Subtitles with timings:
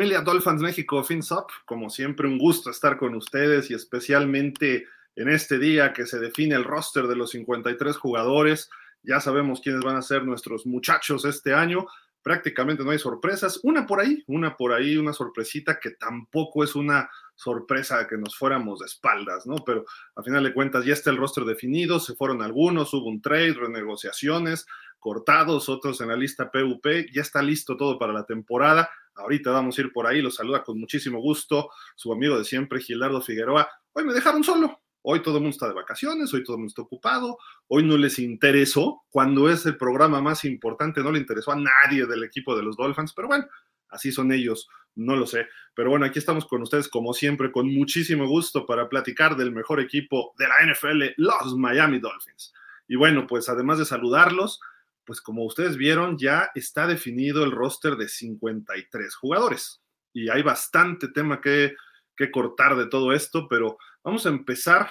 [0.00, 1.50] familia Dolphins México FinSop?
[1.66, 6.54] Como siempre, un gusto estar con ustedes y especialmente en este día que se define
[6.54, 8.70] el roster de los 53 jugadores.
[9.02, 11.86] Ya sabemos quiénes van a ser nuestros muchachos este año.
[12.22, 13.60] Prácticamente no hay sorpresas.
[13.62, 18.34] Una por ahí, una por ahí, una sorpresita que tampoco es una sorpresa que nos
[18.34, 19.56] fuéramos de espaldas, ¿no?
[19.66, 19.84] Pero
[20.16, 23.52] a final de cuentas ya está el roster definido, se fueron algunos, hubo un trade,
[23.52, 24.64] renegociaciones,
[24.98, 28.88] cortados, otros en la lista PUP, ya está listo todo para la temporada.
[29.20, 32.80] Ahorita vamos a ir por ahí, los saluda con muchísimo gusto su amigo de siempre,
[32.80, 33.68] Gilardo Figueroa.
[33.92, 36.70] Hoy me dejaron solo, hoy todo el mundo está de vacaciones, hoy todo el mundo
[36.70, 37.38] está ocupado,
[37.68, 42.06] hoy no les interesó, cuando es el programa más importante, no le interesó a nadie
[42.06, 43.46] del equipo de los Dolphins, pero bueno,
[43.90, 45.46] así son ellos, no lo sé.
[45.74, 49.80] Pero bueno, aquí estamos con ustedes como siempre, con muchísimo gusto para platicar del mejor
[49.80, 52.52] equipo de la NFL, los Miami Dolphins.
[52.88, 54.60] Y bueno, pues además de saludarlos,
[55.10, 59.82] pues como ustedes vieron, ya está definido el roster de 53 jugadores.
[60.12, 61.74] Y hay bastante tema que,
[62.16, 64.88] que cortar de todo esto, pero vamos a empezar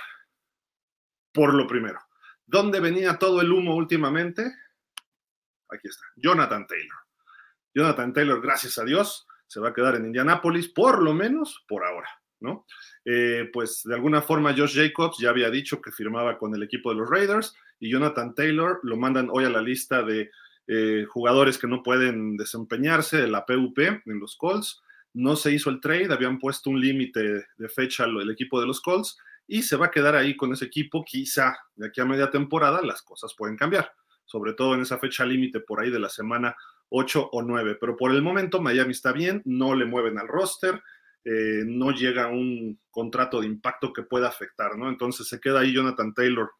[1.31, 2.01] por lo primero.
[2.45, 4.43] ¿Dónde venía todo el humo últimamente?
[5.69, 6.97] Aquí está, Jonathan Taylor.
[7.73, 11.85] Jonathan Taylor, gracias a Dios, se va a quedar en Indianápolis, por lo menos por
[11.85, 12.09] ahora,
[12.41, 12.65] ¿no?
[13.05, 16.89] Eh, pues de alguna forma Josh Jacobs ya había dicho que firmaba con el equipo
[16.89, 20.31] de los Raiders y Jonathan Taylor lo mandan hoy a la lista de
[20.67, 24.81] eh, jugadores que no pueden desempeñarse de la PUP en los Colts.
[25.13, 28.81] No se hizo el trade, habían puesto un límite de fecha el equipo de los
[28.81, 29.17] Colts
[29.47, 31.03] y se va a quedar ahí con ese equipo.
[31.03, 33.91] Quizá de aquí a media temporada las cosas pueden cambiar,
[34.25, 36.55] sobre todo en esa fecha límite por ahí de la semana
[36.89, 37.77] 8 o 9.
[37.79, 40.81] Pero por el momento Miami está bien, no le mueven al roster
[41.25, 44.89] eh, no llega un contrato de impacto que pueda afectar, ¿no?
[44.89, 46.51] Entonces se queda ahí Jonathan Taylor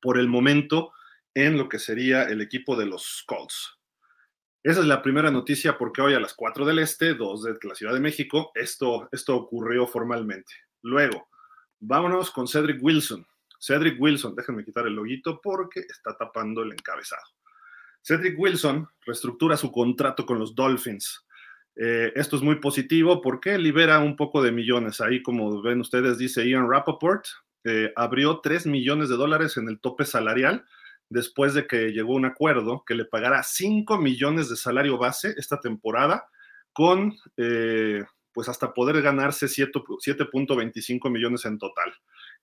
[0.00, 0.92] por el momento
[1.34, 3.78] en lo que sería el equipo de los Colts.
[4.62, 7.74] Esa es la primera noticia porque hoy a las 4 del Este, 2 de la
[7.74, 10.52] Ciudad de México, esto, esto ocurrió formalmente.
[10.82, 11.28] Luego,
[11.78, 13.26] vámonos con Cedric Wilson.
[13.58, 17.22] Cedric Wilson, déjenme quitar el loguito porque está tapando el encabezado.
[18.02, 21.24] Cedric Wilson reestructura su contrato con los Dolphins.
[21.76, 25.00] Eh, esto es muy positivo porque libera un poco de millones.
[25.00, 27.24] Ahí, como ven ustedes, dice Ian Rappaport,
[27.64, 30.64] eh, abrió 3 millones de dólares en el tope salarial
[31.08, 35.60] después de que llegó un acuerdo que le pagara 5 millones de salario base esta
[35.60, 36.26] temporada
[36.72, 41.92] con, eh, pues hasta poder ganarse 7.25 millones en total.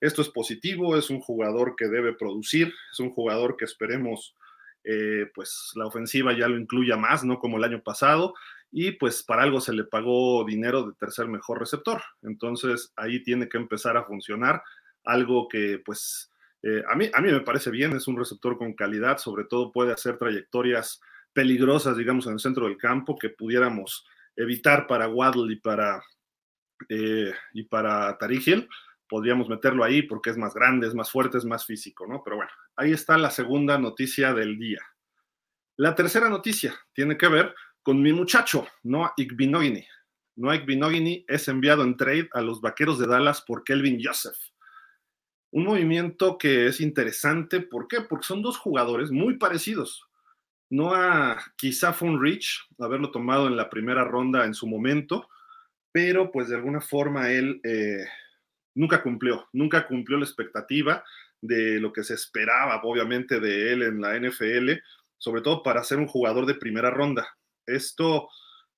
[0.02, 4.36] Esto es positivo, es un jugador que debe producir, es un jugador que esperemos,
[5.34, 7.40] pues la ofensiva ya lo incluya más, ¿no?
[7.40, 8.36] Como el año pasado
[8.72, 12.02] y pues para algo se le pagó dinero de tercer mejor receptor.
[12.22, 14.62] Entonces ahí tiene que empezar a funcionar
[15.08, 16.32] algo que pues
[16.64, 19.72] eh, a, mí, a mí me parece bien, es un receptor con calidad, sobre todo
[19.72, 21.00] puede hacer trayectorias
[21.34, 24.06] peligrosas, digamos, en el centro del campo que pudiéramos
[24.36, 26.02] evitar para Waddle y para,
[26.90, 27.34] eh,
[27.70, 28.18] para
[29.10, 32.22] Podríamos meterlo ahí porque es más grande, es más fuerte, es más físico, ¿no?
[32.26, 34.82] Pero bueno, ahí está la segunda noticia del día.
[35.78, 39.88] La tercera noticia tiene que ver con mi muchacho, Noah Igbinogini.
[40.36, 44.38] Noah Igbinogini es enviado en trade a los Vaqueros de Dallas por Kelvin Joseph.
[45.52, 48.02] Un movimiento que es interesante, ¿por qué?
[48.02, 50.08] Porque son dos jugadores muy parecidos.
[50.70, 55.30] Noah quizá fue un reach haberlo tomado en la primera ronda en su momento,
[55.92, 58.06] pero pues de alguna forma él eh,
[58.76, 61.04] nunca cumplió, nunca cumplió la expectativa
[61.42, 64.72] de lo que se esperaba, obviamente, de él en la NFL,
[65.18, 67.28] sobre todo para ser un jugador de primera ronda.
[67.66, 68.30] Esto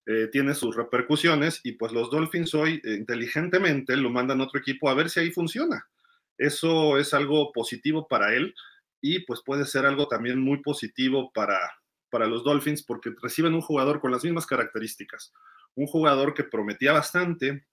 [0.06, 4.60] eh, tiene sus repercusiones y pues los Dolphins hoy eh, inteligentemente lo mandan a otro
[4.60, 5.86] equipo a ver si ahí funciona.
[6.39, 8.56] Eso es algo positivo para él
[9.01, 11.59] y pues puede ser algo también muy positivo para,
[12.09, 15.33] para los Dolphins porque reciben un jugador con las mismas características.
[15.75, 17.68] Un jugador que prometía bastante,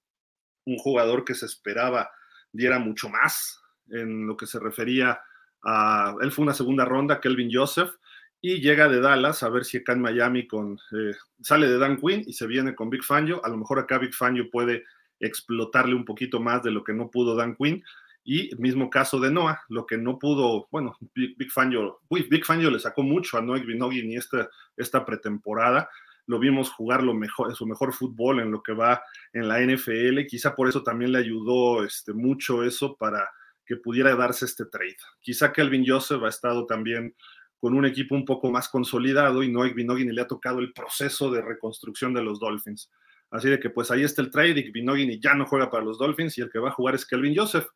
[0.64, 2.10] un jugador que se esperaba
[2.52, 5.20] diera mucho más en lo que se refería
[5.62, 7.94] a, él fue una segunda ronda, Kelvin Joseph,
[8.40, 11.98] y llega de Dallas a ver si acá en Miami con, eh, sale de Dan
[11.98, 13.44] Quinn y se viene con Big Fangio.
[13.44, 14.84] A lo mejor acá Big Fangio puede
[15.20, 17.82] explotarle un poquito más de lo que no pudo Dan Quinn.
[18.28, 22.80] Y mismo caso de Noah, lo que no pudo, bueno, Big, Fangio, Big Fangio le
[22.80, 25.88] sacó mucho a Noah Vinogui esta, esta pretemporada.
[26.26, 29.00] Lo vimos jugar lo mejor, su mejor fútbol en lo que va
[29.32, 30.26] en la NFL.
[30.26, 33.30] Quizá por eso también le ayudó este, mucho eso para
[33.64, 34.96] que pudiera darse este trade.
[35.20, 37.14] Quizá Kelvin Joseph ha estado también
[37.60, 41.30] con un equipo un poco más consolidado y Noek Binogini le ha tocado el proceso
[41.30, 42.90] de reconstrucción de los Dolphins.
[43.30, 45.96] Así de que pues ahí está el trade y Binogini ya no juega para los
[45.96, 47.66] Dolphins y el que va a jugar es Kelvin Joseph.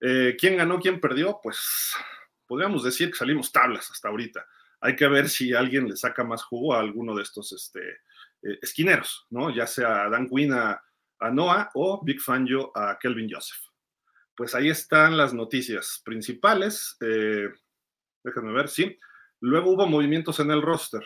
[0.00, 1.40] Eh, ¿Quién ganó, quién perdió?
[1.42, 1.94] Pues
[2.46, 4.46] podríamos decir que salimos tablas hasta ahorita.
[4.80, 7.80] Hay que ver si alguien le saca más jugo a alguno de estos este,
[8.42, 9.54] eh, esquineros, ¿no?
[9.54, 10.82] Ya sea Dan Quinn a,
[11.32, 13.60] Noah o Big Fangio a Kelvin Joseph.
[14.34, 16.96] Pues ahí están las noticias principales.
[17.02, 17.50] Eh,
[18.24, 18.98] déjenme ver, sí.
[19.40, 21.04] Luego hubo movimientos en el roster.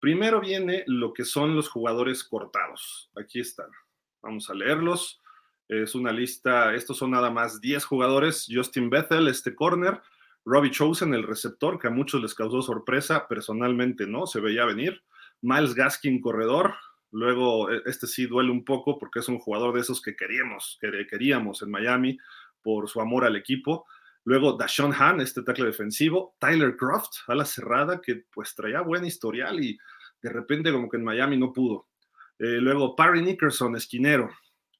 [0.00, 3.12] Primero viene lo que son los jugadores cortados.
[3.14, 3.70] Aquí están.
[4.22, 5.22] Vamos a leerlos.
[5.68, 8.46] Es una lista, estos son nada más 10 jugadores.
[8.50, 10.00] Justin Bethel, este corner.
[10.44, 13.26] Robbie Chosen, el receptor, que a muchos les causó sorpresa.
[13.28, 15.02] Personalmente no, se veía venir.
[15.40, 16.74] Miles Gaskin, corredor.
[17.10, 20.78] Luego, e, este sí duele un poco porque es un jugador de esos que queríamos,
[20.80, 22.18] que queríamos en Miami
[22.62, 23.86] por su amor al equipo.
[24.24, 26.34] Luego, Dashon Han, este tackle defensivo.
[26.38, 29.78] Tyler Croft, a la cerrada, que pues traía buen historial y
[30.20, 31.88] de repente como que en Miami no pudo.
[32.38, 34.30] Eh, luego, Parry Nickerson, esquinero.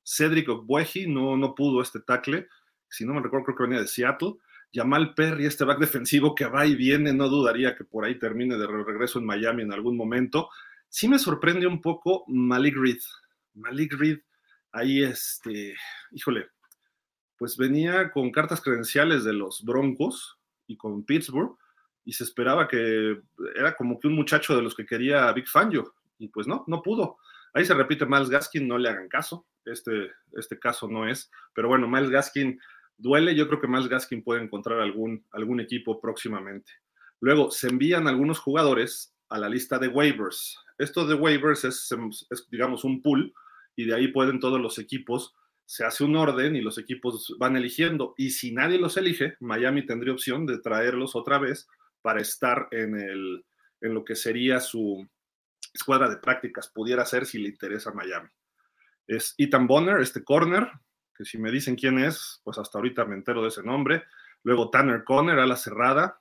[0.05, 2.49] Cedric Ogbueji, no, no pudo este tackle.
[2.89, 4.35] Si no me recuerdo, creo que venía de Seattle.
[4.73, 8.57] Jamal Perry, este back defensivo que va y viene, no dudaría que por ahí termine
[8.57, 10.51] de regreso en Miami en algún momento.
[10.89, 13.01] Sí me sorprende un poco Malik Reed.
[13.55, 14.19] Malik Reed,
[14.73, 15.75] ahí este,
[16.11, 16.49] híjole,
[17.39, 21.57] pues venía con cartas credenciales de los Broncos y con Pittsburgh
[22.05, 23.21] y se esperaba que
[23.55, 26.83] era como que un muchacho de los que quería Big Fangio y pues no, no
[26.83, 27.19] pudo.
[27.55, 31.69] Ahí se repite Miles Gaskin, no le hagan caso, este, este caso no es, pero
[31.69, 32.61] bueno, Miles Gaskin
[32.97, 36.73] duele, yo creo que Miles Gaskin puede encontrar algún, algún equipo próximamente.
[37.21, 40.59] Luego, se envían algunos jugadores a la lista de waivers.
[40.79, 41.95] Esto de waivers es,
[42.31, 43.33] es, digamos, un pool
[43.77, 45.35] y de ahí pueden todos los equipos,
[45.65, 48.15] se hace un orden y los equipos van eligiendo.
[48.17, 51.69] Y si nadie los elige, Miami tendría opción de traerlos otra vez
[52.03, 53.45] para estar en, el,
[53.81, 55.09] en lo que sería su
[55.75, 58.31] escuadra de prácticas, pudiera ser si le interesa Miami.
[59.07, 60.71] Es Ethan Bonner, este corner,
[61.15, 64.05] que si me dicen quién es, pues hasta ahorita me entero de ese nombre.
[64.45, 66.21] Luego Tanner Conner a la cerrada,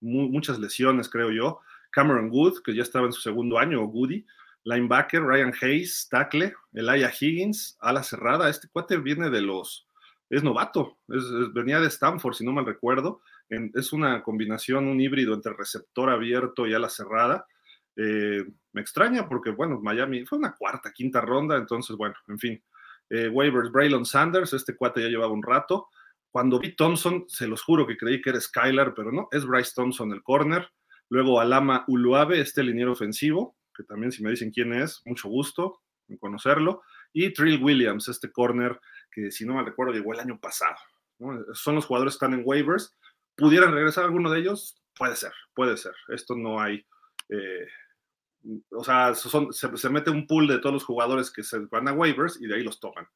[0.00, 1.60] muchas lesiones creo yo.
[1.90, 4.26] Cameron Wood, que ya estaba en su segundo año, o Goody.
[4.64, 8.50] Linebacker, Ryan Hayes, tackle, Elijah Higgins, a la cerrada.
[8.50, 9.86] Este cuate viene de los,
[10.28, 13.22] es novato, venía de Stanford, si no mal recuerdo.
[13.48, 17.46] es una combinación, un híbrido entre receptor abierto y ala cerrada.
[17.96, 22.62] Eh, me extraña porque, bueno, Miami fue una cuarta, quinta ronda, entonces, bueno, en fin,
[23.10, 25.88] eh, waivers, Braylon Sanders, este cuate ya llevaba un rato.
[26.30, 29.72] Cuando vi Thompson, se los juro que creí que era Skylar, pero no, es Bryce
[29.74, 30.68] Thompson el corner.
[31.08, 35.80] Luego Alama Uluave, este liniero ofensivo, que también si me dicen quién es, mucho gusto
[36.08, 36.82] en conocerlo.
[37.12, 38.78] Y Trill Williams, este corner
[39.10, 40.76] que si no me recuerdo llegó el año pasado.
[41.54, 42.94] Son los jugadores que están en waivers.
[43.34, 44.82] ¿Pudieran regresar alguno de ellos?
[44.94, 45.94] Puede ser, puede ser.
[46.08, 46.84] Esto no hay
[47.28, 47.66] eh,
[48.70, 52.40] o sea, se, mete un pool de todos los jugadores que se van a waivers
[52.40, 53.06] y de ahí los toman.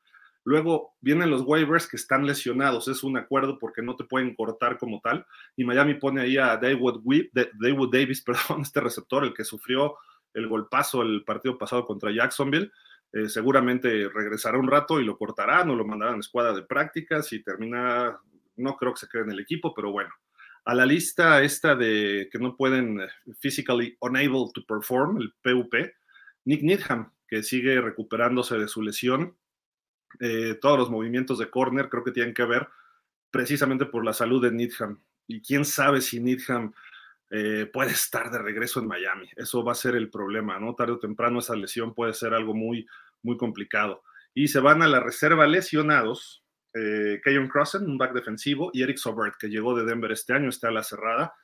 [0.45, 4.79] Luego vienen los waivers que están lesionados, es un acuerdo porque no te pueden cortar
[4.79, 5.27] como tal.
[5.57, 9.97] Y Miami pone ahí a David, David Davis, perdón, este receptor, el que sufrió
[10.33, 12.71] el golpazo el partido pasado contra Jacksonville.
[13.13, 16.63] Eh, seguramente regresará un rato y lo cortarán o lo mandarán a la escuadra de
[16.63, 18.19] prácticas y termina,
[18.57, 20.11] no creo que se quede en el equipo, pero bueno,
[20.65, 23.09] a la lista esta de que no pueden eh,
[23.41, 25.75] physically unable to perform, el PUP,
[26.45, 29.37] Nick Needham, que sigue recuperándose de su lesión.
[30.19, 32.69] Eh, todos los movimientos de corner creo que tienen que ver
[33.31, 35.01] precisamente por la salud de Needham.
[35.27, 36.73] Y quién sabe si Needham
[37.31, 39.29] eh, puede estar de regreso en Miami.
[39.37, 40.75] Eso va a ser el problema, ¿no?
[40.75, 42.87] Tarde o temprano esa lesión puede ser algo muy,
[43.23, 44.03] muy complicado.
[44.35, 46.40] Y se van a la reserva lesionados,
[46.75, 50.69] eh, Crossen, un back defensivo, y Eric Sobert, que llegó de Denver este año, está
[50.69, 51.35] a la cerrada.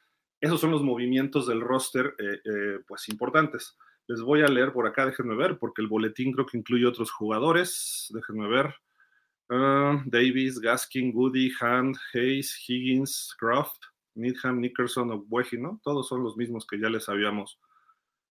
[0.41, 3.77] Esos son los movimientos del roster, eh, eh, pues importantes.
[4.07, 7.11] Les voy a leer por acá, déjenme ver, porque el boletín creo que incluye otros
[7.11, 8.07] jugadores.
[8.11, 8.75] Déjenme ver.
[9.49, 13.83] Ah, Davis, Gaskin, Goody, Hand, Hayes, Higgins, Croft,
[14.15, 15.81] Needham, Nickerson, Obueji, ¿no?
[15.83, 17.59] Todos son los mismos que ya les habíamos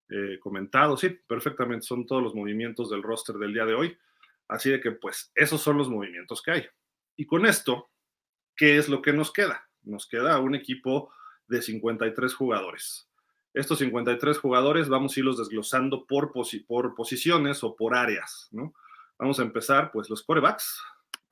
[0.10, 0.98] eh, comentado.
[0.98, 3.98] Sí, perfectamente, son todos los movimientos del roster del día de hoy.
[4.48, 6.66] Así de que, pues, esos son los movimientos que hay.
[7.15, 7.89] Y con esto,
[8.55, 9.69] ¿qué es lo que nos queda?
[9.84, 11.12] Nos queda un equipo
[11.48, 13.10] de 53 jugadores.
[13.53, 18.74] Estos 53 jugadores vamos a irlos desglosando por, posiciones o por áreas, ¿no?
[19.17, 20.81] Vamos a empezar, pues, los corebacks.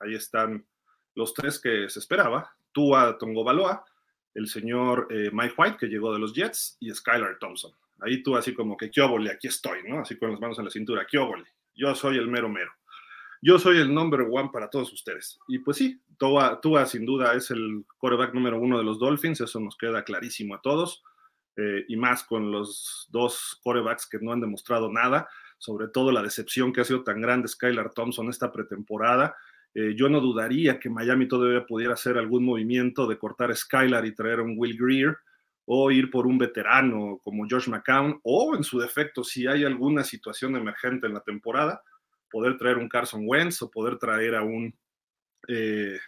[0.00, 0.66] Ahí están
[1.14, 2.56] los tres que se esperaba.
[2.72, 3.84] Tua Tongo Baloa,
[4.32, 7.72] el señor eh, Mike White, que llegó de los Jets, y Skylar Thompson.
[8.00, 10.00] Ahí tú así como que, qué aquí estoy, ¿no?
[10.00, 11.18] Así con las manos en la cintura, qué
[11.74, 12.72] Yo soy el mero mero
[13.44, 15.38] yo soy el number one para todos ustedes.
[15.48, 19.42] Y pues sí, Tua, Tua sin duda es el quarterback número uno de los Dolphins,
[19.42, 21.02] eso nos queda clarísimo a todos,
[21.56, 26.22] eh, y más con los dos quarterbacks que no han demostrado nada, sobre todo la
[26.22, 29.36] decepción que ha sido tan grande Skylar Thompson esta pretemporada.
[29.74, 34.14] Eh, yo no dudaría que Miami todavía pudiera hacer algún movimiento de cortar Skylar y
[34.14, 35.18] traer a un Will Greer,
[35.66, 40.02] o ir por un veterano como George McCown, o en su defecto, si hay alguna
[40.02, 41.82] situación emergente en la temporada,
[42.34, 44.76] poder traer un Carson Wentz o poder traer a un,
[45.46, 46.00] eh,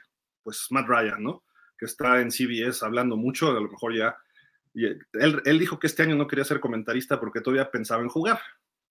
[0.43, 1.45] pues, Matt Ryan, ¿no?
[1.79, 4.17] Que está en CBS hablando mucho, a lo mejor ya,
[4.75, 8.41] él, él, dijo que este año no quería ser comentarista porque todavía pensaba en jugar,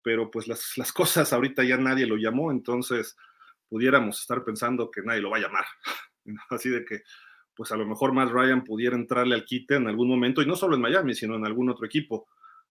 [0.02, 3.18] pero pues las, las cosas ahorita ya nadie lo llamó, entonces
[3.68, 5.66] pudiéramos estar pensando que nadie lo va a llamar.
[6.50, 7.02] Así de que
[7.54, 10.56] pues a lo mejor más Ryan pudiera entrarle al quite en algún momento, y no
[10.56, 12.28] solo en Miami, sino en algún otro equipo.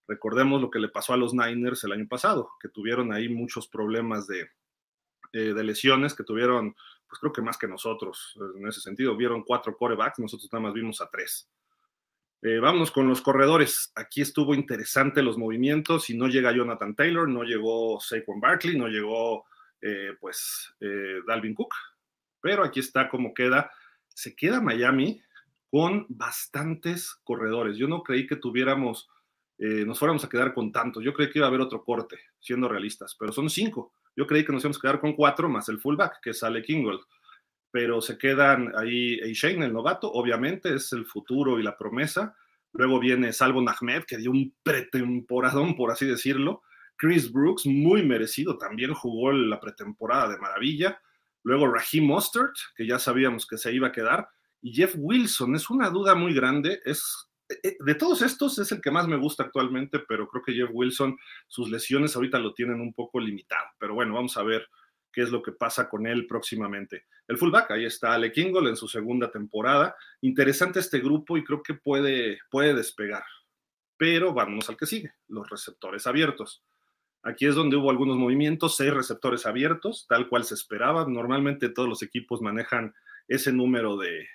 [0.07, 3.69] Recordemos lo que le pasó a los Niners el año pasado, que tuvieron ahí muchos
[3.69, 4.49] problemas de,
[5.33, 6.75] eh, de lesiones, que tuvieron,
[7.09, 10.75] pues creo que más que nosotros, en ese sentido, vieron cuatro corebacks, nosotros nada más
[10.75, 11.49] vimos a tres.
[12.43, 13.91] Eh, vámonos con los corredores.
[13.95, 18.89] Aquí estuvo interesante los movimientos y no llega Jonathan Taylor, no llegó Saquon Barkley, no
[18.89, 19.47] llegó
[19.81, 21.75] eh, pues eh, Dalvin Cook,
[22.41, 23.71] pero aquí está como queda
[24.15, 25.21] se queda Miami
[25.71, 27.77] con bastantes corredores.
[27.77, 29.09] Yo no creí que tuviéramos,
[29.59, 31.03] eh, nos fuéramos a quedar con tantos.
[31.03, 33.93] Yo creí que iba a haber otro corte, siendo realistas, pero son cinco.
[34.17, 37.01] Yo creí que nos íbamos a quedar con cuatro más el fullback, que sale Kingold.
[37.71, 42.37] Pero se quedan ahí Shane, el novato, obviamente, es el futuro y la promesa.
[42.73, 46.63] Luego viene Salvo Ahmed, que dio un pretemporadón, por así decirlo.
[46.97, 51.01] Chris Brooks, muy merecido, también jugó la pretemporada de maravilla.
[51.43, 54.29] Luego Raheem Mostert, que ya sabíamos que se iba a quedar.
[54.63, 56.81] Y Jeff Wilson, es una duda muy grande.
[56.85, 60.71] Es, de todos estos es el que más me gusta actualmente, pero creo que Jeff
[60.73, 63.67] Wilson, sus lesiones ahorita lo tienen un poco limitado.
[63.79, 64.67] Pero bueno, vamos a ver
[65.13, 67.07] qué es lo que pasa con él próximamente.
[67.29, 69.95] El fullback, ahí está Ale Kingle en su segunda temporada.
[70.21, 73.25] Interesante este grupo y creo que puede, puede despegar.
[73.97, 76.65] Pero vámonos al que sigue, los receptores abiertos.
[77.23, 81.07] Aquí es donde hubo algunos movimientos, seis receptores abiertos, tal cual se esperaba.
[81.09, 82.93] Normalmente todos los equipos manejan
[83.29, 84.27] ese número de,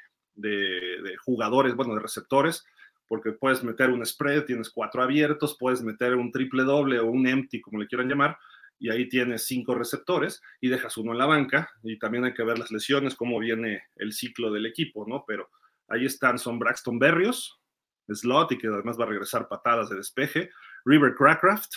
[1.24, 2.66] jugadores, bueno, de receptores,
[3.10, 7.28] porque puedes meter un spread, tienes cuatro abiertos, puedes meter un triple doble o un
[7.28, 8.38] empty, como le quieran llamar,
[8.78, 11.70] y ahí tienes cinco receptores y dejas uno en la banca.
[11.84, 15.26] Y también hay que ver las lesiones, cómo viene el ciclo del equipo, ¿no?
[15.28, 15.50] Pero
[15.90, 17.60] ahí están, son Braxton Berrios,
[18.08, 20.52] slot y que además va a regresar patadas de despeje,
[20.86, 21.72] River Crackraft,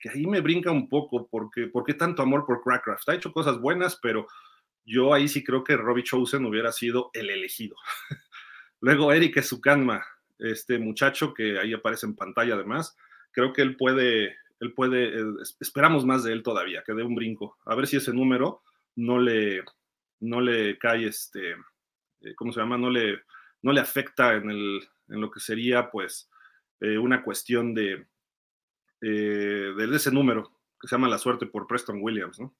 [0.00, 3.08] que ahí me brinca un poco, porque ¿por qué tanto amor por Crackcraft?
[3.08, 4.26] Ha hecho cosas buenas, pero
[4.84, 7.76] yo ahí sí creo que Robbie Chosen hubiera sido el elegido.
[8.80, 10.02] Luego Eric Ezukanma,
[10.40, 12.96] este muchacho que ahí aparece en pantalla además,
[13.32, 15.24] creo que él puede, él puede, eh,
[15.60, 18.62] esperamos más de él todavía, que dé un brinco, a ver si ese número
[18.96, 19.62] no le,
[20.20, 22.78] no le cae, este, eh, ¿cómo se llama?
[22.78, 23.20] No le,
[23.62, 26.30] no le afecta en, el, en lo que sería, pues,
[26.80, 28.06] eh, una cuestión de,
[29.02, 32.40] eh, de ese número que se llama La Suerte por Preston Williams.
[32.40, 32.54] ¿no?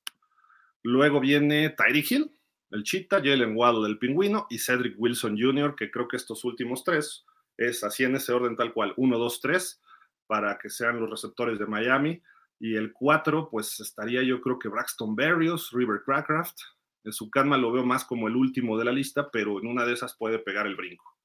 [0.82, 2.30] Luego viene Tyree Hill,
[2.70, 6.84] el Chita, Jalen Waddle del Pingüino y Cedric Wilson Jr., que creo que estos últimos
[6.84, 7.24] tres
[7.60, 9.82] es así en ese orden tal cual, 1, 2, 3,
[10.26, 12.22] para que sean los receptores de Miami.
[12.58, 16.58] Y el 4, pues estaría yo creo que Braxton Berrios, River Crackraft.
[17.04, 19.84] En su calma lo veo más como el último de la lista, pero en una
[19.84, 21.16] de esas puede pegar el brinco.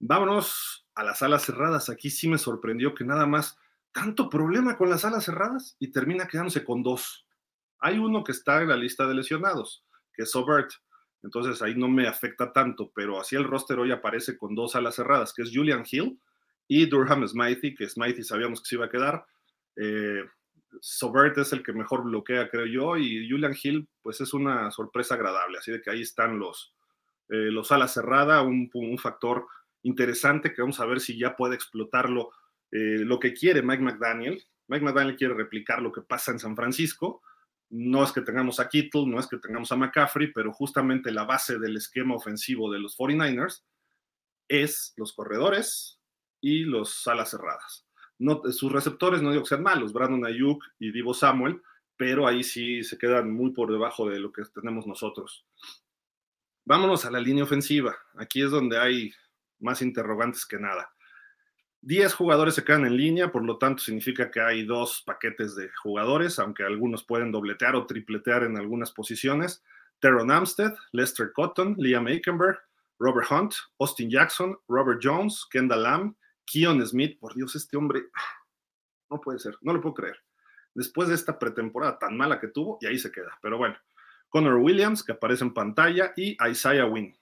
[0.00, 1.88] Vámonos a las alas cerradas.
[1.88, 3.58] Aquí sí me sorprendió que nada más
[3.92, 7.26] tanto problema con las alas cerradas y termina quedándose con dos.
[7.80, 10.70] Hay uno que está en la lista de lesionados, que es Sobert.
[11.22, 14.94] Entonces ahí no me afecta tanto, pero así el roster hoy aparece con dos alas
[14.94, 16.20] cerradas, que es Julian Hill
[16.68, 19.26] y Durham Smithy, que Smithy sabíamos que se iba a quedar.
[19.76, 20.24] Eh,
[20.80, 25.14] Sobert es el que mejor bloquea, creo yo, y Julian Hill, pues es una sorpresa
[25.14, 25.58] agradable.
[25.58, 26.74] Así de que ahí están los,
[27.30, 29.46] eh, alas cerradas, un, un factor
[29.82, 32.30] interesante que vamos a ver si ya puede explotarlo
[32.70, 34.42] eh, lo que quiere Mike McDaniel.
[34.68, 37.22] Mike McDaniel quiere replicar lo que pasa en San Francisco.
[37.70, 41.24] No es que tengamos a Kittle, no es que tengamos a McCaffrey, pero justamente la
[41.24, 43.62] base del esquema ofensivo de los 49ers
[44.48, 46.00] es los corredores
[46.40, 47.86] y los alas cerradas.
[48.50, 51.60] Sus receptores no digo que sean malos, Brandon Ayuk y Divo Samuel,
[51.96, 55.44] pero ahí sí se quedan muy por debajo de lo que tenemos nosotros.
[56.64, 57.96] Vámonos a la línea ofensiva.
[58.16, 59.12] Aquí es donde hay
[59.58, 60.90] más interrogantes que nada.
[61.82, 65.70] 10 jugadores se quedan en línea, por lo tanto significa que hay dos paquetes de
[65.82, 69.62] jugadores, aunque algunos pueden dobletear o tripletear en algunas posiciones.
[70.00, 72.58] Teron Amstead, Lester Cotton, Liam Aikenberg,
[72.98, 76.16] Robert Hunt, Austin Jackson, Robert Jones, Kendall Lamb,
[76.46, 77.18] Keon Smith.
[77.18, 78.06] Por Dios, este hombre
[79.10, 80.18] no puede ser, no lo puedo creer.
[80.74, 83.38] Después de esta pretemporada tan mala que tuvo, y ahí se queda.
[83.40, 83.76] Pero bueno,
[84.28, 87.16] Connor Williams, que aparece en pantalla, y Isaiah Wynn.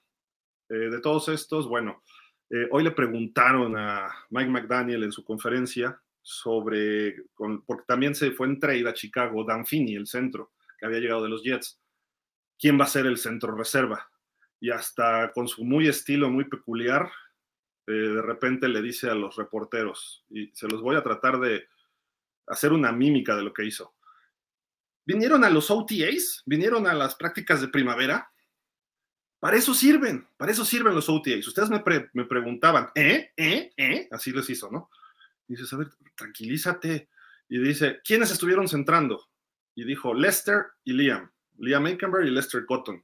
[0.69, 2.03] Eh, de todos estos, bueno,
[2.49, 7.23] eh, hoy le preguntaron a Mike McDaniel en su conferencia sobre,
[7.65, 11.23] porque también se fue en trade a Chicago, Dan Finney, el centro, que había llegado
[11.23, 11.79] de los Jets.
[12.59, 14.09] ¿Quién va a ser el centro reserva?
[14.59, 17.09] Y hasta con su muy estilo muy peculiar,
[17.85, 21.67] eh, de repente le dice a los reporteros, y se los voy a tratar de
[22.47, 23.95] hacer una mímica de lo que hizo.
[25.05, 28.29] Vinieron a los OTAs, vinieron a las prácticas de primavera.
[29.39, 31.47] Para eso sirven, para eso sirven los OTAs.
[31.47, 33.31] Ustedes me, me preguntaban, ¿eh?
[33.37, 33.71] ¿eh?
[33.77, 34.07] ¿eh?
[34.11, 34.89] Así les hizo, ¿no?
[35.47, 37.09] dices, a ver, tranquilízate.
[37.49, 39.27] Y dice, ¿quiénes estuvieron centrando?
[39.75, 41.31] Y dijo, Lester y Liam.
[41.59, 43.03] Liam Aikenberg y Lester Cotton.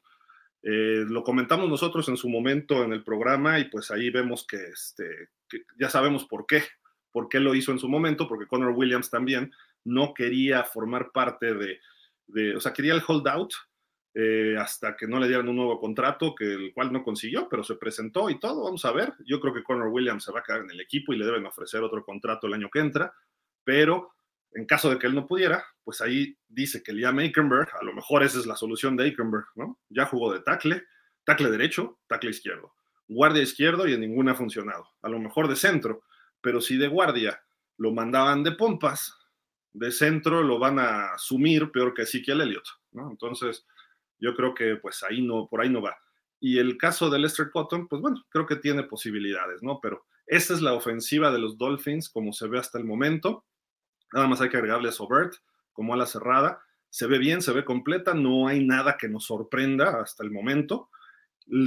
[0.61, 4.57] Eh, lo comentamos nosotros en su momento en el programa y pues ahí vemos que,
[4.57, 5.29] este,
[5.77, 6.63] ya sabemos por qué,
[7.11, 9.51] por qué lo hizo en su momento, porque Connor Williams también
[9.83, 13.53] no quería formar parte de, o sea, quería el holdout
[14.15, 17.63] eh, hasta que no le dieran un nuevo contrato, que el cual no consiguió, pero
[17.63, 19.13] se presentó y todo, vamos a ver.
[19.25, 21.45] Yo creo que Connor Williams se va a quedar en el equipo y le deben
[21.45, 23.13] ofrecer otro contrato el año que entra,
[23.63, 24.13] pero
[24.53, 27.93] en caso de que él no pudiera, pues ahí dice que Liam Aikenberg, a lo
[27.93, 29.79] mejor esa es la solución de Aikenberg, ¿no?
[29.89, 30.83] Ya jugó de tackle,
[31.23, 32.73] tackle derecho, tackle izquierdo,
[33.07, 34.87] guardia izquierdo y en ninguna ha funcionado.
[35.01, 36.03] A lo mejor de centro,
[36.39, 37.41] pero si de guardia
[37.77, 39.17] lo mandaban de pompas,
[39.71, 43.09] de centro lo van a sumir peor que Ezekiel Elliott, ¿no?
[43.09, 43.65] Entonces,
[44.23, 45.95] yo creo que pues ahí no, por ahí no va.
[46.39, 49.79] Y el caso de Lester Cotton, pues bueno, creo que tiene posibilidades, ¿no?
[49.81, 53.45] Pero esta es la ofensiva de los Dolphins como se ve hasta el momento.
[54.13, 55.33] Nada más hay que agregarle a Sobert
[55.73, 56.61] como a la cerrada.
[56.89, 60.89] Se ve bien, se ve completa, no hay nada que nos sorprenda hasta el momento.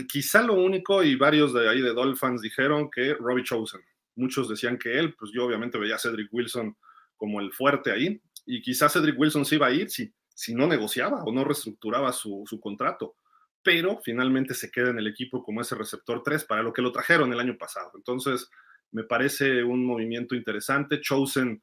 [0.09, 3.83] Quizá lo único, y varios de ahí de Dolphins dijeron que Robbie Chosen.
[4.15, 6.75] Muchos decían que él, pues yo obviamente veía a Cedric Wilson
[7.17, 10.67] como el fuerte ahí, y quizás Cedric Wilson se iba a ir si, si no
[10.67, 13.17] negociaba o no reestructuraba su, su contrato,
[13.63, 16.93] pero finalmente se queda en el equipo como ese receptor 3 para lo que lo
[16.93, 17.91] trajeron el año pasado.
[17.95, 18.51] Entonces,
[18.93, 21.01] me parece un movimiento interesante.
[21.01, 21.63] Chosen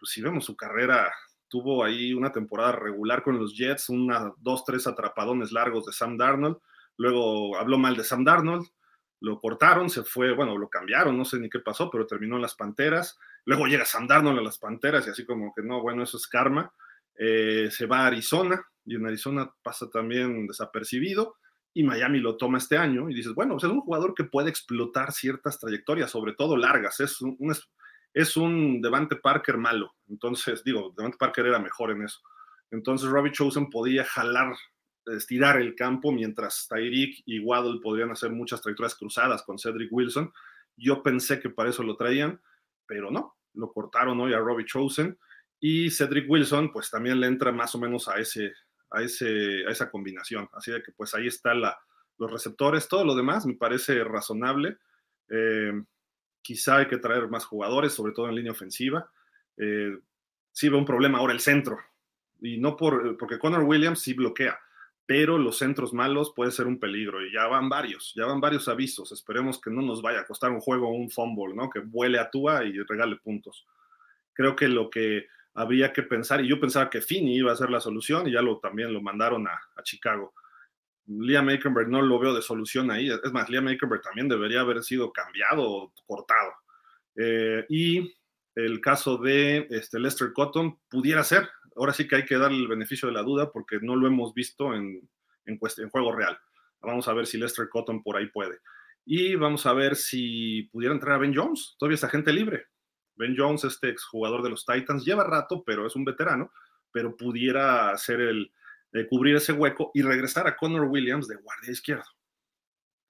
[0.00, 1.12] pues si vemos su carrera,
[1.46, 6.16] tuvo ahí una temporada regular con los Jets, una, dos, tres atrapadones largos de Sam
[6.16, 6.56] Darnold,
[6.96, 8.66] luego habló mal de Sam Darnold,
[9.20, 12.42] lo cortaron, se fue, bueno, lo cambiaron, no sé ni qué pasó, pero terminó en
[12.42, 16.02] las Panteras, luego llega Sam Darnold a las Panteras y así como que no, bueno,
[16.02, 16.72] eso es karma,
[17.22, 21.36] eh, se va a Arizona y en Arizona pasa también desapercibido
[21.74, 24.48] y Miami lo toma este año y dices, bueno, pues es un jugador que puede
[24.48, 27.54] explotar ciertas trayectorias, sobre todo largas, es un, un
[28.14, 29.94] es un Devante Parker malo.
[30.08, 32.20] Entonces, digo, Devante Parker era mejor en eso.
[32.70, 34.54] Entonces, Robbie Chosen podía jalar,
[35.06, 40.32] estirar el campo, mientras Tyreek y Waddle podrían hacer muchas trayectorias cruzadas con Cedric Wilson.
[40.76, 42.40] Yo pensé que para eso lo traían,
[42.86, 45.18] pero no, lo cortaron hoy a Robbie Chosen.
[45.60, 48.52] Y Cedric Wilson, pues también le entra más o menos a, ese,
[48.90, 50.48] a, ese, a esa combinación.
[50.52, 52.88] Así de que, pues ahí están los receptores.
[52.88, 54.78] Todo lo demás me parece razonable.
[55.28, 55.72] Eh,
[56.42, 59.10] Quizá hay que traer más jugadores, sobre todo en línea ofensiva.
[59.56, 59.98] Eh,
[60.52, 61.78] sí veo un problema ahora el centro.
[62.40, 64.58] Y no por, porque Connor Williams sí bloquea,
[65.04, 67.24] pero los centros malos puede ser un peligro.
[67.24, 69.12] Y ya van varios, ya van varios avisos.
[69.12, 71.68] Esperemos que no nos vaya a costar un juego o un fumble, ¿no?
[71.68, 73.66] Que vuele a Tua y regale puntos.
[74.32, 77.70] Creo que lo que habría que pensar, y yo pensaba que Finney iba a ser
[77.70, 80.32] la solución, y ya lo también lo mandaron a, a Chicago
[81.10, 83.10] Liam Aikenberg no lo veo de solución ahí.
[83.10, 86.52] Es más, Liam Aikenberg también debería haber sido cambiado o cortado.
[87.16, 88.14] Eh, y
[88.54, 91.48] el caso de este, Lester Cotton pudiera ser.
[91.76, 94.34] Ahora sí que hay que darle el beneficio de la duda porque no lo hemos
[94.34, 95.08] visto en,
[95.46, 96.38] en, en juego real.
[96.80, 98.58] Vamos a ver si Lester Cotton por ahí puede.
[99.04, 101.74] Y vamos a ver si pudiera entrar a Ben Jones.
[101.78, 102.66] Todavía es agente libre.
[103.20, 106.50] Ben Jones, este exjugador de los Titans, lleva rato, pero es un veterano,
[106.90, 108.52] pero pudiera ser el,
[109.08, 112.08] cubrir ese hueco y regresar a Connor Williams de guardia izquierdo.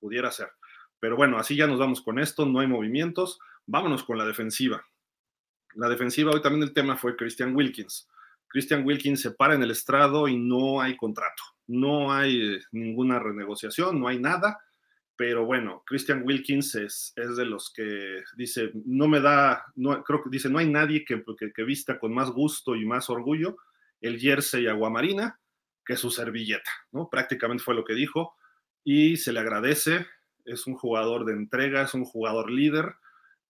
[0.01, 0.51] Pudiera ser.
[0.99, 3.39] Pero bueno, así ya nos vamos con esto, no hay movimientos.
[3.67, 4.85] Vámonos con la defensiva.
[5.75, 8.09] La defensiva, hoy también el tema fue Christian Wilkins.
[8.49, 13.21] Christian Wilkins se para en el estrado y no hay contrato, no hay eh, ninguna
[13.21, 14.59] renegociación, no hay nada.
[15.21, 20.23] Pero bueno, Christian Wilkins es, es de los que dice, no me da, no, creo
[20.23, 23.59] que dice, no hay nadie que, que, que vista con más gusto y más orgullo
[24.01, 25.39] el jersey aguamarina
[25.85, 27.11] que su servilleta, ¿no?
[27.11, 28.35] Prácticamente fue lo que dijo
[28.83, 30.07] y se le agradece,
[30.47, 32.95] es un jugador de entrega, es un jugador líder,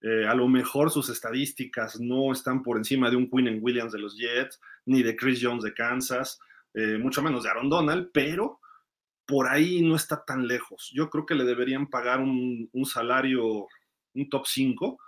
[0.03, 4.01] eh, a lo mejor sus estadísticas no están por encima de un Quinn Williams de
[4.01, 6.41] los Jets, ni de Chris Jones de Kansas,
[6.75, 8.60] eh, mucho menos de Aaron Donald, pero
[9.31, 10.91] por ahí no está tan lejos.
[10.93, 13.69] Yo creo que le deberían pagar un, salario,
[14.15, 14.99] un top 5,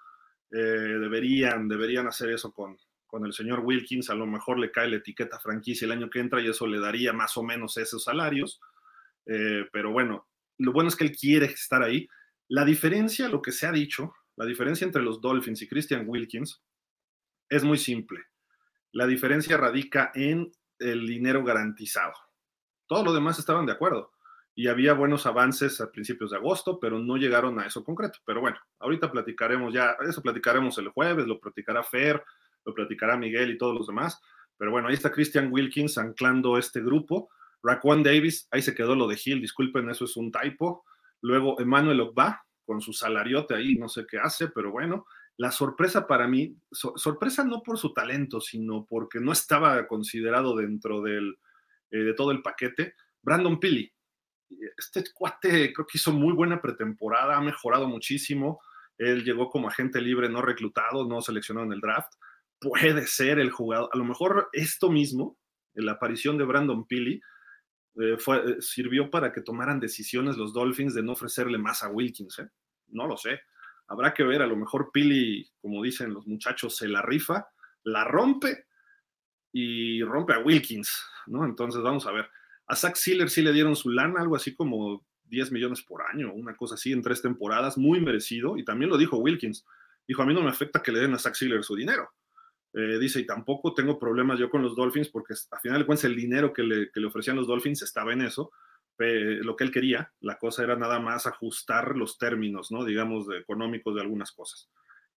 [0.52, 4.88] eh, deberían, deberían hacer eso con, con el señor Wilkins, a lo mejor le cae
[4.88, 8.04] la etiqueta franquicia el año que entra y eso le daría más o menos esos
[8.04, 8.60] salarios.
[9.26, 12.08] Eh, pero bueno, lo bueno es que él quiere estar ahí.
[12.46, 16.62] La diferencia, lo que se ha dicho, la diferencia entre los Dolphins y Christian Wilkins
[17.48, 18.20] es muy simple.
[18.92, 22.14] La diferencia radica en el dinero garantizado.
[22.92, 24.12] Todo lo demás estaban de acuerdo.
[24.54, 28.18] y había buenos avances a principios de agosto, pero no llegaron a eso concreto.
[28.26, 32.22] Pero bueno, ahorita platicaremos ya, eso platicaremos el jueves, lo platicará Fer,
[32.66, 34.20] lo platicará Miguel y todos los demás.
[34.58, 37.30] Pero bueno, ahí está Christian Wilkins anclando este grupo.
[37.62, 40.84] Raquan Davis, ahí se quedó lo de Hill, disculpen, eso es un typo.
[41.22, 45.06] Luego Emmanuel Ogba, con su salariote ahí, no sé qué hace, pero bueno.
[45.38, 51.00] La sorpresa para mí, sorpresa no por su talento, sino porque no estaba considerado dentro
[51.00, 51.38] del,
[51.92, 53.92] eh, de todo el paquete, Brandon Pili
[54.76, 58.60] este cuate creo que hizo muy buena pretemporada, ha mejorado muchísimo.
[58.98, 62.12] Él llegó como agente libre, no reclutado, no seleccionado en el draft.
[62.60, 63.90] Puede ser el jugador.
[63.92, 65.38] A lo mejor esto mismo,
[65.74, 67.20] la aparición de Brandon Pili,
[68.00, 71.88] eh, fue, eh, sirvió para que tomaran decisiones los Dolphins de no ofrecerle más a
[71.88, 72.38] Wilkins.
[72.38, 72.48] ¿eh?
[72.88, 73.40] No lo sé.
[73.88, 77.48] Habrá que ver, a lo mejor Pili, como dicen los muchachos, se la rifa,
[77.82, 78.66] la rompe
[79.52, 81.44] y rompe a Wilkins, ¿no?
[81.44, 82.28] Entonces vamos a ver.
[82.66, 86.32] A Zach Sealer sí le dieron su lana, algo así como 10 millones por año,
[86.32, 88.56] una cosa así en tres temporadas, muy merecido.
[88.56, 89.66] Y también lo dijo Wilkins.
[90.08, 92.10] Dijo, a mí no me afecta que le den a Zach Sealer su dinero.
[92.72, 96.04] Eh, dice, y tampoco tengo problemas yo con los Dolphins porque a final de cuentas
[96.04, 98.50] el dinero que le, que le ofrecían los Dolphins estaba en eso,
[98.98, 100.12] lo que él quería.
[100.20, 102.84] La cosa era nada más ajustar los términos, ¿no?
[102.84, 104.70] Digamos, de económicos de algunas cosas.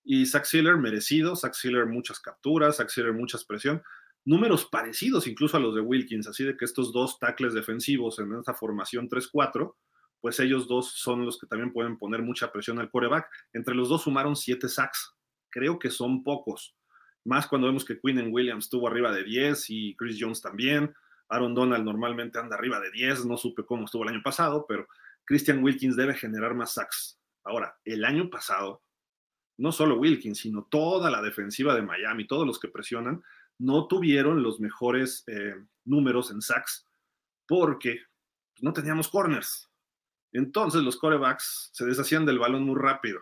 [0.03, 1.35] Y Zach Sealer, merecido.
[1.35, 2.77] Zach Sealer, muchas capturas.
[2.77, 3.81] Zach Sealer, muchas presión
[4.25, 8.33] números parecidos incluso a los de Wilkins, así de que estos dos tackles defensivos en
[8.33, 9.75] esta formación 3-4,
[10.19, 13.29] pues ellos dos son los que también pueden poner mucha presión al quarterback.
[13.53, 15.13] Entre los dos sumaron 7 sacks.
[15.51, 16.75] Creo que son pocos.
[17.23, 20.93] Más cuando vemos que Quinn Williams estuvo arriba de 10 y Chris Jones también.
[21.29, 24.87] Aaron Donald normalmente anda arriba de 10, no supe cómo estuvo el año pasado, pero
[25.25, 27.19] Christian Wilkins debe generar más sacks.
[27.43, 28.83] Ahora, el año pasado,
[29.57, 33.23] no solo Wilkins, sino toda la defensiva de Miami, todos los que presionan,
[33.57, 36.87] no tuvieron los mejores eh, números en sacks
[37.47, 38.01] porque
[38.61, 39.69] no teníamos corners.
[40.31, 43.19] Entonces los corebacks se deshacían del balón muy rápido.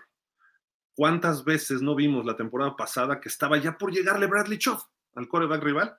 [0.95, 4.83] ¿Cuántas veces no vimos la temporada pasada que estaba ya por llegarle Bradley Choff
[5.15, 5.97] al coreback rival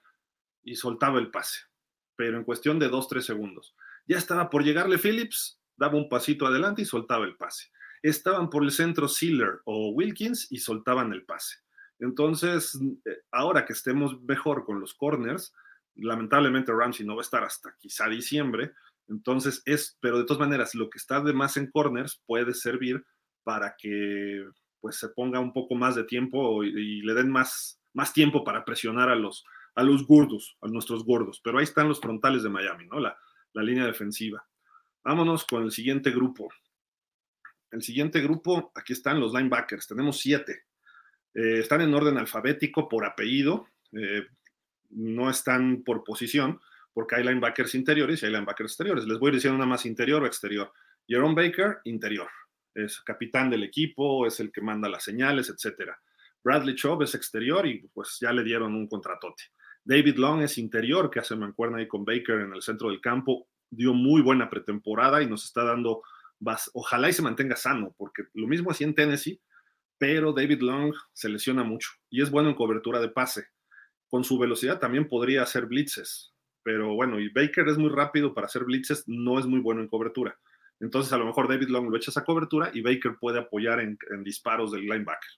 [0.62, 1.60] y soltaba el pase?
[2.16, 3.74] Pero en cuestión de dos, tres segundos.
[4.06, 7.70] Ya estaba por llegarle Phillips, daba un pasito adelante y soltaba el pase.
[8.02, 11.63] Estaban por el centro Sealer o Wilkins y soltaban el pase.
[11.98, 15.52] Entonces, eh, ahora que estemos mejor con los corners,
[15.94, 18.72] lamentablemente Ramsey no va a estar hasta quizá diciembre,
[19.08, 23.04] entonces es, pero de todas maneras, lo que está de más en corners puede servir
[23.42, 24.46] para que
[24.80, 28.64] pues se ponga un poco más de tiempo y, le den más, más tiempo para
[28.64, 31.40] presionar a los, a los gordos, a nuestros gordos.
[31.42, 33.00] Pero ahí están los frontales de Miami, ¿no?
[33.00, 33.16] La,
[33.54, 34.46] la línea defensiva.
[35.02, 36.48] Vámonos con el siguiente grupo.
[37.70, 39.86] El siguiente grupo, aquí están los linebackers.
[39.86, 40.64] Tenemos siete.
[41.34, 44.26] Eh, están en orden alfabético por apellido, eh,
[44.90, 46.60] no están por posición,
[46.92, 49.06] porque hay linebackers interiores y hay linebackers exteriores.
[49.06, 50.72] Les voy decir una más interior o exterior.
[51.06, 52.28] Jerome Baker, interior.
[52.72, 55.90] Es capitán del equipo, es el que manda las señales, etc.
[56.42, 59.44] Bradley Chubb es exterior y pues ya le dieron un contratote.
[59.84, 63.48] David Long es interior, que hace mancuerna ahí con Baker en el centro del campo.
[63.70, 66.02] Dio muy buena pretemporada y nos está dando,
[66.72, 69.40] ojalá y se mantenga sano, porque lo mismo así en Tennessee,
[69.98, 73.46] pero David Long se lesiona mucho y es bueno en cobertura de pase.
[74.08, 78.46] Con su velocidad también podría hacer blitzes, pero bueno, y Baker es muy rápido para
[78.46, 80.38] hacer blitzes, no es muy bueno en cobertura.
[80.80, 83.96] Entonces a lo mejor David Long lo echa esa cobertura y Baker puede apoyar en,
[84.22, 85.30] disparos del linebacker.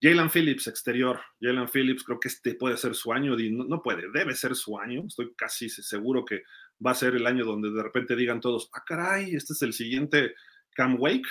[0.00, 1.20] Jalen Phillips, exterior.
[1.40, 3.36] Jalen Phillips, creo que este puede ser su año.
[3.36, 5.04] No, no, puede, debe ser su año.
[5.06, 6.42] Estoy casi seguro que
[6.84, 9.72] va a ser el año donde de repente digan todos, ah, caray, este es el
[9.72, 10.34] siguiente
[10.74, 11.28] Cam Wake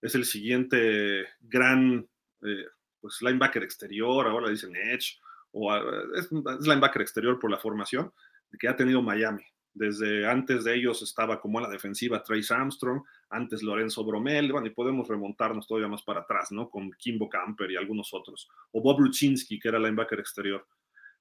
[0.00, 2.08] es el siguiente gran
[2.42, 2.64] eh,
[3.00, 5.18] pues linebacker exterior, ahora dicen Edge,
[5.52, 5.82] o ah,
[6.16, 8.12] es, linebacker exterior por la formación
[8.58, 9.44] que ha tenido Miami.
[9.74, 14.70] Desde antes de ellos estaba como la defensiva Trace Armstrong, antes Lorenzo Bromel, bueno, y
[14.70, 16.68] podemos remontarnos todavía más para atrás, ¿no?
[16.68, 18.48] Con Kimbo Camper y algunos otros.
[18.72, 20.66] O Bob Luczynski, que era linebacker exterior.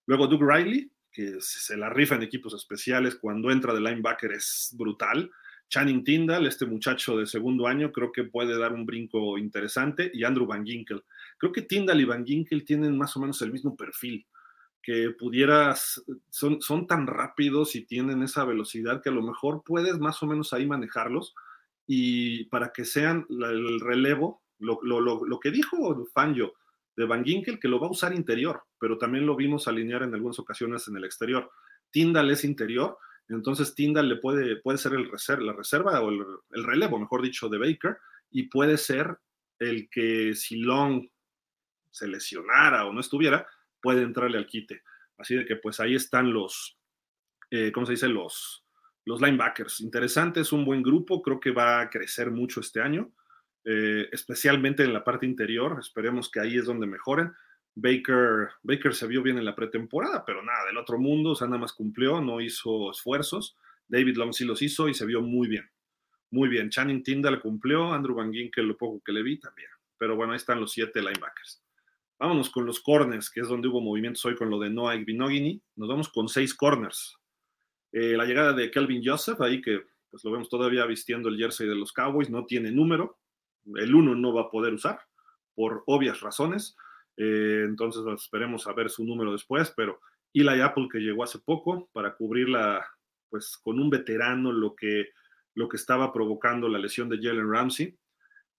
[0.07, 4.73] Luego Doug Riley, que se la rifa en equipos especiales, cuando entra de linebacker es
[4.75, 5.29] brutal.
[5.69, 10.23] Channing Tyndall, este muchacho de segundo año, creo que puede dar un brinco interesante, y
[10.23, 11.03] Andrew Van Ginkel.
[11.37, 14.25] Creo que Tyndall y Van Ginkel tienen más o menos el mismo perfil,
[14.81, 19.99] que pudieras, son, son tan rápidos y tienen esa velocidad que a lo mejor puedes
[19.99, 21.35] más o menos ahí manejarlos
[21.85, 26.53] y para que sean el relevo, lo, lo que dijo Fangio
[26.95, 30.13] de Van Ginkel, que lo va a usar interior, pero también lo vimos alinear en
[30.13, 31.51] algunas ocasiones en el exterior.
[31.91, 32.97] Tyndall es interior,
[33.29, 35.09] entonces Tyndall le puede, puede ser el
[35.45, 37.97] la reserva o el, relevo, mejor dicho, de Baker,
[38.31, 39.17] y puede ser
[39.59, 41.07] el que si Long
[41.91, 43.47] se lesionara o no estuviera,
[43.81, 44.83] puede entrarle al quite.
[45.17, 46.77] Así de que pues ahí están los,
[47.49, 48.07] eh, ¿cómo se dice?
[48.07, 48.63] Los,
[49.05, 53.11] los linebackers, interesante, es un buen grupo, creo que va a crecer mucho este año,
[53.65, 57.33] eh, especialmente en la parte interior, esperemos que ahí es donde mejoren.
[57.79, 61.45] Baker, Baker se vio bien en la pretemporada, pero nada del otro mundo, o sea,
[61.45, 63.55] nada más cumplió, no hizo esfuerzos.
[63.87, 65.69] David Long sí los hizo y se vio muy bien.
[66.31, 66.71] Muy bien.
[66.71, 69.69] Channing Tyndall cumplió, Andrew Van que lo poco que le vi también.
[69.95, 71.63] Pero bueno, ahí están los siete linebackers.
[72.17, 75.61] Vámonos con los corners, que es donde hubo movimientos hoy con lo de Noah Igbinogini.
[75.75, 77.15] Nos vamos con seis corners.
[77.91, 81.67] Eh, la llegada de Kelvin Joseph, ahí que pues lo vemos todavía vistiendo el jersey
[81.67, 83.19] de los Cowboys, no tiene número.
[83.75, 84.99] El uno no va a poder usar
[85.53, 86.75] por obvias razones.
[87.17, 89.99] Eh, entonces esperemos a ver su número después, pero
[90.33, 92.85] Eli Apple que llegó hace poco para cubrirla
[93.29, 95.09] pues con un veterano lo que,
[95.55, 97.97] lo que estaba provocando la lesión de Jalen Ramsey.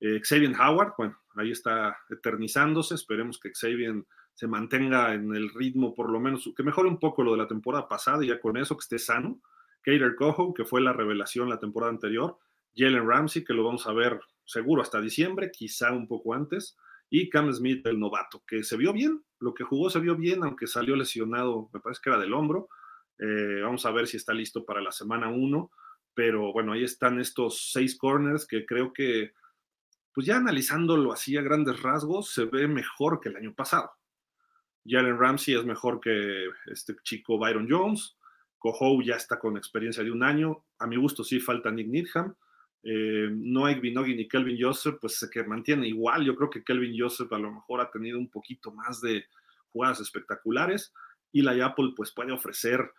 [0.00, 5.94] Eh, Xavier Howard, bueno, ahí está eternizándose, esperemos que Xavier se mantenga en el ritmo,
[5.94, 8.56] por lo menos, que mejore un poco lo de la temporada pasada, y ya con
[8.56, 9.40] eso, que esté sano.
[9.82, 12.38] Kader Coho, que fue la revelación la temporada anterior.
[12.76, 16.76] Jalen Ramsey, que lo vamos a ver seguro hasta diciembre, quizá un poco antes
[17.10, 20.44] y Cam Smith, el novato, que se vio bien, lo que jugó se vio bien,
[20.44, 22.68] aunque salió lesionado, me parece que era del hombro.
[23.18, 25.70] Eh, vamos a ver si está listo para la semana 1,
[26.14, 29.32] pero bueno, ahí están estos seis corners que creo que,
[30.12, 33.90] pues ya analizándolo así a grandes rasgos, se ve mejor que el año pasado.
[34.84, 38.16] Jalen Ramsey es mejor que este chico Byron Jones.
[38.58, 40.64] Coho ya está con experiencia de un año.
[40.78, 42.34] A mi gusto sí falta Nick Needham.
[42.90, 46.24] Eh, no hay Binogui ni Kelvin Joseph, pues se que mantiene igual.
[46.24, 49.26] Yo creo que Kelvin Joseph a lo mejor ha tenido un poquito más de
[49.68, 50.94] jugadas espectaculares
[51.30, 52.90] y la Apple pues puede ofrecer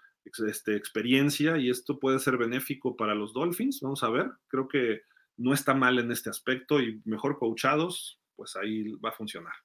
[0.48, 3.80] este, experiencia y esto puede ser benéfico para los Dolphins.
[3.82, 5.02] Vamos a ver, creo que
[5.38, 9.56] no está mal en este aspecto y mejor coachados, pues ahí va a funcionar.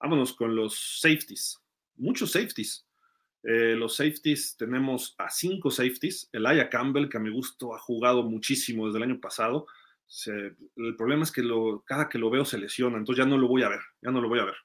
[0.00, 1.56] Vámonos con los safeties.
[1.94, 2.84] Muchos safeties.
[3.44, 6.28] Eh, los safeties, tenemos a cinco safeties.
[6.32, 9.66] El Aya Campbell, que a mi gusto ha jugado muchísimo desde el año pasado.
[10.26, 11.42] el problema es que
[11.86, 14.20] cada que lo veo se lesiona, entonces ya no lo voy a ver, ya no
[14.20, 14.56] lo voy a ver.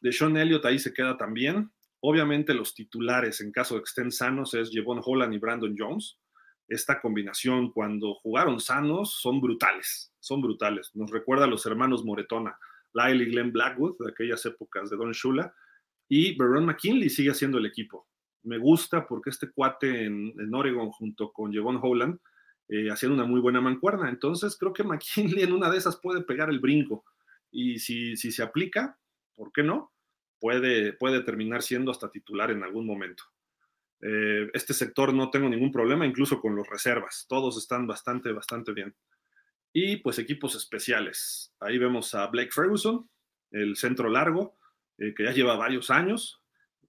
[0.00, 1.70] De Sean Elliott ahí se queda también.
[2.00, 6.18] Obviamente los titulares en caso de que estén sanos es Jevon Holland y Brandon Jones.
[6.68, 10.90] Esta combinación cuando jugaron sanos son brutales, son brutales.
[10.94, 12.58] Nos recuerda a los hermanos Moretona,
[12.92, 15.54] Lyle y Glenn Blackwood de aquellas épocas de Don Shula
[16.08, 18.06] y Baron McKinley sigue haciendo el equipo.
[18.42, 22.18] Me gusta porque este cuate en, Oregon junto con Jevon Holland
[22.68, 24.08] eh, haciendo una muy buena mancuerna.
[24.08, 27.04] Entonces creo que McKinley en una de esas puede pegar el brinco.
[27.50, 28.98] Y si, si se aplica,
[29.34, 29.92] ¿por qué no?
[30.40, 33.24] Puede, puede terminar siendo hasta titular en algún momento.
[34.02, 37.24] Eh, este sector no tengo ningún problema, incluso con los reservas.
[37.28, 38.94] Todos están bastante, bastante bien.
[39.72, 41.54] Y pues equipos especiales.
[41.60, 43.08] Ahí vemos a Blake Ferguson,
[43.50, 44.58] el centro largo,
[44.98, 46.40] eh, que ya lleva varios años.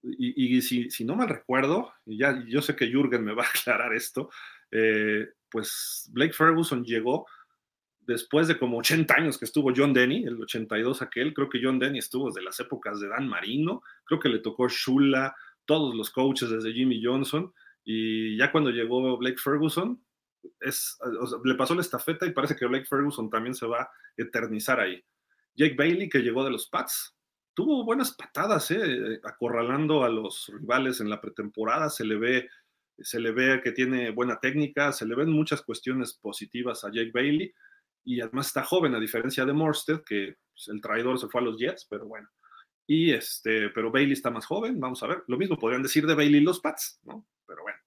[0.02, 3.48] Y, si, si, no mal recuerdo, y ya yo sé que Jürgen me va a
[3.48, 4.30] aclarar esto,
[4.70, 7.26] eh, pues Blake Ferguson llegó
[8.06, 11.80] después de como 80 años que estuvo John Denny, el 82 aquel, creo que John
[11.80, 16.10] Denny estuvo desde las épocas de Dan Marino, creo que le tocó Shula, todos los
[16.10, 17.52] coaches desde Jimmy Johnson,
[17.84, 20.00] y ya cuando llegó Blake Ferguson,
[20.60, 20.96] es,
[21.44, 25.02] le pasó la estafeta y parece que Blake Ferguson también se va a eternizar ahí.
[25.56, 27.15] Jake Bailey, que llegó de los Pats,
[27.56, 29.18] tuvo buenas patadas, ¿eh?
[29.24, 32.48] acorralando a los rivales en la pretemporada, se le ve
[32.98, 37.10] se le ve que tiene buena técnica, se le ven muchas cuestiones positivas a Jake
[37.12, 37.52] Bailey
[38.04, 41.44] y además está joven a diferencia de Morstead, que pues, el traidor se fue a
[41.44, 42.28] los Jets, pero bueno.
[42.86, 45.24] Y este, pero Bailey está más joven, vamos a ver.
[45.26, 47.26] Lo mismo podrían decir de Bailey los Pats, ¿no?
[47.46, 47.78] Pero bueno.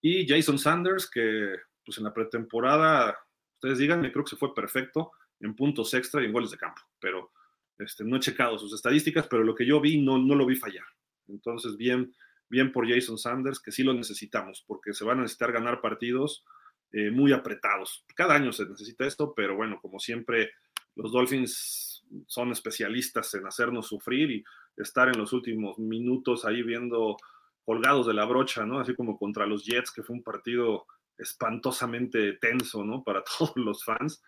[0.00, 3.18] Y Jason Sanders, que pues en la pretemporada,
[3.56, 6.80] ustedes díganme, creo que se fue perfecto en puntos extra y en goles de campo,
[6.98, 7.32] pero
[7.78, 10.56] este, no he checado sus estadísticas, pero lo que yo vi no, no lo vi
[10.56, 10.86] fallar.
[11.28, 12.14] Entonces, bien,
[12.48, 16.44] bien por Jason Sanders, que sí lo necesitamos, porque se van a necesitar ganar partidos
[16.92, 18.04] eh, muy apretados.
[18.14, 20.52] Cada año se necesita esto, pero bueno, como siempre,
[20.94, 24.44] los Dolphins son especialistas en hacernos sufrir y
[24.76, 27.16] estar en los últimos minutos ahí viendo
[27.64, 28.78] colgados de la brocha, ¿no?
[28.78, 30.86] Así como contra los Jets, que fue un partido
[31.18, 33.02] espantosamente tenso, ¿no?
[33.02, 34.22] Para todos los fans.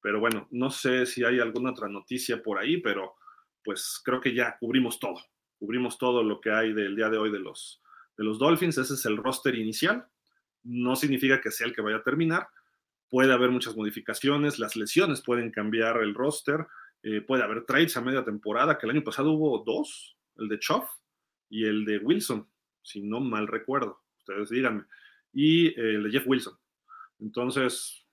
[0.00, 3.16] Pero bueno, no sé si hay alguna otra noticia por ahí, pero
[3.64, 5.20] pues creo que ya cubrimos todo.
[5.58, 7.82] Cubrimos todo lo que hay del día de hoy de los,
[8.16, 8.78] de los Dolphins.
[8.78, 10.06] Ese es el roster inicial.
[10.62, 12.48] No significa que sea el que vaya a terminar.
[13.10, 14.58] Puede haber muchas modificaciones.
[14.58, 16.66] Las lesiones pueden cambiar el roster.
[17.02, 20.58] Eh, puede haber trades a media temporada, que el año pasado hubo dos, el de
[20.58, 20.88] Choff
[21.48, 22.48] y el de Wilson,
[22.82, 24.02] si no mal recuerdo.
[24.18, 24.84] Ustedes díganme.
[25.32, 26.54] Y el de Jeff Wilson.
[27.20, 28.06] Entonces,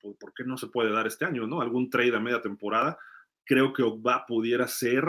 [0.00, 1.46] ¿por, qué no se puede dar este año?
[1.46, 1.60] ¿no?
[1.60, 2.98] Algún trade a media temporada.
[3.44, 5.04] Creo que Ogba pudiera ser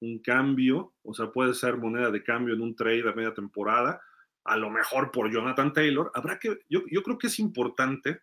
[0.00, 4.00] un cambio, o sea, puede ser moneda de cambio en un trade a media temporada.
[4.44, 6.10] a lo mejor por Jonathan Taylor.
[6.14, 8.22] Habrá que, yo, yo creo que es importante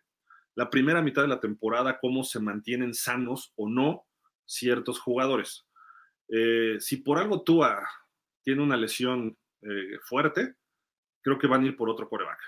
[0.54, 4.04] la primera mitad de la temporada cómo se mantienen sanos o no
[4.44, 5.66] ciertos jugadores.
[6.28, 7.88] Eh, si por algo Tua
[8.42, 10.56] tiene una lesión eh, fuerte,
[11.22, 12.38] creo que van a ir por otro coreback.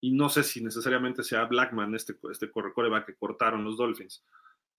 [0.00, 4.24] Y no sé si necesariamente sea Blackman este, este coreback que cortaron los Dolphins.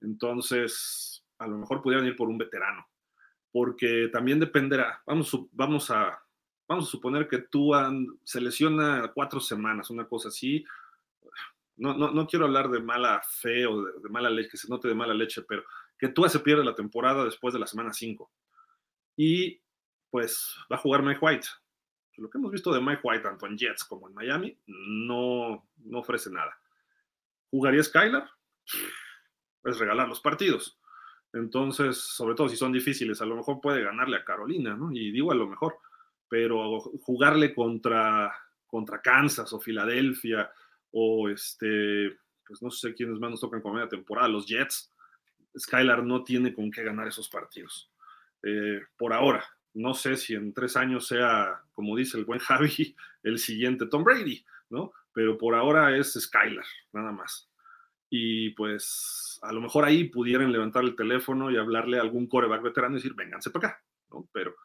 [0.02, 2.88] Entonces, a lo mejor pudieran ir por un veterano.
[3.52, 5.02] Porque también dependerá.
[5.06, 6.22] Vamos, vamos, a,
[6.68, 7.92] vamos a suponer que Tua
[8.24, 10.64] se lesiona cuatro semanas, una cosa así.
[11.76, 14.88] No, no, no quiero hablar de mala fe o de, mala leche, que se note
[14.88, 15.64] de mala leche, pero
[15.98, 18.32] que Tua se pierde la temporada después de la semana 5
[19.22, 19.62] y
[20.10, 21.48] pues va a jugar Mike White.
[22.20, 26.00] Lo que hemos visto de Mike White, tanto en Jets como en Miami, no, no
[26.00, 26.58] ofrece nada.
[27.50, 28.30] ¿Jugaría Skylar?
[29.64, 30.80] Es regalar los partidos.
[31.34, 34.92] Entonces, sobre todo si son difíciles, a lo mejor puede ganarle a Carolina, ¿no?
[34.92, 35.78] Y digo a lo mejor,
[36.28, 38.34] pero jugarle contra,
[38.66, 40.52] contra Kansas o Filadelfia
[40.92, 44.92] o este, pues no sé quiénes más nos tocan con media temporada, los Jets,
[45.58, 47.92] Skylar no tiene con qué ganar esos partidos.
[48.44, 49.44] Eh, por ahora.
[49.74, 54.04] No sé si en tres años sea, como dice el buen Javi, el siguiente Tom
[54.04, 54.92] Brady, ¿no?
[55.14, 57.50] Pero por ahora es Skylar, nada más.
[58.10, 62.64] Y pues a lo mejor ahí pudieran levantar el teléfono y hablarle a algún coreback
[62.64, 64.28] veterano y decir, vénganse para acá, ¿no?
[64.32, 64.56] Pero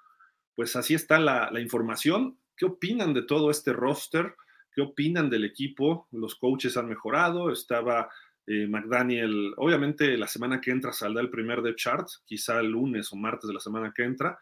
[0.54, 2.38] pues así está la, la información.
[2.56, 4.34] ¿Qué opinan de todo este roster?
[4.72, 6.08] ¿Qué opinan del equipo?
[6.12, 7.50] Los coaches han mejorado.
[7.50, 8.08] Estaba
[8.46, 13.10] eh, McDaniel, obviamente la semana que entra saldrá el primer de chart, quizá el lunes
[13.12, 14.38] o martes de la semana que entra.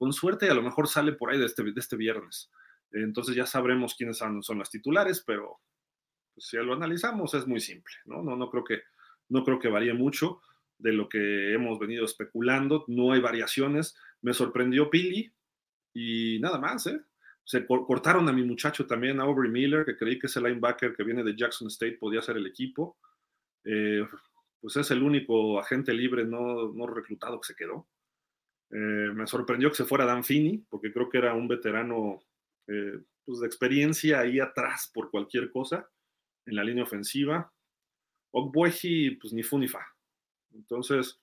[0.00, 2.50] Con suerte a lo mejor sale por ahí de este, de este viernes.
[2.90, 5.60] Entonces ya sabremos quiénes son, las titulares, pero
[6.32, 8.22] pues, si lo analizamos es muy simple, ¿no?
[8.22, 8.80] No, no, creo que,
[9.28, 10.40] no creo que varíe mucho
[10.78, 12.86] de lo que hemos venido especulando.
[12.88, 13.94] No hay variaciones.
[14.22, 15.34] Me sorprendió Pili
[15.92, 16.98] y nada más, ¿eh?
[17.44, 21.04] Se cortaron a mi muchacho también, a Aubrey Miller, que creí que ese linebacker que
[21.04, 22.96] viene de Jackson State podía ser el equipo.
[23.64, 24.06] Eh,
[24.62, 27.86] pues es el único agente libre no, no reclutado que se quedó.
[28.70, 32.20] Eh, me sorprendió que se fuera Dan Fini, porque creo que era un veterano
[32.66, 35.88] eh, pues de experiencia ahí atrás por cualquier cosa
[36.46, 37.52] en la línea ofensiva.
[38.32, 39.84] Ogbueji, pues ni fu ni fa.
[40.52, 41.18] Entonces,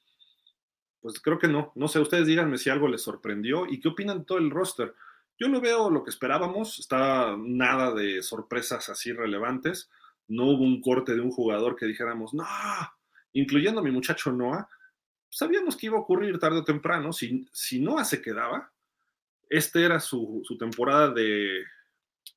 [0.99, 1.71] pues creo que no.
[1.75, 4.93] No sé, ustedes díganme si algo les sorprendió y qué opinan de todo el roster.
[5.39, 9.89] Yo no veo lo que esperábamos, está nada de sorpresas así relevantes
[10.27, 12.45] no hubo un corte de un jugador que dijéramos, no,
[13.33, 14.67] incluyendo a mi muchacho Noah,
[15.29, 17.13] sabíamos que iba a ocurrir tarde o temprano.
[17.13, 18.71] Si, si Noah se quedaba,
[19.49, 21.63] esta era su, temporada de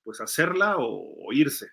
[0.02, 1.70] pues hacerla o, irse,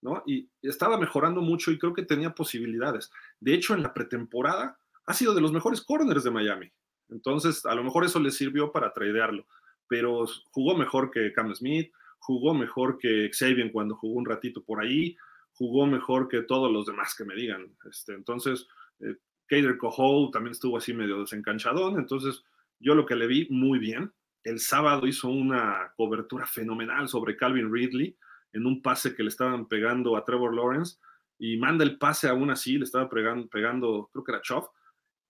[0.00, 0.22] ¿no?
[0.26, 3.10] Y estaba mejorando mucho y creo que tenía posibilidades.
[3.40, 6.72] De hecho, en la pretemporada ha sido de los mejores corners de Miami.
[7.08, 9.46] Entonces, a lo mejor eso le sirvió para tradearlo,
[9.88, 14.80] pero jugó mejor que Cam Smith, jugó mejor que Xavier cuando jugó un ratito por
[14.82, 15.16] ahí,
[15.52, 17.74] jugó mejor que todos los demás que me digan.
[17.90, 18.66] Este, entonces,
[19.00, 19.16] eh,
[19.48, 21.98] Kader Coho también estuvo así medio desencanchadón.
[21.98, 22.44] Entonces,
[22.78, 24.12] yo lo que le vi muy bien.
[24.44, 28.16] El sábado hizo una cobertura fenomenal sobre Calvin Ridley
[28.52, 30.98] en un pase que le estaban pegando a Trevor Lawrence
[31.38, 34.68] y manda el pase aún así, le estaba pegando, pegando creo que era Choff.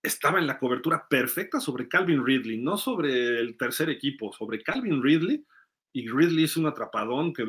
[0.02, 5.02] Estaba en la cobertura perfecta sobre Calvin Ridley, no sobre el tercer equipo, sobre Calvin
[5.02, 5.44] Ridley
[5.92, 7.44] y Ridley hizo un atrapadón que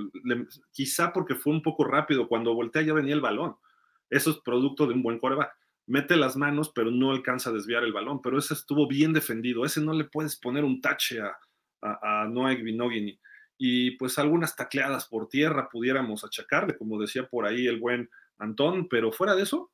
[0.71, 3.55] quizá porque fue un poco rápido, cuando voltea ya venía el balón.
[4.09, 5.51] Eso es producto de un buen coreback.
[5.89, 8.21] Mete las manos, pero no alcanza a desviar el balón.
[8.21, 9.65] Pero ese estuvo bien defendido.
[9.65, 11.37] Ese no le puedes poner un tache a,
[11.81, 12.55] a, a Noah.
[13.57, 18.87] Y pues algunas tacleadas por tierra pudiéramos achacarle, como decía por ahí el buen Antón.
[18.87, 19.71] Pero fuera de eso,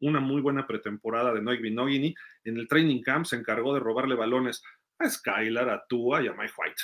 [0.00, 2.14] una muy buena pretemporada de Noah Binogini.
[2.44, 4.62] En el training camp se encargó de robarle balones
[4.98, 6.82] a Skylar, a Tua y a Mike White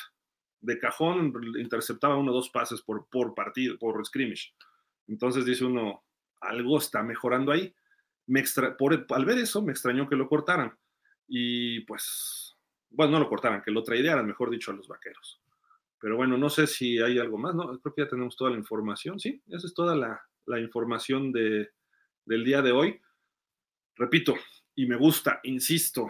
[0.63, 4.55] de cajón interceptaba uno o dos pases por, por partido, por scrimmage.
[5.09, 6.05] Entonces dice uno,
[6.41, 7.75] algo está mejorando ahí.
[8.79, 10.77] Por, al ver eso, me extrañó que lo cortaran.
[11.27, 12.57] Y pues,
[12.91, 15.41] bueno, no lo cortaran, que lo traeran, mejor dicho, a los vaqueros.
[15.99, 17.79] Pero bueno, no sé si hay algo más, ¿no?
[17.81, 19.43] Creo que ya tenemos toda la información, ¿sí?
[19.49, 21.71] Esa es toda la, la información de,
[22.25, 23.01] del día de hoy.
[23.97, 24.35] Repito,
[24.75, 26.09] y me gusta, insisto,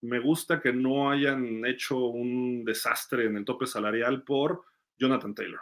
[0.00, 4.64] me gusta que no hayan hecho un desastre en el tope salarial por
[4.96, 5.60] Jonathan Taylor.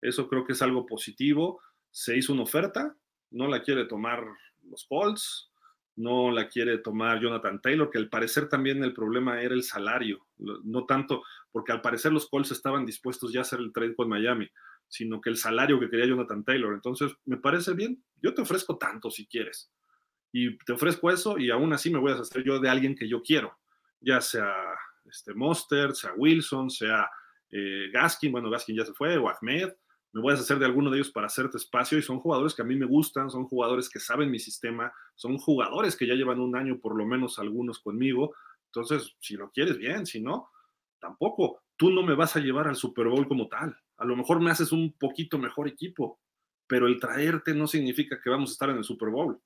[0.00, 1.60] Eso creo que es algo positivo.
[1.90, 2.96] Se hizo una oferta,
[3.30, 4.24] no la quiere tomar
[4.70, 5.50] los Colts,
[5.96, 10.26] no la quiere tomar Jonathan Taylor, que al parecer también el problema era el salario,
[10.36, 14.08] no tanto porque al parecer los Colts estaban dispuestos ya a hacer el trade con
[14.08, 14.48] Miami,
[14.88, 16.74] sino que el salario que quería Jonathan Taylor.
[16.74, 19.70] Entonces, me parece bien, yo te ofrezco tanto si quieres
[20.32, 23.08] y te ofrezco eso y aún así me voy a hacer yo de alguien que
[23.08, 23.58] yo quiero,
[24.00, 24.52] ya sea
[25.06, 27.08] este Monster, sea Wilson, sea
[27.50, 29.72] eh, Gaskin, bueno, Gaskin ya se fue, o Ahmed,
[30.16, 32.62] me voy a hacer de alguno de ellos para hacerte espacio y son jugadores que
[32.62, 36.40] a mí me gustan, son jugadores que saben mi sistema, son jugadores que ya llevan
[36.40, 38.34] un año por lo menos algunos conmigo.
[38.64, 40.48] Entonces, si lo quieres, bien, si no,
[40.98, 41.60] tampoco.
[41.76, 43.76] Tú no me vas a llevar al Super Bowl como tal.
[43.98, 46.18] A lo mejor me haces un poquito mejor equipo,
[46.66, 49.38] pero el traerte no significa que vamos a estar en el Super Bowl.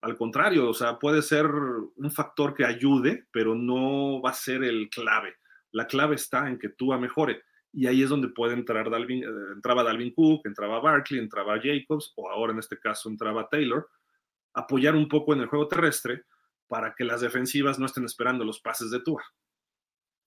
[0.00, 4.64] Al contrario, o sea, puede ser un factor que ayude, pero no va a ser
[4.64, 5.34] el clave.
[5.70, 7.42] La clave está en que tú mejore
[7.72, 12.12] y ahí es donde puede entrar Dalvin, eh, entraba Dalvin Cook, entraba Barkley, entraba Jacobs,
[12.16, 13.88] o ahora en este caso entraba Taylor,
[14.54, 16.24] apoyar un poco en el juego terrestre
[16.66, 19.22] para que las defensivas no estén esperando los pases de Tua.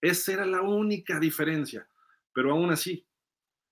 [0.02, 1.88] Esa era la única diferencia,
[2.34, 3.06] pero aún así,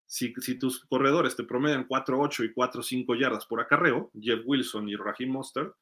[0.06, 5.32] si, tus corredores te promedian 4-8 y 4-5 yardas por acarreo, Jeff Wilson y Raheem
[5.32, 5.74] Mostert,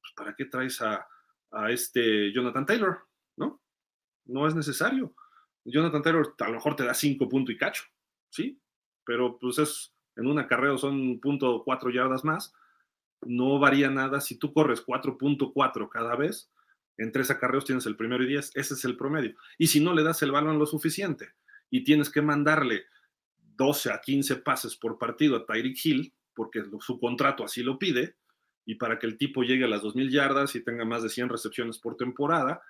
[0.00, 1.06] pues ¿para qué traes a,
[1.50, 2.98] a este Jonathan Taylor?
[3.36, 3.60] ¿No?
[4.24, 5.14] No es necesario
[5.66, 7.84] Jonathan Taylor a lo mejor te da 5 puntos y cacho,
[8.30, 8.60] ¿sí?
[9.04, 12.52] Pero pues es, en un acarreo son punto cuatro yardas más,
[13.22, 14.20] no varía nada.
[14.20, 16.50] Si tú corres 4.4 cada vez,
[16.98, 19.34] en tres acarreos tienes el primero y 10, ese es el promedio.
[19.58, 21.32] Y si no le das el balón lo suficiente
[21.70, 22.84] y tienes que mandarle
[23.56, 28.16] 12 a 15 pases por partido a Tyreek Hill, porque su contrato así lo pide,
[28.64, 31.28] y para que el tipo llegue a las 2.000 yardas y tenga más de 100
[31.28, 32.62] recepciones por temporada,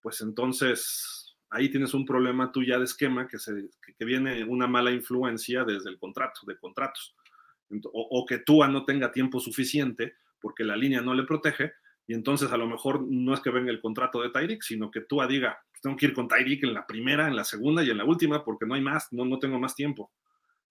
[0.00, 1.23] pues entonces
[1.54, 5.64] ahí tienes un problema tú ya de esquema que, se, que, viene una mala influencia
[5.64, 7.14] desde el contrato, de contratos.
[7.92, 11.72] O, que Tua no tenga tiempo suficiente porque la línea no le protege
[12.06, 15.00] y entonces a lo mejor no es que venga el contrato de Tyreek, sino que
[15.00, 17.90] Tua diga, pues tengo que ir con Tyreek en la primera, en la segunda y
[17.90, 20.12] en la última porque no hay más, no, no tengo más tiempo.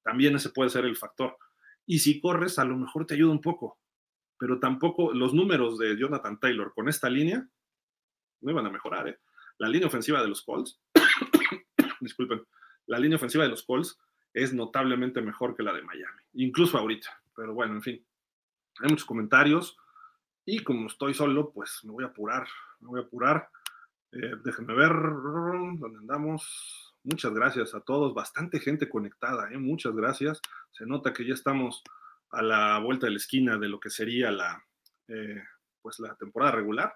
[0.04, 1.38] También ese puede ser el factor.
[1.86, 3.80] Y si corres, a lo mejor te ayuda un poco,
[4.38, 7.48] pero tampoco los números de Jonathan Taylor con esta línea
[8.42, 9.18] no iban a mejorar, ¿eh?
[9.58, 10.80] La línea ofensiva de los Colts,
[12.02, 12.44] disculpen,
[12.88, 14.00] la línea ofensiva de los Colts
[14.34, 17.10] es notablemente mejor que la de Miami, incluso ahorita.
[17.36, 18.06] Pero bueno, en fin,
[18.80, 19.78] hay muchos comentarios
[20.46, 22.48] y como estoy solo, pues me voy a apurar,
[22.80, 23.50] me voy a apurar.
[24.12, 26.96] Eh, déjenme ver dónde andamos.
[27.04, 29.58] Muchas gracias a todos, bastante gente conectada, ¿eh?
[29.58, 30.42] muchas gracias.
[30.72, 31.84] Se nota que ya estamos
[32.32, 34.64] a la vuelta de la esquina de lo que sería la,
[35.08, 35.44] eh,
[35.82, 36.96] pues la temporada regular.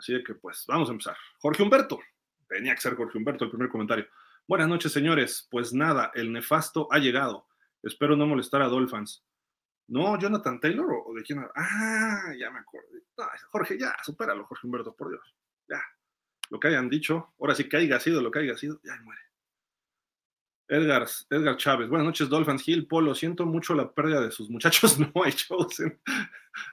[0.00, 1.16] Así que pues vamos a empezar.
[1.40, 2.00] Jorge Humberto.
[2.48, 4.06] Tenía que ser Jorge Humberto el primer comentario.
[4.48, 5.46] Buenas noches, señores.
[5.50, 7.46] Pues nada, el nefasto ha llegado.
[7.82, 9.22] Espero no molestar a Dolphins.
[9.88, 11.44] No, Jonathan Taylor o de quién.
[11.54, 12.88] Ah, ya me acuerdo.
[13.50, 15.36] Jorge, ya, supéralo, Jorge Humberto, por Dios.
[15.68, 15.82] Ya.
[16.48, 19.20] Lo que hayan dicho, ahora sí que haya sido lo que haya sido, ya muere.
[20.66, 24.98] Edgar, Edgar Chávez, buenas noches, Dolphins Hill, Polo, siento mucho la pérdida de sus muchachos,
[25.14, 26.00] no hay chosen.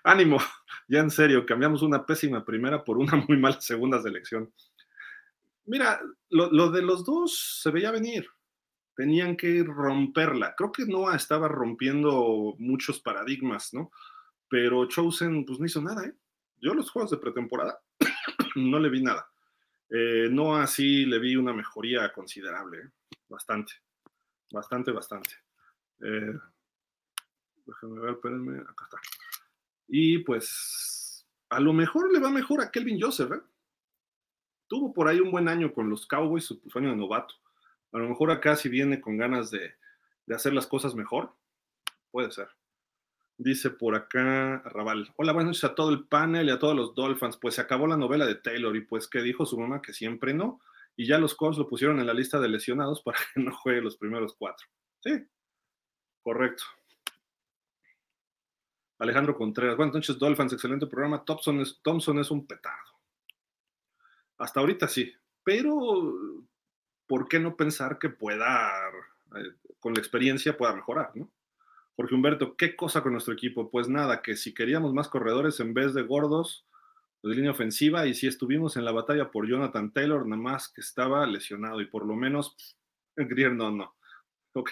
[0.04, 0.40] Ánimo,
[0.88, 4.52] ya en serio, cambiamos una pésima primera por una muy mala segunda selección.
[5.66, 8.28] Mira, lo, de los dos se veía venir,
[8.96, 10.56] tenían que romperla.
[10.56, 13.92] Creo que Noah estaba rompiendo muchos paradigmas, ¿no?
[14.50, 16.14] Pero Chosen, pues no hizo nada, ¿eh?
[16.62, 17.80] Yo los juegos de pretemporada
[18.56, 19.30] no le vi nada.
[19.90, 22.90] Eh, Noah sí le vi una mejoría considerable, ¿eh?
[23.28, 23.74] bastante
[24.52, 25.30] bastante, bastante.
[26.02, 26.34] Eh,
[27.66, 28.98] déjenme ver, espérenme, acá está.
[29.88, 33.42] Y pues, a lo mejor le va mejor a Kelvin Joseph, ¿eh?
[34.68, 37.36] Tuvo por ahí un buen año con los Cowboys, su año de novato.
[37.94, 39.76] A lo mejor acá si viene con ganas de,
[40.26, 41.34] de hacer las cosas mejor,
[42.12, 42.50] puede ser.
[43.38, 45.14] Dice por acá Raval.
[45.16, 47.38] Hola, buenas noches a todo el panel y a todos los Dolphins.
[47.38, 50.34] Pues se acabó la novela de Taylor y pues que dijo su mamá que siempre
[50.34, 50.60] no
[50.98, 53.82] y ya los Colts lo pusieron en la lista de lesionados para que no juegue
[53.82, 54.68] los primeros cuatro.
[55.00, 55.26] Sí,
[56.24, 56.64] correcto.
[59.00, 59.78] Alejandro Contreras.
[59.78, 60.54] Buenas noches, Dolphins.
[60.54, 61.24] Excelente programa.
[61.24, 62.98] Thompson es, es un petardo.
[64.38, 66.14] Hasta ahorita sí, pero
[67.08, 68.72] ¿por qué no pensar que pueda,
[69.36, 71.32] eh, con la experiencia, pueda mejorar, ¿no?
[71.96, 73.72] Jorge Humberto, ¿qué cosa con nuestro equipo?
[73.72, 76.68] Pues nada, que si queríamos más corredores en vez de gordos,
[77.24, 80.82] de línea ofensiva y si estuvimos en la batalla por Jonathan Taylor, nada más que
[80.82, 82.56] estaba lesionado y por lo menos
[83.16, 83.96] Grier no, no.
[84.54, 84.72] Ok.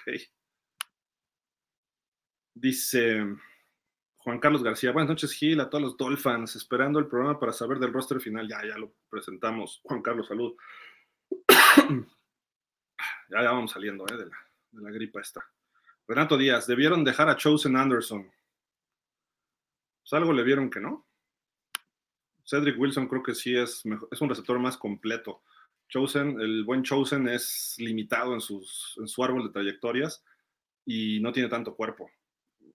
[2.53, 3.25] Dice
[4.25, 7.77] Juan Carlos García, buenas noches Gil, a todos los Dolphins, esperando el programa para saber
[7.77, 8.47] del roster final.
[8.47, 9.81] Ya, ya lo presentamos.
[9.83, 10.55] Juan Carlos, salud.
[13.29, 15.47] ya, ya vamos saliendo eh, de, la, gripa esta.
[16.07, 18.23] Renato Díaz, debieron dejar a Chosen Anderson.
[20.01, 21.07] Pues algo le vieron que no.
[22.43, 25.43] Cedric Wilson creo que sí es, es un receptor más completo.
[25.87, 30.25] Chosen, el buen Chosen es limitado en, sus, en su árbol de trayectorias
[30.83, 32.09] y no tiene tanto cuerpo.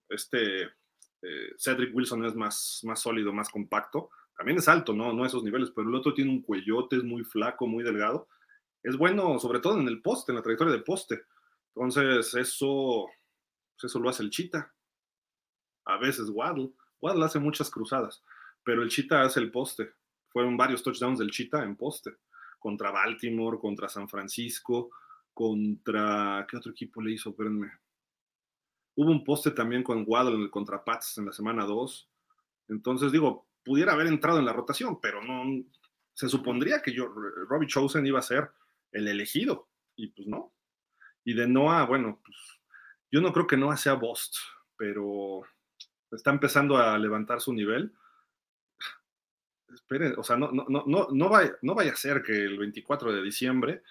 [0.07, 0.79] Este
[1.21, 4.09] eh, Cedric Wilson es más, más sólido, más compacto.
[4.37, 5.13] También es alto, ¿no?
[5.13, 8.27] No esos niveles, pero el otro tiene un cuellote, es muy flaco, muy delgado
[8.83, 11.25] es bueno sobre todo en el poste, en la trayectoria del poste.
[11.75, 13.07] Entonces, eso,
[13.75, 14.73] pues, eso lo hace el Chita.
[15.85, 16.71] A veces Waddle.
[17.01, 18.23] Waddle hace muchas cruzadas,
[18.63, 19.93] pero el Chita hace el poste.
[20.29, 22.17] Fueron varios touchdowns del Chita en poste.
[22.59, 24.91] Contra Baltimore, contra San Francisco,
[25.33, 26.45] contra...
[26.49, 27.31] ¿Qué otro equipo le hizo?
[27.31, 27.71] Espérenme.
[29.01, 32.07] Hubo un poste también con Waddle contra Pats en la semana 2.
[32.69, 35.63] Entonces, digo, pudiera haber entrado en la rotación, pero no...
[36.13, 38.51] Se supondría que yo, Robbie Chosen iba a ser
[38.91, 40.53] el elegido, y pues no.
[41.23, 42.37] Y de Noah, bueno, pues
[43.09, 44.35] yo no creo que Noah sea Bost,
[44.77, 45.41] pero
[46.11, 47.91] está empezando a levantar su nivel.
[49.73, 53.13] Esperen, o sea, no, no, no, no, vaya, no vaya a ser que el 24
[53.13, 53.81] de diciembre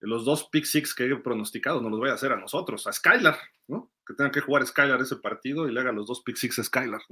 [0.00, 2.92] los dos pick six que he pronosticado no los vaya a hacer a nosotros, a
[2.92, 3.38] Skylar,
[3.68, 3.92] ¿no?
[4.06, 6.64] Que tenga que jugar Skylar ese partido y le haga los dos pick six a
[6.64, 7.02] Skylar.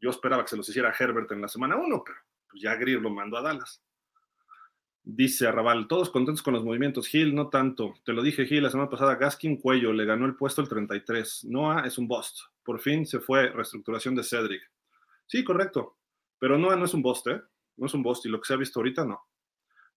[0.00, 2.18] Yo esperaba que se los hiciera Herbert en la semana 1, pero
[2.50, 3.82] pues ya Greer lo mandó a Dallas.
[5.02, 7.06] Dice Arrabal, todos contentos con los movimientos.
[7.06, 7.94] Gil, no tanto.
[8.04, 11.44] Te lo dije, Gil, la semana pasada, Gaskin Cuello le ganó el puesto el 33.
[11.44, 12.40] Noah es un bust.
[12.64, 14.68] Por fin se fue reestructuración de Cedric.
[15.26, 15.96] Sí, correcto.
[16.40, 17.40] Pero Noah no es un bust, ¿eh?
[17.76, 18.26] No es un bust.
[18.26, 19.22] Y lo que se ha visto ahorita, no.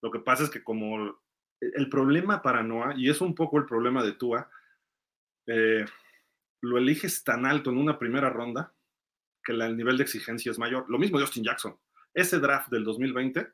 [0.00, 1.20] Lo que pasa es que como
[1.60, 4.48] el problema para Noah, y es un poco el problema de Tua,
[5.46, 5.84] eh,
[6.60, 8.72] lo eliges tan alto en una primera ronda
[9.42, 10.84] que el nivel de exigencia es mayor.
[10.88, 11.78] Lo mismo de Austin Jackson.
[12.12, 13.48] Ese draft del 2020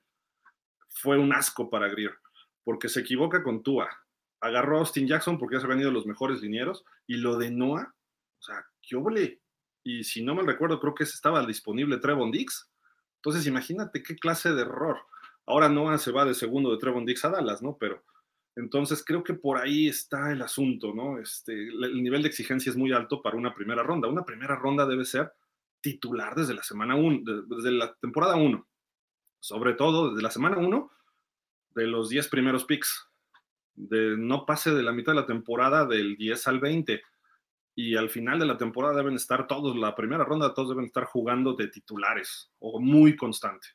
[0.89, 2.15] fue un asco para Greer,
[2.65, 3.89] porque se equivoca con Tua.
[4.41, 7.51] Agarró a Austin Jackson porque ya se habían ido los mejores linieros, y lo de
[7.51, 7.95] Noah,
[8.39, 9.41] o sea, qué óvole.
[9.85, 12.69] Y si no me recuerdo, creo que estaba disponible Trevon Dix.
[13.17, 14.99] Entonces, imagínate qué clase de error.
[15.47, 17.77] Ahora Noah se va de segundo de Trevon Dix a Dallas, ¿no?
[17.79, 18.03] Pero
[18.57, 21.19] entonces creo que por ahí está el asunto, ¿no?
[21.19, 24.09] Este, el nivel de exigencia es muy alto para una primera ronda.
[24.09, 25.33] Una primera ronda debe ser
[25.81, 28.67] titular desde la semana 1, desde la temporada 1
[29.47, 30.91] sobre todo desde la semana 1
[31.71, 33.09] de los 10 primeros picks.
[33.75, 37.01] De no pase de la mitad de la temporada del 10 al 20.
[37.77, 41.05] Y al final de la temporada deben estar todos, la primera ronda, todos deben estar
[41.05, 43.69] jugando de titulares o muy constante.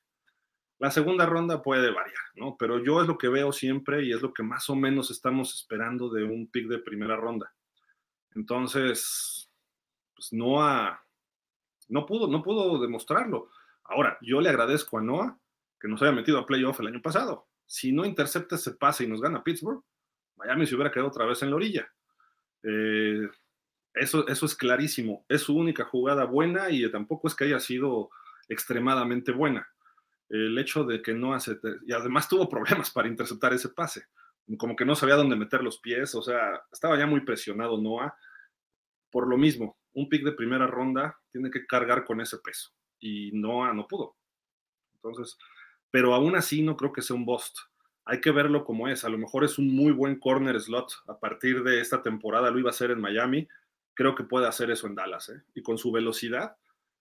[0.82, 2.58] La segunda ronda puede variar, ¿no?
[2.58, 5.54] Pero yo es lo que veo siempre y es lo que más o menos estamos
[5.54, 7.54] esperando de un pick de primera ronda.
[8.34, 9.48] Entonces,
[10.16, 11.06] pues Noah
[11.88, 13.52] no pudo, no pudo demostrarlo.
[13.84, 15.38] Ahora, yo le agradezco a Noah
[15.80, 17.48] que nos haya metido a playoff el año pasado.
[17.68, 19.84] Si no intercepta ese pase y nos gana Pittsburgh,
[20.36, 21.94] Miami se hubiera quedado otra vez en la orilla.
[22.64, 23.30] Eh,
[23.94, 25.28] eso, eso es clarísimo.
[25.30, 28.10] Es su única jugada buena y tampoco es que haya sido
[28.50, 29.71] extremadamente buena.
[30.32, 31.60] El hecho de que no hace.
[31.86, 34.06] Y además tuvo problemas para interceptar ese pase.
[34.58, 36.16] Como que no sabía dónde meter los pies.
[36.16, 38.16] O sea, estaba ya muy presionado Noah.
[39.10, 42.72] Por lo mismo, un pick de primera ronda tiene que cargar con ese peso.
[42.98, 44.16] Y Noah no pudo.
[44.94, 45.38] Entonces,
[45.90, 47.58] pero aún así no creo que sea un bust.
[48.06, 49.04] Hay que verlo como es.
[49.04, 50.94] A lo mejor es un muy buen corner slot.
[51.08, 53.50] A partir de esta temporada lo iba a hacer en Miami.
[53.94, 55.28] Creo que puede hacer eso en Dallas.
[55.28, 55.44] ¿eh?
[55.54, 56.56] Y con su velocidad,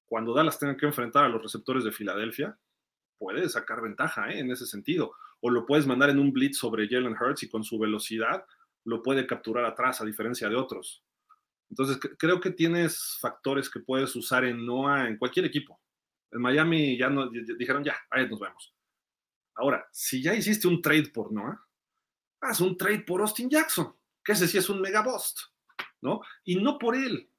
[0.07, 2.59] cuando Dallas tenga que enfrentar a los receptores de Filadelfia,
[3.21, 4.41] puede sacar ventaja ¿eh?
[4.41, 5.12] en ese sentido.
[5.41, 8.47] O lo puedes mandar en un blitz sobre Jalen Hurts y con su velocidad
[8.85, 11.05] lo puede capturar atrás, a diferencia de otros.
[11.68, 15.79] Entonces, creo que tienes factores que puedes usar en Noah en cualquier equipo.
[16.33, 18.75] En Miami ya no, dijeron, ya, ahí nos vemos.
[19.55, 21.62] Ahora, si ya hiciste un trade por Noah,
[22.41, 23.95] haz un trade por Austin Jackson,
[24.25, 25.41] que ese sí es un mega bust,
[26.01, 26.23] ¿no?
[26.45, 27.31] Y no por él,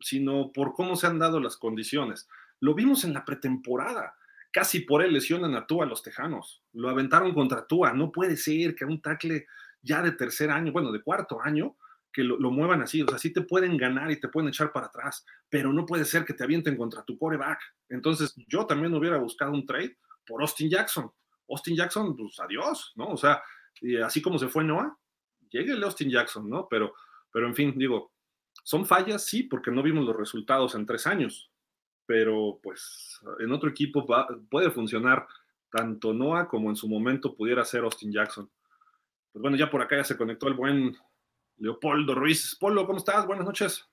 [0.00, 2.28] sino por cómo se han dado las condiciones.
[2.60, 4.17] Lo vimos en la pretemporada.
[4.58, 6.64] Casi por él lesionan a Tua los Tejanos.
[6.72, 7.92] Lo aventaron contra Tua.
[7.92, 9.46] No puede ser que a un tackle
[9.82, 11.76] ya de tercer año, bueno, de cuarto año,
[12.12, 13.00] que lo, muevan así.
[13.02, 16.04] O sea, sí te pueden ganar y te pueden echar para atrás, pero no puede
[16.04, 17.60] ser que te avienten contra tu coreback.
[17.88, 19.96] Entonces, yo también hubiera buscado un trade
[20.26, 21.08] por Austin Jackson.
[21.48, 23.10] Austin Jackson, pues adiós, ¿no?
[23.10, 23.40] O sea,
[24.04, 24.98] así como se fue Noah,
[25.50, 26.66] llegue el Austin Jackson, ¿no?
[26.68, 26.94] Pero,
[27.32, 28.10] pero en fin, digo,
[28.64, 31.48] son fallas, sí, porque no vimos los resultados en tres años,
[32.08, 34.06] pero pues en otro equipo
[34.48, 35.26] puede funcionar
[35.70, 38.50] tanto Noah como en su momento pudiera ser Austin Jackson.
[39.30, 40.96] Pues bueno, ya por acá ya se conectó el buen
[41.58, 42.56] Leopoldo Ruiz.
[42.58, 43.26] Polo, ¿cómo estás?
[43.26, 43.86] Buenas noches.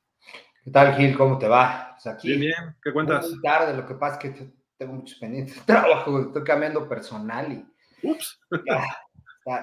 [0.64, 1.18] ¿Qué tal, Gil?
[1.18, 1.90] ¿Cómo te va?
[1.92, 2.76] Pues aquí, bien, bien.
[2.82, 3.30] ¿Qué cuentas?
[3.30, 7.52] Muy tarde, lo que pasa es que tengo muchos pendientes de trabajo, estoy cambiando personal
[7.52, 8.40] y Ups.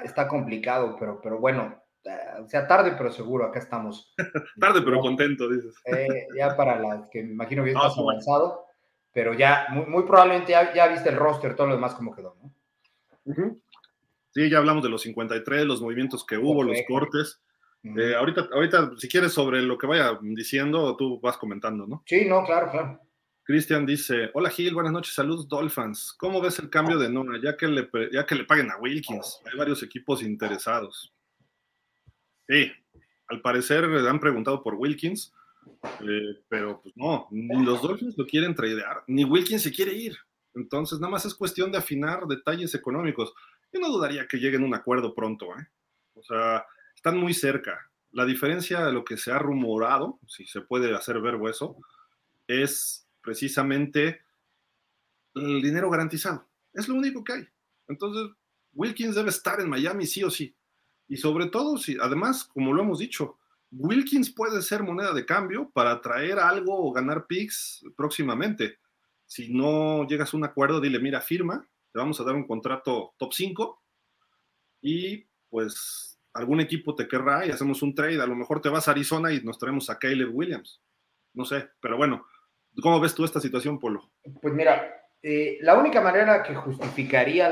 [0.04, 1.81] está, complicado, pero, pero bueno,
[2.40, 4.14] o sea, tarde pero seguro, acá estamos.
[4.60, 5.74] tarde pero contento, dices.
[5.86, 8.64] Eh, ya para las que me imagino que estás avanzado,
[9.12, 12.52] pero ya muy, probablemente ya, viste el roster, todo lo demás como quedó, ¿no?
[14.30, 17.40] Sí, ya hablamos de los 53, los movimientos que hubo, los cortes.
[17.84, 22.02] Eh, ahorita, ahorita, si quieres, sobre lo que vaya diciendo, tú vas comentando, ¿no?
[22.06, 23.00] Sí, no, claro, claro.
[23.44, 26.14] Cristian dice, hola Gil, buenas noches, saludos Dolphins.
[26.16, 29.40] ¿Cómo ves el cambio de Nona, ya que le, ya que le paguen a Wilkins?
[29.50, 31.12] Hay varios equipos interesados.
[32.48, 32.70] Sí,
[33.28, 35.32] al parecer han preguntado por Wilkins,
[36.00, 40.16] eh, pero pues no, ni los Dolphins lo quieren tradear, ni Wilkins se quiere ir.
[40.54, 43.32] Entonces, nada más es cuestión de afinar detalles económicos.
[43.72, 45.66] Yo no dudaría que lleguen a un acuerdo pronto, ¿eh?
[46.14, 47.90] O sea, están muy cerca.
[48.10, 51.78] La diferencia de lo que se ha rumorado, si se puede hacer verbo eso,
[52.46, 54.20] es precisamente
[55.34, 56.46] el dinero garantizado.
[56.74, 57.48] Es lo único que hay.
[57.88, 58.36] Entonces,
[58.74, 60.54] Wilkins debe estar en Miami sí o sí.
[61.08, 63.38] Y sobre todo, si además, como lo hemos dicho,
[63.70, 68.78] Wilkins puede ser moneda de cambio para traer algo o ganar picks próximamente.
[69.26, 73.14] Si no llegas a un acuerdo, dile, mira, firma, te vamos a dar un contrato
[73.16, 73.82] top 5
[74.82, 78.20] y pues algún equipo te querrá y hacemos un trade.
[78.20, 80.82] A lo mejor te vas a Arizona y nos traemos a Caleb Williams.
[81.34, 82.26] No sé, pero bueno,
[82.80, 84.10] ¿Cómo ves tú esta situación, Polo?
[84.40, 87.48] Pues mira, eh, la única manera que justificaría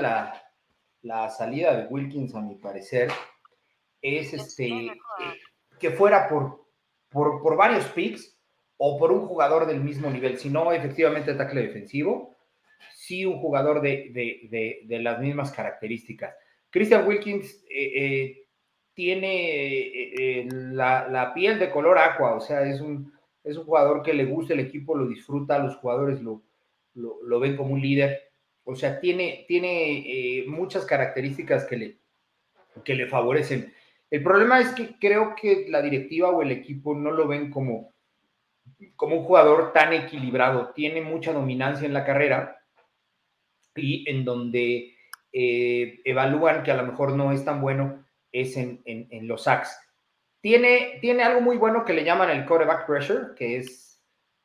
[1.02, 3.10] la, salida de Wilkins, a mi parecer,
[4.02, 4.92] es este, eh,
[5.78, 6.66] que fuera por,
[7.10, 8.36] por, varios picks
[8.76, 10.38] o por un jugador del mismo nivel.
[10.38, 12.36] Si no, efectivamente, ataque defensivo,
[12.94, 16.34] sí un jugador de, las mismas características.
[16.70, 18.46] Christian Wilkins eh,
[18.94, 24.14] tiene la, la, piel de color aqua, o sea, es un, es un jugador que
[24.14, 26.42] le gusta el equipo, lo disfruta, los jugadores lo,
[26.94, 28.30] lo, ven como un líder.
[28.64, 31.98] O sea, tiene, tiene eh, muchas características que le,
[32.84, 33.72] que le favorecen.
[34.10, 37.94] El problema es que creo que la directiva o el equipo no lo ven como,
[38.96, 40.72] como un jugador tan equilibrado.
[40.74, 42.58] Tiene mucha dominancia en la carrera
[43.76, 44.96] y en donde
[45.32, 49.76] eh, evalúan que a lo mejor no es tan bueno es en, en los sacks.
[50.40, 54.02] Tiene, tiene algo muy bueno que le llaman el quarterback pressure, que es,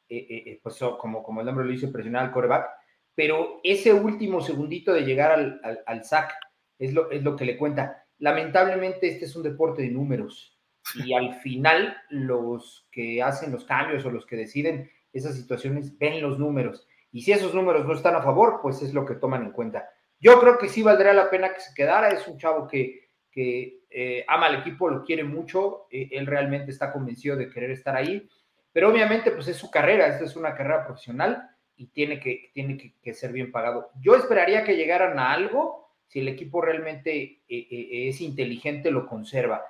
[0.09, 2.69] eh, eh, pues como, como el nombre lo dice, presionar al quarterback,
[3.15, 6.35] pero ese último segundito de llegar al, al, sack
[6.77, 8.04] es lo, es lo que le cuenta.
[8.19, 10.57] Lamentablemente este es un deporte de números.
[11.03, 16.21] Y al final los que hacen los cambios o los que deciden esas situaciones ven
[16.21, 16.87] los números.
[17.11, 19.89] Y si esos números no están a favor, pues es lo que toman en cuenta.
[20.19, 23.85] Yo creo que sí valdría la pena que se quedara, es un chavo que, que
[23.89, 27.95] eh, ama al equipo, lo quiere mucho, eh, él realmente está convencido de querer estar
[27.95, 28.27] ahí,
[28.71, 32.93] pero obviamente pues es su carrera, esta es una carrera profesional y tiene que, tiene
[33.01, 33.91] que, ser bien pagado.
[34.01, 39.65] Yo esperaría que llegaran a algo, si el equipo realmente eh, es inteligente, lo conserva.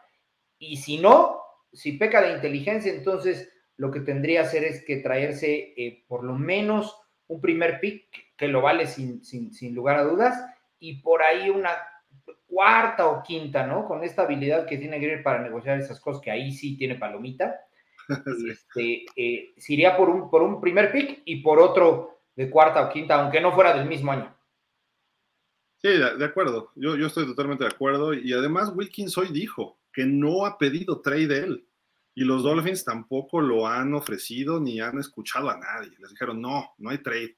[0.58, 1.40] Y si no,
[1.74, 6.34] si peca de inteligencia, entonces lo que tendría que hacer es que traerse por lo
[6.34, 6.96] menos
[7.28, 8.08] un primer pick
[8.38, 10.46] que lo vale sin, sin, sin lugar a dudas
[10.80, 11.72] y por ahí una
[12.48, 13.86] cuarta o quinta, ¿no?
[13.86, 17.60] Con esta habilidad que tiene Greer para negociar esas cosas, que ahí sí tiene palomita.
[18.48, 22.86] Este, eh, se iría por un, por un primer pick y por otro de cuarta
[22.86, 24.35] o quinta, aunque no fuera del mismo año.
[25.90, 26.72] De, acuerdo.
[26.76, 28.14] Yo, yo estoy totalmente de acuerdo.
[28.14, 31.68] Y además, Wilkins hoy dijo que no ha pedido trade de él.
[32.14, 35.92] Y los Dolphins tampoco lo han ofrecido ni han escuchado a nadie.
[36.00, 37.38] Les dijeron, no, no hay trade.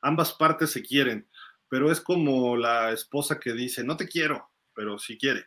[0.00, 1.26] Ambas partes se quieren
[1.68, 5.46] pero es como la esposa que dice, no te quiero, pero sí quiere.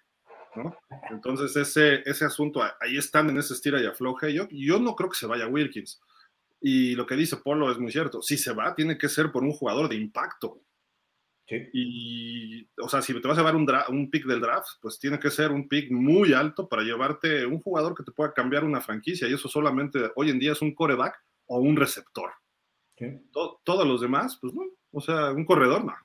[1.10, 4.34] Entonces ese, ese asunto, ahí están en ese estira y afloje.
[4.34, 6.02] Yo, yo no creo que se vaya Wilkins.
[6.60, 8.22] Y lo que dice Polo es muy cierto.
[8.22, 10.62] Si se va, tiene que ser por un jugador de impacto.
[11.50, 11.68] Sí.
[11.74, 15.18] Y, o sea, si te vas a llevar un, un pick del draft, pues tiene
[15.20, 18.82] que ser un pick muy alto para llevarte un jugador que te pueda cambiar una
[18.82, 19.28] franquicia.
[19.28, 21.16] Y eso solamente hoy en día es un coreback
[21.48, 22.32] o un receptor.
[23.34, 24.62] todos los demás, pues no.
[24.92, 25.96] O sea, un corredor, no.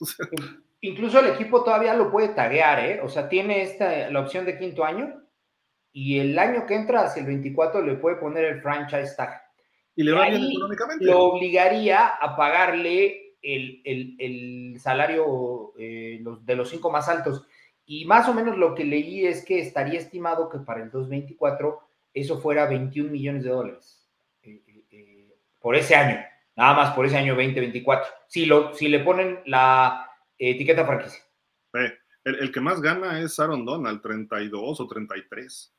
[0.80, 3.00] Incluso el equipo todavía lo puede taguear, ¿eh?
[3.02, 5.12] O sea, tiene esta, la opción de quinto año
[5.92, 9.42] y el año que entra hacia el 24 le puede poner el franchise tag.
[9.94, 11.04] Y le va bien económicamente.
[11.04, 17.46] Lo obligaría a pagarle el, salario eh, de los cinco más altos.
[17.86, 21.80] Y más o menos lo que leí es que estaría estimado que para el 2024
[22.14, 24.08] eso fuera 21 millones de dólares
[24.42, 26.20] eh, eh, por ese año
[26.60, 31.22] nada más por ese año 2024, si, lo, si le ponen la etiqueta franquicia.
[32.24, 35.74] el, que más gana es Aaron Donald, 32 o 33.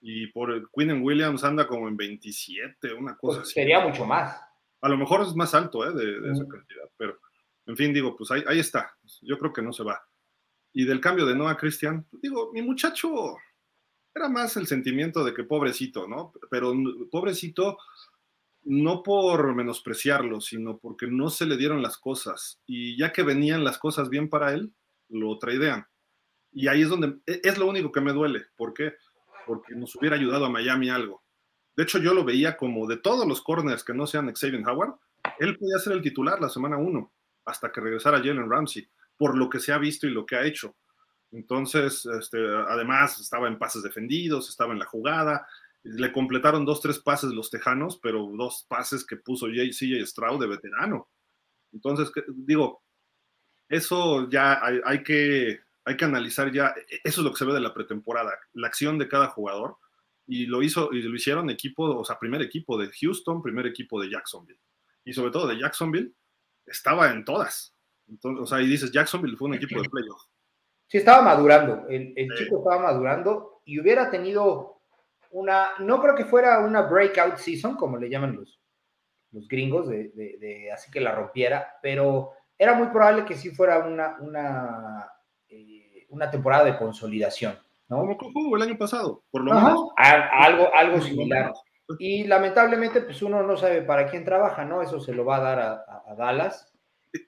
[0.00, 3.54] Y por el Quinn Williams anda como en 27, una cosa pues así.
[3.54, 4.40] Sería mucho más.
[4.82, 5.92] A lo mejor es más alto ¿eh?
[5.92, 7.18] de, esa cantidad, pero
[7.66, 8.96] en fin, digo, pues ahí, ahí, está.
[9.22, 10.02] Yo creo que no se va.
[10.72, 13.36] Y del cambio de Noah Christian, digo, mi muchacho
[14.14, 16.32] era más el sentimiento de que pobrecito, ¿no?
[16.50, 16.74] Pero
[17.10, 17.78] pobrecito
[18.64, 22.60] no por menospreciarlo, sino porque no se le dieron las cosas.
[22.66, 24.72] Y ya que venían las cosas bien para él,
[25.08, 25.86] lo traidean.
[26.52, 28.46] Y ahí es donde e, es lo único que me duele.
[28.56, 28.94] ¿Por qué?
[29.46, 31.21] Porque nos hubiera ayudado a Miami algo.
[31.76, 34.94] De hecho, yo lo veía como de todos los corners que no sean Xavier Howard,
[35.38, 37.12] él podía ser el titular la semana uno,
[37.44, 40.44] hasta que regresara Jalen Ramsey, por lo que se ha visto y lo que ha
[40.44, 40.76] hecho.
[41.32, 45.46] Entonces, este, además, estaba en pases defendidos, estaba en la jugada.
[45.82, 50.46] Le completaron dos, tres pases los tejanos, pero dos pases que puso CJ Stroud de
[50.46, 51.08] veterano.
[51.72, 52.82] Entonces, digo,
[53.68, 57.54] eso ya hay, hay, que, hay que analizar ya, eso es lo que se ve
[57.54, 59.78] de la pretemporada, la acción de cada jugador.
[60.32, 64.00] Y lo hizo, y lo hicieron equipo, o sea, primer equipo de Houston, primer equipo
[64.00, 64.58] de Jacksonville.
[65.04, 66.14] Y sobre todo de Jacksonville,
[66.64, 67.76] estaba en todas.
[68.08, 70.30] Entonces, o sea, y dices, Jacksonville fue un equipo de playoffs
[70.86, 74.80] Sí, estaba madurando, el, chico estaba madurando y hubiera tenido
[75.32, 78.58] una, no creo que fuera una breakout season, como le llaman los,
[79.32, 84.16] los gringos, de, así que la rompiera, pero era muy probable que sí fuera una,
[84.20, 85.10] una,
[85.48, 87.58] eh, una temporada de consolidación.
[87.88, 88.16] ¿No?
[88.16, 89.90] Como el año pasado, por lo menos.
[89.96, 91.52] algo, algo similar.
[91.98, 94.82] Y lamentablemente, pues uno no sabe para quién trabaja, ¿no?
[94.82, 96.72] Eso se lo va a dar a, a Dallas.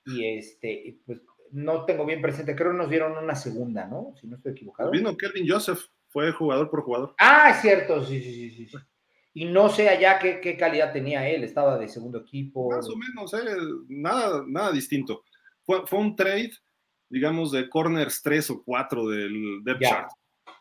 [0.07, 1.21] Y este, pues
[1.55, 4.13] no tengo bien presente, creo que nos dieron una segunda, ¿no?
[4.21, 4.91] Si no estoy equivocado.
[4.91, 7.15] Vino Kelvin Joseph, fue jugador por jugador.
[7.19, 8.77] Ah, es cierto, sí, sí, sí, sí.
[9.35, 12.71] Y no sé allá qué, calidad tenía él, estaba de segundo equipo.
[12.71, 13.57] Más o menos, eh,
[13.89, 15.25] nada, nada distinto.
[15.65, 16.53] Fue, un trade,
[17.09, 20.11] digamos, de corners 3 o 4 del depth chart,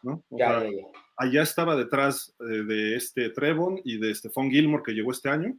[0.03, 0.23] ¿no?
[0.29, 0.87] ya, ya, ya.
[1.15, 5.57] Allá estaba detrás eh, de este Trevon y de Stephon Gilmore que llegó este año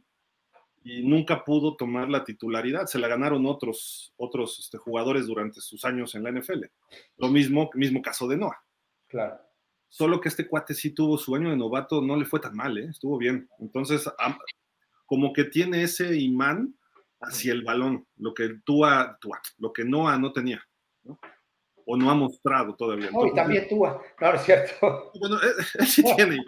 [0.83, 2.85] y nunca pudo tomar la titularidad.
[2.85, 6.65] Se la ganaron otros, otros este, jugadores durante sus años en la NFL.
[7.17, 8.61] Lo mismo, mismo caso de Noah.
[9.07, 9.39] Claro.
[9.89, 12.77] Solo que este cuate sí tuvo su año de novato, no le fue tan mal,
[12.77, 12.87] ¿eh?
[12.89, 13.49] estuvo bien.
[13.59, 14.07] Entonces,
[15.05, 16.75] como que tiene ese imán
[17.21, 19.17] hacia el balón, lo que Tua,
[19.57, 20.67] lo que Noah no tenía,
[21.85, 23.11] o no ha mostrado todavía.
[23.11, 25.11] No, y también Tua, claro, es cierto.
[25.19, 26.37] Bueno, él, sí tiene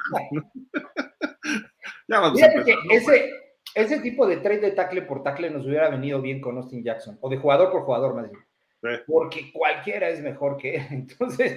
[2.07, 3.31] ya vamos a empezar, ese,
[3.75, 7.17] ese tipo de trade de tackle por tackle nos hubiera venido bien con Austin Jackson,
[7.21, 8.47] o de jugador por jugador más bien.
[9.05, 10.87] Porque cualquiera es mejor que él.
[10.91, 11.51] Entonces,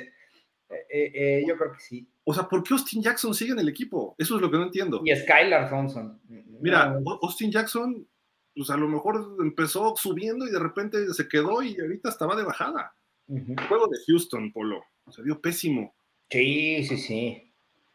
[0.68, 2.08] eh, eh, eh, yo creo que sí.
[2.24, 4.14] O sea, ¿por qué Austin Jackson sigue en el equipo?
[4.18, 5.00] Eso es lo que no entiendo.
[5.04, 6.20] Y Skylar Thompson.
[6.60, 8.06] Mira, Austin Jackson,
[8.54, 12.44] pues a lo mejor empezó subiendo y de repente se quedó y ahorita estaba de
[12.44, 12.94] bajada.
[13.30, 14.82] El juego de Houston, Polo.
[15.10, 15.94] Se dio pésimo.
[16.30, 17.52] Sí, sí, sí.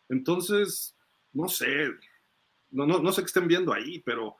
[0.09, 0.95] Entonces,
[1.33, 1.91] no sé
[2.75, 4.36] no, no, no sé qué estén viendo ahí, pero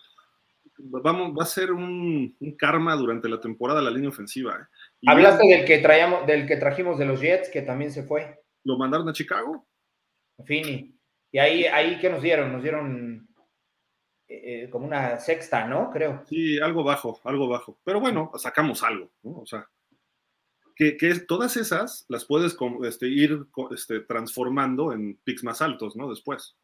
[0.78, 4.56] vamos, va a ser un, karma durante la temporada la línea ofensiva.
[4.56, 5.08] ¿eh?
[5.08, 8.42] Hablaste del que traíamos, del que trajimos de los Jets, que también se fue.
[8.64, 9.66] ¿Lo mandaron a Chicago?
[10.44, 10.94] Fini.
[11.32, 12.52] Y ahí, ahí ¿qué nos dieron?
[12.52, 13.28] Nos dieron
[14.28, 15.90] eh, eh, como una sexta, ¿no?
[15.92, 16.24] Creo.
[16.28, 17.80] Sí, algo bajo, algo bajo.
[17.86, 19.40] Pero bueno, sacamos algo, ¿no?
[19.40, 19.66] O sea,
[20.76, 26.10] que, que todas esas las puedes este, ir este, transformando en picks más altos, ¿no?
[26.10, 26.58] Después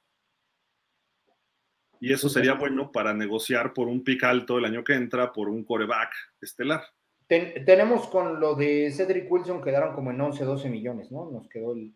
[2.01, 5.47] y eso sería bueno para negociar por un pick alto el año que entra, por
[5.47, 6.81] un coreback estelar.
[7.27, 11.29] tenemos con lo de Cedric Wilson, quedaron como en 11, 12 millones, ¿no?
[11.29, 11.93] Nos quedó el...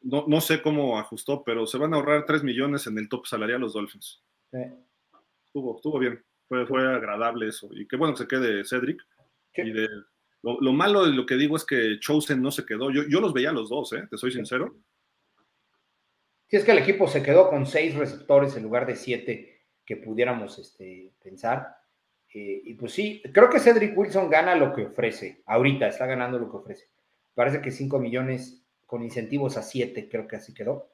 [0.00, 3.26] No, no sé cómo ajustó, pero se van a ahorrar 3 millones en el top
[3.26, 4.24] salarial los Dolphins.
[5.44, 7.68] Estuvo, estuvo bien, fue, fue agradable eso.
[7.72, 9.02] Y qué bueno que se quede Cedric.
[9.54, 9.86] Y de,
[10.42, 12.90] lo, malo de lo que digo es que Chosen no se quedó.
[12.90, 14.06] Yo, yo los veía los dos, ¿eh?
[14.08, 14.76] te soy sincero.
[16.48, 19.96] Si es que el equipo se quedó con seis receptores en lugar de siete que
[19.96, 21.76] pudiéramos este, pensar.
[22.32, 25.42] Eh, y pues sí, creo que Cedric Wilson gana lo que ofrece.
[25.46, 26.90] Ahorita está ganando lo que ofrece.
[27.34, 30.92] Parece que 5 millones con incentivos a 7, creo que así quedó.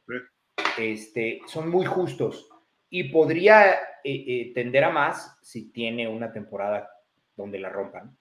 [0.79, 2.49] Este, son muy justos.
[2.89, 6.89] Y podría eh, eh, tender a más si tiene una temporada
[7.37, 8.17] donde la rompan.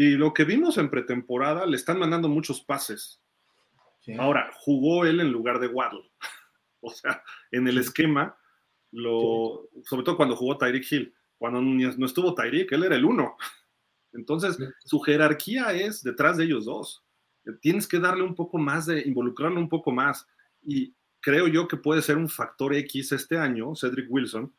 [0.00, 3.20] Y lo que vimos en pretemporada, le están mandando muchos pases.
[4.18, 6.10] Ahora, jugó él en lugar de Waddle.
[6.80, 8.34] o sea, en el esquema,
[8.92, 11.14] lo, sobre todo cuando jugó Tyreek Hill.
[11.36, 13.36] Cuando no estuvo Tyreek, él era el uno.
[14.14, 17.04] Entonces, su jerarquía es detrás de ellos dos.
[17.60, 20.26] Tienes que darle un poco más de, involucrarlo un poco más.
[20.62, 24.50] Y creo yo que puede ser un factor X este año, Cedric Wilson,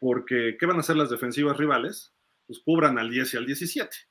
[0.00, 2.12] porque ¿qué van a hacer las defensivas rivales?
[2.48, 4.09] Pues cubran al 10 y al 17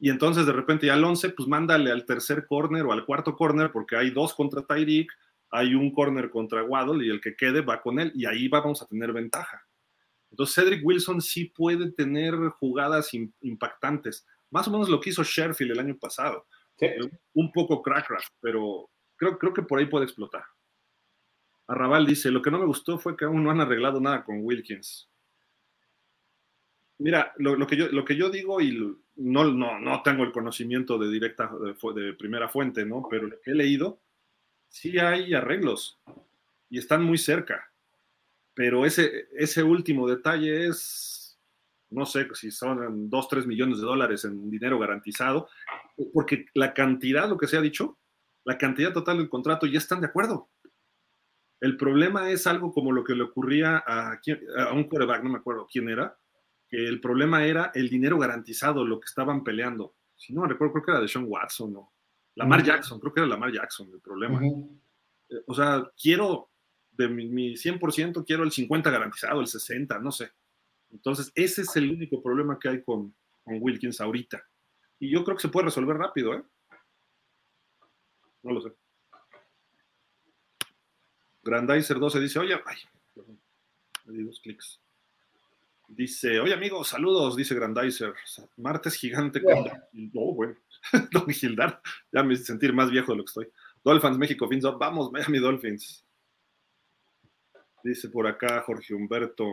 [0.00, 3.36] y entonces de repente ya al 11, pues mándale al tercer corner o al cuarto
[3.36, 5.12] corner, porque hay dos contra Tyreek,
[5.50, 8.80] hay un corner contra Waddle y el que quede va con él, y ahí vamos
[8.80, 9.66] a tener ventaja.
[10.30, 15.72] Entonces Cedric Wilson sí puede tener jugadas impactantes, más o menos lo que hizo Sheffield
[15.72, 16.46] el año pasado.
[17.34, 20.44] Un poco crackraft, pero creo, creo que por ahí puede explotar.
[21.66, 24.38] Arrabal dice, lo que no me gustó fue que aún no han arreglado nada con
[24.40, 25.09] Wilkins.
[27.00, 28.72] Mira, lo, que, yo, lo que yo digo, y
[29.16, 31.50] no, no, no tengo el conocimiento de directa,
[31.94, 33.06] de, primera fuente, ¿no?
[33.10, 34.02] Pero lo que he leído,
[34.68, 35.98] sí hay arreglos.
[36.68, 37.72] y están muy cerca.
[38.52, 41.40] Pero ese, ese último detalle es,
[41.88, 45.48] no sé si son 2, 3 millones de dólares en dinero garantizado,
[46.12, 47.98] porque la cantidad, lo que se ha dicho,
[48.44, 50.50] la cantidad total del contrato ya están de acuerdo.
[51.60, 54.20] El problema es algo como lo que le ocurría a,
[54.74, 56.18] un quarterback, no me acuerdo quién era,
[56.70, 59.96] que el problema era el dinero garantizado, lo que estaban peleando.
[60.16, 61.92] Si no recuerdo, creo que era de Sean Watson o
[62.36, 64.40] Lamar Jackson, creo que era Lamar Jackson el problema.
[64.42, 66.50] Eh, o sea, quiero
[66.92, 70.30] de mi, 100%, quiero el 50 garantizado, el 60, no sé.
[70.90, 74.42] Entonces, ese es el único problema que hay con, con Wilkins ahorita.
[74.98, 76.42] Y yo creo que se puede resolver rápido, ¿eh?
[78.42, 78.72] No lo sé.
[81.42, 82.76] Grandizer 12 dice, oye, ay,
[84.04, 84.80] me di dos clics.
[85.92, 88.14] Dice, oye amigos, saludos, dice Grandizer.
[88.56, 89.42] Martes gigante.
[90.14, 90.54] Oh, bueno.
[91.12, 91.82] Don Gildar,
[92.12, 93.48] ya me hice sentir más viejo de lo que estoy.
[93.82, 96.06] Dolphins México, Fins Vamos, Miami Dolphins.
[97.82, 99.52] Dice por acá Jorge Humberto.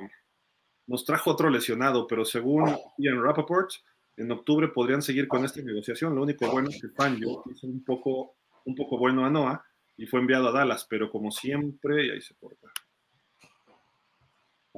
[0.86, 3.72] Nos trajo otro lesionado, pero según Ian Rappaport,
[4.16, 6.14] en octubre podrían seguir con esta negociación.
[6.14, 8.36] Lo único bueno es que Fangio hizo un poco,
[8.66, 9.66] un poco bueno a Noah
[9.98, 12.68] y fue enviado a Dallas, pero como siempre, y ahí se porta.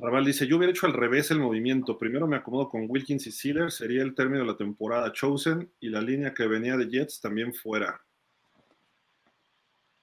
[0.01, 1.97] Raval dice, yo hubiera hecho al revés el movimiento.
[1.97, 5.11] Primero me acomodo con Wilkins y Sealer, sería el término de la temporada.
[5.11, 8.01] Chosen y la línea que venía de Jets también fuera.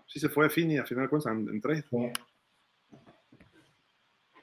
[0.07, 1.85] Sí se fue Fini, a final de cuentas, en, trade.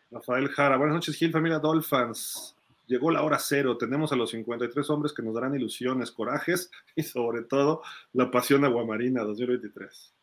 [0.10, 2.56] Rafael Jara, buenas noches Gil, familia Dolphins.
[2.88, 7.04] Llegó la hora cero, tenemos a los 53 hombres que nos darán ilusiones, corajes y
[7.04, 7.82] sobre todo
[8.12, 10.14] la pasión aguamarina 2023.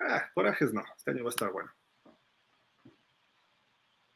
[0.00, 1.70] Ah, corajes no, este año va a estar bueno.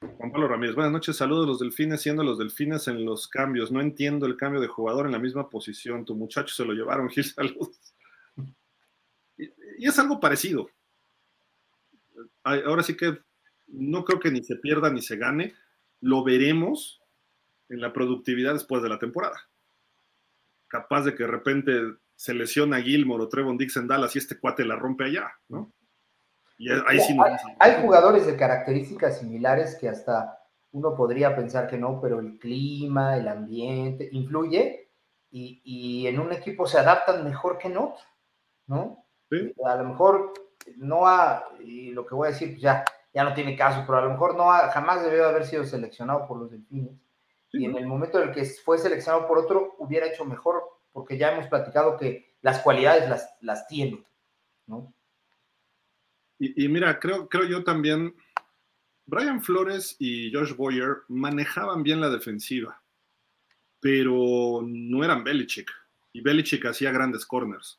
[0.01, 3.71] Juan Pablo Ramírez, buenas noches, saludos los delfines, siendo los delfines en los cambios.
[3.71, 6.07] No entiendo el cambio de jugador en la misma posición.
[6.07, 7.95] Tu muchacho se lo llevaron, Gil, saludos.
[9.37, 10.71] Y, es algo parecido.
[12.43, 13.19] Ahora sí que
[13.69, 15.55] no creo que ni se pierda ni se gane.
[16.01, 17.03] Lo veremos
[17.69, 19.49] en la productividad después de la temporada.
[20.67, 21.79] Capaz de que de repente
[22.17, 25.73] se lesiona Gilmore o Trevon Dix en Dallas y este cuate la rompe allá, ¿no?
[26.69, 30.39] Hay, jugadores de características similares que hasta
[30.73, 34.91] uno podría pensar que no, pero el clima, el ambiente influye
[35.31, 38.05] y, en un equipo se adaptan mejor que en otro,
[38.67, 39.07] ¿no?
[39.65, 40.33] A lo mejor
[40.77, 42.85] no ha, y lo que voy a decir pues ya,
[43.15, 46.27] ya no tiene caso, pero a lo mejor no ha, jamás debió haber sido seleccionado
[46.27, 46.93] por los delfines.
[47.53, 51.17] y en el momento en el que fue seleccionado por otro, hubiera hecho mejor, porque
[51.17, 54.05] ya hemos platicado que las cualidades las, las tiene,
[54.67, 54.93] ¿no?
[56.43, 58.15] Y, mira, creo, creo yo también,
[59.05, 62.83] Brian Flores y Josh Boyer manejaban bien la defensiva,
[63.79, 65.71] pero no eran Belichick.
[66.15, 67.79] Y Belichick hacía grandes corners.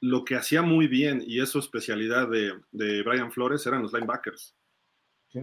[0.00, 3.92] Lo que hacía muy bien, y es su especialidad de, de Brian Flores, eran los
[3.92, 4.56] linebackers.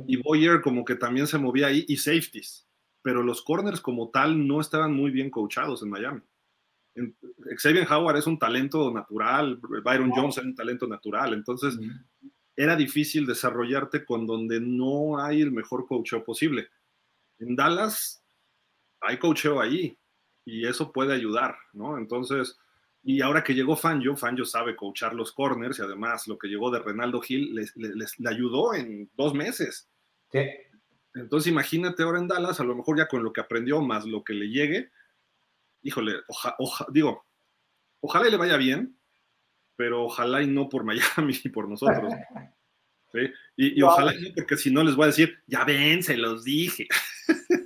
[0.08, 2.68] Y Boyer como que también se movía ahí, y safeties.
[3.04, 6.22] Pero los corners como tal no estaban muy bien coachados en Miami.
[7.58, 11.78] Xavier Howard es un talento natural, Byron Jones es un talento natural, entonces
[12.56, 16.70] era difícil desarrollarte con donde no hay el mejor coacheo posible.
[17.40, 18.24] En Dallas
[19.02, 19.98] hay coacheo ahí
[20.46, 21.98] y eso puede ayudar, ¿no?
[21.98, 22.58] Entonces,
[23.04, 26.72] y ahora que llegó Fangio, Fangio sabe coachar los corners y además lo que llegó
[26.72, 29.90] de Renaldo Gil les, le ayudó en dos meses.
[31.14, 34.24] Entonces imagínate ahora en Dallas, a lo mejor ya con lo que aprendió más lo
[34.24, 34.92] que le llegue,
[35.82, 36.14] híjole,
[36.90, 37.26] digo,
[38.02, 38.98] ojalá y le vaya bien,
[39.76, 42.14] pero ojalá y no por Miami y por nosotros.
[43.56, 46.44] Y, ojalá y no, porque si no les voy a decir, ya ven, se los
[46.44, 46.86] dije.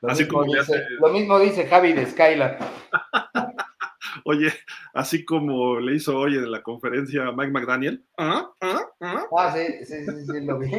[0.00, 2.58] Lo, así mismo, como dice, lo mismo dice Javi de Skylar.
[4.24, 4.52] Oye,
[4.94, 8.04] así como le hizo hoy en la conferencia Mike McDaniel.
[8.18, 9.26] Ah, ah, ah.
[9.36, 10.70] ah sí, sí, sí, lo vi.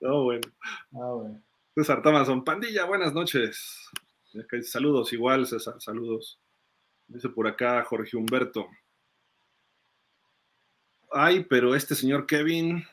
[0.00, 0.42] no, bueno.
[0.92, 1.42] Ah, bueno.
[1.74, 3.90] César Thomason, pandilla, buenas noches.
[4.62, 6.40] Saludos, igual, César, saludos.
[7.06, 8.68] Dice por acá Jorge Humberto.
[11.10, 12.84] Ay, pero este señor Kevin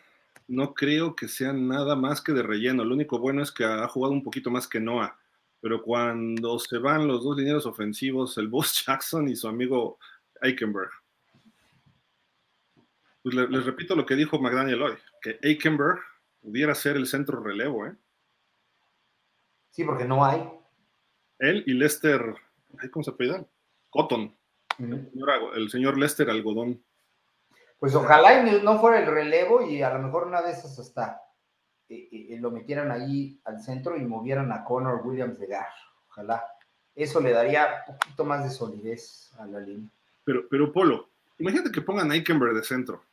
[0.47, 2.83] no creo que sea nada más que de relleno.
[2.83, 5.17] Lo único bueno es que ha jugado un poquito más que Noah.
[5.61, 9.97] Pero cuando se van los dos lineros ofensivos, el Boss Jackson y su amigo
[10.41, 10.89] Eichenberg.
[13.23, 15.99] Pues les, repito lo que dijo McDaniel hoy, que Eichenberg
[16.41, 17.95] pudiera ser el centro relevo, ¿eh?
[19.69, 20.49] Sí, porque no hay.
[21.37, 22.35] Él y Lester,
[22.91, 23.47] ¿cómo se apellidan?
[23.91, 24.35] Cotton.
[24.79, 26.83] el, señor, Lester Algodón.
[27.79, 31.21] Pues ojalá no fuera el relevo y a lo mejor una de esas hasta
[31.89, 35.67] eh, eh, lo metieran ahí al centro y movieran a Connor Williams de Gar.
[36.09, 36.43] Ojalá.
[36.95, 39.89] Eso le daría un poquito más de solidez a la línea.
[40.23, 43.03] Pero, pero Polo, imagínate que pongan a Eikenberg de centro.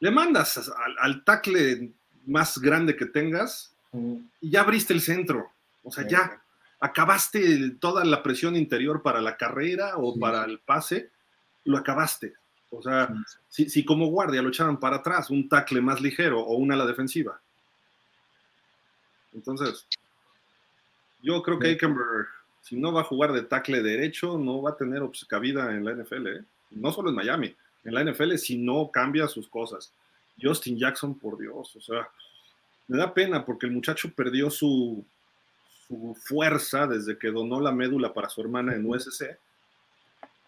[0.00, 0.70] le mandas
[1.00, 1.92] al, tackle
[2.26, 3.74] más grande que tengas
[4.40, 5.50] y ya abriste el centro.
[5.82, 6.42] O sea, ya
[6.82, 11.10] acabaste toda la presión interior para la carrera o para el pase,
[11.64, 12.34] lo acabaste.
[12.70, 13.08] O sea,
[13.48, 16.86] si, como guardia lo echaban para atrás, un tackle más ligero o una a la
[16.86, 17.40] defensiva.
[19.32, 19.86] Entonces,
[21.22, 22.26] yo creo que Aikenberg,
[22.62, 25.94] si no va a jugar de tackle derecho, no va a tener cabida en la
[25.94, 26.26] NFL.
[26.26, 26.44] ¿eh?
[26.72, 27.54] No solo en Miami,
[27.84, 29.92] en la NFL si no cambia sus cosas.
[30.40, 32.08] Justin Jackson, por Dios, o sea,
[32.88, 35.04] me da pena porque el muchacho perdió su,
[35.92, 39.36] su fuerza desde que donó la médula para su hermana en USC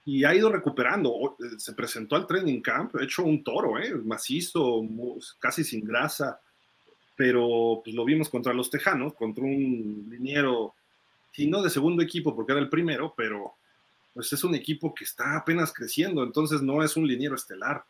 [0.07, 1.37] y ha ido recuperando.
[1.59, 3.95] Se presentó al training camp, hecho un toro, ¿eh?
[3.95, 4.83] macizo,
[5.39, 6.41] casi sin grasa,
[7.17, 10.75] pero pues, lo vimos contra los Tejanos, contra un liniero,
[11.33, 13.55] si no de segundo equipo porque era el primero, pero
[14.15, 17.85] pues es un equipo que está apenas creciendo, entonces no es un liniero estelar.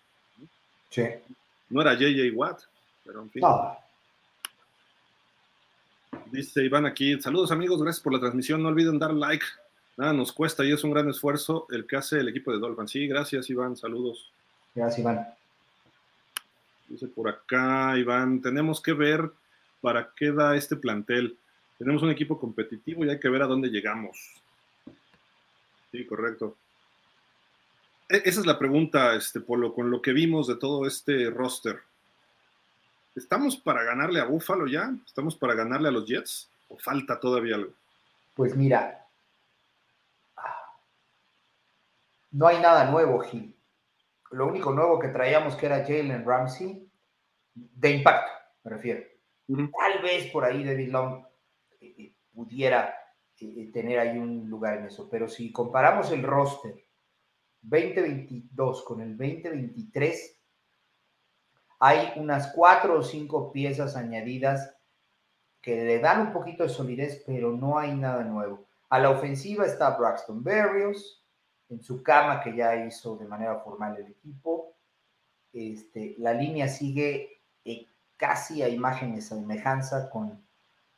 [0.90, 1.04] Sí.
[1.68, 2.62] No era JJ Watt,
[3.04, 3.42] pero en fin.
[6.34, 9.46] Dice Iván aquí, saludos amigos, gracias por la transmisión, no olviden dar like,
[9.96, 12.90] nada nos cuesta y es un gran esfuerzo el que hace el equipo de Dolphins.
[12.90, 14.32] Sí, gracias Iván, saludos.
[14.74, 15.28] Gracias Iván.
[16.88, 19.30] Dice por acá Iván, tenemos que ver
[19.80, 21.38] para qué da este plantel.
[21.78, 24.18] Tenemos un equipo competitivo y hay que ver a dónde llegamos.
[25.92, 26.56] Sí, correcto.
[28.08, 31.78] E, esa es la pregunta, este Polo, con lo que vimos de todo este roster.
[33.14, 34.92] ¿Estamos para ganarle a Buffalo ya?
[35.06, 36.50] ¿Estamos para ganarle a los Jets?
[36.68, 37.72] ¿O falta todavía algo?
[38.34, 39.06] Pues mira,
[42.32, 43.54] no hay nada nuevo, Gil.
[44.32, 46.88] Lo único nuevo que traíamos que era Jalen Ramsey,
[47.54, 48.32] de impacto,
[48.64, 49.04] me refiero.
[49.46, 51.24] Tal vez por ahí David Long
[51.80, 52.92] eh, eh, pudiera
[53.38, 56.74] eh, tener ahí un lugar en eso, pero si comparamos el roster
[57.62, 60.33] 2022 con el 2023,
[61.86, 64.74] hay unas cuatro o cinco piezas añadidas
[65.60, 68.64] que le dan un poquito de solidez, pero no hay nada nuevo.
[68.88, 71.22] A la ofensiva está Braxton Berrios,
[71.68, 74.72] en su cama que ya hizo de manera formal el equipo.
[75.52, 80.42] Este, la línea sigue eh, casi a imagen de semejanza con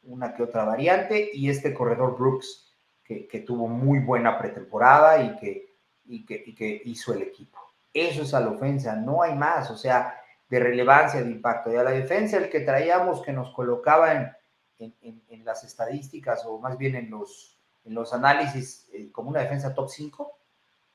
[0.04, 5.76] una que otra variante y este corredor Brooks que, tuvo muy buena pretemporada y que,
[6.04, 7.58] y que, y que hizo el equipo.
[7.92, 9.68] Eso es a la ofensa, no hay más.
[9.72, 11.72] O sea, de relevancia, de impacto.
[11.72, 14.94] Y a la defensa, el que traíamos que nos colocaba en,
[15.28, 19.74] en, las estadísticas o más bien en los, en los análisis eh, como una defensa
[19.74, 20.38] top 5,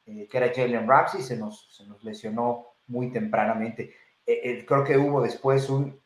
[0.07, 3.93] eh, que era Jalen Ramsey, se nos, se nos lesionó muy tempranamente.
[4.25, 5.99] Eh, creo que hubo después un,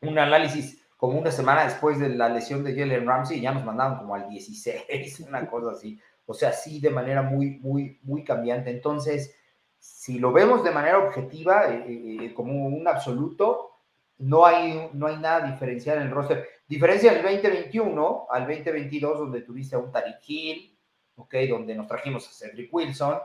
[0.00, 3.98] un análisis como una semana después de la lesión de Jalen Ramsey, ya nos mandaban
[3.98, 6.00] como al 16, una cosa así.
[6.26, 8.70] O sea, sí, de manera muy, muy, muy cambiante.
[8.70, 9.34] Entonces,
[9.84, 13.72] si lo vemos de manera objetiva, eh, eh, eh, como un absoluto,
[14.16, 16.48] no hay, no hay nada diferencial en el roster.
[16.66, 20.78] Diferencia del 2021 al 2022, donde tuviste a un Tariq Hill,
[21.16, 23.18] okay, donde nos trajimos a Cedric Wilson,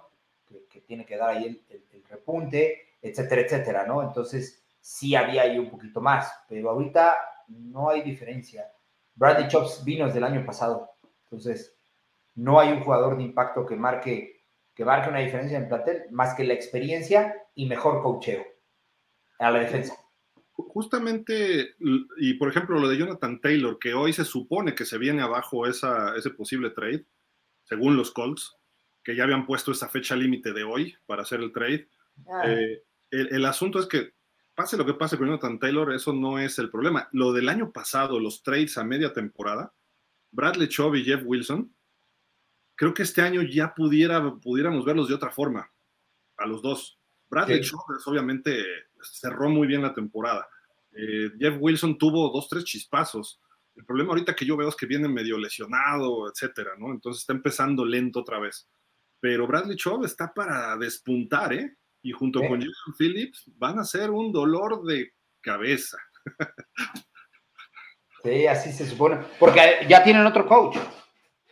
[0.69, 4.01] que, tiene que dar ahí el, repunte, etcétera, etcétera, ¿no?
[4.03, 7.15] Entonces, sí había ahí un poquito más, pero ahorita
[7.47, 8.69] no hay diferencia.
[9.15, 10.91] Bradley Chops vino desde el año pasado,
[11.23, 11.77] entonces
[12.35, 14.38] no hay un jugador de impacto que marque
[14.79, 18.45] que marque una diferencia en plantel, más que la experiencia y mejor cocheo
[19.37, 19.93] a la defensa.
[20.53, 21.75] Justamente,
[22.15, 25.67] y por ejemplo lo de Jonathan Taylor, que hoy se supone que se viene abajo
[25.67, 27.05] esa, ese posible trade,
[27.65, 28.55] según los Colts,
[29.03, 31.89] que ya habían puesto esa fecha límite de hoy para hacer el trade.
[32.29, 32.43] Ah.
[32.47, 34.13] Eh, el, asunto es que
[34.55, 37.09] pase lo que pase con Jonathan Taylor, eso no es el problema.
[37.11, 39.73] Lo del año pasado, los trades a media temporada,
[40.31, 41.69] Bradley Chubb y Jeff Wilson,
[42.79, 45.69] creo que este año ya pudiera, pudiéramos verlos de otra forma,
[46.37, 46.97] a los dos.
[47.29, 47.75] Bradley sí.
[48.05, 48.63] obviamente
[49.01, 50.47] cerró muy bien la temporada.
[50.93, 53.41] Eh, Jeff Wilson tuvo dos, tres chispazos.
[53.75, 56.91] El problema ahorita que yo veo es que viene medio lesionado, etcétera, ¿no?
[56.91, 58.69] Entonces está empezando lento otra vez.
[59.19, 61.75] Pero Bradley Chubb está para despuntar, ¿eh?
[62.01, 65.11] Y junto con Julian Phillips van a ser un dolor de
[65.41, 65.97] cabeza.
[68.23, 69.17] Sí, así se supone.
[69.37, 70.77] Porque ya tienen otro coach.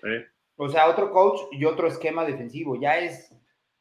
[0.01, 0.36] Sí.
[0.57, 2.79] O sea, otro coach y otro esquema defensivo.
[2.79, 3.33] Ya es,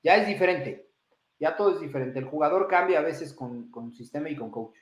[0.02, 0.90] ya es diferente.
[1.38, 2.18] Ya todo es diferente.
[2.18, 4.76] El jugador cambia a veces con, con sistema y con coach.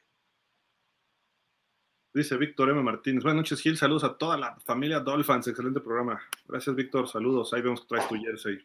[2.12, 2.82] Dice Víctor M.
[2.82, 3.24] Martínez.
[3.24, 3.76] Buenas noches, Gil.
[3.76, 5.48] Saludos a toda la familia Dolphins.
[5.48, 6.20] Excelente programa.
[6.46, 7.08] Gracias, Víctor.
[7.08, 7.52] Saludos.
[7.52, 8.58] Ahí vemos que traes tu jersey.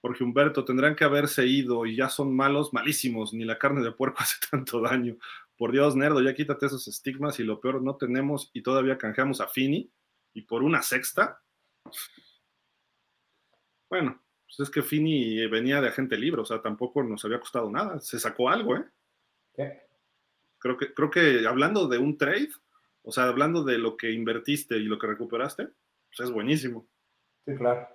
[0.00, 3.34] Jorge Humberto, tendrán que haberse ido y ya son malos, malísimos.
[3.34, 5.16] Ni la carne de puerco hace tanto daño.
[5.56, 9.42] Por Dios, Nerdo, ya quítate esos estigmas y lo peor, no tenemos y todavía canjeamos
[9.42, 9.92] a Fini
[10.32, 11.42] y por una sexta.
[13.88, 17.70] Bueno, pues es que Fini venía de agente libre, o sea, tampoco nos había costado
[17.70, 18.00] nada.
[18.00, 18.84] Se sacó algo, ¿eh?
[20.58, 22.50] Creo que, creo que hablando de un trade,
[23.02, 25.68] o sea, hablando de lo que invertiste y lo que recuperaste,
[26.08, 26.86] pues es buenísimo.
[27.46, 27.88] Sí, claro.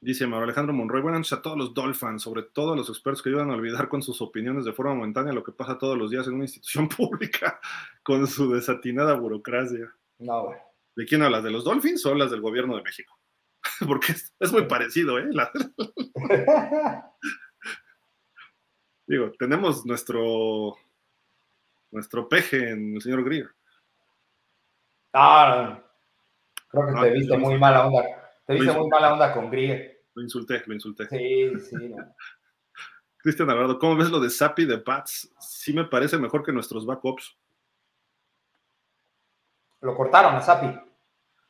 [0.00, 3.22] Dice Mauro Alejandro Monroy, buenas noches a todos los Dolphins, sobre todo a los expertos
[3.22, 6.10] que ayudan a olvidar con sus opiniones de forma momentánea lo que pasa todos los
[6.10, 7.58] días en una institución pública
[8.02, 9.94] con su desatinada burocracia.
[10.18, 10.58] No, güey.
[10.96, 11.42] ¿De quién hablas?
[11.42, 13.18] ¿De los Dolphins o las del gobierno de México?
[13.86, 15.26] Porque es, es muy parecido, ¿eh?
[15.30, 15.50] La-
[19.06, 20.76] digo, tenemos nuestro
[21.90, 23.48] nuestro peje en el señor Greer.
[25.12, 25.80] Ah,
[26.68, 28.02] creo que No, te te viste muy mala onda.
[28.46, 30.02] Te viste muy mala onda con Grier.
[30.14, 31.06] Lo insulté, lo insulté.
[31.08, 31.76] Sí, sí.
[31.88, 32.14] no.
[33.18, 35.32] Cristian Alvarado, ¿cómo ves lo de Sapi de Pats?
[35.40, 37.36] Sí me parece mejor que nuestros backups.
[39.84, 40.80] Lo cortaron a Sapi.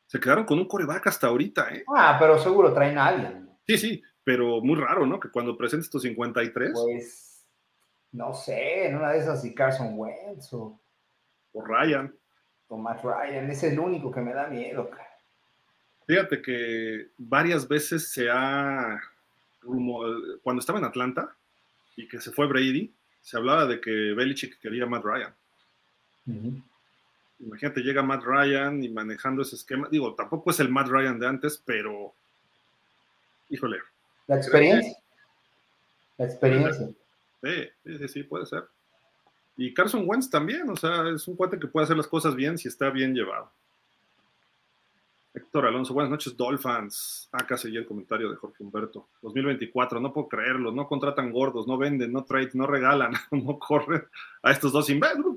[0.07, 1.85] Se quedaron con un coreback hasta ahorita, ¿eh?
[1.95, 3.49] Ah, pero seguro traen a alguien.
[3.65, 5.19] Sí, sí, pero muy raro, ¿no?
[5.19, 7.45] Que cuando presentes tus 53 Pues,
[8.11, 10.77] no sé, en una de esas y Carson Wentz o,
[11.53, 12.13] o Ryan.
[12.67, 13.49] o Matt Ryan.
[13.49, 14.89] Es el único que me da miedo.
[14.89, 15.07] cara.
[16.05, 18.99] Fíjate que varias veces se ha
[19.63, 21.33] rumo- cuando estaba en Atlanta
[21.95, 25.33] y que se fue Brady, se hablaba de que Belichick quería a Matt Ryan.
[27.39, 29.87] Imagínate, llega Matt Ryan y manejando ese esquema.
[29.91, 32.13] Digo, tampoco es el Matt Ryan de antes, pero
[33.49, 33.77] híjole,
[34.27, 34.97] La experiencia.
[36.17, 36.89] La experiencia.
[37.43, 38.63] sí, sí, sí, puede ser.
[39.57, 42.57] Y Carson Wentz también, o sea, es un cuate que puede hacer las cosas bien
[42.57, 43.51] si está bien llevado.
[45.33, 47.27] Héctor Alonso, buenas noches, Dolphins.
[47.31, 49.09] Ah, Acá seguía el comentario de Jorge Humberto.
[49.21, 54.03] 2024, no puedo creerlo, no contratan gordos, no venden, no trade, no regalan, no corren
[54.41, 55.35] a estos dos inventos.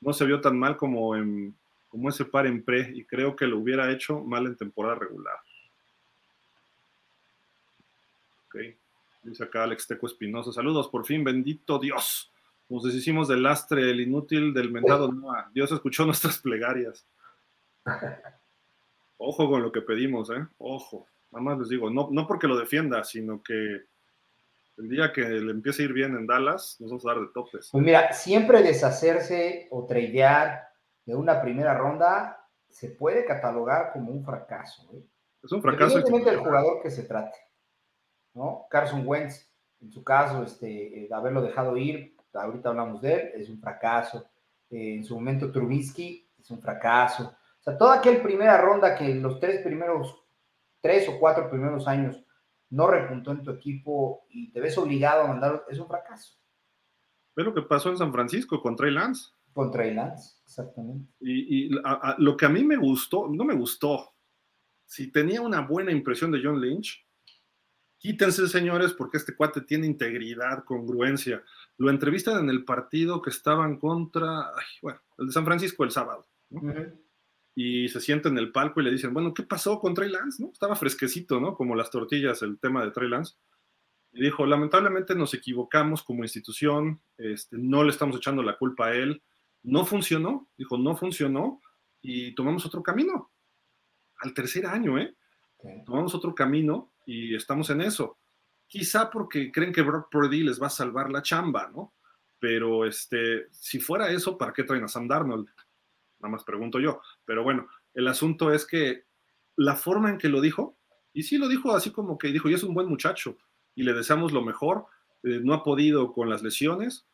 [0.00, 1.56] No se vio tan mal como, en,
[1.88, 5.36] como ese par en pre y creo que lo hubiera hecho mal en temporada regular.
[8.46, 8.56] Ok,
[9.22, 10.52] dice acá Alex Teco Espinosa.
[10.52, 12.32] Saludos, por fin, bendito Dios.
[12.68, 15.50] Nos deshicimos del lastre, el inútil del mentado Noah.
[15.52, 17.06] Dios escuchó nuestras plegarias.
[19.18, 20.46] Ojo con lo que pedimos, ¿eh?
[20.58, 21.06] Ojo.
[21.30, 23.84] Nada más les digo, no, no porque lo defienda, sino que
[24.80, 27.32] el día que le empiece a ir bien en Dallas, nos vamos a dar de
[27.34, 27.68] topes.
[27.70, 30.68] Pues mira, siempre deshacerse o tradear
[31.04, 34.88] de una primera ronda se puede catalogar como un fracaso.
[34.94, 35.04] ¿eh?
[35.42, 35.98] Es un fracaso.
[35.98, 37.38] Independientemente del jugador que se trate.
[38.34, 38.66] ¿no?
[38.70, 39.50] Carson Wentz,
[39.80, 43.60] en su caso, este, eh, de haberlo dejado ir, ahorita hablamos de él, es un
[43.60, 44.30] fracaso.
[44.70, 47.34] Eh, en su momento Trubisky es un fracaso.
[47.58, 50.24] O sea, toda aquel primera ronda que en los tres primeros,
[50.80, 52.24] tres o cuatro primeros años
[52.70, 56.38] no repuntó en tu equipo y te ves obligado a mandar, es un fracaso.
[57.36, 59.30] Ve lo que pasó en San Francisco con Trey Lance.
[59.52, 61.12] Con Trey Lance, exactamente.
[61.20, 64.14] Y, y a- a- lo que a mí me gustó, no me gustó,
[64.86, 67.04] si tenía una buena impresión de John Lynch,
[67.98, 71.42] quítense señores porque este cuate tiene integridad, congruencia.
[71.76, 75.90] Lo entrevistan en el partido que estaban contra, ay, bueno, el de San Francisco el
[75.90, 76.26] sábado.
[76.50, 76.60] ¿no?
[77.54, 80.42] Y se sienta en el palco y le dicen, bueno, ¿qué pasó con Trey Lance?
[80.42, 80.50] ¿no?
[80.52, 81.54] Estaba fresquecito, ¿no?
[81.54, 83.34] Como las tortillas, el tema de Trey Lance.
[84.12, 88.94] Y dijo, lamentablemente nos equivocamos como institución, este, no le estamos echando la culpa a
[88.94, 89.22] él,
[89.62, 91.60] no funcionó, dijo, no funcionó
[92.00, 93.30] y tomamos otro camino.
[94.18, 95.16] Al tercer año, ¿eh?
[95.84, 98.18] Tomamos otro camino y estamos en eso.
[98.66, 101.94] Quizá porque creen que Brock Purdy les va a salvar la chamba, ¿no?
[102.38, 105.48] Pero este, si fuera eso, ¿para qué traen a Sam Darnold?
[106.20, 107.00] Nada más pregunto yo.
[107.24, 109.04] Pero bueno, el asunto es que
[109.56, 110.76] la forma en que lo dijo,
[111.12, 113.36] y sí lo dijo así como que dijo, y es un buen muchacho,
[113.74, 114.86] y le deseamos lo mejor,
[115.22, 117.06] eh, no ha podido con las lesiones,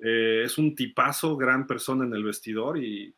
[0.00, 3.14] eh, es un tipazo, gran persona en el vestidor, y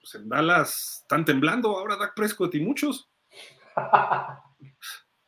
[0.00, 3.08] pues en Dallas están temblando ahora Dak Prescott y muchos.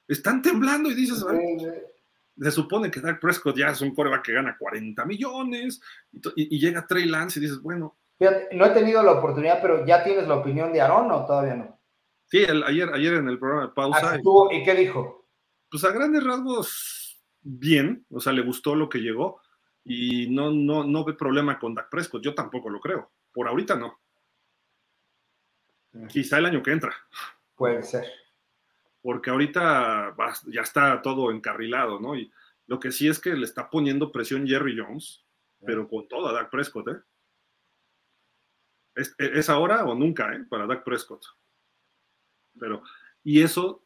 [0.08, 1.38] Están temblando y dices, "Ay,
[2.36, 5.80] se supone que Dak Prescott ya es un coreback que gana 40 millones,
[6.34, 9.84] y- y llega Trey Lance y dices, bueno, Fíjate, no he tenido la oportunidad, pero
[9.86, 11.80] ¿ya tienes la opinión de Aaron o todavía no?
[12.26, 15.26] sí, el- ayer, ayer en el programa de pausa, Ah, estuvo, ¿Y qué dijo?
[15.70, 19.40] pues a grandes rasgos, bien, o sea, le gustó lo que llegó
[19.84, 23.74] y no, no, no ve problema con Dak Prescott, yo tampoco lo creo, por ahorita
[23.76, 23.98] no,
[26.08, 26.92] quizá el año que entra,
[27.56, 28.04] Puede ser.
[29.02, 32.14] porque ahorita va- ya está todo encarrilado, ¿no?
[32.16, 32.30] Y
[32.66, 35.24] lo que sí es que le está poniendo presión Jerry Jones,
[35.64, 36.96] pero con todo a Dak Prescott, ¿eh?
[38.94, 40.44] Es, es ahora o nunca, ¿eh?
[40.48, 41.24] Para Dak Prescott.
[42.58, 42.82] Pero,
[43.22, 43.84] y eso,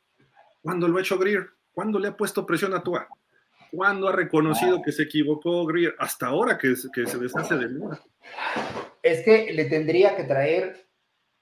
[0.63, 1.51] ¿cuándo lo ha hecho Greer?
[1.73, 3.09] ¿Cuándo le ha puesto presión a Tua?
[3.71, 5.95] ¿Cuándo ha reconocido que se equivocó Greer?
[5.99, 7.81] Hasta ahora que, que se deshace de mí.
[9.03, 10.89] Es que le tendría que traer.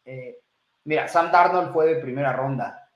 [0.05, 0.41] eh,
[0.85, 2.91] mira, Sam Darnold fue de primera ronda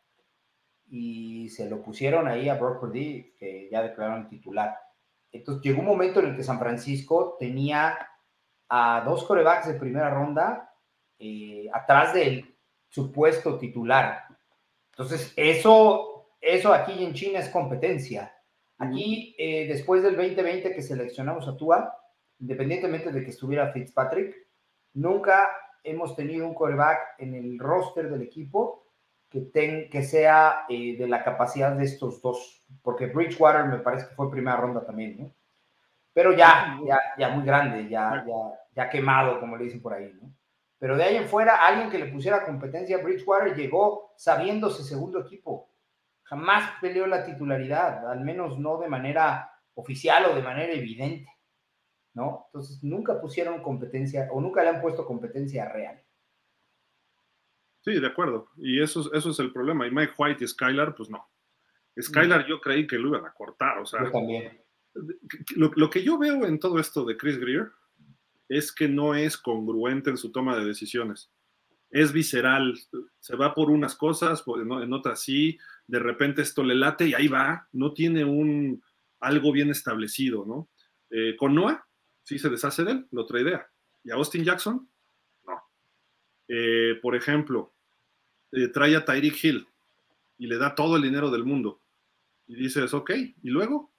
[0.88, 4.74] y se lo pusieron ahí a Brock Purdy, que ya declararon titular.
[5.32, 7.98] Entonces llegó un momento en el que San Francisco tenía
[8.68, 10.72] a dos corebacks de primera ronda
[11.18, 12.54] eh, atrás del
[12.88, 14.24] supuesto titular.
[14.92, 18.32] Entonces, eso, eso aquí en China es competencia.
[18.78, 21.96] Aquí, eh, después del 2020 que seleccionamos a Tua,
[22.38, 24.34] independientemente de que estuviera Fitzpatrick,
[24.94, 25.48] nunca
[25.82, 28.86] hemos tenido un coreback en el roster del equipo
[29.28, 34.08] que, ten, que sea eh, de la capacidad de estos dos, porque Bridgewater me parece
[34.08, 35.34] que fue primera ronda también, ¿no?
[36.16, 38.34] Pero ya, ya, ya muy grande, ya, ya,
[38.74, 40.34] ya quemado, como le dicen por ahí, ¿no?
[40.78, 45.20] Pero de ahí en fuera, alguien que le pusiera competencia a Bridgewater llegó sabiéndose segundo
[45.20, 45.68] equipo.
[46.22, 51.28] Jamás peleó la titularidad, al menos no de manera oficial o de manera evidente.
[52.14, 52.46] ¿No?
[52.46, 56.02] Entonces nunca pusieron competencia o nunca le han puesto competencia real.
[57.82, 58.48] Sí, de acuerdo.
[58.56, 59.86] Y eso, eso es el problema.
[59.86, 61.28] Y Mike White y Skylar, pues no.
[62.00, 63.80] Skylar yo creí que lo iban a cortar.
[63.80, 64.65] O sea, yo también.
[65.56, 67.70] Lo, lo, que yo veo en todo esto de Chris Greer
[68.48, 71.30] es que no es congruente en su toma de decisiones.
[71.90, 72.78] Es visceral,
[73.20, 77.28] se va por unas cosas, en otras sí, de repente esto le late y ahí
[77.28, 78.82] va, no tiene un
[79.20, 80.68] algo bien establecido, ¿no?
[81.10, 81.86] Eh, con Noah,
[82.22, 83.66] sí se deshace de él, otra idea.
[84.04, 84.88] ¿Y a Austin Jackson?
[85.46, 85.62] No.
[86.48, 87.74] Eh, por ejemplo,
[88.52, 89.66] eh, trae a Tyreek Hill
[90.38, 91.80] y le da todo el dinero del mundo.
[92.46, 93.92] Y dices, ok, ¿y luego?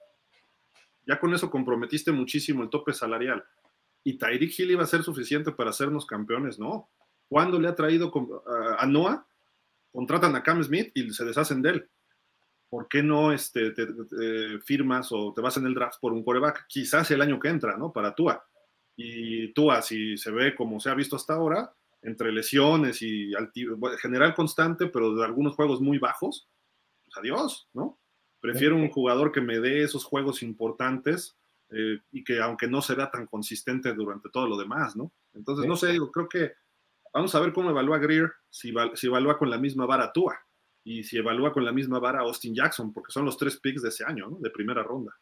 [1.07, 3.43] Ya con eso comprometiste muchísimo el tope salarial
[4.07, 6.89] y Tyreek Hill iba a ser suficiente para hacernos campeones, no.
[7.27, 8.09] ¿Cuándo le ha traído
[8.77, 9.27] a Noah?
[9.91, 11.89] Contratan a Cam Smith y se deshacen de él.
[12.69, 13.85] ¿Por qué no este, te,
[14.63, 16.67] firmas o te vas en el draft por un coreback?
[16.67, 17.91] Quizás el año que entra, ¿no?
[17.91, 18.47] Para Tua.
[18.95, 23.33] Y Tua, si se ve como se ha visto hasta ahora, entre lesiones y
[24.01, 26.47] general constante, pero de algunos juegos muy bajos,
[27.03, 27.99] pues adiós, ¿no?
[28.39, 31.35] Prefiero un jugador que me dé esos juegos importantes
[31.69, 35.11] eh, y que aunque no será tan consistente durante todo lo demás, ¿no?
[35.33, 36.53] Entonces, no sé, creo que
[37.13, 40.37] vamos a ver cómo evalúa Greer, si, si evalúa con la misma vara Tua
[40.83, 43.89] y si evalúa con la misma vara Austin Jackson, porque son los tres picks de
[43.89, 44.37] ese año, ¿no?
[44.39, 45.13] De primera ronda.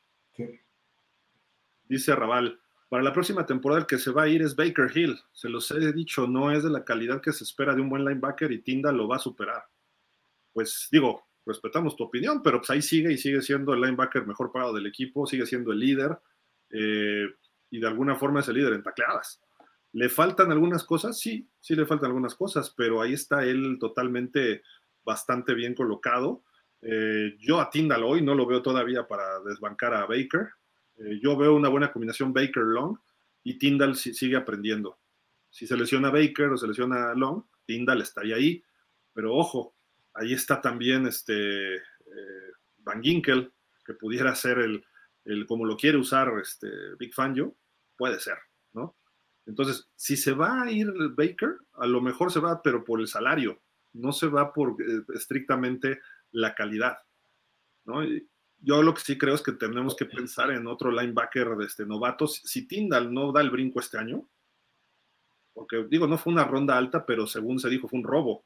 [1.87, 2.59] Dice Raval,
[2.89, 5.17] para la próxima temporada el que se va a ir es Baker Hill.
[5.33, 8.05] Se los he dicho, no es de la calidad que se espera de un buen
[8.05, 9.63] linebacker y Tinda lo va a superar.
[10.53, 14.51] Pues digo, respetamos tu opinión, pero pues ahí sigue y sigue siendo el linebacker mejor
[14.51, 16.17] pagado del equipo, sigue siendo el líder
[16.72, 17.27] eh,
[17.69, 19.41] y de alguna forma es el líder en tacleadas.
[19.93, 21.19] ¿Le faltan algunas cosas?
[21.19, 24.61] Sí, sí le faltan algunas cosas, pero ahí está él totalmente
[25.03, 26.43] bastante bien colocado.
[26.81, 30.49] Eh, yo a Tyndall hoy no lo veo todavía para desbancar a Baker.
[30.97, 32.97] Eh, yo veo una buena combinación Baker-Long
[33.43, 34.99] y Tyndall sigue aprendiendo.
[35.49, 38.61] Si se lesiona Baker o se lesiona Long, Tyndall estaría ahí.
[39.13, 39.74] Pero ojo,
[40.15, 41.81] ahí está también este
[42.79, 43.51] Van Ginkel,
[43.85, 44.85] que pudiera ser el,
[45.25, 46.67] el, como lo quiere usar este
[46.97, 47.55] Big Fangio,
[47.97, 48.37] puede ser,
[48.73, 48.95] ¿no?
[49.45, 53.07] Entonces, si se va a ir Baker, a lo mejor se va, pero por el
[53.07, 53.61] salario,
[53.93, 55.99] no se va por eh, estrictamente
[56.31, 56.97] la calidad,
[57.85, 58.01] ¿no?
[58.61, 61.85] yo lo que sí creo es que tenemos que pensar en otro linebacker de este
[61.85, 62.25] novato.
[62.27, 64.27] Si Tyndall no da el brinco este año,
[65.53, 68.43] porque digo, no fue una ronda alta, pero según se dijo, fue un robo.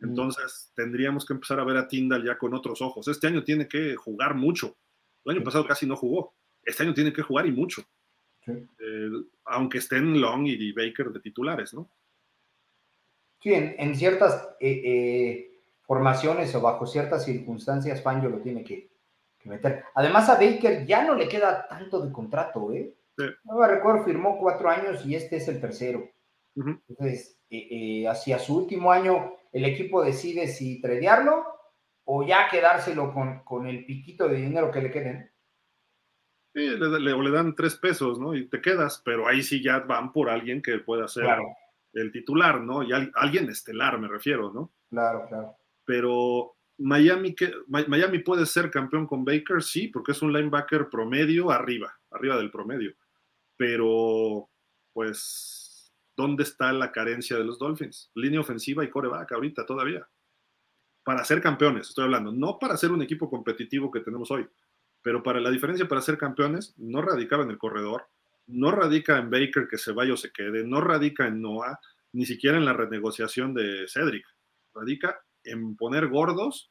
[0.00, 0.08] Mm.
[0.08, 3.06] Entonces, tendríamos que empezar a ver a Tyndall ya con otros ojos.
[3.08, 4.76] Este año tiene que jugar mucho.
[5.24, 6.34] El año pasado casi no jugó.
[6.62, 7.82] Este año tiene que jugar y mucho.
[8.46, 9.10] Eh,
[9.44, 11.90] aunque estén Long y Baker de titulares, ¿no?
[13.42, 15.50] Sí, en, ciertas eh, eh,
[15.82, 18.90] formaciones o bajo ciertas circunstancias, Fangio lo tiene que,
[19.44, 19.84] meter.
[19.94, 22.94] Además, a Baker ya no le queda tanto de contrato, ¿eh?
[23.44, 26.08] No me recuerdo, firmó cuatro años y este es el tercero.
[26.88, 27.38] Entonces,
[28.08, 31.44] hacia su último año, el equipo decide si tradearlo
[32.04, 33.14] o ya quedárselo
[33.44, 35.30] con, el piquito de dinero que le queden.
[36.52, 38.34] Sí, le, le, dan tres pesos, ¿no?
[38.34, 41.26] Y te quedas, pero ahí sí ya van por alguien que pueda ser
[41.92, 42.82] el titular, ¿no?
[42.82, 44.72] Y alguien estelar, me refiero, ¿no?
[44.90, 45.56] Claro, claro.
[45.84, 51.50] Pero Miami, que, Miami puede ser campeón con Baker, sí, porque es un linebacker promedio
[51.50, 52.94] arriba, arriba del promedio.
[53.56, 54.48] Pero,
[54.92, 55.59] pues,
[56.20, 58.10] ¿dónde está la carencia de los Dolphins?
[58.14, 60.06] Línea ofensiva y coreback ahorita todavía
[61.04, 64.46] para ser campeones, estoy hablando, no para ser un equipo competitivo que tenemos hoy,
[65.02, 68.06] pero para la diferencia para ser campeones no radicaba en el corredor,
[68.46, 71.80] no radica en Baker que se vaya o se quede, no radica en Noah,
[72.12, 74.26] ni siquiera en la renegociación de Cedric,
[74.74, 76.70] radica en poner gordos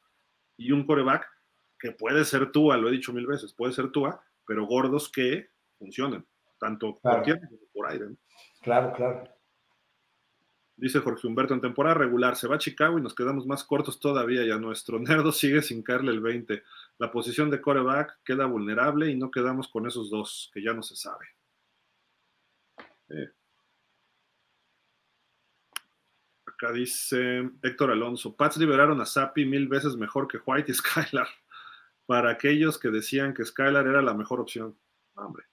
[0.56, 1.26] y un coreback
[1.78, 5.48] que puede ser Tua, lo he dicho mil veces, puede ser Tua, pero gordos que
[5.78, 6.26] funcionen,
[6.58, 8.06] tanto por tierra como por aire.
[8.62, 9.24] Claro, claro.
[10.80, 14.00] Dice Jorge Humberto, en temporada regular se va a Chicago y nos quedamos más cortos
[14.00, 16.62] todavía y a nuestro nerdo sigue sin caerle el 20.
[16.96, 20.82] La posición de coreback queda vulnerable y no quedamos con esos dos, que ya no
[20.82, 21.26] se sabe.
[23.10, 23.30] Eh.
[26.46, 31.28] Acá dice Héctor Alonso, Pats liberaron a Sapi mil veces mejor que White y Skylar.
[32.06, 34.74] Para aquellos que decían que Skylar era la mejor opción.
[35.14, 35.44] Hombre.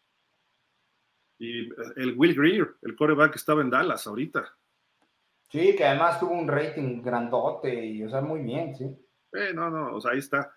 [1.38, 1.68] Y
[1.98, 4.58] el Will Greer, el coreback, estaba en Dallas ahorita.
[5.50, 8.86] Sí, que además tuvo un rating grandote y, o sea, muy bien, sí.
[9.34, 10.52] Eh, no, no, o sea, ahí está.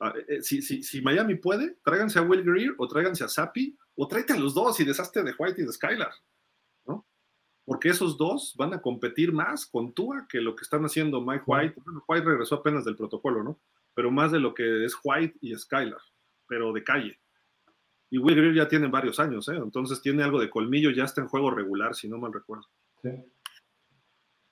[0.00, 3.28] Ah, eh, eh, si, si, si, Miami puede, tráiganse a Will Greer o tráiganse a
[3.28, 6.12] Sapi o tráete a los dos y deshazte de White y de Skylar,
[6.86, 7.06] ¿no?
[7.64, 11.44] Porque esos dos van a competir más con Tua que lo que están haciendo Mike
[11.46, 11.74] White.
[11.84, 13.60] Bueno, White regresó apenas del protocolo, ¿no?
[13.94, 16.00] Pero más de lo que es White y Skylar,
[16.48, 17.20] pero de calle.
[18.10, 19.56] Y Will Greer ya tiene varios años, ¿eh?
[19.56, 22.66] Entonces tiene algo de colmillo, ya está en juego regular, si no mal recuerdo.
[23.02, 23.10] Sí.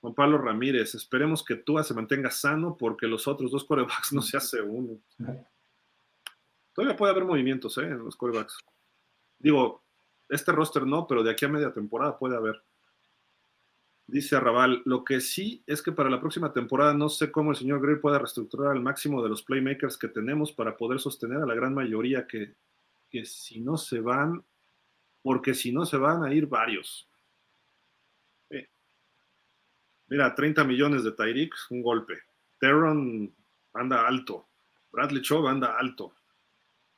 [0.01, 4.21] Juan Pablo Ramírez, esperemos que Tua se mantenga sano porque los otros dos corebacks no
[4.21, 4.99] se hace uno.
[6.73, 7.83] Todavía puede haber movimientos ¿eh?
[7.83, 8.57] en los corebacks.
[9.37, 9.83] Digo,
[10.27, 12.63] este roster no, pero de aquí a media temporada puede haber.
[14.07, 17.57] Dice Arrabal, lo que sí es que para la próxima temporada no sé cómo el
[17.57, 21.45] señor Greer pueda reestructurar al máximo de los playmakers que tenemos para poder sostener a
[21.45, 22.55] la gran mayoría que,
[23.09, 24.43] que si no se van,
[25.21, 27.07] porque si no se van a ir varios.
[30.11, 32.15] Mira, 30 millones de Tyreek, un golpe.
[32.59, 33.33] Teron
[33.73, 34.45] anda alto.
[34.91, 36.11] Bradley Chubb anda alto.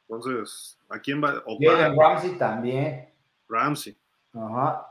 [0.09, 1.43] Entonces, ¿a quién va?
[1.59, 3.13] Jalen Ramsey también.
[3.47, 3.95] Ramsey.
[4.33, 4.87] Ajá.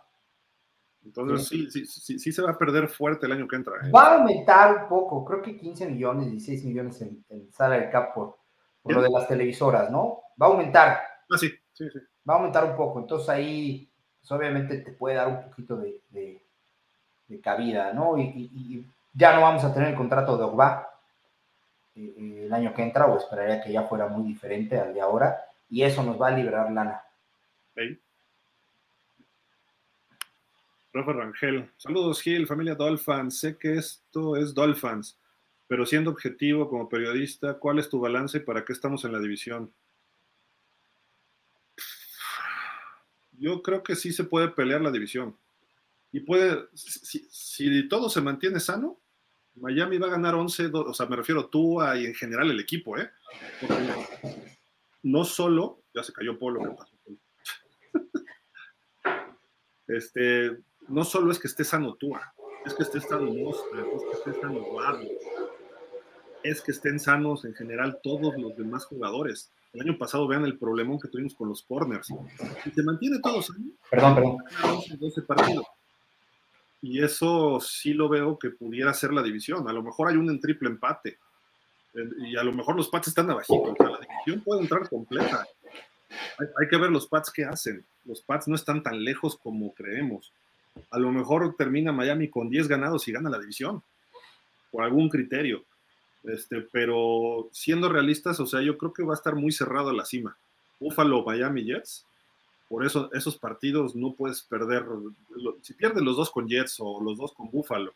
[1.04, 1.68] Entonces, sí.
[1.68, 3.74] Sí, sí, sí, se va a perder fuerte el año que entra.
[3.84, 3.90] ¿eh?
[3.90, 7.90] Va a aumentar un poco, creo que 15 millones, 16 millones en, en sala de
[7.90, 8.38] cap por,
[8.84, 10.20] lo de las televisoras, ¿no?
[10.40, 11.00] Va a aumentar.
[11.28, 11.98] Ah, sí, sí, sí.
[12.28, 13.00] Va a aumentar un poco.
[13.00, 16.40] Entonces ahí, pues, obviamente te puede dar un poquito de de
[17.40, 18.18] cabida, ¿no?
[18.18, 18.84] Y,
[19.14, 20.88] ya no vamos a tener el contrato de Ogba
[21.94, 25.00] eh, eh, el año que entra, o esperaría que ya fuera muy diferente al de
[25.00, 27.02] ahora, y eso nos va a liberar lana.
[30.94, 35.18] Rafa Rangel, saludos Gil, familia Dolphins, sé que esto es Dolphins,
[35.66, 39.18] pero siendo objetivo como periodista, ¿cuál es tu balance y para qué estamos en la
[39.18, 39.72] división?
[43.38, 45.36] Yo creo que sí se puede pelear la división
[46.12, 49.00] y puede, si, todo se mantiene sano,
[49.54, 52.98] Miami va a ganar 11, o sea, me refiero tú y en general el equipo,
[52.98, 53.10] ¿eh?
[55.02, 56.96] no solo, ya se cayó Polo, ¿qué pasó?
[59.88, 60.58] este,
[60.88, 62.34] no solo es que esté sano Tua,
[62.66, 65.08] es que esté sano Mostra, es que esté sano Guardo,
[66.42, 69.50] es que estén sanos en general todos los demás jugadores.
[69.72, 72.08] El año pasado vean el problemón que tuvimos con los corners.
[72.62, 74.38] Si se mantiene todo sano, perdón, perdón.
[74.98, 75.66] 12 partidos
[76.82, 79.68] y eso sí lo veo que pudiera ser la división.
[79.68, 81.16] A lo mejor hay un triple empate
[81.94, 83.54] eh, y a lo mejor los Pats están abajito.
[83.54, 85.46] O la división puede entrar completa.
[86.38, 87.84] Hay, que ver los Pats qué hacen.
[88.04, 90.32] Los Pats no están tan lejos como creemos.
[90.90, 93.82] A lo mejor termina Miami con 10 ganados y gana la división
[94.72, 95.64] por algún criterio.
[96.24, 100.04] Este, pero siendo realistas, o sea, yo creo que va a estar muy cerrado la
[100.04, 100.36] cima.
[100.80, 102.06] Buffalo, Miami Jets,
[102.72, 104.86] por eso esos partidos no puedes perder.
[105.60, 107.92] Si pierdes los dos con Jets o los dos con Buffalo,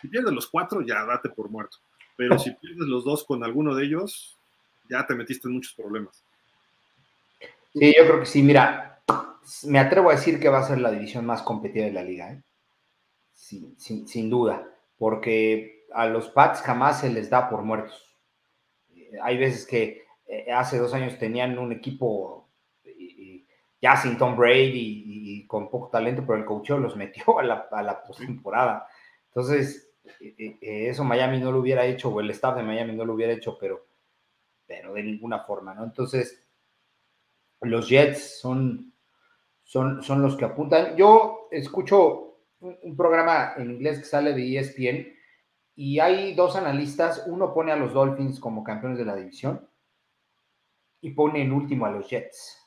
[0.00, 1.78] si pierdes los cuatro, ya date por muerto.
[2.16, 4.38] Pero si pierdes los dos con alguno de ellos,
[4.88, 6.24] ya te metiste en muchos problemas.
[7.72, 8.40] Sí, yo creo que sí.
[8.40, 9.02] Mira,
[9.64, 12.30] me atrevo a decir que va a ser la división más competida de la liga,
[12.30, 12.42] ¿eh?
[13.34, 14.64] sin, duda,
[14.96, 18.16] porque a los Pats jamás se les da por muertos.
[19.24, 22.47] Hay veces que eh, hace dos años tenían un equipo
[23.80, 27.68] ya sin Tom Brady y, con poco talento, pero el coach los metió a la,
[27.70, 28.86] a la postemporada.
[29.26, 32.94] Entonces, eh, eh, eh, eso Miami no lo hubiera hecho, o el staff de Miami
[32.94, 33.86] no lo hubiera hecho, pero,
[34.66, 35.84] pero de ninguna forma, ¿no?
[35.84, 36.44] Entonces,
[37.60, 38.92] los Jets son,
[39.62, 40.96] son, son los que apuntan.
[40.96, 45.12] Yo escucho un, programa en inglés que sale de ESPN
[45.76, 49.68] y hay dos analistas, uno pone a los Dolphins como campeones de la división
[51.00, 52.58] y pone en último a los Jets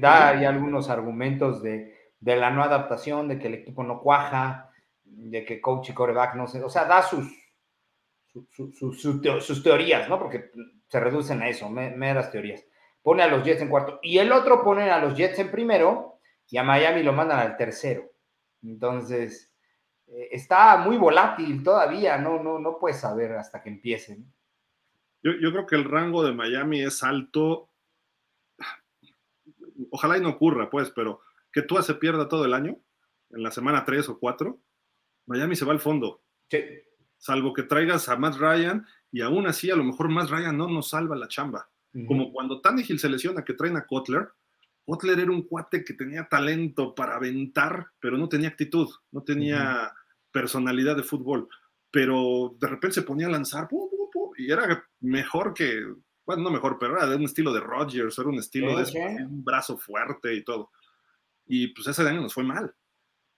[0.00, 4.70] da ahí algunos argumentos de, la no adaptación, de que el equipo no cuaja,
[5.04, 7.26] de que coach y coreback no sé, o sea, da sus,
[8.50, 10.18] sus teorías, ¿no?
[10.18, 10.50] Porque
[10.88, 12.64] se reducen a eso, meras teorías.
[13.02, 16.18] Pone a los Jets en cuarto y el otro pone a los Jets en primero
[16.48, 18.10] y a Miami lo mandan al tercero.
[18.62, 19.54] Entonces,
[20.08, 24.32] eh, está muy volátil todavía, no, no, no puedes saber hasta que empiecen.
[25.22, 27.68] Yo, yo creo que el rango de Miami es alto
[29.90, 31.20] ojalá y no ocurra, pues, pero
[31.52, 32.78] que tú se pierda todo el año,
[33.30, 34.60] en la semana 3 o 4,
[35.26, 36.22] Miami se va al fondo.
[36.50, 36.58] Sí.
[37.18, 40.68] Salvo que traigas a Matt Ryan y aún así a lo mejor Matt Ryan no
[40.68, 41.68] nos salva la chamba.
[42.06, 44.28] Como cuando Tannehill se lesiona que traen a Kotler,
[44.84, 49.92] Kotler era un cuate que tenía talento para aventar, pero no tenía actitud, no tenía
[50.30, 51.48] personalidad de fútbol.
[51.90, 53.66] Pero de repente se ponía a lanzar
[54.36, 55.82] y era mejor que,
[56.26, 59.44] bueno, no mejor, pero era de un estilo de Rodgers, era un estilo de un
[59.44, 60.72] brazo fuerte y todo.
[61.46, 62.74] Y pues ese año nos fue mal.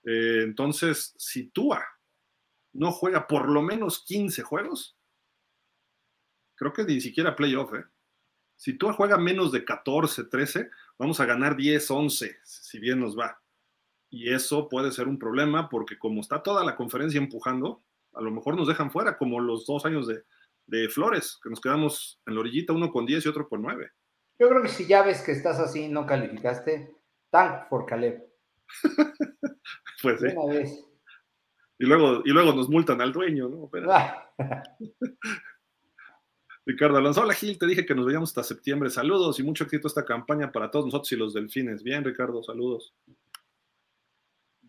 [0.03, 1.85] Eh, entonces, si Tua
[2.73, 4.97] no juega por lo menos 15 juegos,
[6.55, 7.85] creo que ni siquiera playoff, ¿eh?
[8.55, 13.17] Si Tua juega menos de 14, 13, vamos a ganar 10, 11, si bien nos
[13.17, 13.41] va.
[14.09, 17.83] Y eso puede ser un problema porque como está toda la conferencia empujando,
[18.13, 20.23] a lo mejor nos dejan fuera, como los dos años de,
[20.69, 23.89] de Flores, que nos quedamos en la orillita, uno con 10 y otro con 9.
[24.39, 26.95] Yo creo que si ya ves que estás así, no calificaste,
[27.29, 28.23] tank for Caleb.
[30.01, 30.27] pues sí.
[31.79, 33.69] Y luego, y luego nos multan al dueño, ¿no?
[36.65, 38.89] Ricardo Alonso, hola Gil, te dije que nos veíamos hasta septiembre.
[38.89, 41.81] Saludos y mucho éxito esta campaña para todos nosotros y los delfines.
[41.81, 42.93] Bien, Ricardo, saludos.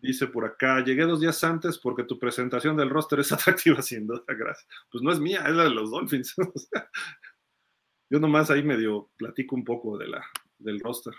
[0.01, 4.07] Dice por acá, llegué dos días antes porque tu presentación del roster es atractiva, sin
[4.07, 4.67] duda, gracias.
[4.91, 6.33] Pues no es mía, es la de los Dolphins.
[8.09, 10.25] yo nomás ahí medio platico un poco de la,
[10.57, 11.13] del roster.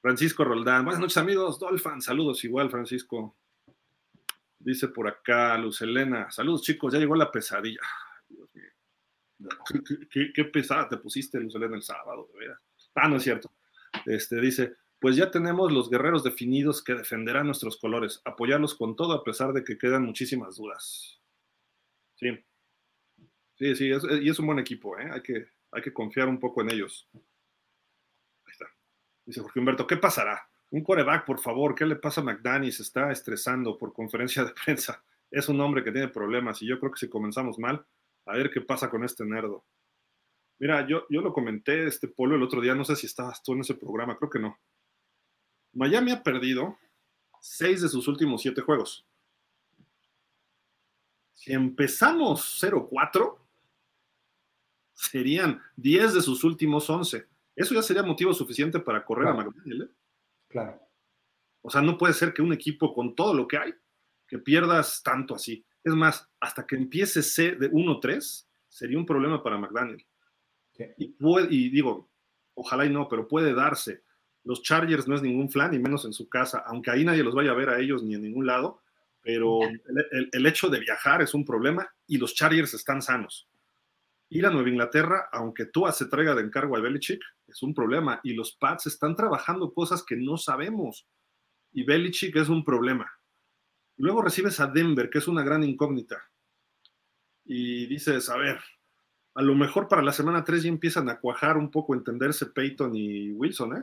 [0.00, 3.36] Francisco Roldán, buenas noches amigos, Dolphins, saludos igual Francisco.
[4.58, 7.80] Dice por acá Luz Elena, saludos chicos, ya llegó la pesadilla.
[8.28, 8.70] Dios mío.
[10.10, 12.60] ¿Qué, pesada te pusiste, Luz Elena, el sábado, de veras.
[12.94, 13.52] Ah, no es cierto.
[14.06, 14.76] Este, dice,
[15.06, 19.52] pues ya tenemos los guerreros definidos que defenderán nuestros colores, apoyarlos con todo a pesar
[19.52, 21.22] de que quedan muchísimas dudas.
[22.16, 22.36] Sí,
[23.54, 25.08] sí, sí, y es un buen equipo, ¿eh?
[25.08, 27.08] hay, que, hay que confiar un poco en ellos.
[27.14, 28.66] Ahí está.
[29.24, 30.50] Dice Jorge Humberto, ¿qué pasará?
[30.70, 32.72] Un coreback, por favor, ¿qué le pasa a McDaniel?
[32.72, 35.04] Se está estresando por conferencia de prensa.
[35.30, 37.86] Es un hombre que tiene problemas y yo creo que si comenzamos mal,
[38.24, 39.64] a ver qué pasa con este nerdo.
[40.58, 43.52] Mira, yo, yo lo comenté, este polo, el otro día, no sé si estabas tú
[43.52, 44.58] en ese programa, creo que no.
[45.76, 46.78] Miami ha perdido
[47.38, 49.06] seis de sus últimos siete juegos.
[51.34, 53.38] Si empezamos 0-4,
[54.94, 57.26] serían 10 de sus últimos 11.
[57.54, 59.82] Eso ya sería motivo suficiente para correr a McDaniel.
[59.82, 59.88] ¿eh?
[60.48, 60.80] Claro.
[61.60, 63.74] O sea, no puede ser que un equipo con todo lo que hay,
[64.26, 65.64] que pierdas tanto así.
[65.84, 70.04] Es más, hasta que empiece C de 1-3, sería un problema para McDaniel.
[70.96, 71.14] Y,
[71.50, 72.08] y digo,
[72.54, 74.05] ojalá y no, pero puede darse
[74.46, 77.34] los Chargers no es ningún flan, ni menos en su casa, aunque ahí nadie los
[77.34, 78.80] vaya a ver a ellos ni en ningún lado,
[79.20, 79.58] pero
[80.32, 83.48] el, hecho de viajar es un problema y los Chargers están sanos.
[84.28, 88.20] Ir a Nueva Inglaterra, aunque tú se traiga de encargo a Belichick, es un problema
[88.22, 91.08] y los Pats están trabajando cosas que no sabemos
[91.72, 93.10] y Belichick es un problema.
[93.96, 96.22] Luego recibes a Denver, que es una gran incógnita,
[97.44, 98.60] y dices, a ver,
[99.34, 102.94] a lo mejor para la semana 3 ya empiezan a cuajar un poco, entenderse Peyton
[102.94, 103.82] y Wilson, ¿eh?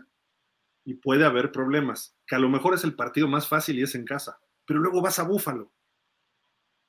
[0.86, 3.96] Y puede haber problemas, que a lo mejor es el partido más fácil y es
[3.96, 5.72] en casa, pero luego vas a Búfalo.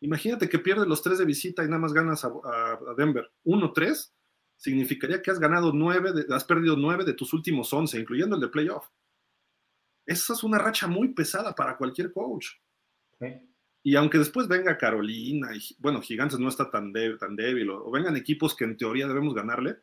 [0.01, 3.33] Imagínate que pierdes los tres de visita y nada más ganas a, Denver.
[3.45, 4.15] Uno, tres,
[4.57, 8.49] significaría que has ganado nueve, has perdido nueve de tus últimos once, incluyendo el de
[8.49, 8.87] playoff.
[10.05, 12.49] Esa es una racha muy pesada para cualquier coach.
[13.83, 18.17] Y aunque después venga Carolina, y bueno, Gigantes no está tan, tan débil, o vengan
[18.17, 19.79] equipos que en teoría debemos ganarle,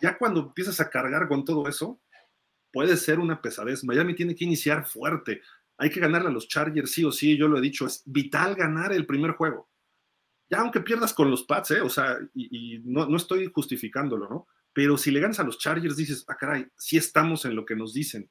[0.00, 2.00] ya cuando empiezas a cargar con todo eso,
[2.72, 3.84] puede ser una pesadez.
[3.84, 5.42] Miami tiene que iniciar fuerte.
[5.76, 8.54] Hay que ganarle a los Chargers, sí o sí, yo lo he dicho, es vital
[8.54, 9.68] ganar el primer juego.
[10.50, 11.80] Ya aunque pierdas con los Pats, ¿eh?
[11.80, 14.46] o sea, y, no, estoy justificándolo, ¿no?
[14.72, 17.76] Pero si le ganas a los Chargers, dices, ah, caray, sí estamos en lo que
[17.76, 18.30] nos dicen.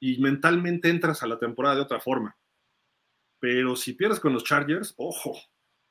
[0.00, 2.36] Y mentalmente entras a la temporada de otra forma.
[3.38, 5.36] Pero si pierdes con los Chargers, ojo,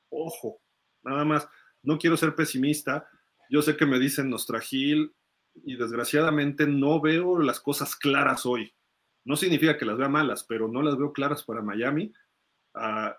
[0.10, 0.61] ojo,
[1.03, 1.47] nada más.
[1.84, 3.07] No quiero ser pesimista.
[3.49, 5.14] Yo sé que me dicen Nostragil,
[5.64, 8.73] y desgraciadamente no veo las cosas claras hoy.
[9.23, 12.14] No significa que las vea malas, pero no las veo claras para Miami.
[12.76, 13.11] Uh,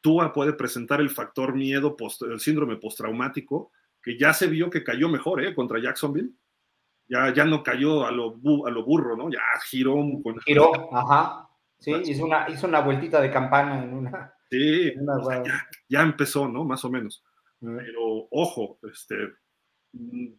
[0.00, 3.70] Tua puede presentar el factor miedo, post, el síndrome postraumático,
[4.02, 5.54] que ya se vio que cayó mejor ¿eh?
[5.54, 6.30] contra Jacksonville.
[7.06, 9.30] Ya, ya no cayó a lo, a lo burro, ¿no?
[9.30, 9.94] Ya giró.
[10.22, 10.38] Con...
[10.40, 11.48] Giró, ajá.
[11.78, 14.34] Sí, hizo una, hizo una vueltita de campana en una.
[14.50, 14.92] Sí,
[15.44, 16.64] ya, ya, empezó, ¿no?
[16.64, 17.24] Más o menos.
[17.60, 19.16] Pero ojo, este,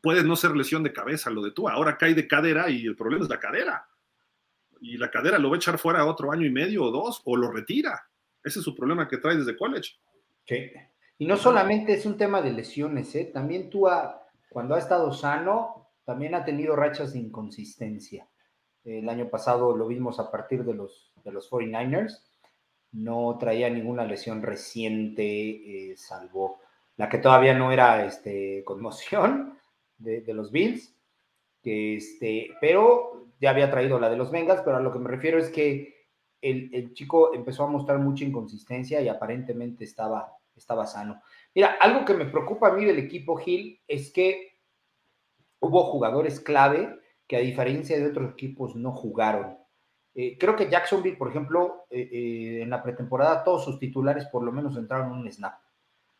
[0.01, 2.95] puede no ser lesión de cabeza lo de tú, ahora cae de cadera y el
[2.95, 3.87] problema es la cadera.
[4.79, 7.35] Y la cadera lo va a echar fuera otro año y medio o dos, o
[7.35, 8.07] lo retira.
[8.43, 9.91] Ese es su problema que trae desde college.
[10.47, 10.71] Sí.
[11.19, 13.29] Y no solamente es un tema de lesiones, ¿eh?
[13.31, 13.87] también tú,
[14.49, 18.27] cuando ha estado sano, también ha tenido rachas de inconsistencia.
[18.83, 22.23] El año pasado lo vimos a partir de los, de los 49ers.
[22.93, 26.59] No traía ninguna lesión reciente, eh, salvo
[27.01, 29.57] la que todavía no era este, conmoción
[29.97, 30.95] de, los Bills.
[31.63, 35.09] Que este, pero ya había traído la de los Bengals, pero a lo que me
[35.09, 35.95] refiero es que
[36.41, 41.23] el, el, chico empezó a mostrar mucha inconsistencia y aparentemente estaba, estaba sano.
[41.55, 44.59] Mira, algo que me preocupa a mí del equipo Hill es que
[45.59, 49.57] hubo jugadores clave que a diferencia de otros equipos no jugaron.
[50.13, 54.43] Eh, creo que Jacksonville, por ejemplo, eh, eh, en la pretemporada todos sus titulares por
[54.43, 55.59] lo menos entraron en un snap,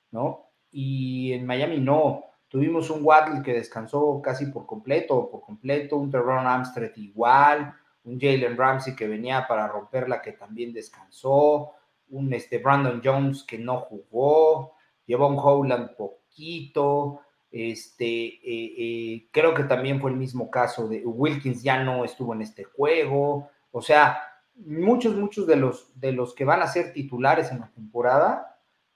[0.10, 0.51] ¿no?
[0.72, 2.26] Y en Miami no.
[2.48, 7.74] Tuvimos un Waddle que descansó casi por completo, por completo, un Teron Amstrad igual,
[8.04, 11.72] un Jalen Ramsey que venía para romperla que también descansó,
[12.10, 14.74] un este, Brandon Jones que no jugó,
[15.06, 17.22] llevó un Howland poquito,
[17.52, 22.34] este, eh, eh, creo que también fue el mismo caso de Wilkins, ya no estuvo
[22.34, 23.50] en este juego.
[23.72, 24.22] O sea,
[24.56, 28.51] muchos, muchos de los, de los que van a ser titulares en la temporada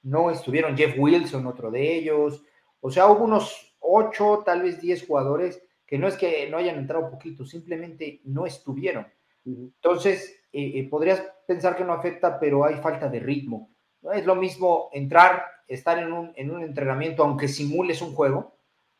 [0.06, 0.78] no estuvieron.
[0.78, 2.44] Jeff Wilson, otro de ellos.
[2.80, 6.78] O sea, hubo unos ocho, tal vez diez jugadores que no es que no hayan
[6.78, 9.08] entrado poquito, simplemente no estuvieron.
[9.46, 13.70] Entonces, eh, podrías pensar que no afecta, pero hay falta de ritmo.
[14.02, 18.56] No es lo mismo entrar estar en un, en un entrenamiento, aunque simules un juego,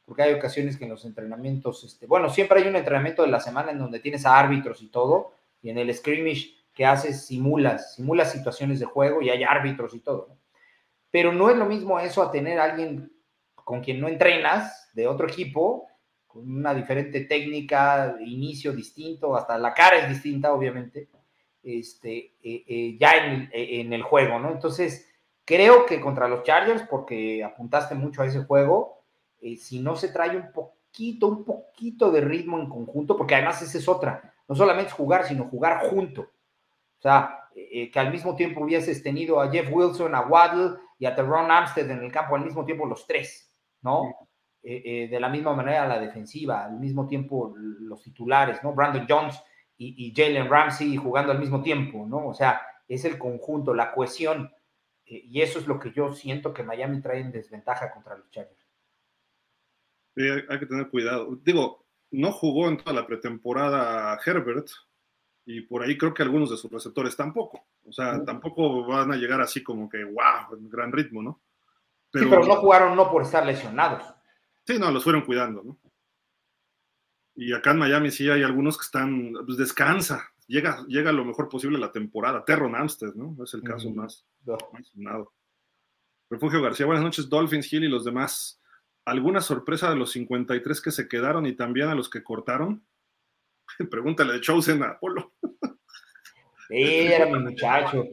[0.06, 3.40] porque hay ocasiones que en los entrenamientos, este, bueno, siempre hay un entrenamiento de la
[3.40, 7.96] semana en donde tienes a árbitros y todo, y en el scrimmage que haces simulas,
[7.96, 10.38] simulas situaciones de juego y hay árbitros y todo,
[11.16, 13.10] Pero no es lo mismo eso a tener a alguien
[13.54, 15.88] con quien no entrenas, de otro equipo,
[16.28, 21.08] con una diferente técnica, inicio distinto, hasta la cara es distinta, obviamente,
[21.64, 24.52] este, eh, eh, ya en, en el juego, ¿no?
[24.52, 25.08] Entonces,
[25.46, 29.04] Creo que contra los Chargers, porque apuntaste mucho a ese juego,
[29.40, 33.62] eh, si no se trae un poquito, un poquito de ritmo en conjunto, porque además
[33.62, 36.22] esa es otra, no solamente jugar, sino jugar junto.
[36.22, 40.78] O sea, eh, eh, que al mismo tiempo hubieses tenido a Jeff Wilson, a Waddle
[40.98, 43.52] y a Teron Amstead en el campo al mismo tiempo los tres,
[43.82, 44.14] ¿no?
[44.64, 48.74] de la misma manera la defensiva, al mismo tiempo los titulares, ¿no?
[48.74, 49.40] Brandon Jones
[49.78, 52.30] y, y Jalen Ramsey jugando al mismo tiempo, ¿no?
[52.30, 54.52] O sea, es el conjunto, la cohesión
[55.06, 58.30] eh, y eso es lo que yo siento que Miami trae en desventaja contra los
[58.32, 58.66] Chargers.
[60.16, 61.36] Sí, hay, que tener cuidado.
[61.44, 64.70] Digo, no jugó en toda la pretemporada Herbert
[65.46, 67.68] y por ahí creo que algunos de sus receptores tampoco.
[67.86, 71.42] O sea, tampoco van a llegar así como que, wow, en gran ritmo, ¿no?
[72.12, 74.04] Pero, sí, pero no jugaron no por estar lesionados.
[74.66, 75.78] Sí, no, los fueron cuidando, ¿no?
[77.36, 81.50] Y acá en Miami sí hay algunos que están, pues descansa, llega, llega lo mejor
[81.50, 82.44] posible la temporada.
[82.46, 83.36] Terron Amstead, ¿no?
[83.44, 84.26] Es el caso más,
[84.94, 85.34] sonado.
[86.30, 88.62] Refugio García, buenas noches, Dolphins, Hill y los demás.
[89.06, 92.84] ¿Alguna sorpresa de los 53 que se quedaron y también a los que cortaron?
[93.92, 95.35] Pregúntale de Chosen a Polo.
[96.70, 98.06] Era mi muchacho.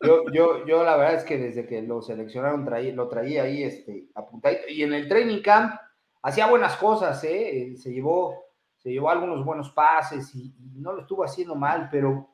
[0.00, 4.08] Yo, yo, yo la verdad es que desde que lo seleccionaron lo traía ahí este,
[4.14, 4.68] apuntadito.
[4.68, 5.74] Y en el training camp
[6.22, 7.74] hacía buenas cosas, ¿eh?
[7.76, 8.42] Se llevó
[8.82, 12.28] se llevó algunos buenos pases y, no lo estuvo haciendo mal, pero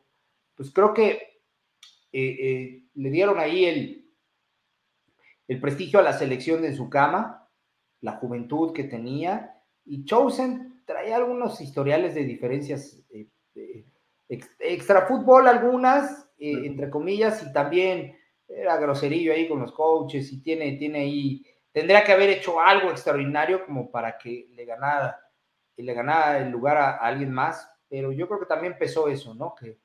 [0.55, 1.11] pues creo que
[2.11, 4.11] eh, eh, le dieron ahí el,
[5.47, 7.47] el prestigio a la selección de su cama,
[8.01, 13.29] la juventud que tenía, y Chosen traía algunos historiales de diferencias eh,
[14.29, 18.17] extra fútbol, algunas, entre comillas, y también
[18.49, 22.91] era groserillo ahí con los coaches y tiene, tiene ahí, tendría que haber hecho algo
[22.91, 25.19] extraordinario como para que le ganara
[25.77, 29.35] y le ganaba el lugar a, alguien más, pero yo creo que también pesó eso,
[29.35, 29.55] ¿no?
[29.55, 29.79] Que,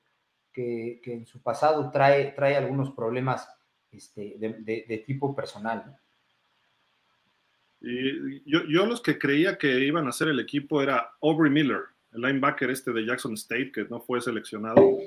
[0.52, 3.48] que, en su pasado trae, trae algunos problemas
[3.91, 5.98] este, de, tipo personal.
[7.82, 11.82] Y yo, yo, los que creía que iban a ser el equipo era Aubrey Miller,
[12.14, 14.98] el linebacker este de Jackson State, que no fue seleccionado,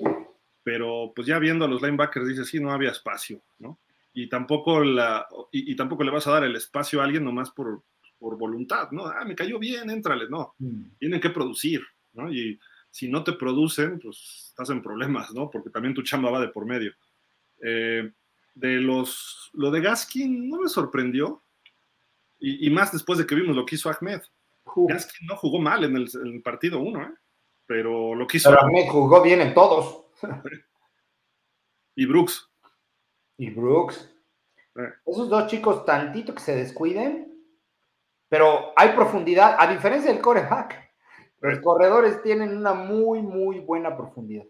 [0.63, 3.79] pero pues ya viendo a los linebackers dice, sí, no había espacio, ¿no?
[4.13, 7.83] Y tampoco, la, y tampoco le vas a dar el espacio a alguien nomás por,
[8.19, 9.07] por voluntad, ¿no?
[9.07, 10.55] Ah, me cayó bien, éntrale, no.
[10.59, 10.85] Mm.
[10.99, 11.83] Tienen que producir,
[12.15, 12.33] ¿no?
[12.33, 12.59] Y
[12.91, 15.51] si no te producen, pues estás en problemas, ¿no?
[15.51, 16.93] Porque también tu chamba va de por medio.
[17.63, 18.11] Eh,
[18.55, 21.43] de los, lo de Gaskin no me sorprendió,
[22.39, 24.21] y, más después de que vimos lo que hizo Ahmed.
[24.75, 27.15] Gaskin no jugó mal en el, partido uno, ¿eh?
[27.67, 28.51] Pero lo que hizo.
[28.51, 30.07] Pero Ahmed jugó bien en todos.
[31.95, 32.49] y Brooks.
[33.39, 34.13] Y Brooks.
[34.77, 34.93] Eh.
[35.07, 37.37] Esos dos chicos, tantito que se descuiden,
[38.29, 40.87] pero hay profundidad, a diferencia del coreback.
[41.41, 44.47] Los corredores tienen una muy, muy buena profundidad.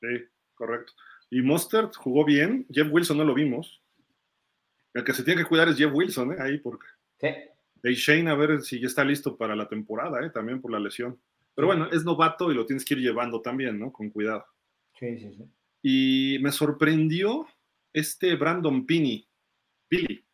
[0.00, 0.08] Sí,
[0.54, 0.92] correcto.
[1.30, 2.66] Y Mostert jugó bien.
[2.70, 3.82] Jeff Wilson no lo vimos.
[4.94, 6.36] El que se tiene que cuidar es Jeff Wilson, ¿eh?
[6.40, 6.86] Ahí, porque.
[7.20, 7.28] Sí.
[7.82, 10.30] Y Shane, a ver si ya está listo para la temporada, ¿eh?
[10.30, 11.20] También por la lesión.
[11.54, 13.92] Pero bueno, es novato y lo tienes que ir llevando también, ¿no?
[13.92, 14.44] Con cuidado.
[14.98, 15.44] Sí, sí, sí.
[15.82, 17.46] Y me sorprendió
[17.92, 19.28] este Brandon Pini,
[19.88, 20.24] Pili,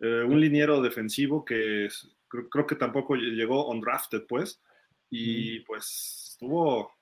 [0.00, 1.88] eh, un liniero defensivo que
[2.28, 4.62] creo, que tampoco llegó on drafted, pues.
[5.10, 6.92] Y pues estuvo,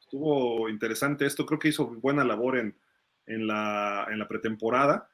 [0.00, 1.44] estuvo interesante esto.
[1.44, 2.78] Creo que hizo buena labor en,
[3.26, 5.09] en, la, en la pretemporada.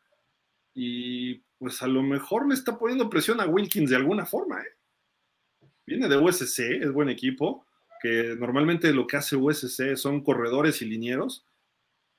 [0.78, 4.60] Y pues a lo mejor le está poniendo presión a Wilkins de alguna forma.
[4.60, 5.68] ¿eh?
[5.86, 7.64] Viene de USC, es buen equipo,
[8.02, 11.46] que normalmente lo que hace USC son corredores y linieros.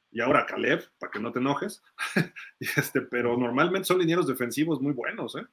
[0.10, 1.84] Y ahora Caleb, para que no te enojes.
[2.60, 5.36] este, pero normalmente son linieros defensivos muy buenos.
[5.36, 5.46] ¿eh?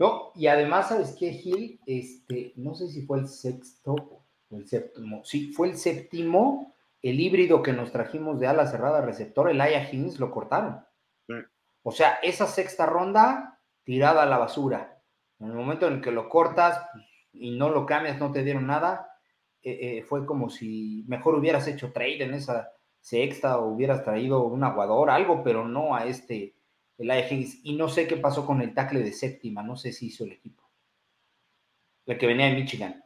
[0.00, 1.78] No, y además, ¿sabes qué, Gil?
[1.86, 3.94] Este, no sé si fue el sexto
[4.48, 5.24] o el séptimo.
[5.24, 9.88] Sí, fue el séptimo, el híbrido que nos trajimos de ala cerrada receptor, el Aya
[9.88, 10.80] Higgins, lo cortaron.
[11.82, 15.00] O sea, esa sexta ronda tirada a la basura.
[15.38, 16.86] En el momento en el que lo cortas
[17.32, 19.18] y no lo cambias, no te dieron nada,
[19.62, 24.44] eh, eh, fue como si mejor hubieras hecho trade en esa sexta o hubieras traído
[24.44, 26.54] un aguador, algo, pero no a este,
[26.98, 27.60] el Higgins.
[27.64, 30.32] Y no sé qué pasó con el tackle de séptima, no sé si hizo el
[30.32, 30.62] equipo.
[32.06, 33.04] El que venía de Michigan.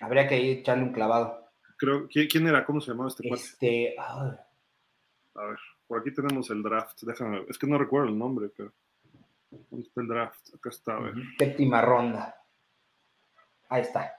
[0.00, 1.50] Habría que echarle un clavado.
[1.76, 2.64] Creo, ¿quién era?
[2.64, 5.58] ¿Cómo se llamaba este Este, a ver.
[5.88, 7.02] Por aquí tenemos el draft.
[7.02, 8.72] Déjame Es que no recuerdo el nombre, pero.
[9.50, 10.54] ¿Dónde está el draft?
[10.54, 11.14] Acá está, a ver.
[11.38, 12.36] Séptima ronda.
[13.70, 14.14] Ahí está.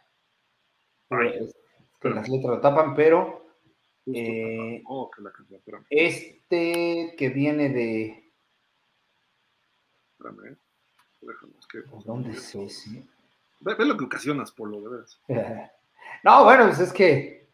[1.10, 3.46] que las letras lo tapan, pero.
[4.08, 8.32] Eh, oh, que la canción, este que viene de.
[10.18, 10.58] Espérame, eh.
[11.22, 13.04] Déjame, es que, ¿Dónde es ese?
[13.60, 15.20] Ve, ve, lo que ocasionas, Polo, de veras.
[16.24, 17.50] no, bueno, pues es que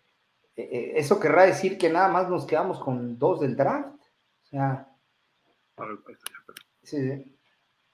[0.56, 3.95] eh, eso querrá decir que nada más nos quedamos con dos del draft.
[6.84, 7.38] Sí, sí.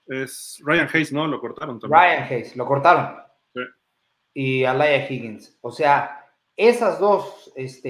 [0.07, 1.27] Es Ryan Hayes, ¿no?
[1.27, 1.99] Lo cortaron también.
[1.99, 3.15] Ryan Hayes, lo cortaron.
[3.53, 3.61] Sí.
[4.33, 5.57] Y Alaya Higgins.
[5.61, 7.89] O sea, esas dos, este,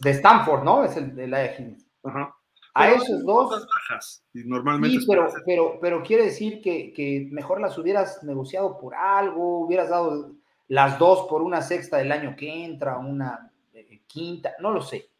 [0.00, 0.84] de Stanford, ¿no?
[0.84, 1.86] Es el de Alaya Higgins.
[2.02, 2.34] Ajá.
[2.74, 3.50] A esos dos.
[3.50, 8.78] Bajas, y normalmente sí, pero, pero, pero quiere decir que, que, mejor las hubieras negociado
[8.78, 10.36] por algo, hubieras dado
[10.68, 15.10] las dos por una sexta del año que entra, una eh, quinta, no lo sé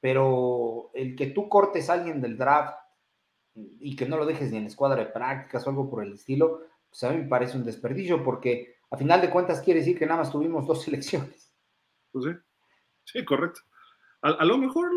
[0.00, 2.74] pero el que tú cortes a alguien del draft
[3.54, 6.62] y que no lo dejes ni en escuadra de prácticas o algo por el estilo,
[6.88, 10.06] pues a mí me parece un desperdicio porque a final de cuentas quiere decir que
[10.06, 11.52] nada más tuvimos dos selecciones.
[12.12, 12.30] Pues sí,
[13.04, 13.60] sí, correcto.
[14.22, 14.90] A, lo mejor,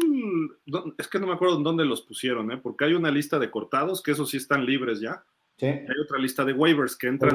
[0.98, 2.58] es que no me acuerdo en dónde los pusieron, ¿eh?
[2.58, 5.24] porque hay una lista de cortados, que esos sí están libres ya.
[5.56, 5.68] Sí.
[5.68, 7.34] Hay otra lista de waivers que entran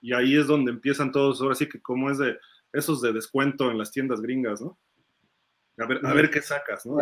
[0.00, 2.38] y ahí es donde empiezan todos, ahora sí que como es de
[2.72, 4.78] esos de descuento en las tiendas gringas, ¿no?
[5.78, 6.98] A ver, a ver qué sacas, ¿no?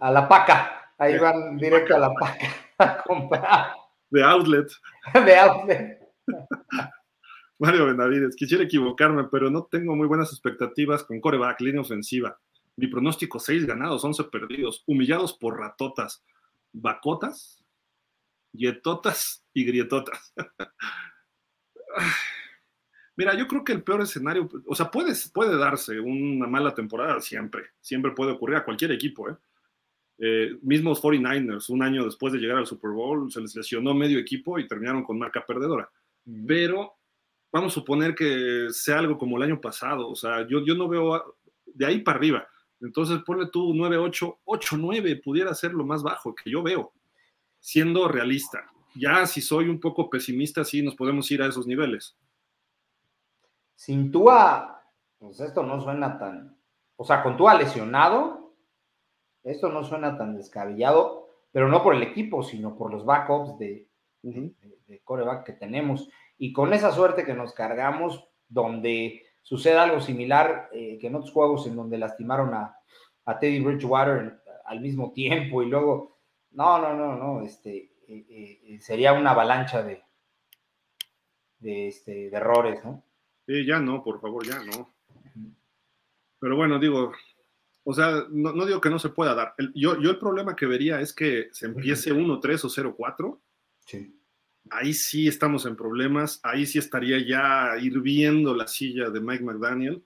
[0.00, 0.92] A la, paca.
[0.98, 2.46] Ahí van directo a la paca
[2.78, 3.74] a comprar.
[4.10, 4.70] De outlet.
[5.14, 5.98] De outlet.
[7.58, 12.38] Mario Benavides, quisiera equivocarme, pero no tengo muy buenas expectativas con coreback, línea ofensiva.
[12.76, 16.22] Mi pronóstico, seis ganados, 11 perdidos, humillados por ratotas,
[16.72, 17.64] bacotas,
[18.52, 20.34] yetotas y grietotas.
[23.16, 27.18] Mira, yo creo que el peor escenario, o sea, puede, puede darse una mala temporada
[27.20, 29.36] siempre, siempre puede ocurrir a cualquier equipo, ¿eh?
[30.18, 34.18] eh mismos 49ers, un año después de llegar al Super Bowl, se les lesionó medio
[34.18, 35.90] equipo y terminaron con marca perdedora.
[36.46, 36.92] Pero
[37.50, 40.86] vamos a suponer que sea algo como el año pasado, o sea, yo, yo no
[40.86, 42.48] veo de ahí para arriba.
[42.82, 46.92] Entonces ponle tú 9-8, 8-9 pudiera ser lo más bajo que yo veo,
[47.60, 48.70] siendo realista.
[48.94, 52.14] Ya si soy un poco pesimista, sí nos podemos ir a esos niveles.
[53.76, 54.82] Sin Tua,
[55.18, 56.58] pues esto no suena tan,
[56.96, 58.54] o sea, con Tua lesionado,
[59.44, 63.88] esto no suena tan descabellado, pero no por el equipo, sino por los backups de,
[65.04, 66.10] coreback que tenemos.
[66.36, 71.32] Y con esa suerte que nos cargamos, donde sucede algo similar eh, que en otros
[71.32, 72.78] juegos en donde lastimaron a,
[73.40, 76.18] Teddy Bridgewater al mismo tiempo y luego,
[76.50, 78.26] no, no, no, no, este, eh,
[78.68, 80.02] eh, sería una avalancha de,
[81.60, 83.05] de, este, de errores, ¿no?
[83.46, 84.94] Eh, ya no, por favor, ya no.
[86.38, 87.12] Pero bueno, digo,
[87.84, 89.54] o sea, no, digo que no se pueda dar.
[89.74, 93.40] yo, yo el problema que vería es que se empiece 1-3 o 0-4.
[93.86, 94.20] Sí.
[94.70, 96.40] Ahí sí estamos en problemas.
[96.42, 100.04] Ahí sí estaría ya hirviendo la silla de Mike McDaniel.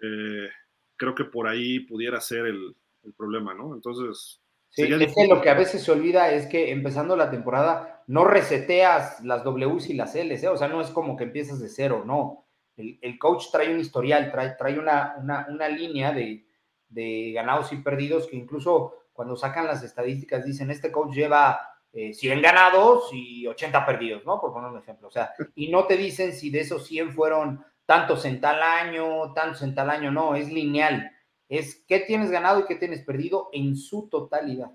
[0.00, 0.48] Eh,
[0.96, 2.76] creo que por ahí pudiera ser el,
[3.16, 3.74] problema, ¿no?
[3.74, 4.42] Entonces.
[4.68, 8.24] Sí, es que lo que a veces se olvida es que empezando la temporada no
[8.24, 10.48] reseteas las Ws y las Ls, ¿eh?
[10.48, 12.45] o sea, no es como que empiezas de cero, no
[12.76, 15.16] el, coach trae un historial, trae, trae una,
[15.48, 16.44] una, línea de,
[17.34, 21.58] ganados y perdidos que incluso cuando sacan las estadísticas dicen, este coach lleva
[21.92, 24.40] 100 eh, ganados y 80 perdidos, ¿no?
[24.40, 25.08] Por poner un ejemplo.
[25.08, 29.32] O sea, y no te dicen si de esos 100 fueron tantos en tal año,
[29.32, 31.10] tantos en tal año, no, es lineal.
[31.48, 34.72] Es qué tienes ganado y qué tienes perdido en su totalidad.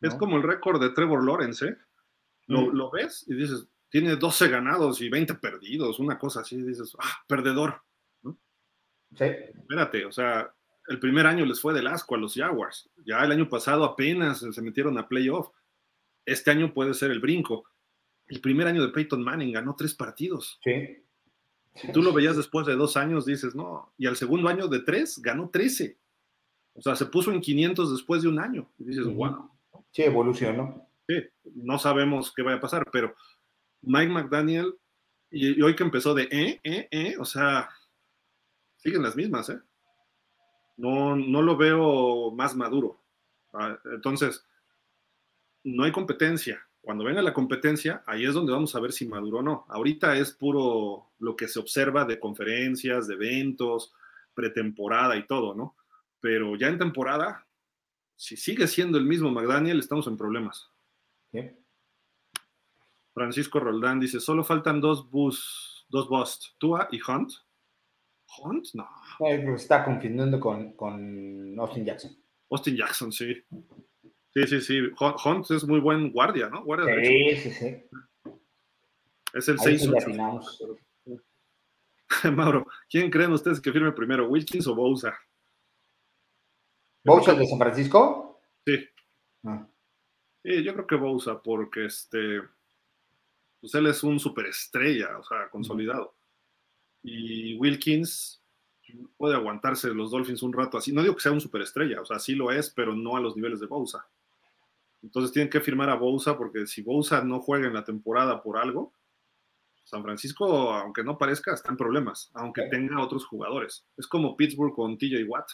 [0.00, 1.76] Es como el récord de Trevor Lawrence, ¿eh?
[2.48, 6.96] Lo, lo, ves y dices, tiene 12 ganados y 20 perdidos, una cosa así, dices,
[6.98, 7.82] ah, perdedor.
[8.22, 8.38] ¿no?
[9.16, 9.24] Sí.
[9.24, 10.52] Espérate, o sea,
[10.88, 12.88] el primer año les fue del asco a los Jaguars.
[13.04, 15.48] Ya el año pasado apenas se metieron a playoff.
[16.24, 17.64] Este año puede ser el brinco.
[18.28, 20.58] El primer año de Peyton Manning ganó tres partidos.
[20.62, 21.02] Sí.
[21.76, 23.92] Si tú lo veías después de dos años, dices, no.
[23.98, 25.98] Y al segundo año de tres, ganó 13.
[26.74, 28.68] O sea, se puso en 500 después de un año.
[28.78, 29.50] Y dices, wow.
[29.90, 30.88] Sí, evolucionó.
[31.06, 31.14] Sí,
[31.54, 33.14] no sabemos qué vaya a pasar, pero
[33.86, 34.74] Mike McDaniel,
[35.30, 37.70] y, hoy que empezó de eh, eh, eh, o sea,
[38.76, 39.60] siguen las mismas, ¿eh?
[40.76, 43.00] No, no lo veo más maduro.
[43.52, 44.44] Ah, entonces,
[45.64, 46.62] no hay competencia.
[46.82, 49.64] Cuando venga la competencia, ahí es donde vamos a ver si maduro o no.
[49.68, 53.92] Ahorita es puro lo que se observa de conferencias, de eventos,
[54.34, 55.76] pretemporada y todo, ¿no?
[56.20, 57.46] Pero ya en temporada,
[58.14, 60.70] si sigue siendo el mismo McDaniel, estamos en problemas.
[63.16, 67.32] Francisco Roldán dice, solo faltan dos bus, dos bust, Tua y Hunt.
[68.38, 68.66] ¿Hunt?
[68.74, 68.86] No.
[69.54, 72.14] está confundiendo con, con Austin Jackson.
[72.50, 73.42] Austin Jackson, sí.
[74.34, 74.80] Sí, sí, sí.
[75.00, 76.62] Hunt es muy buen guardia, ¿no?
[76.62, 77.82] Guardia sí, sí, sí.
[79.32, 79.88] Es el 6
[82.32, 85.18] Mauro, ¿quién creen ustedes que firme primero, Wilkins o Bousa?
[87.02, 88.42] ¿Bousa de San Francisco?
[88.66, 88.86] Sí.
[89.44, 89.66] Ah.
[90.44, 92.42] Sí, yo creo que Bousa, porque este,
[93.66, 96.14] pues él es un superestrella, o sea, consolidado.
[97.02, 98.40] Y Wilkins
[99.16, 100.92] puede aguantarse los Dolphins un rato así.
[100.92, 103.34] No digo que sea un superestrella, o sea, sí lo es, pero no a los
[103.34, 104.06] niveles de Bousa.
[105.02, 108.56] Entonces tienen que firmar a Bousa porque si Bousa no juega en la temporada por
[108.56, 108.92] algo,
[109.82, 113.84] San Francisco, aunque no parezca, está en problemas, aunque tenga otros jugadores.
[113.96, 115.48] Es como Pittsburgh con TJ Watt.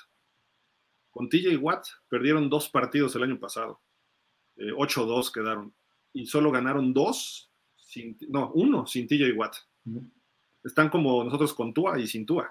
[1.10, 3.80] Con TJ Watt perdieron dos partidos el año pasado.
[4.59, 5.74] 8-2 eh, quedaron.
[6.12, 7.52] Y solo ganaron dos,
[7.93, 9.56] sin, no, uno sin TJ Watt.
[10.64, 12.51] Están como nosotros con Tua y sin Tua.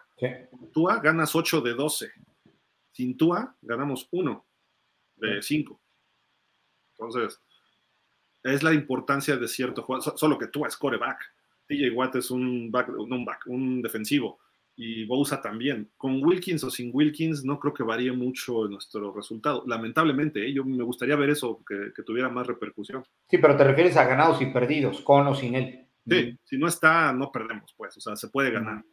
[0.71, 2.11] Tua ganas 8 de 12.
[2.91, 4.45] Sin Tua ganamos 1
[5.15, 5.81] de 5.
[6.91, 7.39] Entonces,
[8.43, 11.19] es la importancia de cierto juego, solo que tú es coreback.
[11.67, 14.39] TJ Watt es un back, un back, un defensivo.
[14.75, 15.91] Y Bousa también.
[15.97, 19.63] Con Wilkins o sin Wilkins, no creo que varíe mucho nuestro resultado.
[19.67, 20.53] Lamentablemente, ¿eh?
[20.53, 23.03] yo me gustaría ver eso, que, tuviera más repercusión.
[23.29, 25.87] Sí, pero te refieres a ganados y perdidos, con o sin él.
[26.07, 27.95] Sí, si no está, no perdemos, pues.
[27.97, 28.83] O sea, se puede ganar.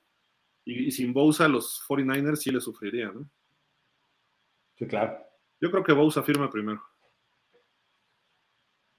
[0.64, 3.30] Y, sin Bousa, los 49ers sí le sufrirían, ¿no?
[4.76, 5.18] Sí, claro.
[5.60, 6.82] Yo creo que Bousa firma primero.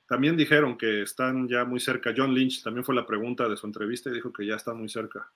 [0.08, 2.14] También dijeron que están ya muy cerca.
[2.18, 4.90] John Lynch también fue la pregunta de su entrevista y dijo que ya está muy
[4.90, 5.32] cerca.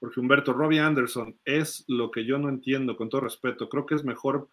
[0.00, 3.68] Porque Humberto, Robbie Anderson es lo que yo no entiendo, con todo respeto.
[3.68, 4.48] Creo que es mejor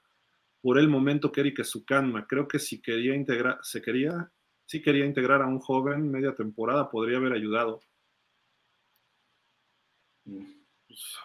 [0.61, 2.28] por el momento que Eric Sukanma.
[2.28, 4.30] Creo que si quería integrar, se quería,
[4.65, 7.82] si quería integrar a un joven media temporada, podría haber ayudado.
[10.26, 11.18] Pues,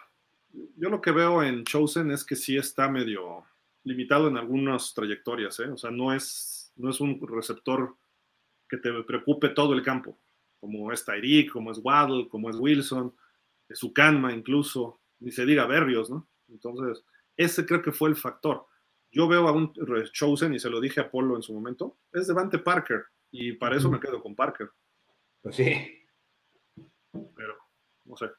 [0.76, 3.44] yo lo que veo en Chosen es que sí está medio
[3.84, 5.68] limitado en algunas trayectorias, ¿eh?
[5.68, 7.96] o sea, no es, no es un receptor
[8.68, 10.16] que te preocupe todo el campo,
[10.60, 13.12] como es Tyreek, como es Waddle, como es Wilson,
[13.74, 16.28] su Canma incluso, ni se diga Berrios, ¿no?
[16.48, 17.04] Entonces,
[17.36, 18.66] ese creo que fue el factor.
[19.10, 19.72] Yo veo a un
[20.12, 23.76] Chosen, y se lo dije a Polo en su momento, es Devante Parker, y para
[23.76, 24.70] eso me quedo con Parker.
[25.42, 26.04] Pues sí.
[27.12, 27.56] Pero,
[28.04, 28.30] no sé.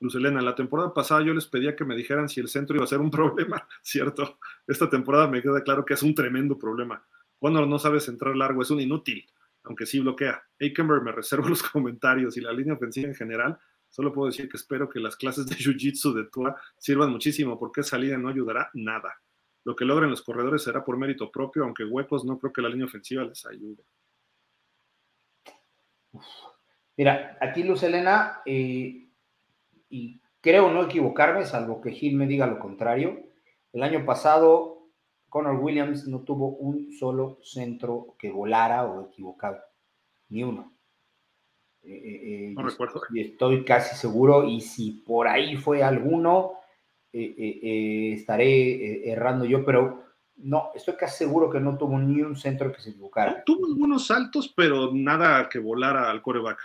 [0.00, 2.84] Luz Elena, la temporada pasada yo les pedía que me dijeran si el centro iba
[2.84, 4.38] a ser un problema, ¿cierto?
[4.66, 7.04] Esta temporada me queda claro que es un tremendo problema.
[7.38, 9.26] Cuando no sabes entrar largo es un inútil,
[9.64, 10.42] aunque sí bloquea.
[10.60, 13.58] Aikenberg me reservo los comentarios y la línea ofensiva en general.
[13.96, 17.80] Solo puedo decir que espero que las clases de Jiu-Jitsu de Tua sirvan muchísimo porque
[17.80, 19.22] esa línea no ayudará nada.
[19.64, 22.68] Lo que logren los corredores será por mérito propio, aunque huecos no creo que la
[22.68, 23.82] línea ofensiva les ayude.
[26.98, 29.08] Mira, aquí Luz Elena, eh,
[29.88, 33.18] y creo no equivocarme, salvo que Gil me diga lo contrario,
[33.72, 34.90] el año pasado
[35.30, 39.58] Connor Williams no tuvo un solo centro que volara o equivocado,
[40.28, 40.75] ni uno.
[41.86, 43.00] Eh, eh, eh, no recuerdo.
[43.12, 46.54] Y estoy casi seguro, y si por ahí fue alguno,
[47.12, 50.04] estaré errando yo, pero
[50.36, 53.42] no, estoy casi seguro que no tuvo ni un centro que se equivocara.
[53.46, 56.58] tuvo algunos saltos, pero nada que volara al coreback.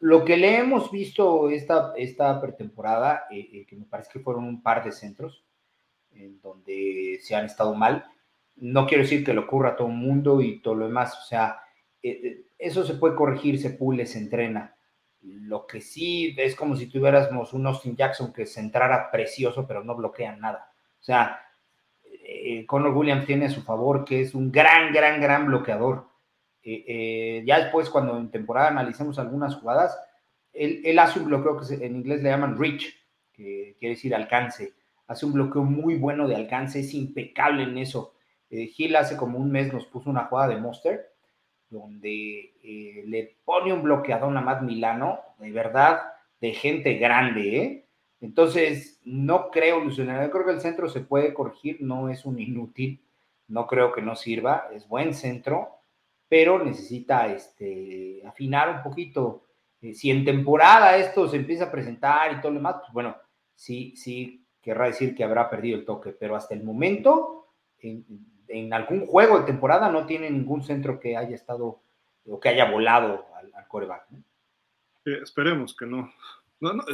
[0.00, 4.84] Lo que le hemos visto esta, esta pretemporada, que me parece que fueron un par
[4.84, 5.44] de centros,
[6.12, 8.04] en donde se han estado mal.
[8.56, 11.26] No quiero decir que le ocurra a todo el mundo y todo lo demás, o
[11.26, 11.60] sea,
[12.02, 14.76] eh, eh, eso se puede corregir, se pule, se entrena.
[15.22, 19.82] Lo que sí es como si tuviéramos un Austin Jackson que se entrara precioso, pero
[19.82, 20.72] no bloquea nada.
[21.00, 21.40] O sea,
[22.04, 26.08] eh, Conor Williams tiene a su favor que es un gran, gran, gran bloqueador.
[26.62, 29.98] Eh, eh, ya después, cuando en temporada analicemos algunas jugadas,
[30.52, 32.86] él, hace un bloqueo que en inglés le llaman reach,
[33.32, 34.74] que quiere decir alcance.
[35.06, 38.14] Hace un bloqueo muy bueno de alcance, es impecable en eso.
[38.48, 41.15] Gil hace como un mes nos puso una jugada de Monster
[41.70, 46.00] donde eh, le pone un bloqueador a Matt Milano, de verdad,
[46.40, 47.86] de gente grande, ¿eh?
[48.20, 52.38] Entonces, no creo, Luciano, yo creo que el centro se puede corregir, no es un
[52.38, 53.02] inútil,
[53.48, 55.80] no creo que no sirva, es buen centro,
[56.28, 59.44] pero necesita este, afinar un poquito.
[59.80, 63.16] Eh, si en temporada esto se empieza a presentar y todo lo demás, pues bueno,
[63.54, 67.48] sí, sí, querrá decir que habrá perdido el toque, pero hasta el momento,
[67.78, 68.04] en,
[68.48, 71.80] en algún juego de temporada no tiene ningún centro que haya estado
[72.26, 74.06] o que haya volado al, coreback.
[75.04, 76.12] esperemos que no.
[76.60, 76.84] No, no,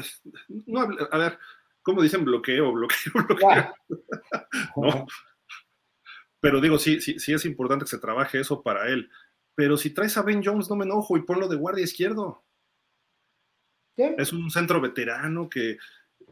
[0.66, 1.38] no, a ver,
[1.82, 3.74] ¿cómo dicen bloqueo, bloqueo, bloqueo?
[4.76, 5.06] no.
[6.40, 9.08] Pero digo, sí, sí, sí es importante que se trabaje eso para él.
[9.54, 12.42] Pero si traes a Ben Jones, no me enojo y ponlo de guardia izquierdo.
[13.96, 15.76] Es un centro veterano que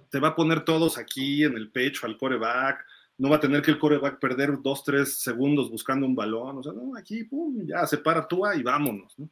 [0.09, 2.85] te va a poner todos aquí en el pecho al coreback
[3.21, 6.57] no va a tener que el coreback perder dos, tres segundos buscando un balón.
[6.57, 9.19] O sea, no, aquí, pum, ya se para tú y vámonos.
[9.19, 9.29] ¿no?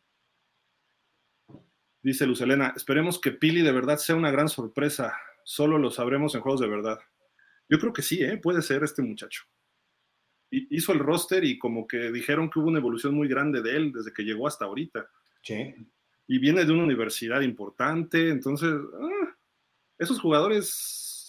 [2.03, 5.17] Dice Lucelena, esperemos que Pili de verdad sea una gran sorpresa.
[5.43, 6.99] Solo lo sabremos en juegos de verdad.
[7.67, 8.37] Yo creo que sí, ¿eh?
[8.37, 9.45] puede ser este muchacho.
[10.51, 13.93] Hizo el roster y como que dijeron que hubo una evolución muy grande de él
[13.93, 15.09] desde que llegó hasta ahorita.
[15.43, 15.75] Sí.
[16.27, 18.71] Y viene de una universidad importante, entonces,
[19.01, 19.35] ah,
[19.97, 20.69] esos jugadores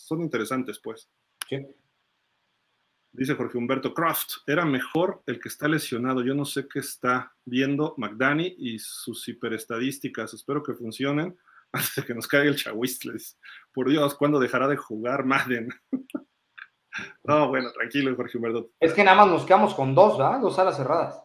[0.06, 1.10] son interesantes, pues.
[1.48, 1.66] Sí.
[3.12, 6.24] Dice Jorge Humberto Croft, era mejor el que está lesionado.
[6.24, 10.34] Yo no sé qué está viendo McDani y sus hiperestadísticas.
[10.34, 11.38] Espero que funcionen
[11.72, 13.40] antes de que nos caiga el chawistles.
[13.74, 15.70] Por Dios, ¿cuándo dejará de jugar Madden?
[17.24, 18.72] no, bueno, tranquilo, Jorge Humberto.
[18.80, 20.40] Es que nada más nos quedamos con dos, ¿verdad?
[20.42, 21.22] Dos alas cerradas.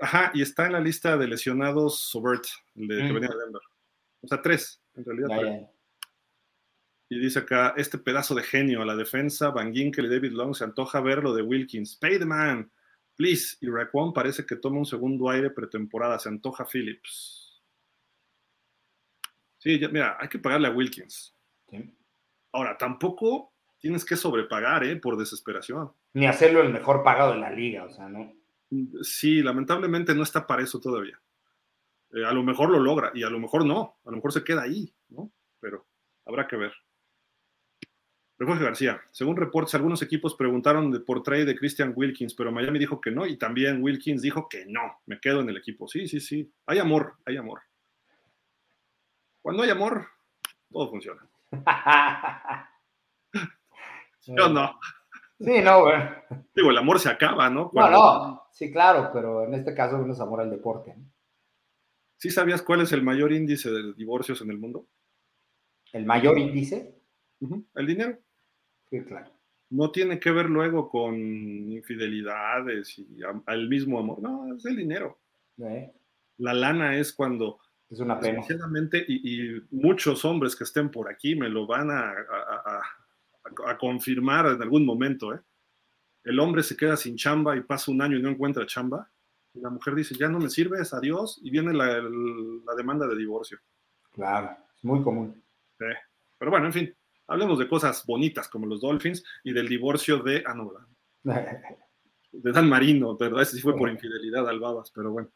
[0.00, 2.44] Ajá, y está en la lista de lesionados Sobert,
[2.76, 3.14] el de, que mm.
[3.14, 3.62] venía de Denver.
[4.22, 5.28] O sea, tres, en realidad.
[5.38, 5.73] tres.
[7.14, 10.52] Y dice acá, este pedazo de genio a la defensa, Van Ginkel y David Long,
[10.52, 11.94] se antoja ver lo de Wilkins.
[11.94, 12.68] Pay the man,
[13.14, 13.56] please.
[13.60, 17.62] Y Raquan parece que toma un segundo aire pretemporada, se antoja Phillips.
[19.58, 21.36] Sí, mira, hay que pagarle a Wilkins.
[22.50, 24.96] Ahora, tampoco tienes que sobrepagar, ¿eh?
[24.96, 25.92] Por desesperación.
[26.14, 28.34] Ni hacerlo el mejor pagado de la liga, o sea, ¿no?
[29.02, 31.22] Sí, lamentablemente no está para eso todavía.
[32.12, 34.42] Eh, a lo mejor lo logra y a lo mejor no, a lo mejor se
[34.42, 35.30] queda ahí, ¿no?
[35.60, 35.86] Pero
[36.24, 36.72] habrá que ver.
[38.36, 42.80] Refugio García, según reportes, algunos equipos preguntaron de, por trade de Christian Wilkins, pero Miami
[42.80, 45.86] dijo que no y también Wilkins dijo que no, me quedo en el equipo.
[45.86, 47.62] Sí, sí, sí, hay amor, hay amor.
[49.40, 50.08] Cuando hay amor,
[50.70, 51.28] todo funciona.
[54.26, 54.80] Yo no.
[55.38, 55.98] Sí, no, güey.
[56.54, 57.70] Digo, el amor se acaba, ¿no?
[57.72, 60.96] No, no, sí, claro, pero en este caso no es amor al deporte.
[62.16, 64.88] ¿Sí sabías cuál es el mayor índice de divorcios en el mundo?
[65.92, 67.03] ¿El mayor índice?
[67.74, 68.18] El dinero.
[68.90, 69.30] Sí, claro.
[69.70, 74.20] No tiene que ver luego con infidelidades y el mismo amor.
[74.20, 75.18] No, es el dinero.
[76.38, 77.58] La lana es cuando.
[77.88, 78.42] Es una pena.
[79.08, 82.12] Y, muchos hombres que estén por aquí me lo van a,
[83.66, 85.34] a, confirmar en algún momento.
[85.34, 85.40] ¿eh?
[86.24, 89.10] El hombre se queda sin chamba y pasa un año y no encuentra chamba.
[89.52, 91.40] Y la mujer dice, ya no me sirves, adiós.
[91.42, 93.58] Y viene la, la demanda de divorcio.
[94.12, 95.42] Claro, es muy común.
[96.38, 96.94] Pero bueno, en fin.
[97.26, 100.42] Hablemos de cosas bonitas como los Dolphins y del divorcio de.
[100.46, 100.72] Ah, no,
[102.32, 103.42] De Dan Marino, ¿verdad?
[103.42, 105.30] Ese sí fue por infidelidad al Babas, pero bueno.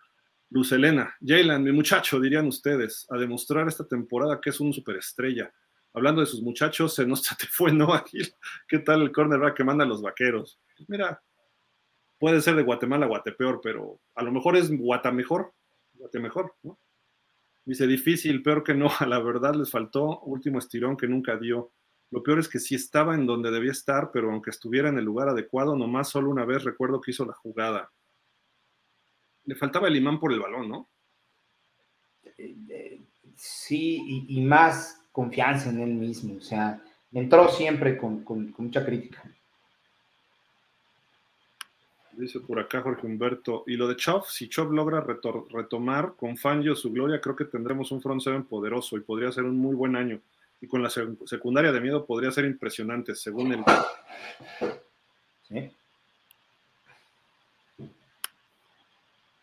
[0.51, 5.52] Luz Elena, Jalen, mi muchacho, dirían ustedes, a demostrar esta temporada que es un superestrella.
[5.93, 8.32] Hablando de sus muchachos, se nos te fue, ¿no, Agil?
[8.66, 10.59] ¿Qué tal el cornerback que manda a los vaqueros?
[10.86, 11.23] Mira,
[12.19, 15.52] puede ser de Guatemala a Guatepeor, pero a lo mejor es Guatamejor,
[15.94, 16.78] Guatemejor, ¿no?
[17.65, 21.73] Dice, difícil, peor que no, a la verdad les faltó último estirón que nunca dio.
[22.10, 25.05] Lo peor es que sí estaba en donde debía estar, pero aunque estuviera en el
[25.05, 27.90] lugar adecuado, nomás solo una vez recuerdo que hizo la jugada.
[29.44, 30.89] Le faltaba el imán por el balón, ¿no?
[33.36, 36.36] Sí, y, más confianza en él mismo.
[36.36, 36.82] O sea,
[37.12, 38.24] entró siempre con,
[38.56, 39.22] mucha crítica.
[42.12, 43.64] Dice por acá Jorge Humberto.
[43.66, 47.93] Y lo de Choff, si Choff logra retomar con Fangio su gloria, creo que tendremos
[47.93, 50.20] un front seven poderoso y podría ser un muy buen año
[50.60, 53.64] y con la secundaria de miedo podría ser impresionante, según el.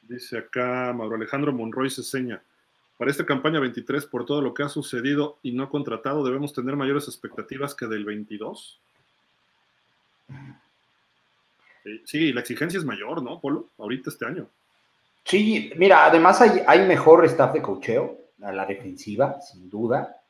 [0.03, 2.39] Dice acá Mauro Alejandro Monroy seña
[2.97, 6.75] Para esta campaña 23, por todo lo que ha sucedido y no contratado, debemos tener
[6.75, 8.79] mayores expectativas que del 22.
[12.03, 13.69] Sí, la exigencia es mayor, ¿no, Polo?
[13.77, 14.47] Ahorita este año.
[15.23, 20.21] Sí, mira, además hay, hay mejor staff de cocheo a la defensiva, sin duda.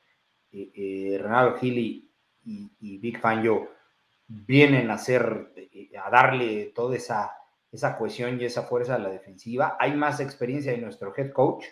[0.56, 2.10] Eh, eh, Renato Gili
[2.46, 3.68] y, Big Fangio
[4.26, 7.36] vienen a hacer, eh, a darle toda esa,
[7.70, 9.76] esa cohesión y esa fuerza a la defensiva.
[9.78, 11.66] Hay más experiencia de nuestro head coach.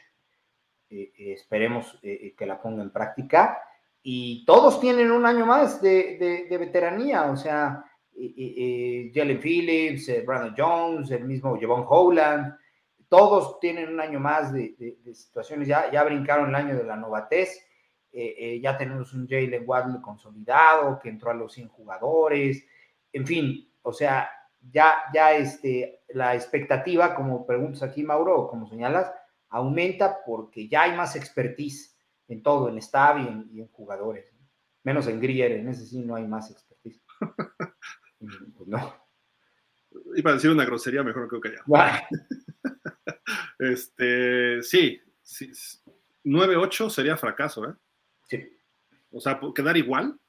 [0.90, 3.58] esperemos que la ponga en práctica.
[4.04, 7.84] Y todos tienen un año más de, veteranía, o sea,
[8.14, 12.54] Jalen Phillips, Brandon Jones, el mismo Javon Howland
[13.14, 17.63] todos tienen un año más de, situaciones, ya, ya brincaron el año de la novatez,
[18.16, 22.64] eh, eh, ya tenemos un Jalen Waddle consolidado que entró a los 100 jugadores,
[23.12, 24.30] en fin, o sea,
[24.72, 29.12] ya, ya este, la expectativa, como preguntas aquí, Mauro, o como señalas,
[29.50, 33.18] aumenta porque ya hay más expertise en todo, en staff
[33.52, 34.32] y en, jugadores.
[34.84, 37.02] Menos en Grier, en ese sí no hay más expertise.
[38.58, 38.94] pues no.
[40.16, 42.08] Iba a decir una grosería, mejor creo que ya.
[43.60, 45.52] este, sí, sí
[46.24, 47.74] 9-8 sería fracaso, ¿eh?
[49.14, 50.20] O sea, quedar igual.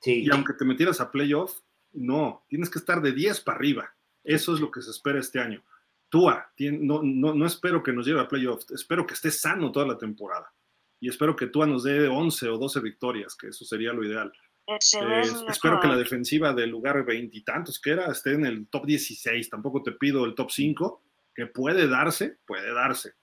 [0.00, 0.24] Sí.
[0.24, 1.60] Y aunque te metieras a playoff,
[1.92, 3.94] no, tienes que estar de 10 para arriba.
[4.24, 5.62] Eso es lo que se espera este año.
[6.08, 9.86] Tua, no, no, no espero que nos lleve a playoff, espero que esté sano toda
[9.86, 10.52] la temporada.
[11.00, 14.32] Y espero que Tua nos dé 11 o 12 victorias, que eso sería lo ideal.
[14.66, 19.50] espero que la defensiva del lugar veintitantos que era esté en el top 16.
[19.50, 21.02] Tampoco te pido el top 5,
[21.34, 23.14] que puede darse, puede darse.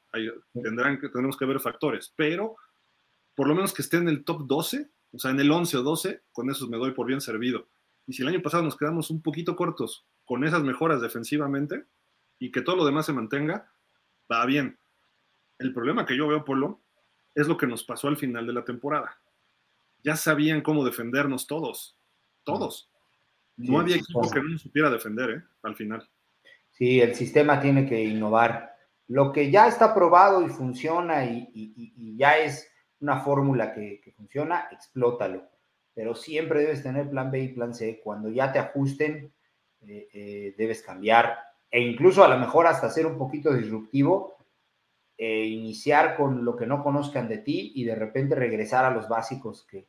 [0.53, 2.55] tendrán que, tenemos que ver factores, pero
[3.35, 5.83] por lo menos que esté en el top 12, o sea, en el 11 o
[5.83, 7.69] 12, con eso me doy por bien servido.
[8.05, 11.85] Y si el año pasado nos quedamos un poquito cortos con esas mejoras defensivamente
[12.37, 13.71] y que todo lo demás se mantenga,
[14.29, 14.77] va bien.
[15.57, 16.81] El problema que yo veo, Polo,
[17.33, 19.17] es lo que nos pasó al final de la temporada.
[20.03, 21.97] Ya sabían cómo defendernos todos,
[22.43, 22.91] todos.
[23.55, 25.43] No había equipo que no supiera defender, ¿eh?
[25.63, 26.07] Al final.
[26.71, 28.75] Sí, el sistema tiene que innovar.
[29.07, 32.69] Lo que ya está probado y funciona y, ya es
[32.99, 35.49] una fórmula que, funciona, explótalo.
[35.93, 38.01] Pero siempre debes tener plan B y plan C.
[38.03, 39.33] Cuando ya te ajusten,
[39.81, 41.37] eh, eh, debes cambiar
[41.69, 44.37] e incluso a lo mejor hasta ser un poquito disruptivo
[45.17, 49.07] e iniciar con lo que no conozcan de ti y de repente regresar a los
[49.07, 49.87] básicos que,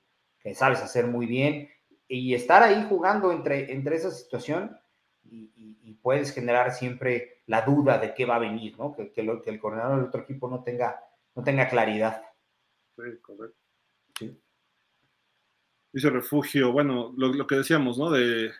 [0.55, 1.69] sabes hacer muy bien
[2.07, 4.78] y estar ahí jugando entre, entre esa situación
[5.24, 8.94] y, puedes generar siempre la duda de qué va a venir, ¿no?
[8.94, 11.03] Que, que, el coordinador del otro equipo no tenga,
[11.35, 12.23] no tenga claridad.
[12.94, 13.66] Sí, correcto.
[15.97, 18.10] Dice Refugio, bueno, lo, que decíamos, ¿no?
[18.10, 18.52] De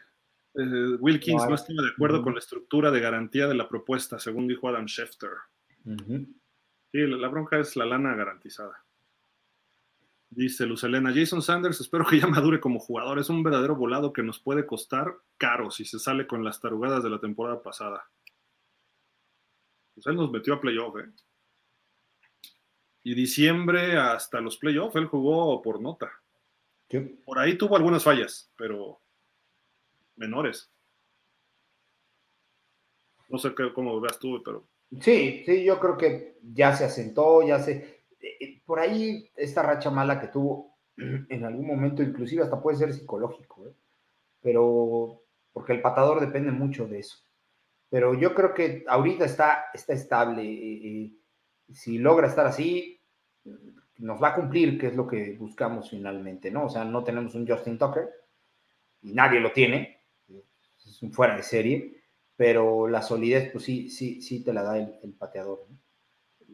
[0.55, 4.67] Wilkins no, no de acuerdo con la estructura de garantía de la propuesta, según dijo
[4.71, 5.33] Adam Schefter.
[5.85, 8.83] Sí, la bronca es la lana garantizada.
[10.31, 13.19] Dice Lucelena, Jason Sanders, espero que ya madure como jugador.
[13.19, 17.03] Es un verdadero volado que nos puede costar caro si se sale con las tarugadas
[17.05, 18.09] de la temporada pasada.
[19.93, 21.13] Pues él nos metió a playoff, ¿eh?
[23.03, 26.11] Y diciembre hasta los playoffs, él jugó por nota.
[27.25, 29.01] Por ahí tuvo algunas fallas, pero
[30.17, 30.73] menores.
[33.29, 34.69] No sé cómo lo veas tú, pero.
[35.01, 39.91] Sí, sí, yo creo que ya se asentó, ya se eh, por ahí esta racha
[39.91, 43.75] mala que tuvo en algún momento, inclusive hasta puede ser psicológico, ¿eh?
[44.41, 45.23] pero
[45.53, 47.19] porque el patador depende mucho de eso.
[47.89, 50.43] Pero yo creo que ahorita está, está estable.
[50.43, 51.13] Eh,
[51.73, 53.01] si logra estar así,
[53.99, 56.67] nos va a cumplir, que es lo que buscamos finalmente, ¿no?
[56.67, 58.09] O sea, no tenemos un Justin Tucker
[59.03, 62.03] y nadie lo tiene, es un fuera de serie,
[62.37, 65.67] pero la solidez, pues sí, sí, sí te la da el, el pateador.
[65.69, 65.77] ¿no?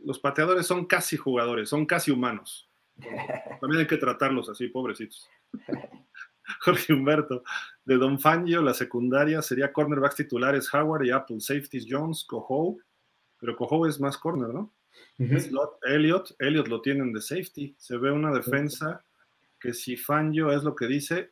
[0.05, 2.71] los pateadores son casi jugadores, son casi humanos.
[3.61, 5.29] También hay que tratarlos así, pobrecitos.
[6.61, 7.45] Jorge Humberto,
[7.85, 12.79] de Don Fangio, la secundaria sería cornerbacks titulares Howard y Apple, safeties Jones, Coho,
[13.39, 14.75] pero Coho es más corner, ¿no?
[15.19, 17.75] Elliot, Elliot lo tienen de safety.
[17.79, 19.05] Se ve una defensa
[19.61, 21.31] que si Fangio es lo que dice,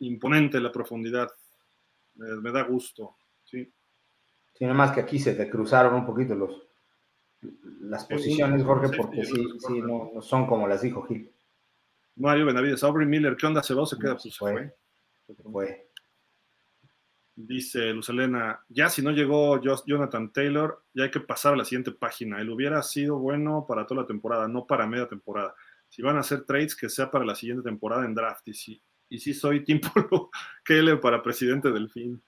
[0.00, 1.28] imponente la profundidad.
[2.14, 3.72] Me, da gusto, sí.
[4.54, 6.66] Sí, nada más que aquí se te cruzaron un poquito los,
[7.82, 11.30] las posiciones, Jorge, porque sí, sí, no, son como las dijo Gil.
[12.16, 13.62] Mario Benavides, Aubrey Miller, ¿qué onda?
[13.62, 14.16] ¿Se va o se queda?
[14.16, 14.74] Pues fue.
[15.44, 15.87] fue.
[17.40, 21.92] Dice Lucelena, ya si no llegó Jonathan Taylor, ya hay que pasar a la siguiente
[21.92, 22.40] página.
[22.40, 25.54] Él hubiera sido bueno para toda la temporada, no para media temporada.
[25.88, 28.48] Si van a hacer trades, que sea para la siguiente temporada en draft.
[28.48, 30.30] Y si, y si soy Tim Polo,
[30.64, 32.20] que para presidente del fin.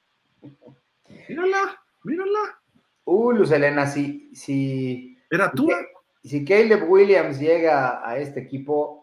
[1.29, 2.61] Mírala, mírala.
[3.03, 5.19] Uh, Luz Elena, sí, sí.
[5.29, 5.69] ¿Era tú?
[6.23, 9.00] si Caleb Williams llega a este equipo,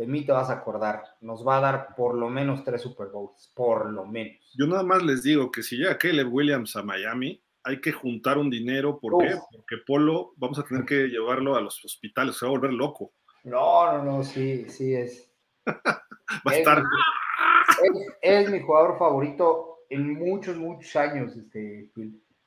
[0.00, 1.02] de mí te vas a acordar.
[1.20, 4.50] Nos va a dar por lo menos tres Super Bowls, por lo menos.
[4.56, 8.38] Yo nada más les digo que si llega Caleb Williams a Miami, hay que juntar
[8.38, 8.98] un dinero.
[8.98, 9.34] ¿Por qué?
[9.52, 13.12] Porque Polo vamos a tener que llevarlo a los hospitales, se va a volver loco.
[13.44, 15.30] No, no, no, sí, sí es.
[15.66, 16.82] va a estar.
[18.22, 21.36] Es, mi jugador favorito en muchos, muchos años.
[21.36, 21.90] Este,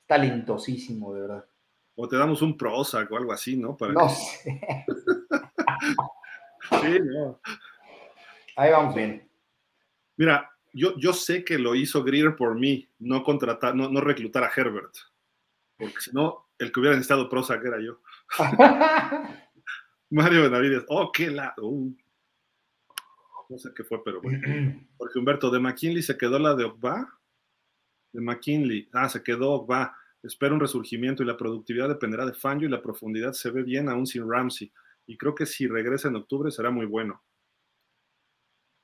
[0.08, 1.46] talentosísimo, de verdad.
[1.94, 3.78] O te damos un Prozac o algo así, ¿no?
[3.78, 4.60] Para no sé.
[6.70, 7.40] sí, no.
[8.56, 9.30] Ahí vamos bien.
[10.18, 14.44] Mira, yo, yo sé que lo hizo Greer por mí, no contratar, no, no reclutar
[14.44, 14.94] a Herbert.
[15.78, 18.00] Porque si no, el que hubiera necesitado Prozac era yo.
[20.10, 21.68] Mario Benavides, oh, qué lado.
[21.68, 21.96] Uh.
[23.50, 24.40] No sé qué fue, pero bueno.
[24.98, 27.20] Porque Humberto, ¿de McKinley se quedó la de Ogba?
[28.12, 28.90] De McKinley.
[28.94, 29.96] Ah, se quedó Ogba.
[30.22, 33.90] Espera un resurgimiento y la productividad dependerá de Fangio y la profundidad se ve bien
[33.90, 34.72] aún sin Ramsey.
[35.06, 37.24] Y creo que si regresa en octubre será muy bueno.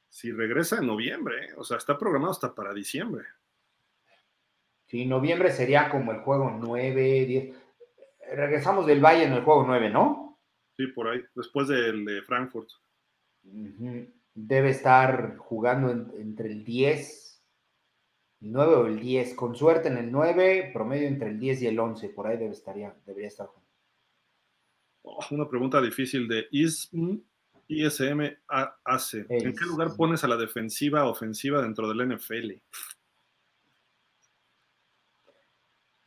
[0.09, 1.53] Si regresa en noviembre, ¿eh?
[1.57, 3.25] o sea, está programado hasta para diciembre.
[4.87, 7.57] Sí, noviembre sería como el juego 9, 10.
[8.35, 10.39] Regresamos del Valle en el juego 9, ¿no?
[10.77, 12.69] Sí, por ahí, después del de Frankfurt.
[14.33, 17.29] Debe estar jugando entre el 10
[18.41, 21.67] el 9 o el 10, con suerte en el 9, promedio entre el 10 y
[21.67, 23.49] el 11, por ahí debe estaría, debería estar.
[25.11, 27.19] Oh, una pregunta difícil de ISM,
[27.68, 28.38] ISM
[28.84, 29.26] hace.
[29.30, 32.52] ¿En qué lugar pones a la defensiva ofensiva dentro del NFL?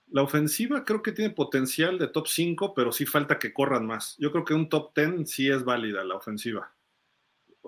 [0.08, 4.16] La ofensiva creo que tiene potencial de top 5, pero sí falta que corran más.
[4.18, 6.72] Yo creo que un top 10 sí es válida la ofensiva.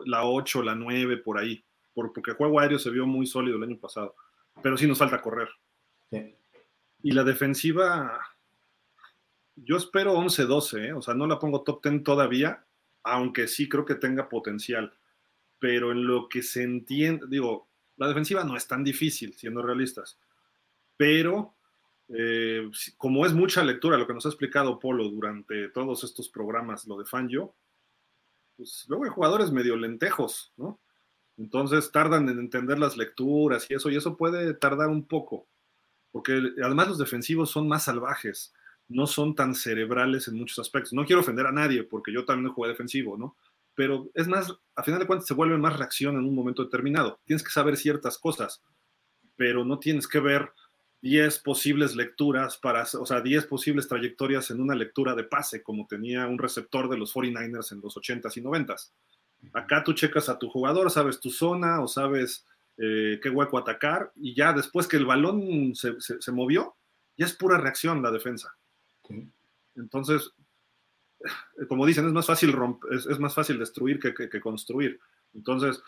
[0.04, 1.64] La 8, la 9, por ahí.
[1.94, 4.14] Porque el juego aéreo se vio muy sólido el año pasado
[4.62, 5.48] pero sí nos falta correr.
[7.02, 8.18] Y la defensiva,
[9.56, 10.92] yo espero 11-12, ¿eh?
[10.92, 12.64] o sea, no la pongo top 10 todavía,
[13.02, 14.92] aunque sí creo que tenga potencial.
[15.58, 20.18] Pero en lo que se entiende, digo, la defensiva no es tan difícil, siendo realistas.
[20.96, 21.54] Pero
[22.08, 26.86] eh, como es mucha lectura lo que nos ha explicado Polo durante todos estos programas,
[26.86, 27.54] lo de Fangio,
[28.56, 30.80] pues luego hay jugadores medio lentejos, ¿no?
[31.36, 35.48] Entonces tardan en entender las lecturas y eso, y eso puede tardar un poco,
[36.12, 38.54] porque además los defensivos son más salvajes,
[38.88, 40.92] no son tan cerebrales en muchos aspectos.
[40.92, 43.36] No quiero ofender a nadie, porque yo también jugué defensivo, ¿no?
[43.74, 47.20] Pero es más, a final de cuentas se vuelve más reacción en un momento determinado.
[47.24, 48.62] Tienes que saber ciertas cosas,
[49.36, 50.52] pero no tienes que ver
[51.02, 55.86] 10 posibles lecturas para, o sea, 10 posibles trayectorias en una lectura de pase, como
[55.86, 58.90] tenía un receptor de los 49ers en los 80s y 90s.
[59.52, 62.46] Acá tú checas a tu jugador, sabes tu zona o sabes
[62.78, 65.92] eh, qué hueco atacar y ya después que el balón se,
[66.32, 66.74] movió,
[67.16, 68.56] ya es pura reacción la defensa.
[69.76, 70.32] Entonces,
[71.68, 72.54] como dicen, es más fácil,
[72.90, 75.00] es, más fácil destruir que, construir.
[75.34, 75.82] Entonces,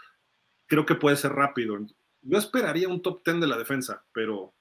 [0.66, 1.78] creo que puede ser rápido.
[2.22, 4.52] Yo esperaría un top 10 de la defensa, pero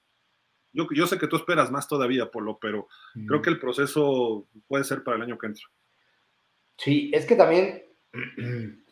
[0.72, 2.88] yo, yo sé que tú esperas más todavía, Polo, pero
[3.26, 5.64] creo que el proceso puede ser para el año que entra.
[6.78, 7.82] Sí, es que también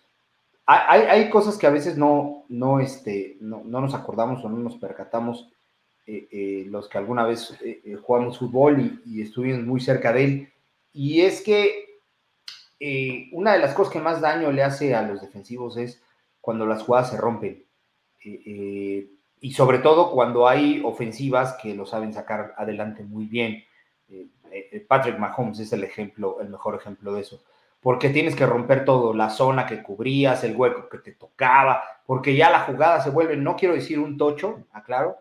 [0.67, 5.51] hay, cosas que a veces no, no, este, no, nos acordamos o no nos percatamos
[6.07, 10.25] eh, eh, los que alguna vez eh, jugamos fútbol y, y, estuvimos muy cerca de
[10.25, 10.53] él.
[10.93, 11.83] Y es que
[13.33, 16.03] una de las cosas que más daño le hace a los defensivos es
[16.43, 17.65] cuando las jugadas se rompen.
[18.21, 23.65] y sobre todo cuando hay ofensivas que lo saben sacar adelante muy bien.
[24.87, 27.43] Patrick Mahomes es el ejemplo, el mejor ejemplo de eso
[27.85, 32.35] porque tienes que romper todo, la zona que cubrías, el hueco que te tocaba, porque
[32.35, 35.19] ya la jugada se vuelve, no quiero decir un tocho, aclaro,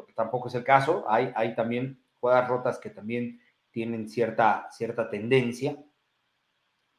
[0.00, 3.38] porque tampoco es el caso, hay, hay también jugadas rotas que también
[3.70, 5.76] tienen cierta, cierta tendencia,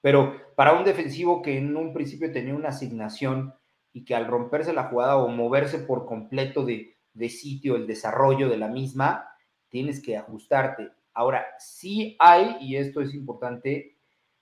[0.01, 3.55] pero para un defensivo que en un principio tenía una asignación
[3.91, 8.49] y que al romperse la jugada o moverse por completo de, de sitio, el desarrollo
[8.49, 9.27] de la misma,
[9.69, 10.91] tienes que ajustarte.
[11.13, 13.97] Ahora, sí hay, y esto es importante,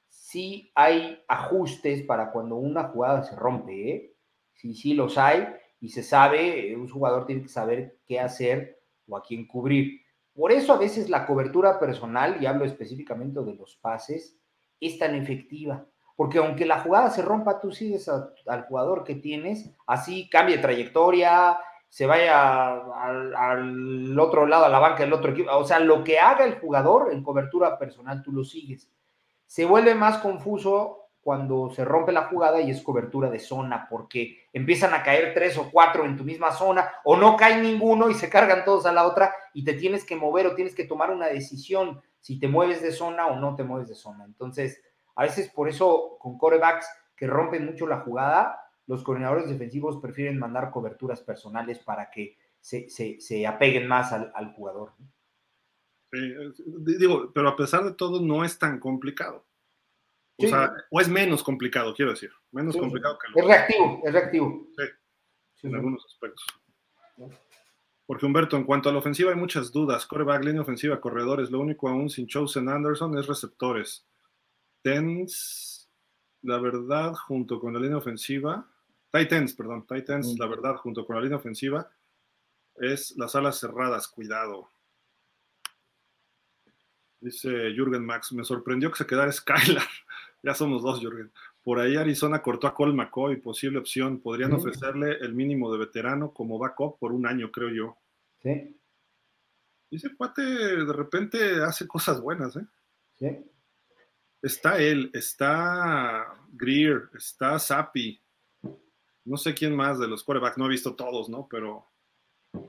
[0.08, 4.16] sí hay ajustes para cuando una jugada se rompe, ¿eh?
[4.54, 5.48] Sí, sí los hay
[5.82, 10.02] y se sabe, un jugador tiene que saber qué hacer o a quién cubrir.
[10.34, 14.38] Por eso a veces la cobertura personal, y hablo específicamente de los pases,
[14.80, 15.86] es tan efectiva.
[16.16, 21.58] Porque aunque la jugada se rompa, tú sigues al jugador que tienes, así cambie trayectoria,
[21.88, 25.50] se vaya al, al, otro lado, a la banca del otro equipo.
[25.56, 28.92] O sea, lo que haga el jugador en cobertura personal, tú lo sigues.
[29.48, 34.48] Se vuelve más confuso cuando se rompe la jugada y es cobertura de zona, porque
[34.52, 38.16] empiezan a caer tres o cuatro en tu misma zona, o no cae ninguno y
[38.16, 41.12] se cargan todos a la otra y te tienes que mover o tienes que tomar
[41.12, 44.26] una decisión si te mueves de zona o no te mueves de zona.
[44.26, 44.82] Entonces,
[45.14, 50.40] a veces por eso con corebacks que rompen mucho la jugada, los coordinadores defensivos prefieren
[50.40, 54.94] mandar coberturas personales para que se, apeguen más al, jugador.
[56.12, 59.46] digo, pero a pesar de todo no es tan complicado.
[60.42, 62.32] O sea, o es menos complicado, quiero decir.
[62.52, 64.68] Menos complicado que lo Es reactivo, es reactivo.
[65.56, 66.46] Sí, en algunos aspectos.
[68.06, 70.06] Porque Humberto, en cuanto a la ofensiva hay muchas dudas.
[70.06, 71.52] Coreback, línea ofensiva, corredores.
[71.52, 74.08] Lo único aún sin Chosen Anderson es receptores.
[74.82, 75.90] Tens,
[76.42, 78.66] la verdad, junto con la línea ofensiva.
[79.12, 80.40] Titans, perdón, Titans, mm.
[80.40, 81.90] la verdad, junto con la línea ofensiva,
[82.76, 84.70] es las alas cerradas, cuidado.
[87.20, 89.84] Dice Jürgen Max, me sorprendió que se quedara Skylar.
[90.42, 91.32] Ya somos dos, Jürgen.
[91.64, 94.20] Por ahí Arizona cortó a Cole McCoy, posible opción.
[94.20, 97.98] Podrían ofrecerle el mínimo de veterano como backup por un año, creo yo.
[98.42, 98.76] Sí.
[99.92, 102.66] Dice cuate de repente hace cosas buenas, ¿eh?
[103.18, 103.28] Sí.
[104.42, 108.22] Está él, está Greer, está Sapi.
[109.26, 111.48] No sé quién más de los quarterbacks, no he visto todos, ¿no?
[111.50, 111.86] Pero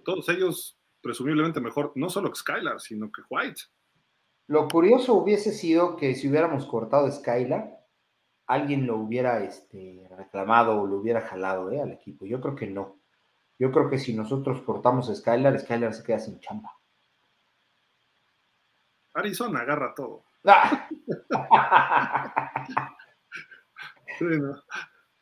[0.04, 3.62] todos ellos presumiblemente mejor, no solo Skylar, sino que White.
[4.50, 7.86] Lo curioso hubiese sido que si hubiéramos cortado Skylar,
[8.48, 11.80] alguien lo hubiera este, reclamado o lo hubiera jalado ¿eh?
[11.80, 12.26] al equipo.
[12.26, 12.98] Yo creo que no.
[13.60, 16.76] Yo creo que si nosotros cortamos a Skylar, Skylar se queda sin chamba.
[19.14, 20.24] Arizona agarra todo.
[20.44, 20.88] ¡Ah!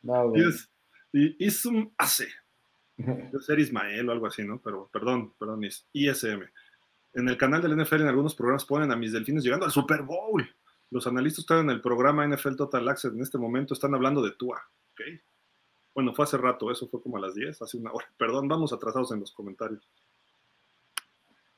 [0.01, 0.33] no.
[1.13, 2.29] y Isum hace.
[2.97, 4.59] Debe ser Ismael o algo así, ¿no?
[4.59, 6.49] Pero perdón, perdón, es ISM.
[7.13, 10.03] En el canal del NFL, en algunos programas ponen a mis delfines llegando al Super
[10.03, 10.47] Bowl.
[10.91, 14.31] Los analistas están en el programa NFL Total Access en este momento, están hablando de
[14.31, 14.61] Tua.
[14.93, 15.19] ¿okay?
[15.93, 18.07] Bueno, fue hace rato, eso fue como a las 10, hace una hora.
[18.17, 19.87] Perdón, vamos atrasados en los comentarios.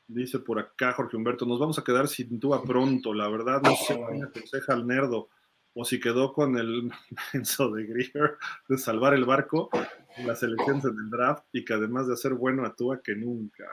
[0.07, 3.76] Dice por acá Jorge Humberto, nos vamos a quedar sin Tua pronto, la verdad no
[3.76, 5.30] sé qué aconseja al nerdo,
[5.73, 6.91] o si quedó con el
[7.34, 8.38] menso de Greer
[8.68, 9.69] de salvar el barco
[10.18, 13.15] en las elecciones en el draft y que además de hacer bueno a Tua que
[13.15, 13.69] nunca.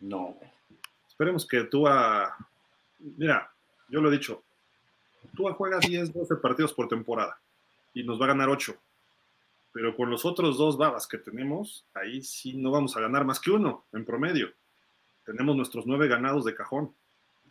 [0.00, 0.36] No.
[1.08, 2.36] Esperemos que Tua,
[2.98, 3.50] mira,
[3.88, 4.42] yo lo he dicho,
[5.34, 7.38] Tua juega 10, 12 partidos por temporada
[7.94, 8.76] y nos va a ganar 8.
[9.72, 13.38] Pero con los otros dos babas que tenemos, ahí sí no vamos a ganar más
[13.38, 14.52] que uno en promedio.
[15.24, 16.92] Tenemos nuestros nueve ganados de cajón.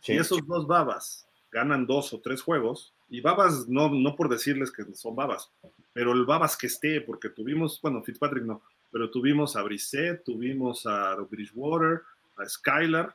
[0.00, 4.70] Si esos dos babas ganan dos o tres juegos, y babas no, no por decirles
[4.70, 5.50] que son babas,
[5.92, 10.86] pero el babas que esté, porque tuvimos, bueno, Fitzpatrick no, pero tuvimos a Brissett, tuvimos
[10.86, 12.02] a Bridgewater,
[12.38, 13.14] a Skylar,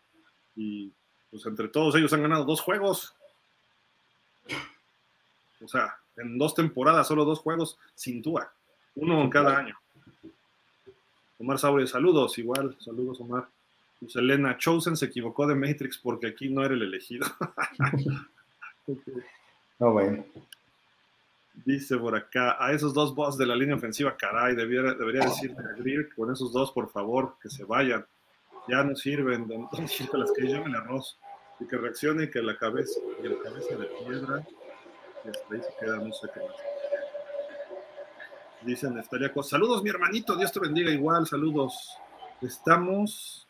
[0.56, 0.91] y
[1.32, 3.16] pues entre todos ellos han ganado dos juegos.
[5.62, 8.52] O sea, en dos temporadas, solo dos juegos sin Tua,
[8.95, 9.78] uno en cada año.
[11.40, 13.48] Omar Saure, saludos, igual, saludos Omar.
[14.00, 17.28] Pues Elena, Chosen se equivocó de Matrix porque aquí no era el elegido.
[19.80, 20.26] No, bueno.
[21.66, 25.58] Dice por acá, a esos dos boss de la línea ofensiva, caray, debería, debería decirle
[25.60, 28.06] a Greer con esos dos, por favor, que se vayan.
[28.68, 29.68] Ya no sirven, don,
[30.14, 31.18] las que llamen arroz
[31.60, 34.45] y que reaccione que la cabeza y la cabeza de piedra
[35.26, 36.56] y hasta ahí se queda no sé qué más.
[38.61, 41.98] Dicen Neftalíaco saludos mi hermanito Dios te bendiga igual saludos.
[42.41, 43.48] Estamos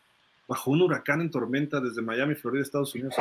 [0.48, 3.15] bajo un huracán en tormenta desde Miami Florida Estados Unidos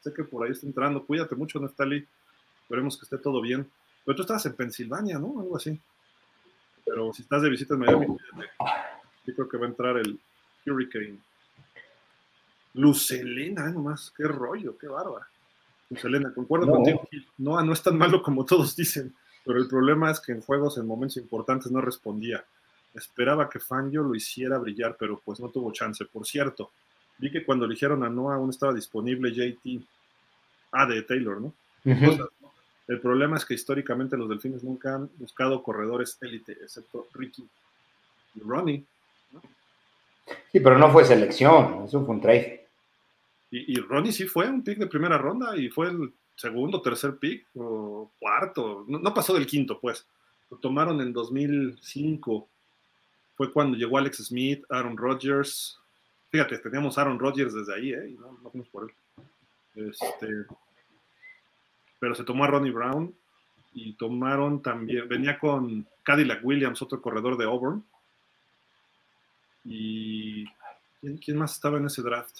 [0.00, 2.06] sé que por ahí está entrando cuídate mucho Neftali
[2.62, 3.70] esperemos que esté todo bien.
[4.04, 5.40] Pero tú estás en Pensilvania ¿no?
[5.40, 5.78] algo así.
[6.84, 8.06] Pero si estás de visita en Miami
[9.26, 10.18] yo creo que va a entrar el
[10.66, 11.18] Hurricane
[12.74, 15.26] Lucelena, nomás, qué rollo, qué bárbara.
[15.88, 17.08] Lucelena, concuerdo contigo.
[17.38, 19.14] No, no es tan malo como todos dicen,
[19.44, 22.44] pero el problema es que en juegos, en momentos importantes, no respondía.
[22.94, 26.04] Esperaba que Fangio lo hiciera brillar, pero pues no tuvo chance.
[26.04, 26.70] Por cierto,
[27.18, 29.82] vi que cuando eligieron a Noah aún estaba disponible JT.
[30.72, 31.52] Ah, de Taylor, ¿no?
[32.86, 37.48] El problema es que históricamente los delfines nunca han buscado corredores élite, excepto Ricky
[38.34, 38.84] y Ronnie.
[40.52, 42.68] Sí, pero no fue selección, eso fue un trade.
[43.52, 47.46] Y, Ronnie sí fue un pick de primera ronda y fue el segundo, tercer pick
[47.56, 48.84] o cuarto.
[48.86, 50.06] No, pasó del quinto, pues.
[50.50, 52.48] Lo tomaron en 2005.
[53.36, 55.80] Fue cuando llegó Alex Smith, Aaron Rodgers.
[56.30, 58.16] Fíjate, teníamos Aaron Rodgers desde ahí, ¿eh?
[58.20, 59.88] no, no por él.
[59.88, 60.28] Este,
[61.98, 63.14] pero se tomó a Ronnie Brown
[63.72, 67.84] y tomaron también, venía con Cadillac Williams, otro corredor de Auburn.
[69.64, 70.46] Y
[71.24, 72.38] ¿quién más estaba en ese draft?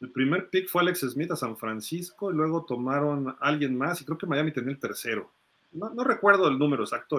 [0.00, 4.00] El primer pick fue Alex Smith a San Francisco y luego tomaron a alguien más
[4.00, 5.30] y creo que Miami tenía el tercero.
[5.72, 7.18] No, recuerdo el número exacto.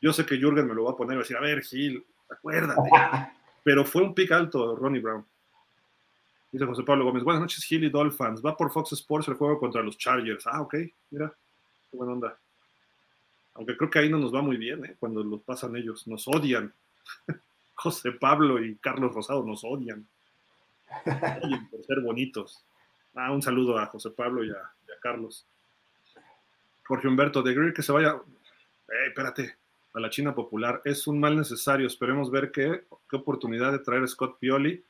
[0.00, 1.62] yo sé que Jürgen me lo va a poner y va a decir, a ver,
[1.62, 2.90] Gil, acuérdate.
[3.64, 5.24] Pero fue un pick alto, Ronnie Brown.
[6.52, 8.44] Dice José Pablo Gómez, buenas noches, Gil y Dolphins.
[8.44, 10.46] Va por Fox Sports el juego contra los Chargers.
[10.46, 10.74] Ah, ok,
[11.10, 11.34] mira,
[11.90, 12.38] qué buena onda.
[13.54, 14.96] Aunque creo que ahí no nos va muy bien, ¿eh?
[15.00, 16.06] cuando los pasan ellos.
[16.06, 16.72] Nos odian.
[17.74, 20.06] José Pablo y Carlos Rosado nos odian.
[21.06, 22.64] odian por ser bonitos.
[23.14, 24.54] Ah, un saludo a José Pablo y a,
[24.88, 25.46] y a Carlos.
[26.86, 28.16] Jorge Humberto, de Greer que se vaya.
[28.88, 29.56] Eh, espérate,
[29.94, 30.82] a la China popular.
[30.84, 31.86] Es un mal necesario.
[31.86, 34.84] Esperemos ver qué, qué oportunidad de traer a Scott Pioli.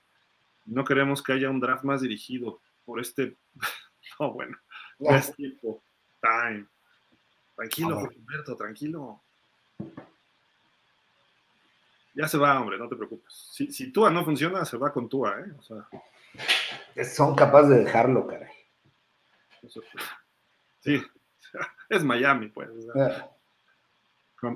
[0.66, 3.36] No queremos que haya un draft más dirigido por este.
[4.20, 4.56] no, bueno.
[4.98, 5.82] Es tiempo.
[6.20, 6.66] Time.
[7.54, 9.22] Tranquilo, Jorge Humberto, tranquilo.
[12.14, 13.32] Ya se va, hombre, no te preocupes.
[13.52, 15.52] Si, si Tua no funciona, se va con Tua, ¿eh?
[15.58, 18.48] O sea, Son capaces de dejarlo, caray.
[19.62, 19.82] eso-
[20.80, 21.02] sí,
[21.88, 22.70] es Miami, pues.
[22.70, 23.08] o sea.
[23.08, 23.24] Eh,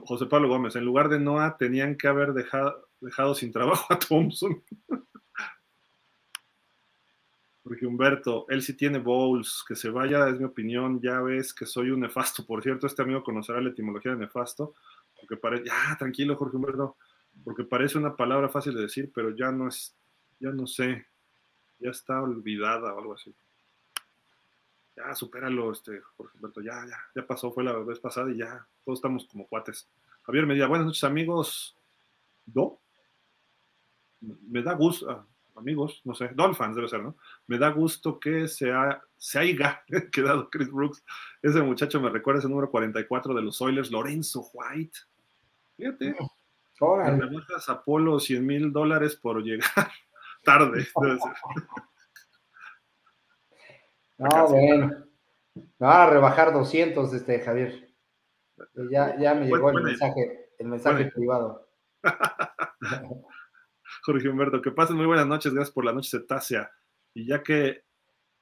[0.05, 3.99] José Pablo Gómez, en lugar de Noah, tenían que haber dejado, dejado sin trabajo a
[3.99, 4.63] Thompson.
[7.63, 11.67] Porque Humberto, él sí tiene bowls, que se vaya, es mi opinión, ya ves que
[11.67, 12.47] soy un nefasto.
[12.47, 14.75] Por cierto, este amigo conocerá la etimología de nefasto,
[15.21, 16.97] porque parece, ya, tranquilo, Jorge Humberto,
[17.45, 19.95] porque parece una palabra fácil de decir, pero ya no es,
[20.41, 21.07] ya no sé,
[21.79, 23.35] ya está olvidada o algo así.
[24.97, 28.67] Ya, supéralo, este, Jorge Humberto, ya, ya, ya pasó, fue la vez pasada y ya,
[28.85, 29.89] todos estamos como cuates.
[30.23, 31.77] Javier Medina, buenas noches, amigos.
[32.45, 32.81] ¿Do?
[34.21, 35.25] Me da gusto, ah,
[35.55, 37.17] amigos, no sé, Dolphins debe ser, ¿no?
[37.47, 41.05] Me da gusto que se, ha, se haya quedado Chris Brooks.
[41.43, 44.99] Ese muchacho me recuerda ese número 44 de los Oilers, Lorenzo White.
[45.77, 46.17] Fíjate,
[46.81, 49.69] me bajas a Polo 100 mil dólares por llegar
[50.45, 50.87] tarde.
[54.19, 55.07] No, bueno.
[55.55, 57.89] Me van a rebajar 200, este, Javier.
[58.91, 61.69] Ya, ya me llegó el mensaje, el mensaje privado.
[64.03, 66.69] Jorge Humberto, que pasen muy buenas noches, gracias por la noche cetácea.
[67.15, 67.85] Y ya que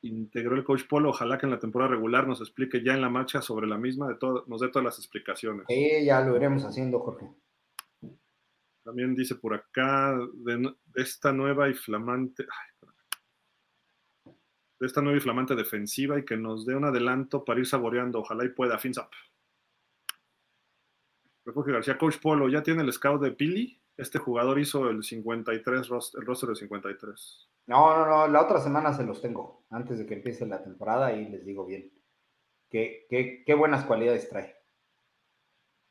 [0.00, 3.10] integró el coach Polo, ojalá que en la temporada regular nos explique ya en la
[3.10, 5.66] marcha sobre la misma, de todo, nos dé todas las explicaciones.
[5.68, 7.30] Sí, ya lo iremos haciendo, Jorge.
[8.86, 12.46] También dice por acá de, esta nueva y flamante,
[14.78, 18.20] de esta nueva y flamante defensiva y que nos dé un adelanto para ir saboreando,
[18.20, 19.08] ojalá y pueda, fins up.
[21.44, 23.82] Refugio García, Coach Polo, ¿ya tiene el scout de Pili?
[23.96, 27.50] Este jugador hizo el 53, roster, el roster de 53.
[27.66, 31.12] No, no, no, la otra semana se los tengo, antes de que empiece la temporada
[31.12, 31.92] y les digo bien.
[32.70, 34.55] Qué, qué, qué buenas cualidades trae.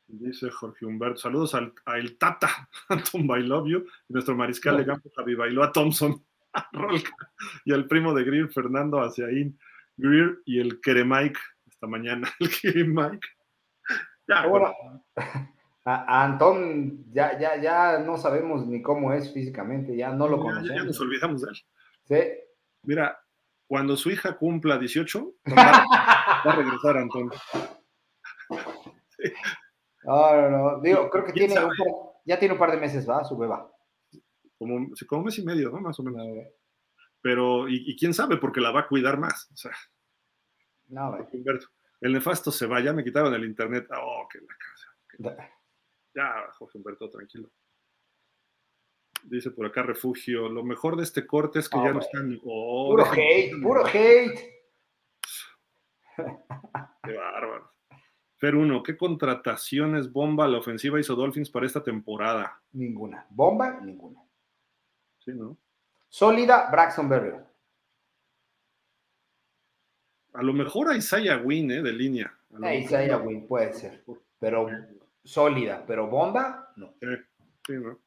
[0.08, 5.34] Dice Jorge Humberto, saludos al, a el Tata, Anton Bailovio, nuestro mariscal de campo Javi
[5.34, 7.12] bailó a Thompson, a Rolka,
[7.64, 9.58] y al primo de Greer, Fernando Haciaín,
[9.96, 11.38] Greer y el Keremike,
[11.68, 13.26] esta mañana, el Keremike.
[14.28, 14.74] Ya, Pero bueno,
[15.84, 20.36] a, a Antón ya, ya, ya no sabemos ni cómo es físicamente, ya no lo
[20.38, 20.86] ya- ya, conocemos.
[20.86, 21.56] nos olvidamos de él.
[22.04, 22.42] Sí.
[22.84, 23.18] Mira,
[23.68, 25.84] cuando su hija cumpla 18, va,
[26.46, 27.30] va a regresar Antón.
[30.06, 30.80] No, no, no.
[30.80, 31.66] Digo, creo que ¿Quién tiene sabe?
[31.66, 33.24] un par- ya tiene un par de meses, ¿va?
[33.24, 33.70] Su beba.
[34.58, 35.80] Como, como un mes y medio, ¿no?
[35.80, 36.46] Más o menos.
[37.20, 39.50] Pero, y, y quién sabe, porque la va a cuidar más.
[39.52, 39.72] O sea,
[40.88, 41.16] No.
[41.32, 41.66] Humberto,
[42.00, 43.86] el nefasto se va, ya me quitaron el internet.
[44.00, 45.50] Oh, que la casa.
[46.14, 47.50] Ya, Jorge Humberto, tranquilo.
[49.24, 52.38] Dice por acá Refugio, lo mejor de este corte es que ya no están...
[52.44, 54.38] Oh, Puro hate, puro hate.
[56.16, 57.72] Qué bárbaro.
[58.38, 62.60] Fer 1, ¿qué contrataciones bomba la ofensiva hizo Dolphins para esta temporada?
[62.72, 63.26] Ninguna.
[63.30, 64.20] Bomba, ninguna.
[65.24, 65.56] Sí, ¿no?
[66.08, 67.42] Sólida, Braxton Berrios.
[70.34, 71.82] A lo mejor a Isaiah Wynn, ¿eh?
[71.82, 72.26] De línea.
[72.52, 72.84] A Ahí mejor.
[72.84, 74.04] Isaiah Wynn, puede ser.
[74.38, 74.68] Pero
[75.24, 76.94] sólida, pero bomba, no.
[77.00, 77.06] Sí,
[77.66, 77.98] sí, ¿no?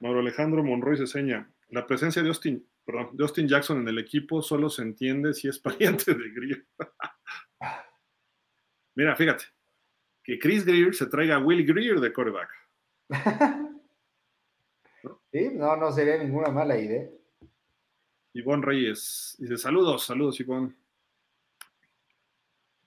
[0.00, 1.50] Mauro Alejandro Monroy se seña.
[1.70, 5.48] La presencia de Austin, perdón, de Austin Jackson en el equipo solo se entiende si
[5.48, 6.66] es pariente de Greer.
[8.98, 9.44] Mira, fíjate.
[10.24, 12.50] Que Chris Greer se traiga a Will Greer de quarterback.
[15.30, 17.06] Sí, no, no sería ninguna mala idea.
[18.32, 19.36] Ivonne Reyes.
[19.38, 20.74] Dice, saludos, saludos, Ivonne.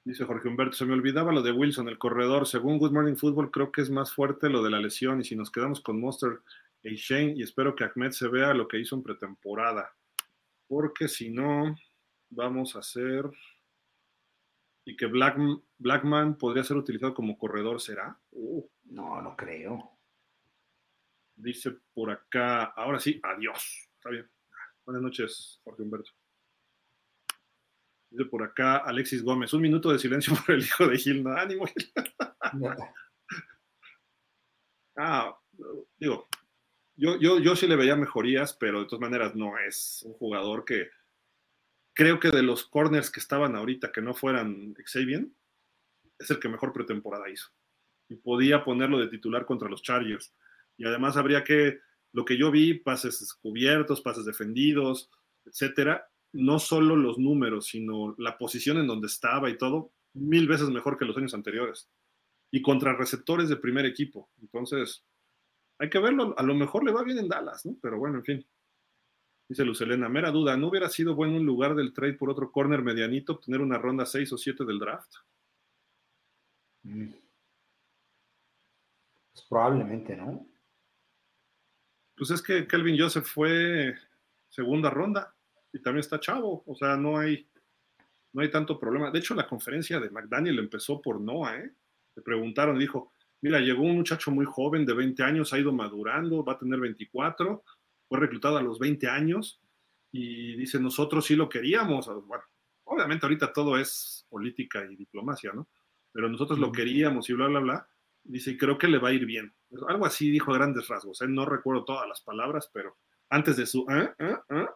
[0.03, 2.47] Dice Jorge Humberto, se me olvidaba lo de Wilson, el corredor.
[2.47, 5.21] Según Good Morning Football, creo que es más fuerte lo de la lesión.
[5.21, 6.39] Y si nos quedamos con Monster
[6.81, 9.93] y Shane, y espero que Ahmed se vea lo que hizo en pretemporada.
[10.67, 11.75] Porque si no,
[12.31, 13.29] vamos a hacer.
[14.91, 15.37] Y que Black,
[15.77, 18.19] Blackman podría ser utilizado como corredor, ¿será?
[18.31, 19.97] Uh, No, no creo.
[21.35, 23.87] dice por acá, ahora sí, adiós.
[23.95, 24.29] Está bien.
[24.85, 26.11] Buenas noches, Jorge Humberto.
[28.09, 31.23] Dice por acá Alexis Gómez, un minuto de silencio por el hijo de Gil.
[31.23, 31.91] No, ánimo, Gil.
[34.97, 35.33] Ah,
[35.97, 36.27] digo,
[36.97, 40.65] Yo, yo, yo sí le veía mejorías, pero de todas maneras no es un jugador
[40.65, 40.89] que
[41.93, 45.27] creo que de los corners que estaban ahorita que no fueran Xavier,
[46.19, 47.49] es el que mejor pretemporada hizo.
[48.09, 50.33] Y podía ponerlo de titular contra los Chargers.
[50.77, 51.79] Y además habría que,
[52.13, 55.09] lo que yo vi, pases descubiertos, pases defendidos,
[55.45, 60.69] etcétera, no solo los números, sino la posición en donde estaba y todo, mil veces
[60.69, 61.89] mejor que los años anteriores.
[62.51, 64.29] Y contra receptores de primer equipo.
[64.41, 65.05] Entonces,
[65.79, 66.35] hay que verlo.
[66.37, 67.77] A lo mejor le va bien en Dallas, ¿no?
[67.81, 68.47] Pero bueno, en fin.
[69.51, 72.81] Dice Lucelena, mera duda, ¿no hubiera sido bueno en lugar del trade por otro corner
[72.81, 75.13] medianito obtener una ronda 6 o 7 del draft?
[76.83, 77.09] Mm.
[79.33, 80.47] Pues probablemente, ¿no?
[82.15, 83.93] Pues es que Kelvin Joseph fue
[84.47, 85.35] segunda ronda
[85.73, 87.45] y también está chavo, o sea, no hay,
[88.31, 89.11] no hay tanto problema.
[89.11, 91.73] De hecho, la conferencia de McDaniel empezó por Noah, ¿eh?
[92.15, 93.11] Le preguntaron, dijo,
[93.41, 96.79] mira, llegó un muchacho muy joven de 20 años, ha ido madurando, va a tener
[96.79, 97.65] 24,
[98.11, 99.61] fue reclutado a los 20 años
[100.11, 102.07] y dice, nosotros sí lo queríamos.
[102.25, 102.43] Bueno,
[102.83, 105.69] obviamente ahorita todo es política y diplomacia, ¿no?
[106.11, 107.87] Pero nosotros lo queríamos y bla, bla, bla.
[108.21, 109.55] Dice, creo que le va a ir bien.
[109.87, 111.21] Algo así dijo a grandes rasgos.
[111.21, 111.27] ¿eh?
[111.29, 112.97] No recuerdo todas las palabras, pero
[113.29, 113.85] antes de su...
[113.89, 114.13] ¿eh?
[114.19, 114.67] ¿Eh?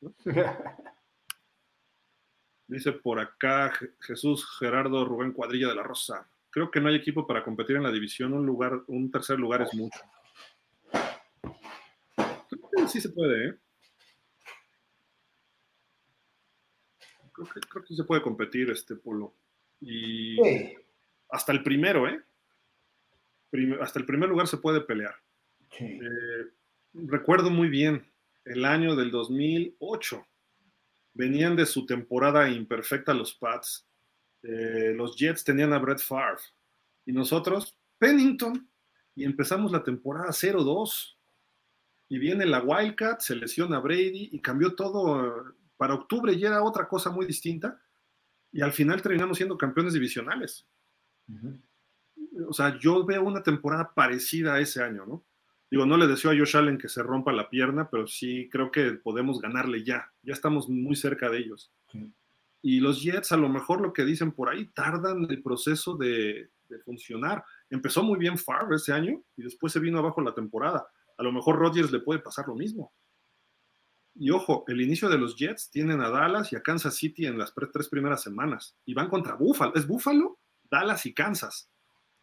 [2.66, 6.28] Dice por acá Jesús Gerardo Rubén Cuadrilla de la Rosa.
[6.50, 8.32] Creo que no hay equipo para competir en la división.
[8.32, 10.00] Un lugar, un tercer lugar es mucho.
[12.86, 13.54] Sí se puede, ¿eh?
[17.32, 19.34] Creo que, creo que se puede competir este polo.
[19.80, 20.36] Y
[21.30, 22.22] hasta el primero, ¿eh?
[23.80, 25.14] hasta el primer lugar se puede pelear.
[25.80, 26.00] Eh,
[26.92, 28.06] recuerdo muy bien
[28.44, 30.26] el año del 2008.
[31.14, 33.86] Venían de su temporada imperfecta los Pats.
[34.42, 36.42] Eh, los Jets tenían a Brett Favre.
[37.06, 38.68] Y nosotros, Pennington.
[39.14, 41.17] Y empezamos la temporada 0-2.
[42.08, 45.54] Y viene la Wildcat, se lesiona Brady y cambió todo.
[45.76, 47.80] Para octubre ya era otra cosa muy distinta.
[48.50, 50.66] Y al final terminamos siendo campeones divisionales.
[52.46, 55.24] O sea, yo veo una temporada parecida a ese año, ¿no?
[55.70, 58.70] Digo, no le deseo a Josh Allen que se rompa la pierna, pero sí creo
[58.70, 60.10] que podemos ganarle ya.
[60.22, 61.70] Ya estamos muy cerca de ellos.
[62.62, 66.50] Y los Jets, a lo mejor lo que dicen por ahí, tardan el proceso de,
[66.84, 67.44] funcionar.
[67.70, 70.86] Empezó muy bien Favre ese año y después se vino abajo la temporada.
[71.18, 72.92] A lo mejor Rodgers le puede pasar lo mismo.
[74.14, 77.38] Y ojo, el inicio de los Jets tienen a Dallas y a Kansas City en
[77.38, 78.76] las tres primeras semanas.
[78.84, 79.74] Y van contra Buffalo.
[79.74, 80.38] Es Buffalo,
[80.70, 81.70] Dallas y Kansas.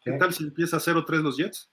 [0.01, 1.71] ¿Qué tal si empieza 0-3 los Jets?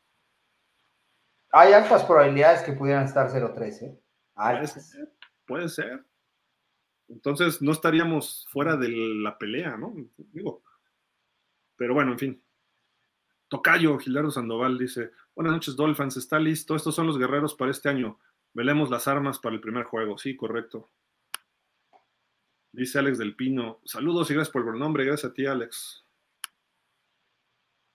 [1.51, 4.01] Hay altas probabilidades que pudieran estar 0-3, ¿eh?
[4.35, 5.13] Puede ser,
[5.45, 6.07] puede ser.
[7.09, 9.95] Entonces no estaríamos fuera de la pelea, ¿no?
[10.17, 10.63] Digo.
[11.77, 12.45] Pero bueno, en fin.
[13.53, 16.75] Tocayo, Gilardo Sandoval dice: Buenas noches, Dolphins, está listo.
[16.75, 18.19] Estos son los guerreros para este año.
[18.55, 20.17] Velemos las armas para el primer juego.
[20.17, 20.89] Sí, correcto.
[22.73, 25.05] Dice Alex del Pino: Saludos y gracias por el nombre.
[25.05, 26.03] Gracias a ti, Alex.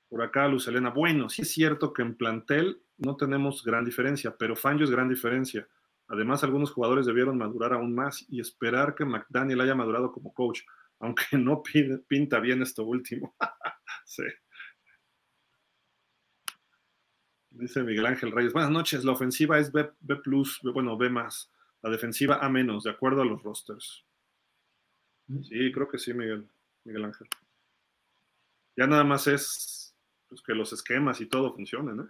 [0.07, 0.91] Por acá, Luz Elena.
[0.91, 5.09] Bueno, sí es cierto que en plantel no tenemos gran diferencia, pero Fangio es gran
[5.09, 5.67] diferencia.
[6.07, 10.61] Además, algunos jugadores debieron madurar aún más y esperar que McDaniel haya madurado como coach,
[10.99, 11.63] aunque no
[12.07, 13.35] pinta bien esto último.
[14.05, 14.21] sí.
[17.57, 18.53] Dice Miguel Ángel Reyes.
[18.53, 19.03] Buenas noches.
[19.03, 20.21] La ofensiva es B, B
[20.73, 21.51] bueno, B más.
[21.81, 24.05] La defensiva A menos, de acuerdo a los rosters.
[25.43, 26.47] Sí, creo que sí, Miguel,
[26.83, 27.27] Miguel Ángel.
[28.75, 29.95] Ya nada más es
[30.29, 32.09] pues, que los esquemas y todo funcionen, ¿eh?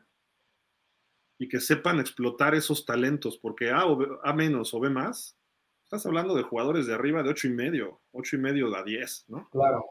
[1.40, 5.38] y que sepan explotar esos talentos, porque A, o a menos o B más,
[5.84, 9.26] estás hablando de jugadores de arriba de 8 y medio, 8 y medio a 10,
[9.30, 9.50] ¿no?
[9.50, 9.86] Claro.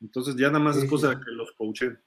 [0.00, 2.00] Entonces ya nada más es cosa de que los coachen.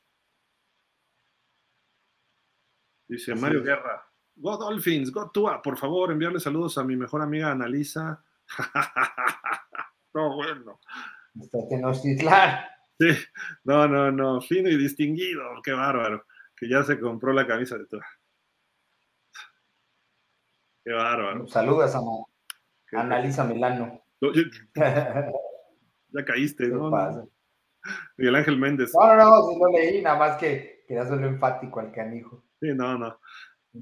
[3.08, 4.06] Dice Mario Guerra,
[4.36, 8.24] Go Dolphins, Go Tua, por favor, enviarle saludos a mi mejor amiga Analisa.
[10.14, 10.80] no, bueno.
[11.40, 12.70] Está
[13.00, 13.10] Sí,
[13.64, 16.26] no, no, no, fino y distinguido, qué bárbaro,
[16.56, 18.06] que ya se compró la camisa de Tua.
[20.84, 21.48] Qué bárbaro.
[21.48, 22.02] Saludos a
[23.00, 24.02] Analisa Milano.
[26.10, 26.92] ya caíste, ¿no?
[28.18, 28.92] Miguel Ángel Méndez.
[28.94, 32.44] No, no, no, si no leí, nada más que quería hacerlo enfático al canijo.
[32.60, 33.20] Sí, no, no.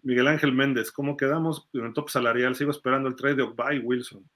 [0.04, 2.56] Miguel Ángel Méndez, ¿cómo quedamos en el top salarial?
[2.56, 4.30] Sigo esperando el trade de Ogba Wilson.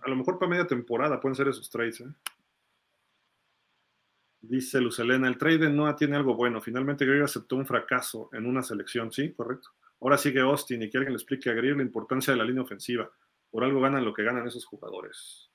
[0.00, 2.14] A lo mejor para media temporada pueden ser esos trades, ¿eh?
[4.40, 6.60] Dice Lucelena, el trade de Noah tiene algo bueno.
[6.60, 9.32] Finalmente Greer aceptó un fracaso en una selección, ¿sí?
[9.32, 9.70] Correcto.
[10.00, 12.64] Ahora sigue Austin y que alguien le explique a Greer la importancia de la línea
[12.64, 13.08] ofensiva.
[13.50, 15.48] Por algo ganan lo que ganan esos jugadores.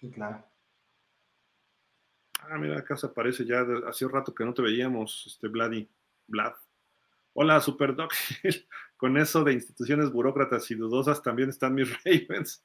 [0.00, 0.44] Sí, claro.
[2.42, 5.88] Ah, mira, acá se aparece ya hace un rato que no te veíamos, este Vladi,
[6.26, 6.54] Vlad.
[7.32, 8.12] Hola, Super Doc.
[8.96, 12.64] Con eso de instituciones burócratas y dudosas también están mis Ravens.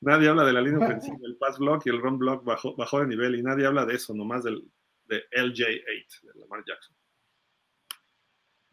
[0.00, 3.00] Nadie habla de la línea ofensiva, el pass block y el run block bajó, bajó
[3.00, 4.64] de nivel y nadie habla de eso, nomás del,
[5.04, 6.96] de LJ8, de Lamar Jackson.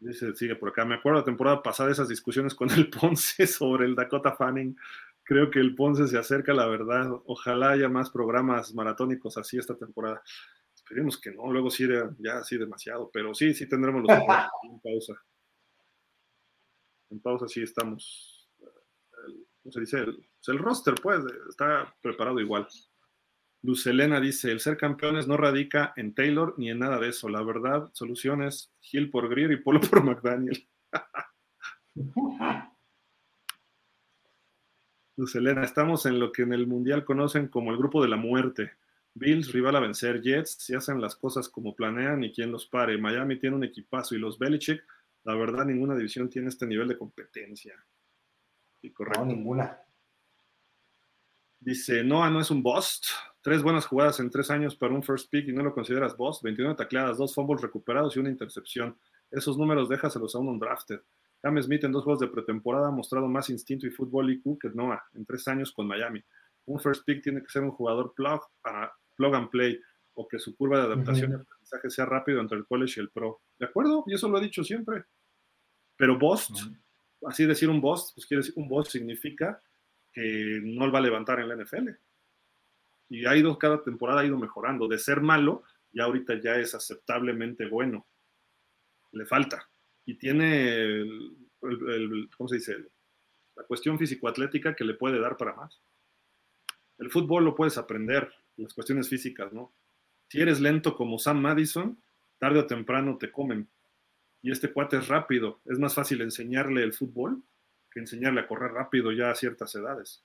[0.00, 0.86] Dice, sigue por acá.
[0.86, 4.76] Me acuerdo la temporada pasada esas discusiones con el Ponce sobre el Dakota Fanning.
[5.30, 7.08] Creo que el Ponce se acerca a la verdad.
[7.24, 10.20] Ojalá haya más programas maratónicos así esta temporada.
[10.74, 11.86] Esperemos que no, luego sí
[12.18, 14.10] ya así demasiado, pero sí, sí tendremos los
[14.64, 15.14] en pausa.
[17.10, 18.50] En pausa sí estamos.
[19.62, 19.98] ¿Cómo se dice?
[19.98, 22.66] El, el roster, pues, está preparado igual.
[23.62, 27.28] Luz Elena dice, el ser campeones no radica en Taylor ni en nada de eso.
[27.28, 30.68] La verdad, soluciones Hill por Greer y Polo por McDaniel.
[35.20, 38.16] Luz Elena, estamos en lo que en el Mundial conocen como el grupo de la
[38.16, 38.72] muerte.
[39.12, 40.22] Bills, rival a vencer.
[40.22, 42.96] Jets, si hacen las cosas como planean y quien los pare.
[42.96, 44.82] Miami tiene un equipazo y los Belichick,
[45.24, 47.74] la verdad, ninguna división tiene este nivel de competencia.
[48.80, 49.20] Y correcto.
[49.20, 49.78] No, ninguna.
[51.58, 53.04] Dice, Noah no es un bust.
[53.42, 56.40] Tres buenas jugadas en tres años para un first pick y no lo consideras boss.
[56.40, 58.96] 21 tacleadas, dos fumbles recuperados y una intercepción.
[59.30, 61.00] Esos números déjaselos a un undrafted.
[61.40, 64.70] Cam Smith en dos juegos de pretemporada ha mostrado más instinto y fútbol IQ que
[64.70, 66.22] Noah en tres años con Miami.
[66.66, 68.40] Un first pick tiene que ser un jugador plug,
[69.16, 69.80] plug and play
[70.14, 73.10] o que su curva de adaptación y aprendizaje sea rápido entre el college y el
[73.10, 73.40] pro.
[73.58, 74.04] ¿De acuerdo?
[74.06, 75.04] Y eso lo he dicho siempre.
[75.96, 76.56] Pero bust,
[77.26, 79.62] así decir un bust, pues quiere decir un boss significa
[80.12, 81.90] que no va a levantar en la NFL.
[83.08, 84.88] Y ha ido, cada temporada ha ido mejorando.
[84.88, 85.62] De ser malo,
[85.92, 88.06] ya ahorita ya es aceptablemente bueno.
[89.12, 89.69] Le falta.
[90.10, 91.06] Y tiene,
[92.36, 92.76] ¿cómo se dice?
[93.54, 95.80] La cuestión físico-atlética que le puede dar para más.
[96.98, 99.72] El fútbol lo puedes aprender, las cuestiones físicas, ¿no?
[100.28, 102.02] Si eres lento como Sam Madison,
[102.38, 103.68] tarde o temprano te comen.
[104.42, 105.60] Y este cuate es rápido.
[105.64, 107.44] Es más fácil enseñarle el fútbol
[107.92, 110.24] que enseñarle a correr rápido ya a ciertas edades.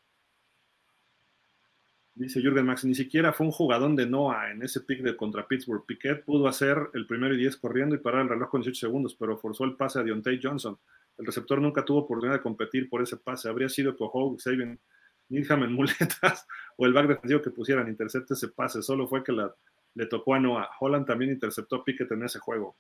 [2.15, 5.45] Dice Jürgen Max, ni siquiera fue un jugadón de Noah en ese pick de contra
[5.45, 5.85] Pittsburgh.
[5.85, 9.15] Piquet pudo hacer el primero y 10 corriendo y parar el reloj con 18 segundos,
[9.15, 10.79] pero forzó el pase a Deontay Johnson.
[11.17, 13.49] El receptor nunca tuvo oportunidad de competir por ese pase.
[13.49, 14.79] Habría sido Cojo, Sabian,
[15.27, 16.47] Needham en muletas
[16.77, 18.81] o el back defensivo que pusieran intercepte ese pase.
[18.81, 20.69] Solo fue que le tocó a Noah.
[20.79, 22.77] Holland también interceptó a Piquet en ese juego.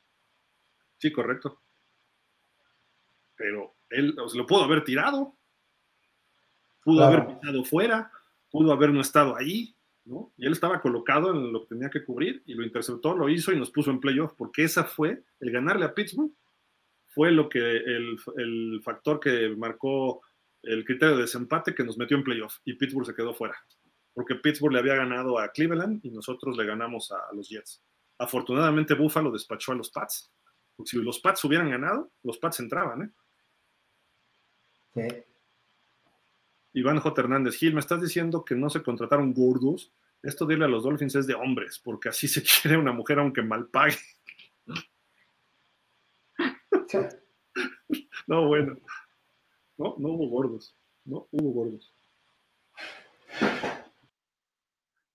[0.97, 1.59] Sí, correcto.
[3.35, 5.35] Pero él se lo pudo haber tirado,
[6.81, 8.09] pudo haber pisado fuera,
[8.49, 10.33] pudo haber no estado ahí, ¿no?
[10.37, 13.51] Y él estaba colocado en lo que tenía que cubrir y lo interceptó, lo hizo
[13.51, 16.31] y nos puso en playoff, porque esa fue, el ganarle a Pittsburgh,
[17.07, 20.21] fue lo que el, el factor que marcó
[20.65, 23.55] el criterio de desempate que nos metió en playoff y Pittsburgh se quedó fuera.
[24.13, 27.83] Porque Pittsburgh le había ganado a Cleveland y nosotros le ganamos a, los Jets.
[28.17, 30.31] Afortunadamente Buffalo despachó a los Pats.
[30.75, 33.13] Porque si los Pats hubieran ganado, los Pats entraban,
[34.95, 35.25] ¿eh?
[36.75, 37.21] Iván J.
[37.21, 39.93] Hernández Gil, me estás diciendo que no se contrataron gordos.
[40.21, 43.41] Esto dile a los Dolphins es de hombres, porque así se quiere una mujer aunque
[43.41, 43.97] mal pague.
[48.27, 48.77] No, bueno.
[49.77, 50.75] No, no hubo gordos.
[51.05, 51.93] No hubo gordos.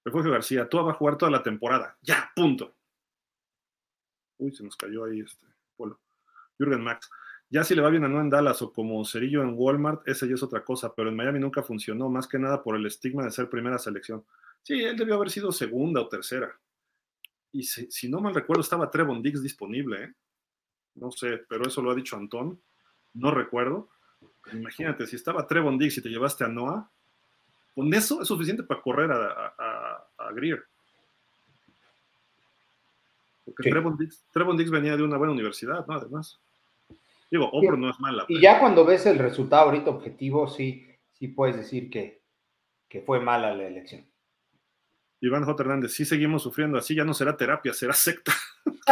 [0.04, 1.98] Refugio García, tú vas a jugar toda la temporada.
[2.00, 2.74] Ya, punto.
[4.38, 5.46] Uy, se nos cayó ahí este
[5.76, 6.00] polo.
[6.58, 7.10] Jürgen Max.
[7.52, 10.24] Ya si le va bien a no en Dallas o como Cerillo en Walmart, esa
[10.24, 13.24] ya es otra cosa, pero en Miami nunca funcionó, más que nada por el estigma
[13.24, 14.24] de ser primera selección.
[14.62, 16.56] Sí, él debió haber sido segunda o tercera.
[17.50, 20.14] Y si, no mal recuerdo, estaba Trevon Diggs disponible, ¿eh?
[20.94, 22.62] No sé, pero eso lo ha dicho Antón.
[23.14, 23.88] No recuerdo.
[24.52, 26.88] Imagínate, si estaba Trevon Diggs y te llevaste a Noah,
[27.74, 30.64] con eso es suficiente para correr a, Greer.
[33.44, 35.94] Porque Trevon, Diggs, Trevon Diggs venía de una buena universidad, ¿no?
[35.94, 36.38] Además.
[37.30, 38.24] Digo, Auburn no es mala.
[38.28, 42.20] Y ya cuando ves el resultado ahorita objetivo, sí, sí puedes decir que,
[43.06, 44.04] fue mala la elección.
[45.20, 45.62] Iván J.
[45.62, 48.32] Hernández, sí seguimos sufriendo, así ya no será terapia, será secta.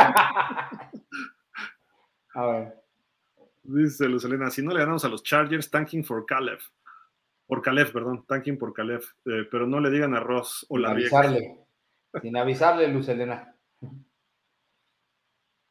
[2.35, 2.75] a ver.
[3.65, 6.61] Dice Luz Elena, si no le ganamos a los Chargers, tanking for Caleb.
[7.47, 9.03] Por Caleb, perdón, tanking por Caleb.
[9.25, 11.59] Eh, pero no le digan a Ross o la avisarle.
[12.23, 13.55] Sin avisarle, Luz Elena.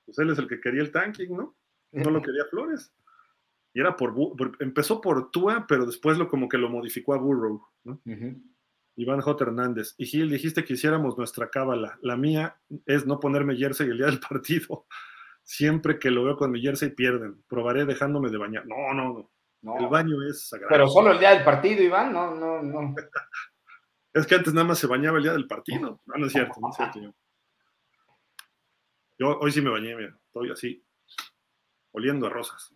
[0.05, 1.56] Pues él es el que quería el tanking, ¿no?
[1.91, 2.93] No lo quería Flores.
[3.73, 4.15] Y era por,
[4.59, 7.61] empezó por Tua, pero después lo como que lo modificó a Burrow,
[8.95, 9.43] Iván J.
[9.43, 9.93] Hernández.
[9.99, 11.99] Y Gil, dijiste que hiciéramos nuestra cábala.
[12.01, 14.87] La mía es no ponerme jersey el día del partido.
[15.43, 17.43] Siempre que lo veo con mi jersey pierden.
[17.47, 18.65] Probaré dejándome de bañar.
[18.65, 19.31] No, no,
[19.61, 19.77] no.
[19.77, 20.69] El baño es sagrado.
[20.71, 22.11] Pero solo el día del partido, Iván.
[22.11, 22.95] No, no, no.
[24.13, 26.01] es que antes nada más se bañaba el día del partido.
[26.03, 27.15] No, no es cierto, no es cierto.
[29.19, 30.17] Yo, hoy sí me bañé, mira.
[30.25, 30.86] Estoy así
[31.91, 32.75] oliendo a rosas.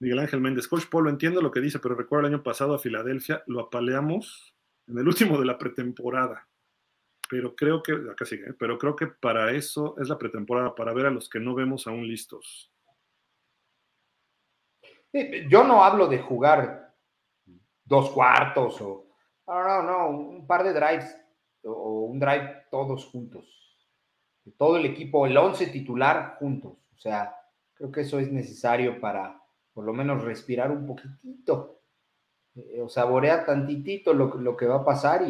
[0.00, 2.78] Miguel Ángel Méndez, Coach Polo, entiendo lo que dice, pero recuerdo el año pasado a
[2.78, 4.56] Filadelfia, lo apaleamos
[4.86, 6.48] en el último de la pretemporada.
[7.28, 8.54] Pero creo que, acá sigue, ¿eh?
[8.58, 11.86] pero creo que para eso es la pretemporada, para ver a los que no vemos
[11.86, 12.72] aún listos.
[15.48, 16.96] Yo no hablo de jugar
[17.84, 19.06] dos cuartos o,
[19.46, 21.16] no, no, no, un par de drives
[21.64, 23.46] o un drive todos juntos.
[24.56, 26.78] Todo el equipo, el once titular juntos.
[26.94, 27.39] O sea,
[27.80, 29.40] creo que eso es necesario para
[29.72, 31.80] por lo menos respirar un poquitito,
[32.54, 35.22] eh, o saborear tantitito lo, lo, que va a pasar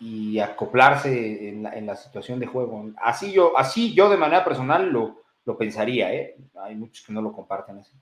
[0.00, 2.90] y, acoplarse en la, situación de juego.
[2.96, 6.36] Así yo, así yo de manera personal lo, lo pensaría, ¿eh?
[6.54, 7.92] Hay muchos que no lo comparten así.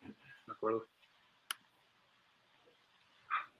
[0.00, 0.86] De acuerdo.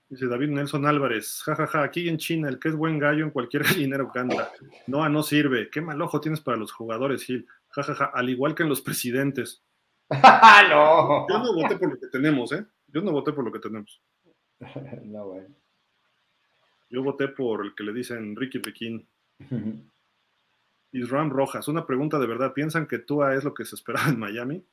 [0.08, 3.24] Dice David Nelson Álvarez, jajaja, ja, ja, aquí en China el que es buen gallo
[3.24, 4.52] en cualquier dinero canta.
[4.86, 5.68] No, no sirve.
[5.68, 7.46] Qué mal ojo tienes para los jugadores, Gil.
[7.76, 9.62] Jajaja, ja, al igual que en los presidentes.
[10.10, 11.26] no.
[11.28, 12.64] Yo no voté por lo que tenemos, ¿eh?
[12.86, 14.02] Yo no voté por lo que tenemos.
[15.04, 15.46] no, güey.
[16.88, 19.06] Yo voté por el que le dicen Ricky Riquín.
[20.92, 22.54] Isram Rojas, una pregunta de verdad.
[22.54, 24.64] ¿Piensan que Tua es lo que se esperaba en Miami?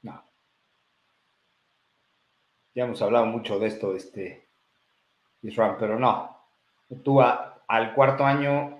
[0.00, 0.24] No.
[2.74, 4.48] Ya hemos hablado mucho de esto, este
[5.42, 6.38] Isram, pero no.
[7.04, 8.79] Tua al cuarto año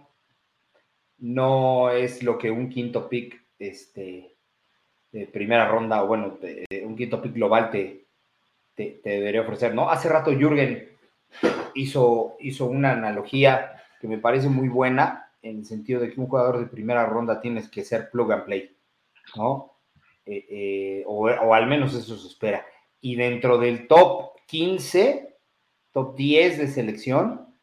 [1.21, 4.37] no es lo que un quinto pick este,
[5.13, 6.39] de primera ronda, o bueno,
[6.85, 8.07] un quinto pick global te,
[8.75, 9.91] te, debería ofrecer, ¿no?
[9.91, 10.89] Hace rato Jürgen
[11.75, 16.27] hizo, hizo una analogía que me parece muy buena, en el sentido de que un
[16.27, 18.77] jugador de primera ronda tienes que ser plug and play,
[19.37, 19.73] ¿no?
[20.27, 22.65] Eh, eh, o, o, al menos eso se espera.
[23.01, 25.37] Y dentro del top 15,
[25.93, 27.55] top 10 de selección,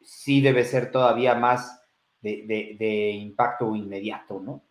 [0.00, 1.79] sí debe ser todavía más
[2.20, 4.62] de, impacto inmediato, ¿no?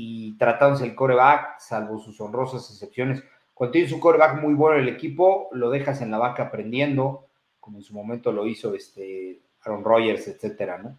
[0.00, 3.20] y tratándose el coreback, salvo sus honrosas excepciones,
[3.52, 7.26] cuando tienes un coreback muy bueno en el equipo, lo dejas en la vaca aprendiendo,
[7.58, 10.96] como en su momento lo hizo este Aaron Rodgers, etcétera, ¿no?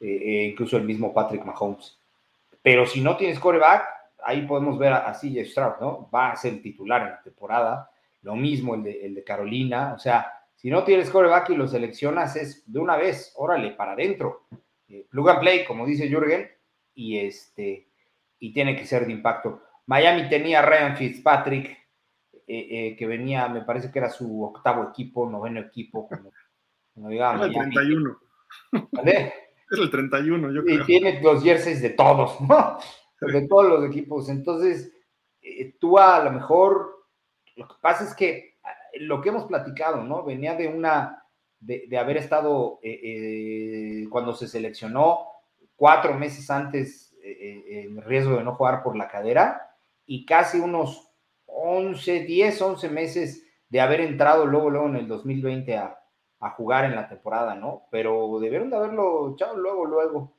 [0.00, 1.96] Eh, eh, incluso el mismo Patrick Mahomes.
[2.60, 3.84] Pero si no tienes coreback,
[4.24, 6.10] ahí podemos ver a, CJ Stroud, ¿no?
[6.12, 7.90] Va a ser titular en la temporada.
[8.22, 9.92] Lo mismo el de, el de Carolina.
[9.94, 13.92] O sea, si no tienes coreback y lo seleccionas, es de una vez, órale, para
[13.92, 14.46] adentro.
[14.88, 16.48] Eh, plug and play, como dice Jürgen,
[16.94, 17.88] y este
[18.38, 19.62] y tiene que ser de impacto.
[19.86, 21.70] Miami tenía a Ryan Fitzpatrick,
[22.46, 26.08] eh, eh, que venía, me parece que era su octavo equipo, noveno equipo.
[26.08, 26.32] Como,
[26.94, 28.20] como el 31.
[28.92, 29.32] ¿Vale?
[29.70, 30.82] Es el 31, yo creo.
[30.82, 32.78] Y tiene los jerseys de todos, ¿no?
[33.20, 34.28] De todos los equipos.
[34.28, 34.92] Entonces,
[35.80, 37.06] tú a lo mejor,
[37.56, 38.56] lo que pasa es que
[39.00, 40.22] lo que hemos platicado, ¿no?
[40.24, 41.25] Venía de una,
[41.60, 42.80] de, haber estado,
[44.10, 45.26] cuando se seleccionó,
[45.76, 49.76] cuatro meses antes eh, en riesgo de no jugar por la cadera
[50.06, 51.10] y casi unos
[51.46, 55.98] 11, 10, 11 meses de haber entrado luego, luego en el 2020 a,
[56.40, 57.86] a jugar en la temporada, ¿no?
[57.90, 60.36] Pero debieron de haberlo echado luego, luego.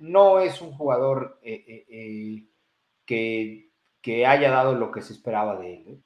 [0.00, 2.48] No es un jugador eh, eh,
[3.06, 3.70] que,
[4.02, 6.04] que, haya dado lo que se esperaba de él.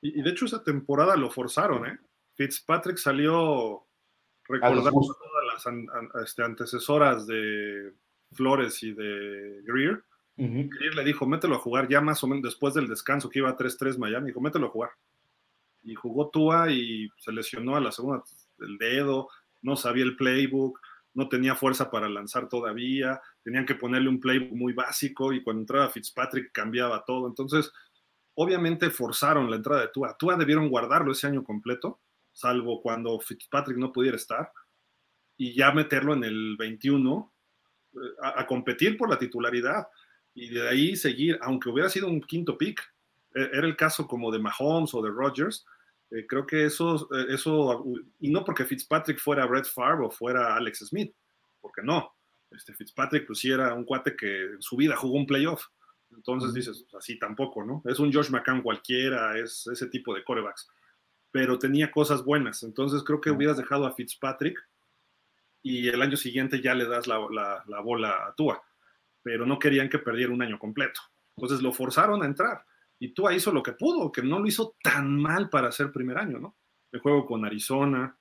[0.00, 1.98] Y, de hecho esa temporada lo forzaron, ¿eh?
[2.38, 3.84] Fitzpatrick salió
[4.44, 5.44] recordando todas
[6.14, 7.92] las este, antecesoras de
[8.32, 10.04] Flores y de Greer,
[10.36, 13.56] Greer le dijo, mételo a jugar ya más o menos después del descanso que iba
[13.56, 14.90] 3-3 Miami, dijo, mételo a jugar.
[15.82, 18.22] Y jugó Tua y se lesionó a la segunda
[18.60, 19.28] el dedo,
[19.62, 20.78] no sabía el playbook,
[21.14, 25.62] no tenía fuerza para lanzar todavía, tenían que ponerle un playbook muy básico y cuando
[25.62, 27.26] entraba Fitzpatrick cambiaba todo.
[27.26, 27.72] Entonces,
[28.34, 30.16] obviamente forzaron la entrada de Tua.
[30.16, 32.00] Tua debieron guardarlo ese año completo,
[32.38, 34.52] salvo cuando Fitzpatrick no pudiera estar,
[35.36, 37.32] y ya meterlo en el 21
[38.22, 39.88] a, competir por la titularidad
[40.34, 42.80] y de ahí seguir, aunque hubiera sido un quinto pick,
[43.34, 45.64] e, era el caso como de Mahomes o de Rodgers,
[46.10, 47.84] eh, creo que eso, eh, eso,
[48.20, 51.14] y no porque Fitzpatrick fuera Brett Favre o fuera Alex Smith,
[51.60, 52.14] porque no,
[52.50, 55.64] este Fitzpatrick pues sí era un cuate que en su vida jugó un playoff,
[56.12, 57.82] entonces dices, así tampoco, ¿no?
[57.84, 60.68] Es un Josh McCann cualquiera, es ese tipo de corebacks,
[61.30, 64.58] pero tenía cosas buenas, entonces creo que hubieras dejado a Fitzpatrick
[65.62, 68.62] y el año siguiente ya le das la, bola a Tua,
[69.22, 71.00] pero no querían que perdiera un año completo.
[71.36, 72.64] Entonces lo forzaron a entrar
[72.98, 76.18] y Tua hizo lo que pudo, que no lo hizo tan mal para ser primer
[76.18, 76.56] año, ¿no?
[76.90, 78.16] El juego con Arizona,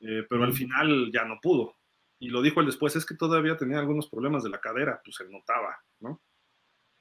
[0.00, 1.76] eh, pero al final ya no pudo.
[2.18, 5.16] Y lo dijo él después, es que todavía tenía algunos problemas de la cadera, pues
[5.16, 5.76] se notaba,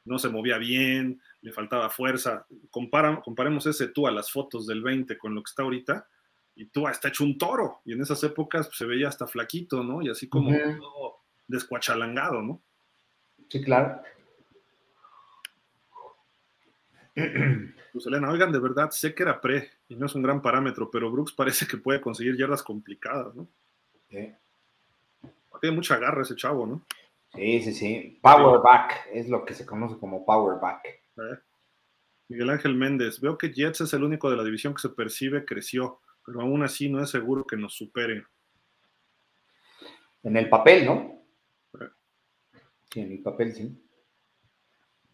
[0.06, 0.20] ¿no?
[0.20, 2.46] Se movía bien, le faltaba fuerza.
[2.70, 6.08] comparemos ese Tua, las fotos del 20 con lo que está ahorita,
[6.56, 10.02] y tú está hecho un toro, y en esas épocas se veía hasta flaquito, ¿no?
[10.02, 12.62] Y así como todo descuachalangado, ¿no?
[13.50, 14.02] Sí, claro.
[17.14, 20.90] Pues Elena, oigan, de verdad, sé que era pre y no es un gran parámetro,
[20.90, 23.48] pero Brooks parece que puede conseguir yardas complicadas, ¿no?
[24.10, 24.34] Sí.
[25.60, 26.82] Tiene mucha garra ese chavo, ¿no?
[27.34, 28.20] Sí, sí, sí.
[28.22, 30.86] Power back es lo que se conoce como power back.
[30.86, 31.40] Eh.
[32.28, 35.46] Miguel Ángel Méndez, veo que Jets es el único de la división que se percibe
[35.46, 38.26] creció, pero aún así no es seguro que nos supere.
[40.24, 41.24] En el papel, ¿no?
[41.80, 41.90] Eh.
[42.92, 43.82] Sí, en el papel, sí.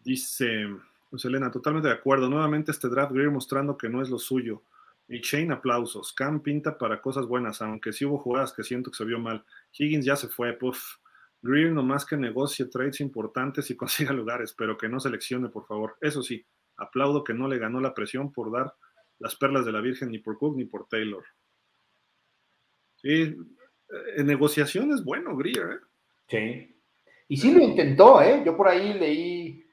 [0.04, 0.66] Dice,
[1.10, 2.28] pues Elena, totalmente de acuerdo.
[2.28, 4.62] Nuevamente este draft Greer mostrando que no es lo suyo.
[5.08, 6.12] Y Shane, aplausos.
[6.12, 9.44] Cam pinta para cosas buenas, aunque sí hubo jugadas que siento que se vio mal.
[9.72, 10.98] Higgins ya se fue, puff.
[11.40, 15.96] Greer nomás que negocie trades importantes y consiga lugares, pero que no seleccione, por favor.
[16.00, 16.44] Eso sí,
[16.76, 18.74] aplaudo que no le ganó la presión por dar
[19.18, 21.24] las perlas de la Virgen ni por Cook ni por Taylor.
[22.96, 23.36] Sí,
[24.16, 25.78] en negociación es bueno, Greer, ¿eh?
[26.28, 26.74] Sí.
[27.28, 28.42] Y sí lo intentó, ¿eh?
[28.44, 29.64] Yo por ahí leí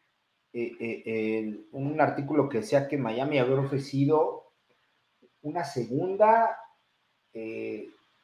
[0.53, 4.53] eh, eh, un artículo que decía que Miami había ofrecido
[5.41, 6.57] una segunda,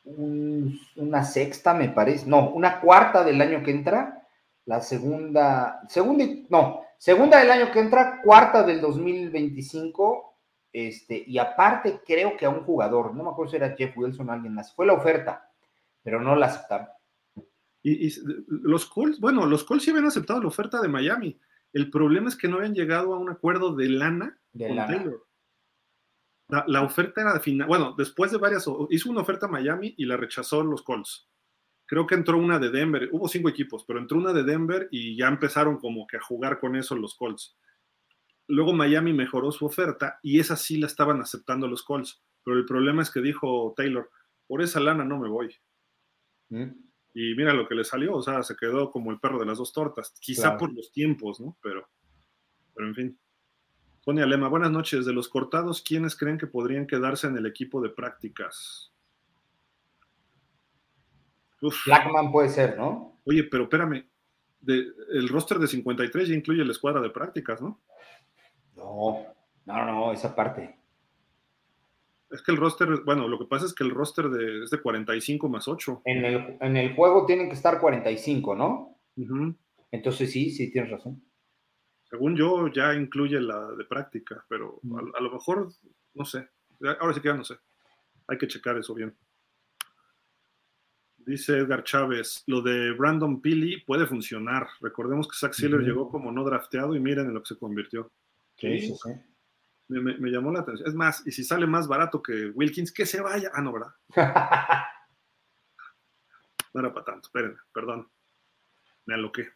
[0.06, 4.28] eh, una sexta, me parece, no, una cuarta del año que entra,
[4.66, 10.38] la segunda, segunda, no, segunda del año que entra, cuarta del 2025,
[10.74, 14.30] este, y aparte creo que a un jugador, no me acuerdo si era Jeff Wilson
[14.30, 15.50] o alguien más, fue la oferta,
[16.04, 16.88] pero no la aceptaron.
[17.84, 18.14] Y, y
[18.48, 21.40] los Colts, bueno, los Colts sí habían aceptado la oferta de Miami
[21.74, 25.26] el problema es que no habían llegado a un acuerdo de lana con Taylor.
[26.68, 27.68] La, oferta era de final.
[27.68, 31.30] Bueno, después de varias, hizo una oferta a Miami y la rechazó los Colts.
[31.86, 33.10] Creo que entró una de Denver.
[33.12, 36.60] Hubo cinco equipos, pero entró una de Denver y ya empezaron como que a jugar
[36.60, 37.58] con eso los Colts.
[38.48, 42.22] Luego Miami mejoró su oferta y esa sí la estaban aceptando los Colts.
[42.44, 44.10] Pero el problema es que dijo Taylor,
[44.48, 45.56] por esa lana no me voy.
[46.50, 46.72] Mm.
[47.14, 49.58] Y mira lo que le salió, o sea, se quedó como el perro de las
[49.58, 51.58] dos tortas, quizá por los tiempos, ¿no?
[51.62, 51.90] Pero,
[52.74, 53.20] pero en fin.
[54.04, 55.06] Sonia Lema, buenas noches.
[55.06, 58.92] De los cortados, ¿quiénes creen que podrían quedarse en el equipo de prácticas?
[61.86, 63.20] Blackman puede ser, ¿no?
[63.26, 64.04] Oye, pero espérame,
[64.68, 67.80] el roster de 53 ya incluye la escuadra de prácticas, ¿no?
[68.76, 69.28] No,
[69.66, 70.80] no, no, esa parte.
[72.32, 74.82] Es que el roster, bueno, lo que pasa es que el roster de, es de
[74.82, 76.02] 45 más 8.
[76.06, 78.98] En el, en el juego tienen que estar 45, ¿no?
[79.92, 81.22] Entonces sí, sí, tienes razón.
[82.12, 84.80] Según yo, ya incluye la de práctica, pero
[85.16, 85.70] a, lo mejor,
[86.14, 86.48] no sé.
[87.00, 87.56] Ahora sí que ya no sé.
[88.28, 89.18] Hay que checar eso bien.
[91.18, 94.68] Dice Edgar Chávez, lo de Brandon Pili puede funcionar.
[94.82, 98.12] Recordemos que Zach Sealer llegó como no drafteado y miren en lo que se convirtió.
[98.58, 99.10] Sí, sí, sí
[100.00, 100.88] me, llamó la atención.
[100.88, 103.52] Es más, y si sale más barato que Wilkins, que se vaya.
[103.54, 103.94] Ah, no, ¿verdad?
[106.74, 108.10] no era para tanto, espérenme, perdón.
[109.06, 109.50] Me aloqué.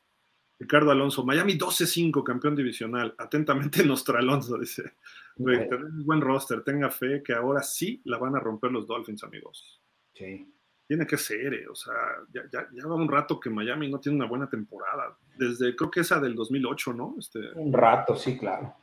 [0.58, 3.14] Ricardo Alonso, Miami 12-5, campeón divisional.
[3.17, 4.93] Atentamente, nuestro Alonso, dice.
[5.35, 9.82] buen roster, tenga fe que ahora sí la van a romper los Dolphins, amigos.
[10.14, 10.51] Sí.
[10.88, 11.93] Tiene que ser, eh, o sea,
[12.32, 15.17] ya, ya, va un rato que Miami no tiene una buena temporada.
[15.35, 17.16] Desde, creo que esa del 2008, ¿no?
[17.17, 18.75] Este, un rato, sí, claro.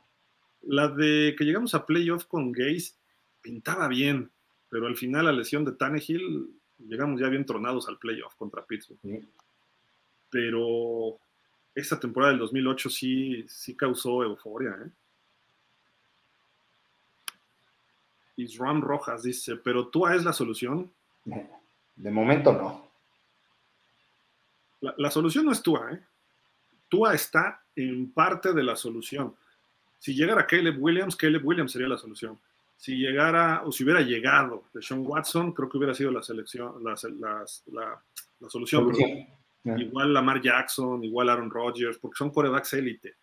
[0.61, 2.93] La de que llegamos a playoff con Gaze
[3.41, 4.31] pintaba bien,
[4.69, 8.99] pero al final la lesión de Tannehill llegamos ya bien tronados al playoff contra Pittsburgh.
[10.29, 11.19] Pero
[11.75, 14.77] esa temporada del 2008 sí, sí causó euforia.
[14.85, 14.89] ¿eh?
[18.37, 20.91] Isram Rojas dice, pero Tua es la solución.
[21.95, 22.91] De momento no.
[24.81, 26.01] La, la solución no es Tua, ¿eh?
[26.89, 29.35] Tua está en parte de la solución.
[29.99, 32.37] Si llegara Caleb Williams, Caleb Williams sería la solución.
[32.77, 36.83] Si llegara, o si hubiera llegado de Sean Watson, creo que hubiera sido la selección,
[36.83, 36.97] la,
[38.49, 38.91] solución.
[39.65, 43.15] Igual Lamar Jackson, igual Aaron Rodgers, porque son corebacks élite.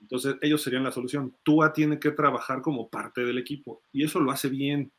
[0.00, 1.34] Entonces, ellos serían la solución.
[1.42, 4.90] Tua tiene que trabajar como parte del equipo y eso lo hace bien.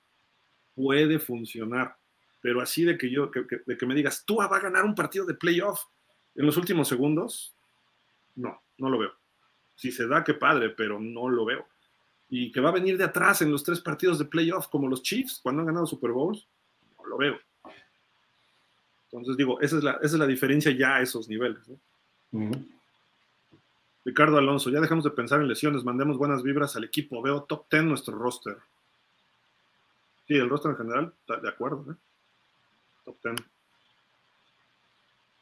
[0.76, 1.96] Puede funcionar.
[2.42, 3.32] Pero así de que yo,
[3.66, 5.84] de que me digas, Tua va a ganar un partido de playoff
[6.36, 7.54] en los últimos segundos,
[8.36, 9.12] no, no lo veo.
[9.76, 11.68] Si se da, qué padre, pero no lo veo.
[12.30, 15.04] Y que va a venir de atrás en los tres partidos de playoff, como los
[15.04, 16.48] Chiefs, cuando han ganado Super Bowls,
[16.98, 17.40] no lo veo.
[19.12, 21.62] Entonces digo, esa es la, esa es la diferencia ya a esos niveles.
[24.06, 27.66] Ricardo Alonso, ya dejamos de pensar en lesiones, mandemos buenas vibras al equipo, veo top
[27.70, 28.58] 10 nuestro roster.
[30.28, 31.92] Sí, el roster en general, de acuerdo.
[31.92, 31.96] ¿eh?
[33.06, 33.36] Top 10.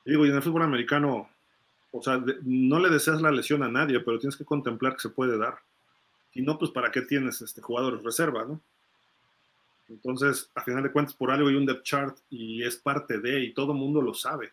[0.05, 1.29] digo, y en el fútbol americano,
[1.91, 5.09] o sea, no le deseas la lesión a nadie, pero tienes que contemplar que se
[5.09, 5.59] puede dar.
[6.33, 8.61] Si no, pues ¿para qué tienes este jugador reserva, no?
[9.89, 13.43] Entonces, a final de cuentas, por algo hay un depth chart y es parte de,
[13.43, 14.51] y todo el mundo lo sabe.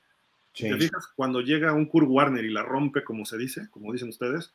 [0.54, 1.08] ¿Te fijas?
[1.14, 4.52] Cuando llega un Kurt Warner y la rompe, como se dice, como dicen ustedes,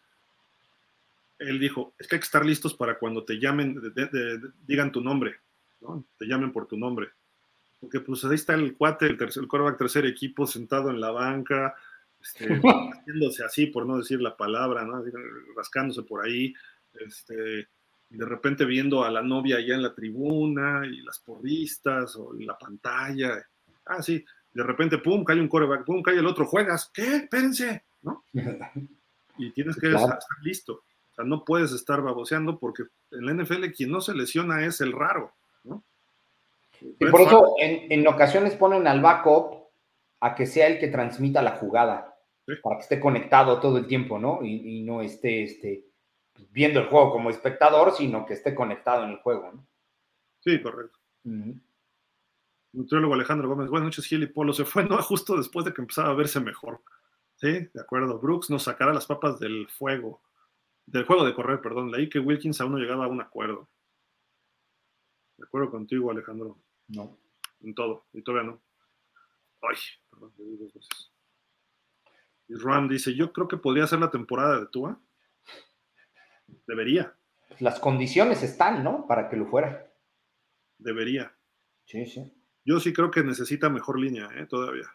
[1.37, 3.79] él dijo, es que hay que estar listos para cuando te llamen,
[4.65, 5.35] digan tu nombre,
[5.81, 6.03] ¿no?
[6.17, 7.09] Te llamen por tu nombre.
[7.79, 11.75] Porque pues ahí está el cuate, el, tercer, el tercer equipo sentado en la banca,
[12.19, 12.45] este,
[13.01, 15.03] haciéndose así, por no decir la palabra, ¿no?
[15.55, 16.53] rascándose por ahí,
[16.93, 17.67] este,
[18.17, 22.45] de repente viendo a la novia allá en la tribuna y las porristas o en
[22.45, 23.41] la pantalla.
[23.85, 24.23] Ah, sí,
[24.53, 27.15] de repente, pum, cae un coreback, pum, cae el otro, juegas, ¿qué?
[27.17, 28.25] Espérense, ¿no?
[29.37, 30.83] Y tienes que estar listo.
[31.11, 34.81] O sea, no puedes estar baboseando porque en la NFL quien no se lesiona es
[34.81, 35.33] el raro,
[35.63, 35.83] ¿no?
[36.81, 39.69] Y por eso en, ocasiones ponen al backup
[40.19, 42.15] a que sea el que transmita la jugada,
[42.63, 44.43] para que esté conectado todo el tiempo, ¿no?
[44.43, 45.85] Y, no esté este,
[46.49, 49.67] viendo el juego como espectador, sino que esté conectado en el juego, ¿no?
[50.39, 50.97] Sí, correcto.
[52.73, 54.53] Nutriólogo Alejandro Gómez, buenas noches, Gil y Polo.
[54.53, 54.97] Se fue, ¿no?
[55.01, 56.81] Justo después de que empezaba a verse mejor.
[57.35, 58.19] Sí, de acuerdo.
[58.19, 60.21] Brooks nos sacará las papas del fuego.
[60.85, 61.91] Del juego de correr, perdón.
[61.91, 63.69] Leí que Wilkins aún no llegaba a un acuerdo.
[65.37, 66.57] De acuerdo contigo, Alejandro.
[66.87, 67.17] No.
[67.61, 68.05] En todo.
[68.13, 68.61] Y todavía no.
[69.61, 69.77] Ay,
[70.09, 71.11] perdón, le dos veces.
[72.47, 74.99] Y Ram dice: Yo creo que podría ser la temporada de Tua.
[76.67, 77.15] Debería.
[77.59, 79.07] Las condiciones están, ¿no?
[79.07, 79.91] Para que lo fuera.
[80.77, 81.35] Debería.
[81.85, 82.33] Sí, sí.
[82.63, 84.45] Yo sí creo que necesita mejor línea, ¿eh?
[84.45, 84.87] Todavía.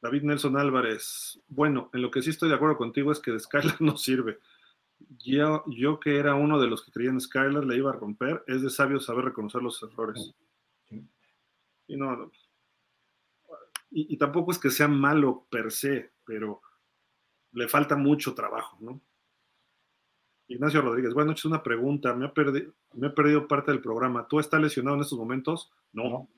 [0.00, 1.40] David Nelson Álvarez.
[1.48, 4.38] Bueno, en lo que sí estoy de acuerdo contigo es que Skylar no sirve.
[5.18, 8.42] Yo, yo que era uno de los que creía en Skylar, le iba a romper.
[8.46, 10.34] Es de sabio saber reconocer los errores.
[11.86, 12.30] Y no,
[13.94, 16.62] y, tampoco es que sea malo per se, pero
[17.52, 19.00] le falta mucho trabajo, ¿no?
[20.48, 22.14] Ignacio Rodríguez, buenas noches, una pregunta.
[22.14, 22.30] Me,
[22.94, 24.26] me he perdido parte del programa.
[24.28, 25.72] ¿Tú estás lesionado en estos momentos?
[25.92, 26.28] No.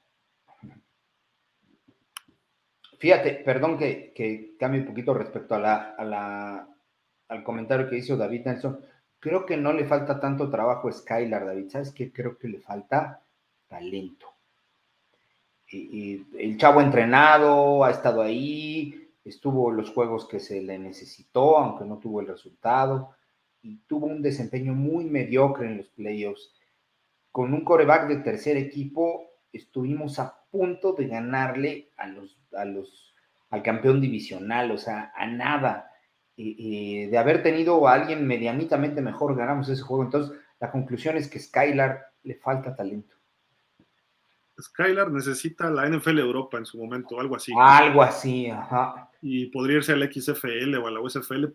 [2.99, 6.69] Fíjate, perdón que, que, cambie un poquito respecto a la,
[7.29, 8.81] al comentario que hizo David Nelson.
[9.19, 11.69] Creo que no le falta tanto trabajo a Skylar, David.
[11.69, 12.13] ¿Sabes qué?
[12.13, 13.21] Creo que le falta
[13.69, 14.29] talento.
[15.71, 21.85] Y, el chavo entrenado, ha estado ahí, estuvo los juegos que se le necesitó, aunque
[21.85, 23.17] no tuvo el resultado,
[23.63, 26.53] y tuvo un desempeño muy mediocre en los playoffs.
[27.33, 33.15] Con un coreback de tercer equipo, estuvimos a punto de ganarle a los, a los,
[33.51, 35.91] al campeón divisional, o sea, a nada.
[36.37, 40.05] de haber tenido a alguien medianitamente mejor, ganamos ese juego.
[40.05, 43.17] Entonces, la conclusión es que Skylar le falta talento.
[44.61, 47.53] Skylar necesita la NFL Europa en su momento, algo así.
[47.59, 49.11] Algo así, ajá.
[49.21, 51.47] Y podría irse al XFL o a la USFL.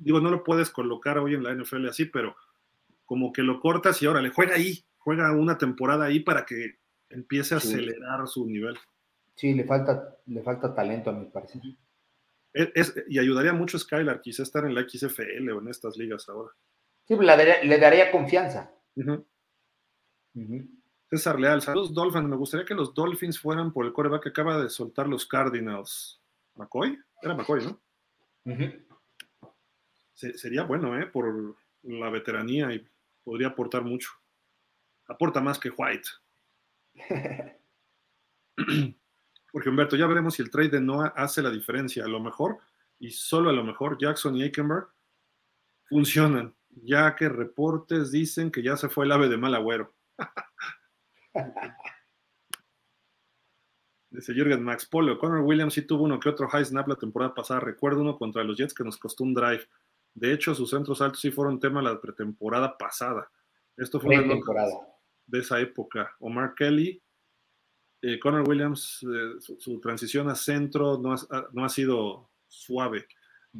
[0.00, 2.36] Digo, no lo puedes colocar hoy en la NFL así, pero
[3.04, 6.78] como que lo cortas y ahora le juega ahí, juega una temporada ahí para que
[7.10, 8.76] empiece a acelerar su nivel.
[9.34, 11.60] Sí, le falta, le falta talento a mi parecer.
[13.08, 16.52] y ayudaría mucho a Skylar, quizá estar en la XFL o en estas ligas ahora.
[17.06, 18.72] Sí, le, daría, confianza.
[21.10, 22.28] César Leal, saludos Dolphins.
[22.28, 26.20] Me gustaría que los Dolphins fueran por el coreback que acaba de soltar los Cardinals.
[26.56, 26.98] ¿McCoy?
[27.22, 27.80] Era McCoy, ¿no?
[30.14, 31.06] sería bueno, ¿eh?
[31.06, 32.86] Por la veteranía y
[33.22, 34.10] podría aportar mucho.
[35.08, 36.08] Aporta más que White.
[39.52, 42.04] Porque Humberto, ya veremos si el trade de Noah hace la diferencia.
[42.04, 42.58] A lo mejor,
[42.98, 44.88] y solo a lo mejor, Jackson y Aikenberg
[45.88, 49.94] funcionan, ya que reportes dicen que ya se fue el ave de mal agüero.
[54.10, 57.34] Dice Jürgen Max Polo, Connor Williams sí tuvo uno que otro high snap la temporada
[57.34, 57.58] pasada.
[57.58, 59.66] Recuerdo uno contra los Jets que nos costó un drive.
[60.14, 63.28] De hecho, sus centros altos sí fueron tema la pretemporada pasada.
[63.76, 64.36] Esto fue una
[65.26, 66.14] de esa época.
[66.20, 67.02] Omar Kelly,
[68.02, 73.08] eh, Connor Williams, eh, su, transición a centro no ha, no ha sido suave,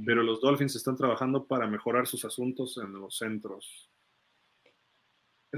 [0.06, 3.90] pero los Dolphins están trabajando para mejorar sus asuntos en los centros.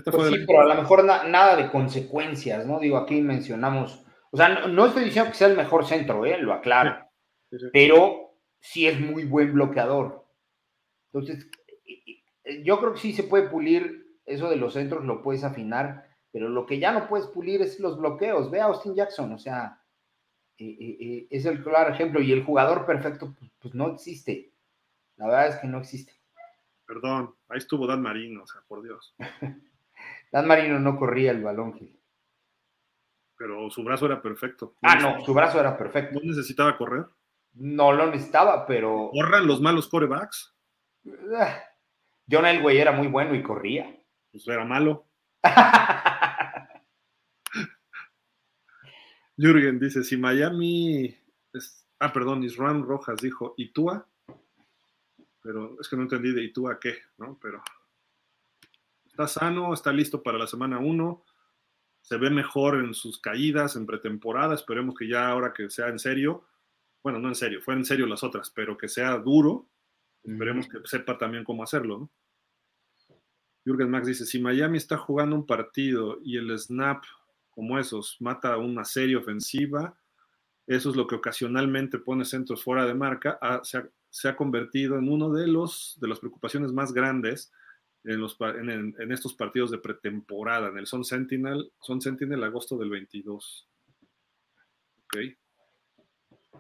[0.05, 2.79] Pues sí, pero a lo mejor nada de consecuencias, ¿no?
[2.79, 6.39] Digo, aquí mencionamos, o sea, no, estoy diciendo que sea el mejor centro, ¿eh?
[6.39, 7.09] Lo aclaro,
[7.73, 10.27] pero sí es muy buen bloqueador.
[11.13, 11.49] Entonces,
[12.65, 16.49] yo creo que sí se puede pulir, eso de los centros lo puedes afinar, pero
[16.49, 18.51] lo que ya no puedes pulir es los bloqueos.
[18.51, 19.81] Ve a Austin Jackson, o sea,
[20.59, 24.53] eh, eh, eh, es el claro ejemplo y el jugador perfecto, pues, pues, no existe.
[25.17, 26.13] La verdad es que no existe.
[26.87, 29.15] Perdón, ahí estuvo Dan Marino, o sea, por Dios.
[30.33, 31.99] Dan Marino no corría el balón, Gil.
[33.37, 34.75] Pero su brazo era perfecto.
[34.83, 36.19] ah, no, su brazo era perfecto.
[36.19, 37.07] ¿No necesitaba correr?
[37.55, 39.11] No lo necesitaba, pero.
[39.13, 40.55] ¿Corran los malos corebacks?
[41.39, 41.63] Ah,
[42.31, 43.95] John Elway era muy bueno y corría.
[44.31, 45.07] Pues era malo.
[49.37, 51.15] Jürgen dice: si Miami.
[51.99, 54.07] Ah, perdón, Isran Rojas dijo, ¿y Tua?
[55.41, 57.39] Pero es que no entendí de y tú a qué, ¿no?
[57.41, 57.63] Pero
[59.17, 61.25] está sano, está listo para la semana 1,
[62.03, 65.99] se ve mejor en sus caídas, en pretemporada, esperemos que ya ahora que sea en
[65.99, 66.47] serio,
[67.03, 69.67] bueno, no en serio, fue en serio las otras, pero que sea duro,
[70.23, 72.11] esperemos que sepa también cómo hacerlo, ¿no?
[73.65, 77.03] Jürgen Max dice, si Miami está jugando un partido y el snap
[77.51, 79.99] como esos mata una serie ofensiva,
[80.67, 85.33] eso es lo que ocasionalmente pone centros fuera de marca, se, ha, convertido en uno
[85.33, 87.51] de los de las preocupaciones más grandes
[88.07, 92.91] en, los, en, estos partidos de pretemporada, en el Sun Sentinel, Sun Sentinel agosto del
[92.91, 93.69] 22.
[95.05, 95.17] Ok.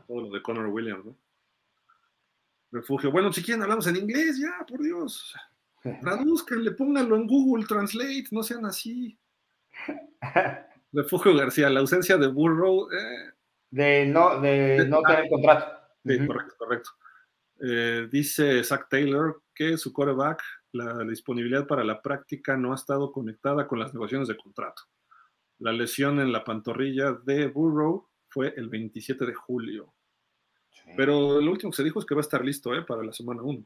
[0.06, 1.16] Todo lo de Connor Williams, ¿no?
[2.72, 3.10] Refugio.
[3.10, 5.34] Bueno, si quieren hablamos en inglés, ya, por Dios.
[6.00, 9.16] Traduzcanle, pónganlo en Google Translate, no sean así.
[10.92, 12.90] Refugio García, la ausencia de Burrow.
[12.90, 13.32] Eh,
[13.70, 15.80] de no, de, no tener contrato.
[16.04, 16.90] Sí, correcto, correcto.
[17.60, 20.42] Eh, dice Zach Taylor que su coreback,
[20.72, 24.82] la disponibilidad para la práctica no ha estado conectada con las negociaciones de contrato.
[25.58, 29.94] La lesión en la pantorrilla de Burrow fue el 27 de julio.
[30.96, 33.12] Pero lo último que se dijo es que va a estar listo eh, para la
[33.12, 33.64] semana 1.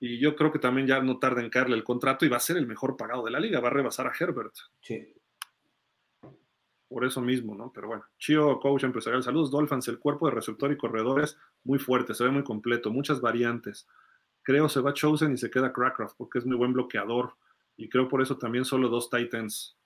[0.00, 2.40] Y yo creo que también ya no tarda en caerle el contrato y va a
[2.40, 4.54] ser el mejor pagado de la liga, va a rebasar a Herbert.
[4.80, 5.14] Sí.
[6.88, 7.70] Por eso mismo, ¿no?
[7.72, 12.14] Pero bueno, Chio, coach empresarial, saludos, Dolphins, el cuerpo de receptor y corredores muy fuerte,
[12.14, 13.86] se ve muy completo, muchas variantes.
[14.48, 17.36] Creo se va Chosen y se queda Crackcraft porque es muy buen bloqueador
[17.76, 19.76] y creo por eso también solo dos Titans.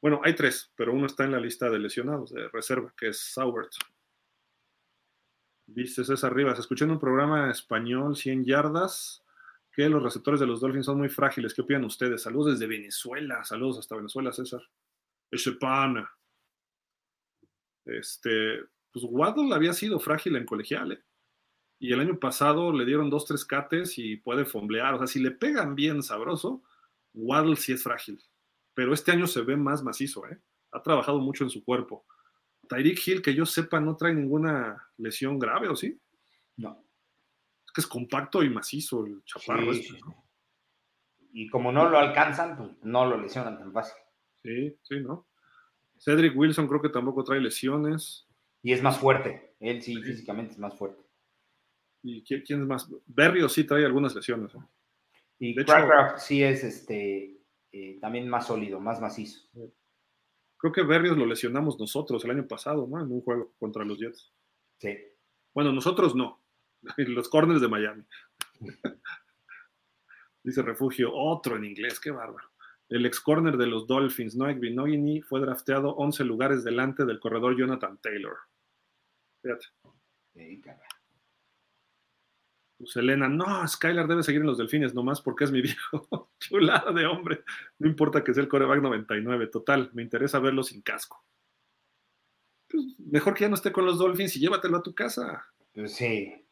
[0.00, 3.20] Bueno, hay tres, pero uno está en la lista de lesionados de reserva, que es
[3.20, 3.70] Saubert.
[5.66, 9.22] Dice César Rivas, escuché en un programa español 100 yardas
[9.70, 11.52] que los receptores de los Dolphins son muy frágiles.
[11.52, 12.22] ¿Qué opinan ustedes?
[12.22, 13.44] Saludos desde Venezuela.
[13.44, 14.62] Saludos hasta Venezuela, César.
[15.30, 16.10] Ese pana.
[17.84, 18.58] Este,
[18.90, 21.02] pues Waddle había sido frágil en colegial, ¿eh?
[21.82, 24.94] Y el año pasado le dieron dos, tres cates y puede fomblear.
[24.94, 26.62] O sea, si le pegan bien sabroso,
[27.12, 28.22] Waddle sí es frágil.
[28.74, 30.38] Pero este año se ve más macizo, ¿eh?
[30.70, 32.06] Ha trabajado mucho en su cuerpo.
[32.68, 36.00] Tyreek Hill, que yo sepa, no trae ninguna lesión grave, ¿o sí?
[36.56, 36.82] No
[37.72, 39.72] que es compacto y macizo el chaparro.
[39.72, 39.98] Este,
[41.32, 43.96] y como no lo alcanzan, pues no lo lesionan tan fácil.
[44.42, 45.26] Sí, sí, ¿no?
[45.98, 48.28] Cedric Wilson creo que tampoco trae lesiones.
[48.62, 49.54] Y es más fuerte.
[49.60, 51.02] Él sí, físicamente es más fuerte.
[52.02, 52.88] ¿Y quién, es más?
[53.06, 54.52] Berrios sí trae algunas lesiones.
[55.38, 57.40] Y Crackcraft sí es este
[57.72, 59.48] eh, también más sólido, más macizo.
[60.56, 63.00] Creo que Berrios lo lesionamos nosotros el año pasado, ¿no?
[63.00, 64.32] En un juego contra los Jets.
[64.78, 64.96] Sí.
[65.54, 66.42] Bueno, nosotros no.
[66.96, 68.04] Los corners de Miami.
[70.42, 72.50] Dice Refugio, otro en inglés, qué bárbaro.
[72.88, 77.56] El ex corner de los Dolphins, Noek Binogini, fue drafteado 11 lugares delante del corredor
[77.56, 78.36] Jonathan Taylor.
[79.40, 79.66] Fíjate.
[82.82, 86.32] Pues Elena, no, Skylar debe seguir en los Delfines nomás porque es mi viejo.
[86.40, 87.44] Chulada de hombre.
[87.78, 89.46] No importa que sea el coreback 99.
[89.46, 91.24] Total, me interesa verlo sin casco.
[92.68, 95.46] Pues mejor que ya no esté con los Dolphins y llévatelo a tu casa.
[95.72, 96.44] Pues sí.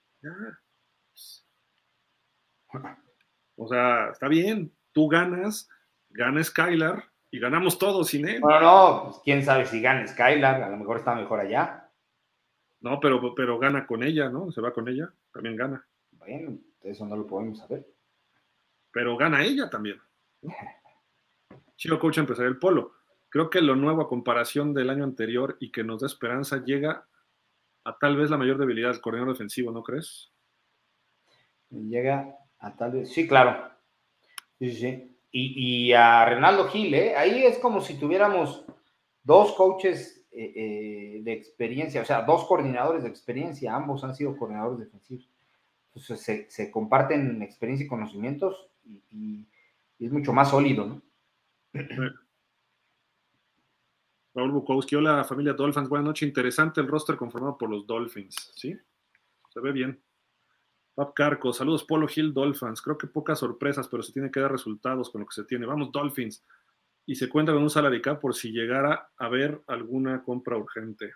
[3.56, 5.68] O sea, está bien, tú ganas,
[6.10, 8.40] gana Skylar y ganamos todos sin él.
[8.40, 11.90] No, no, pues quién sabe si gana Skylar, a lo mejor está mejor allá.
[12.78, 14.52] No, pero, pero gana con ella, ¿no?
[14.52, 15.84] Se va con ella, también gana.
[16.82, 17.86] Eso no lo podemos saber.
[18.92, 20.00] Pero gana ella también.
[21.76, 22.92] Chico Coach el Polo.
[23.28, 27.06] Creo que lo nuevo a comparación del año anterior y que nos da esperanza llega
[27.84, 30.32] a tal vez la mayor debilidad del coordinador defensivo, ¿no crees?
[31.70, 33.70] Llega a tal vez, sí, claro.
[34.58, 35.16] Sí, sí.
[35.32, 37.14] Y, a Renaldo Gil, ¿eh?
[37.16, 38.64] ahí es como si tuviéramos
[39.22, 44.36] dos coaches eh, eh, de experiencia, o sea, dos coordinadores de experiencia, ambos han sido
[44.36, 45.29] coordinadores defensivos.
[46.00, 49.46] Se, comparten experiencia y conocimientos y, y,
[49.98, 51.02] es mucho más sólido, ¿no?
[54.32, 56.26] Raúl Bukowski, hola familia Dolphins, buenas noches.
[56.26, 58.76] Interesante el roster conformado por los Dolphins, ¿sí?
[59.52, 60.00] Se ve bien.
[60.94, 62.80] Pap Carco, saludos Polo Hill Dolphins.
[62.80, 65.66] Creo que pocas sorpresas, pero se tiene que dar resultados con lo que se tiene.
[65.66, 66.44] Vamos Dolphins.
[67.06, 71.12] Y se cuenta con un salary cap por si llegara a haber alguna compra urgente.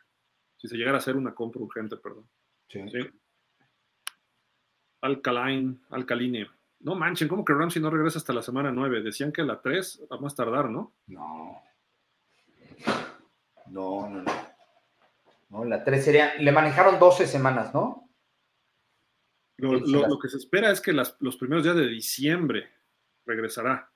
[0.56, 2.28] Si se llegara a hacer una compra urgente, perdón.
[2.68, 2.80] Sí.
[5.05, 6.49] Alcaline, Alcaline.
[6.81, 9.02] No manchen, ¿cómo que Ramsey no regresa hasta la semana 9?
[9.02, 10.94] Decían que la 3 va a más tardar, ¿no?
[11.07, 11.62] No.
[13.66, 14.24] No, no,
[15.50, 15.65] no.
[15.65, 16.34] la 3 sería.
[16.36, 18.08] Le manejaron 12 semanas, ¿no?
[19.58, 22.70] Lo, que se espera es que los primeros días de diciembre
[23.26, 23.91] regresará.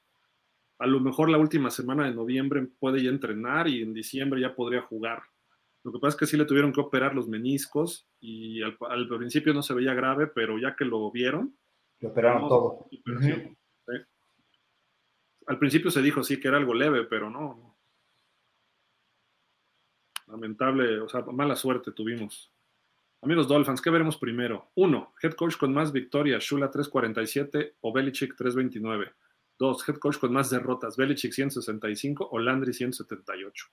[0.78, 4.54] A lo mejor la última semana de noviembre puede ya entrenar y en diciembre ya
[4.54, 5.22] podría jugar.
[5.88, 9.54] Lo que pasa es que sí le tuvieron que operar los meniscos y al, principio
[9.54, 11.56] no se veía grave, pero ya que lo vieron.
[12.00, 12.90] Le operaron todo.
[15.46, 17.78] Al principio se dijo sí que era algo leve, pero no.
[20.26, 22.52] Lamentable, o sea, mala suerte tuvimos.
[23.22, 24.70] Amigos Dolphins, ¿qué veremos primero?
[24.74, 29.10] Uno, head coach con más victorias, Shula 347 o Belichick 329.
[29.58, 33.68] Dos, head coach con más derrotas, Belichick 165 o Landry 178.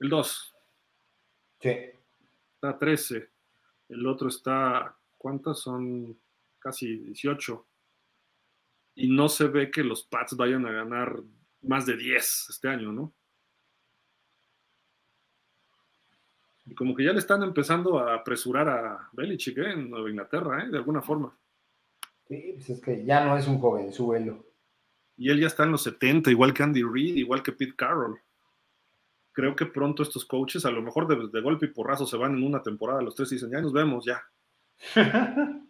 [0.00, 0.54] El 2.
[1.60, 1.76] Sí.
[2.54, 3.30] Está 13.
[3.88, 6.18] El otro está, ¿cuántas son?
[6.58, 7.66] Casi 18.
[8.96, 11.20] Y no se ve que los Pats vayan a ganar
[11.62, 13.14] más de 10 este año, ¿no?
[16.66, 19.72] Y como que ya le están empezando a apresurar a Belichick ¿eh?
[19.72, 20.68] en Nueva Inglaterra, ¿eh?
[20.68, 21.36] de alguna forma.
[22.26, 24.44] Sí, pues es que ya no es un jovenzuelo.
[25.16, 28.20] Y él ya está en los 70, igual que Andy Reid, igual que Pete Carroll
[29.38, 32.42] creo que pronto estos coaches, a lo mejor de, golpe y porrazo, se van en
[32.42, 34.20] una temporada, los tres dicen, ya nos vemos, ya.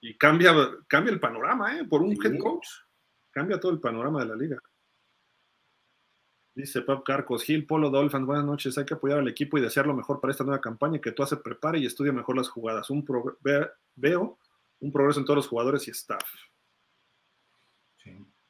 [0.00, 0.54] y cambia,
[0.86, 1.84] cambia el panorama, ¿eh?
[1.84, 2.66] Por un head coach.
[3.30, 4.58] Cambia todo el panorama de la liga.
[6.54, 8.78] Dice Pap Carcos, Gil, Polo, Dolphins, buenas noches.
[8.78, 11.26] Hay que apoyar al equipo y desear lo mejor para esta nueva campaña, que tú
[11.26, 12.88] se prepare y estudie mejor las jugadas.
[12.88, 13.04] Un
[13.96, 14.38] veo
[14.80, 16.24] un progreso en todos los jugadores y staff.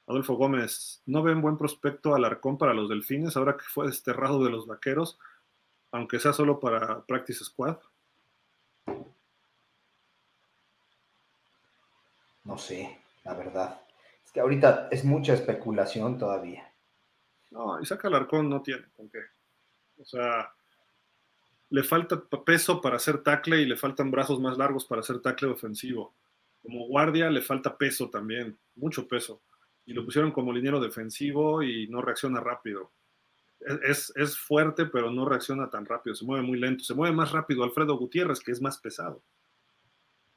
[0.08, 4.48] Adolfo Gómez, ¿no ven buen prospecto Alarcón para los delfines ahora que fue desterrado de
[4.48, 5.18] los vaqueros,
[5.92, 7.76] aunque sea solo para Practice Squad?
[12.44, 13.82] No sé, la verdad.
[14.24, 16.72] Es que ahorita es mucha especulación todavía.
[17.50, 19.20] No, Isaac Alarcón no tiene con qué.
[19.98, 20.54] O sea,
[21.68, 25.48] le falta peso para hacer tackle y le faltan brazos más largos para hacer tackle
[25.48, 26.14] ofensivo.
[26.62, 29.42] Como guardia le falta peso también, mucho peso
[29.88, 32.92] y lo pusieron como liniero defensivo y no reacciona rápido.
[33.82, 36.84] Es, es, fuerte, pero no reacciona tan rápido, se mueve muy lento.
[36.84, 39.22] Se mueve más rápido Alfredo Gutiérrez, que es más pesado.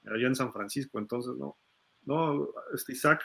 [0.05, 1.57] Allá en San Francisco, entonces no.
[2.05, 3.21] No, este Isaac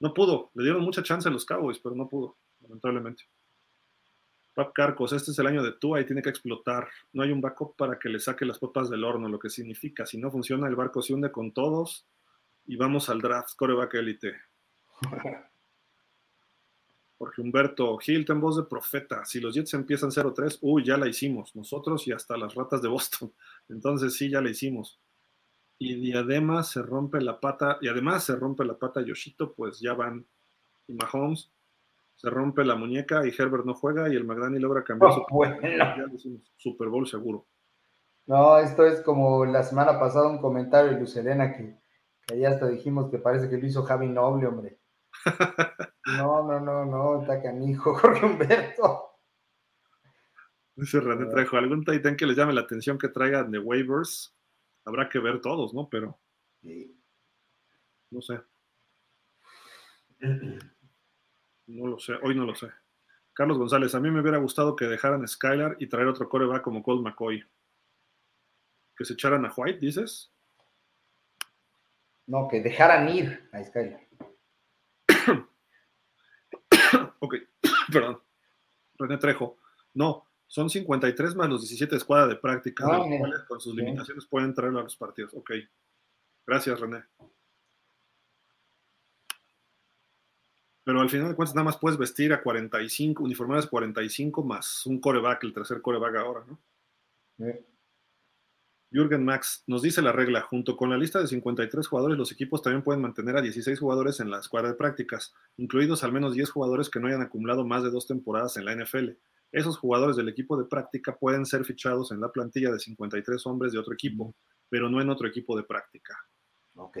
[0.00, 0.50] no pudo.
[0.52, 3.24] Le dieron mucha chance a los Cowboys, pero no pudo, lamentablemente.
[4.52, 6.88] Pap Carcos, este es el año de Tua y tiene que explotar.
[7.14, 10.04] No hay un backup para que le saque las papas del horno, lo que significa,
[10.04, 12.06] si no funciona, el barco se hunde con todos
[12.66, 14.34] y vamos al draft, coreback élite.
[17.18, 19.24] Jorge Humberto, Hilton, voz de profeta.
[19.24, 21.54] Si los Jets empiezan 0-3, uy, ya la hicimos.
[21.54, 23.32] Nosotros y hasta las ratas de Boston.
[23.68, 25.00] Entonces sí, ya la hicimos.
[25.78, 29.94] Y Diadema se rompe la pata, y además se rompe la pata Yoshito, pues ya
[29.94, 30.26] van.
[30.86, 31.50] Y Mahomes
[32.16, 35.24] se rompe la muñeca y Herbert no juega y el McDaniel logra cambiar su.
[35.30, 35.56] Bueno.
[35.62, 36.42] Ya lo hicimos.
[36.56, 37.46] Super Bowl seguro.
[38.26, 41.76] No, esto es como la semana pasada un comentario de Luz Elena que,
[42.26, 44.78] que ya hasta dijimos que parece que lo hizo Javi Noble, hombre.
[46.06, 49.10] No, no, no, no, está canijo, Jorge Humberto.
[50.76, 54.36] Dice René Trejo, ¿algún Titan que les llame la atención que traigan de waivers?
[54.84, 55.88] Habrá que ver todos, ¿no?
[55.88, 56.18] Pero.
[58.10, 58.40] No sé.
[61.66, 62.68] No lo sé, hoy no lo sé.
[63.32, 66.82] Carlos González, a mí me hubiera gustado que dejaran Skylar y traer otro coreback como
[66.82, 67.44] Colt McCoy.
[68.96, 70.32] ¿Que se echaran a White, dices?
[72.26, 74.03] No, que dejaran ir a Skylar.
[77.20, 77.34] ok,
[77.92, 78.20] perdón.
[78.98, 79.58] René Trejo.
[79.94, 83.04] No, son 53 más los 17 de escuadra de práctica, ah,
[83.48, 85.34] con sus limitaciones pueden traerlo a los partidos.
[85.34, 85.52] Ok.
[86.46, 87.04] Gracias, René.
[90.84, 95.00] Pero al final de cuentas nada más puedes vestir a 45, uniformadas 45 más un
[95.00, 96.58] coreback, el tercer coreback ahora, ¿no?
[98.94, 102.62] Jürgen Max nos dice la regla, junto con la lista de 53 jugadores, los equipos
[102.62, 106.48] también pueden mantener a 16 jugadores en la escuadra de prácticas, incluidos al menos 10
[106.48, 109.10] jugadores que no hayan acumulado más de dos temporadas en la NFL.
[109.50, 113.72] Esos jugadores del equipo de práctica pueden ser fichados en la plantilla de 53 hombres
[113.72, 114.32] de otro equipo,
[114.68, 116.16] pero no en otro equipo de práctica.
[116.76, 116.98] Ok.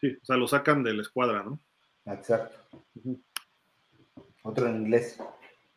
[0.00, 1.60] Sí, o sea, lo sacan de la escuadra, ¿no?
[2.04, 2.82] Exacto.
[4.42, 5.20] Otro en inglés.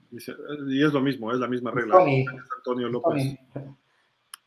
[0.09, 2.03] y es lo mismo, es la misma regla.
[2.57, 3.38] Antonio López.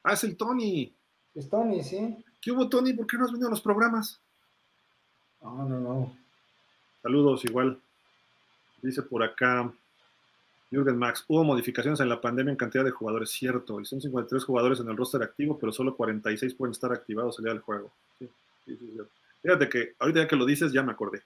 [0.08, 0.90] Ah, es el Tony.
[1.34, 2.24] Es Tony, sí.
[2.40, 2.94] ¿Qué hubo, Tony?
[2.94, 4.18] ¿Por qué no has venido a los programas?
[5.42, 6.16] No, no, no.
[7.02, 7.78] Saludos, igual.
[8.80, 9.70] Dice por acá
[10.70, 11.26] Jürgen Max.
[11.28, 13.82] Hubo modificaciones en la pandemia en cantidad de jugadores, cierto.
[13.82, 17.44] Y son 53 jugadores en el roster activo, pero solo 46 pueden estar activados el
[17.44, 17.92] día del juego.
[18.18, 18.30] Sí,
[18.64, 18.98] sí, sí,
[19.42, 21.22] Fíjate que ahorita ya que lo dices, ya me acordé.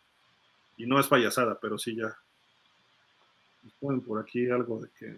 [0.76, 2.16] Y no es payasada, pero sí ya.
[3.62, 5.16] Nos ponen por aquí algo de que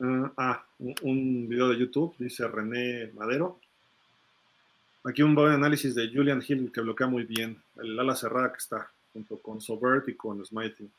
[0.00, 3.60] ah, ah un, video de YouTube, dice René Madero.
[5.04, 7.62] Aquí un buen análisis de Julian Hill que bloquea muy bien.
[7.76, 10.90] El ala cerrada que está junto con Sobert y con Smitey.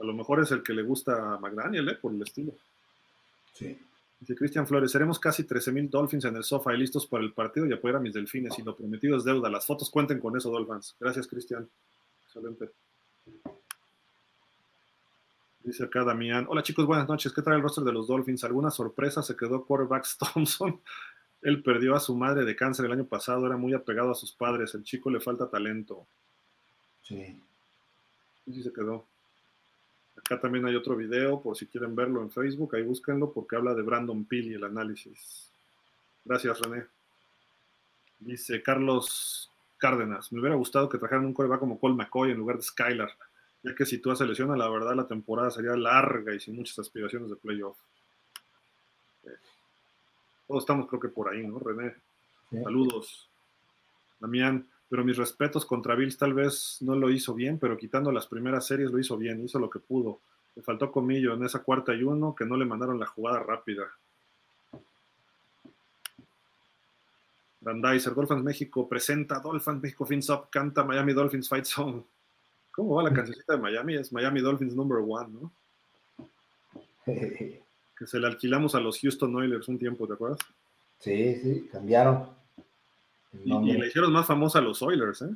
[0.00, 1.94] lo mejor es el que le gusta a McDaniel, ¿eh?
[1.94, 2.52] Por el estilo.
[3.52, 3.78] Sí.
[4.18, 7.32] Dice Cristian Flores, seremos casi 13 mil Dolphins en el sofá y listos para el
[7.32, 9.50] partido y apoyar a mis delfines y lo prometido es deuda.
[9.50, 10.96] Las fotos cuenten con eso, Dolphins.
[10.98, 11.68] Gracias, Cristian.
[12.24, 12.70] Excelente.
[15.66, 16.46] Dice acá Damián.
[16.48, 17.32] Hola chicos, buenas noches.
[17.32, 18.44] ¿Qué trae el roster de los Dolphins?
[18.44, 19.20] ¿Alguna sorpresa?
[19.20, 20.80] Se quedó quarterback Thompson.
[21.42, 24.30] Él perdió a su madre de cáncer el año pasado, era muy apegado a sus
[24.30, 24.76] padres.
[24.76, 26.06] El chico le falta talento.
[27.02, 27.36] Sí.
[28.44, 29.06] Sí, se quedó.
[30.16, 33.74] Acá también hay otro video, por si quieren verlo en Facebook, ahí búsquenlo, porque habla
[33.74, 35.50] de Brandon Peel y el análisis.
[36.24, 36.86] Gracias, René.
[38.20, 42.56] Dice Carlos Cárdenas, me hubiera gustado que trajeran un coreback como Cole McCoy en lugar
[42.56, 43.10] de Skylar,
[43.66, 46.78] ya que si tú se lesiona, la verdad la temporada sería larga y sin muchas
[46.78, 47.76] aspiraciones de playoff.
[49.24, 49.36] Eh,
[50.46, 51.94] todos estamos creo que por ahí, ¿no, René?
[52.48, 52.62] Sí.
[52.62, 53.28] Saludos.
[54.20, 58.28] Damián, pero mis respetos contra Bills tal vez no lo hizo bien, pero quitando las
[58.28, 60.20] primeras series lo hizo bien, hizo lo que pudo.
[60.54, 63.90] Le faltó comillo en esa cuarta y uno que no le mandaron la jugada rápida.
[67.60, 72.04] Brandizer, Dolphins México presenta Dolphins México Fins Up, canta Miami Dolphins Fight Song.
[72.76, 73.94] ¿Cómo va la cancioncita de Miami?
[73.94, 75.52] Es Miami Dolphins number one, ¿no?
[77.98, 80.38] Que se le alquilamos a los Houston Oilers un tiempo, ¿te acuerdas?
[80.98, 82.28] Sí, sí, cambiaron.
[83.42, 85.30] Y, le hicieron más famosa a los Oilers, ¿eh?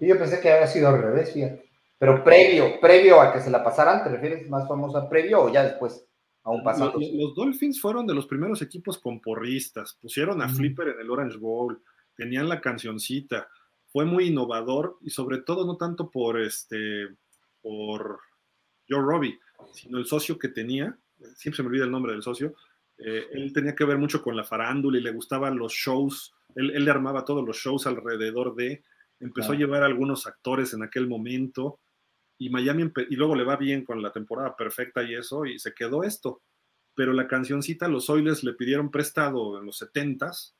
[0.00, 1.68] Y yo pensé que había sido al revés, fíjate.
[1.98, 5.62] Pero previo, previo a que se la pasaran, ¿te refieres más famosa previo o ya
[5.62, 6.02] después?
[6.44, 6.98] Aún pasando.
[6.98, 10.48] Los, los Dolphins fueron de los primeros equipos con porristas, pusieron a.
[10.48, 11.82] Flipper en el Orange Bowl,
[12.16, 13.46] tenían la cancioncita,
[13.92, 17.08] fue muy innovador y sobre todo no tanto por este,
[17.60, 18.20] por
[18.88, 19.38] Joe Robbie,
[19.72, 20.96] sino el socio que tenía,
[21.34, 22.54] siempre se me olvida el nombre del socio,
[22.98, 26.70] eh, él tenía que ver mucho con la farándula y le gustaban los shows, él,
[26.70, 28.84] él le armaba todos los shows alrededor de,
[29.20, 31.80] empezó a llevar a algunos actores en aquel momento
[32.38, 35.74] y Miami y luego le va bien con la temporada perfecta y eso y se
[35.74, 36.42] quedó esto.
[36.94, 40.54] Pero la cancioncita los Oilers le pidieron prestado en los 70s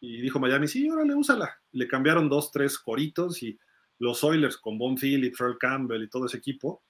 [0.00, 1.56] y dijo Miami, sí, órale, úsala.
[1.72, 3.58] Le cambiaron dos, tres coritos y
[3.98, 6.82] los Oilers con Von Phillips, Earl Campbell y todo ese equipo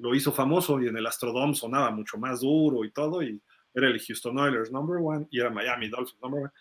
[0.00, 3.40] lo hizo famoso y en el Astrodome sonaba mucho más duro y todo y
[3.74, 6.52] era el Houston Oilers number one y era Miami Dolphins number one.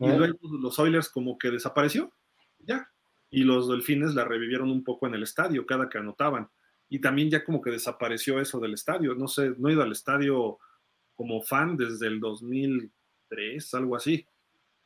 [0.00, 0.18] Y ¿Eh?
[0.18, 2.12] luego los Oilers como que desapareció,
[2.58, 2.90] ya.
[3.30, 6.48] Y los Delfines la revivieron un poco en el estadio cada que anotaban.
[6.88, 9.14] Y también ya como que desapareció eso del estadio.
[9.14, 10.58] No sé, no he ido al estadio
[11.14, 14.26] como fan desde el 2003, algo así.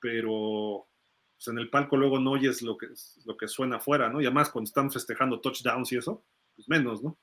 [0.01, 0.89] Pero
[1.37, 2.89] pues, en el palco luego no oyes lo que,
[3.25, 4.21] lo que suena afuera, ¿no?
[4.21, 7.19] Y además cuando están festejando touchdowns y eso, pues menos, ¿no?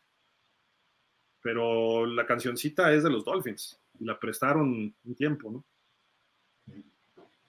[1.41, 3.80] Pero la cancioncita es de los Dolphins.
[3.99, 5.65] Y la prestaron un tiempo, ¿no?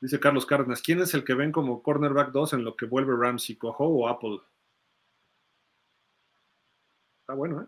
[0.01, 3.17] Dice Carlos Cárdenas, ¿quién es el que ven como cornerback 2 en lo que vuelve
[3.17, 4.39] Ramsey, Cojo o Apple?
[7.23, 7.67] Está bueno, ¿eh?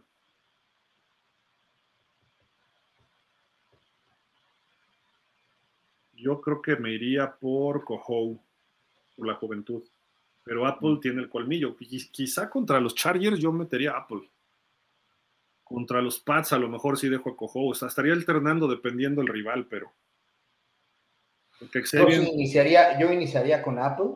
[6.21, 8.39] Yo creo que me iría por Cojo,
[9.17, 9.83] por la juventud.
[10.43, 11.77] Pero Apple tiene el colmillo.
[11.77, 14.29] Qui- Quizá contra los Chargers yo metería a Apple.
[15.63, 17.67] Contra los Pats a lo mejor sí dejo a Cojo.
[17.67, 19.93] O sea, estaría alternando dependiendo el rival, pero...
[21.59, 24.13] Porque Yo, sí iniciaría, yo iniciaría con Apple.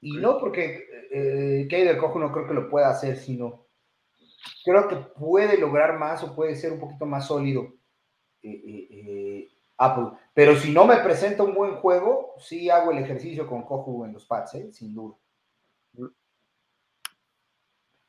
[0.00, 3.66] Y no porque eh, Kay del Cojo no creo que lo pueda hacer, sino
[4.64, 7.74] creo que puede lograr más o puede ser un poquito más sólido
[8.42, 9.49] eh, eh, eh,
[9.80, 10.18] Apple.
[10.34, 14.12] Pero si no me presenta un buen juego, sí hago el ejercicio con Cojo en
[14.12, 14.72] los pads, ¿eh?
[14.72, 15.16] sin duda.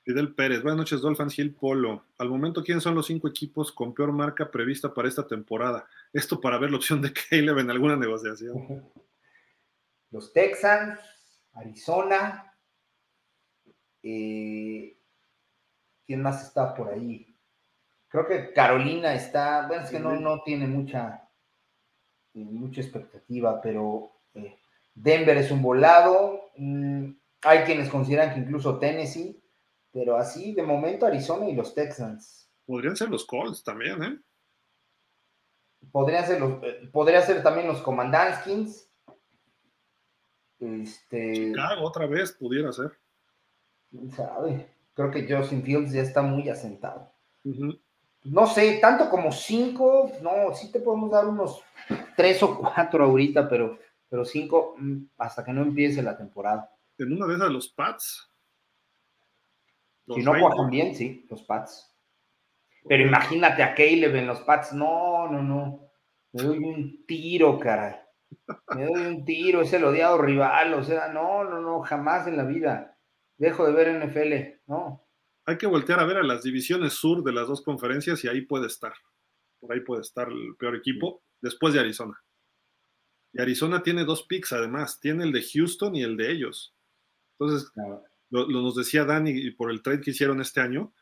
[0.04, 2.06] Fidel Pérez, buenas noches, Dolphins Hill Polo.
[2.18, 5.88] Al momento, ¿quiénes son los cinco equipos con peor marca prevista para esta temporada?
[6.12, 8.92] Esto para ver la opción de Caleb en alguna negociación.
[10.12, 11.00] Los Texans,
[11.54, 12.54] Arizona,
[14.04, 14.98] eh,
[16.06, 17.34] ¿quién más está por ahí?
[18.10, 21.31] Creo que Carolina está, bueno, es que no, no tiene mucha,
[22.34, 24.58] mucha expectativa, pero eh,
[24.94, 26.52] Denver es un volado.
[26.58, 27.12] mm,
[27.44, 29.42] hay quienes consideran que incluso Tennessee,
[29.92, 32.50] pero así de momento Arizona y los Texans.
[32.66, 34.20] Podrían ser los Colts también, ¿eh?
[35.92, 38.90] Podrían ser los, eh, podría ser también los Commandantskins.
[40.60, 42.92] Este, Chicago otra vez pudiera ser.
[43.90, 44.68] quién sabe.
[44.94, 47.12] Creo que Justin Fields ya está muy asentado.
[48.24, 51.64] No sé, tanto como cinco, no, sí te podemos dar unos
[52.16, 56.72] tres o cuatro ahorita, pero, pero cinco mm, hasta que no empiece la temporada.
[56.98, 58.32] En una de esas, los Pats.
[60.06, 61.96] Los si no cuajan bien, sí, los Pats.
[62.88, 65.92] Pero imagínate a Caleb en los Pats, no, no, no.
[66.34, 67.96] Me doy un tiro, caray.
[68.76, 72.38] Me doy un tiro, es el odiado rival, o sea, no, no, no, jamás en
[72.38, 72.98] la vida.
[73.38, 75.01] Dejo de ver NFL, no.
[75.46, 78.42] Hay que voltear a ver a las divisiones sur de las dos conferencias y ahí
[78.42, 78.94] puede estar.
[79.60, 82.22] Por ahí puede estar el peor equipo después de Arizona.
[83.34, 86.76] Y Arizona tiene dos picks además, tiene el de Houston y el de ellos.
[87.40, 87.72] Entonces,
[88.30, 90.94] lo, nos decía Dani por el trade que hicieron este año,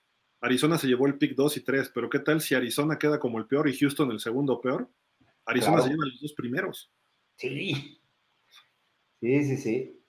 [0.42, 3.40] Arizona se llevó el pick 2 y 3, pero ¿qué tal si Arizona queda como
[3.40, 4.90] el peor y Houston el segundo peor?
[5.46, 6.92] Arizona se lleva los dos primeros.
[7.36, 8.00] Sí.
[9.20, 10.02] Sí, sí, sí.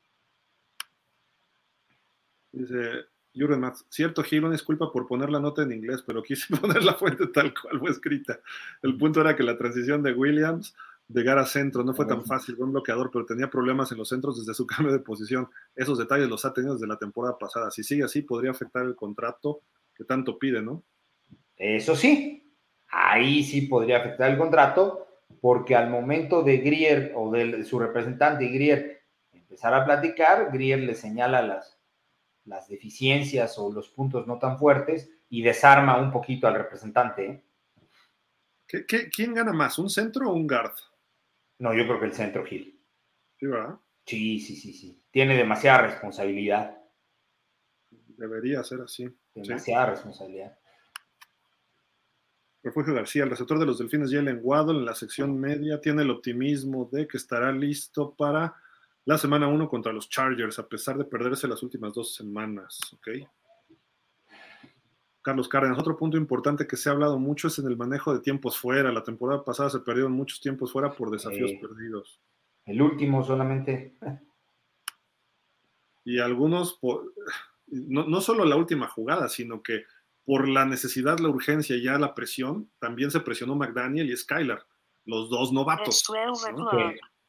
[2.52, 6.82] Dice Jurgen Max, cierto, Gil, disculpa por poner la nota en inglés, pero quise poner
[6.82, 8.40] la fuente tal cual fue escrita.
[8.82, 10.74] El punto era que la transición de Williams
[11.12, 11.82] llegar a centro.
[11.84, 14.66] No fue tan fácil, fue un bloqueador, pero tenía problemas en los centros desde su
[14.66, 15.48] cambio de posición.
[15.74, 17.70] Esos detalles los ha tenido desde la temporada pasada.
[17.70, 19.62] Si sigue así, podría afectar el contrato
[19.94, 20.82] que tanto pide, ¿no?
[21.56, 22.54] Eso sí,
[22.88, 25.06] ahí sí podría afectar el contrato,
[25.40, 29.02] porque al momento de Grier o de su representante Grier
[29.32, 31.78] empezar a platicar, Grier le señala las,
[32.44, 37.26] las deficiencias o los puntos no tan fuertes y desarma un poquito al representante.
[37.26, 38.86] ¿eh?
[39.12, 40.74] quién gana más, un centro o un guard?
[41.58, 42.80] No, yo creo que el centro, Gil.
[43.38, 43.78] Sí, ¿verdad?
[44.06, 45.02] Sí, sí, sí, sí.
[45.10, 46.78] Tiene demasiada responsabilidad.
[47.90, 49.08] Debería ser así.
[49.34, 50.56] Demasiada responsabilidad.
[52.62, 56.10] Refugio García, el receptor de los Delfines, Jalen Waddle, en la sección media, tiene el
[56.10, 58.54] optimismo de que estará listo para
[59.04, 62.78] la semana 1 contra los Chargers, a pesar de perderse las últimas dos semanas.
[62.94, 63.08] ¿Ok?
[65.22, 65.78] Carlos Cárdenas.
[65.78, 68.92] Otro punto importante que se ha hablado mucho es en el manejo de tiempos fuera.
[68.92, 72.20] La temporada pasada se perdieron muchos tiempos fuera por desafíos perdidos.
[72.64, 73.96] El último solamente.
[76.04, 76.78] Y algunos,
[77.66, 79.84] no, no, solo la última jugada, sino que
[80.24, 84.64] por la necesidad, la urgencia y ya la presión, también se presionó McDaniel y Skylar,
[85.04, 86.04] los dos novatos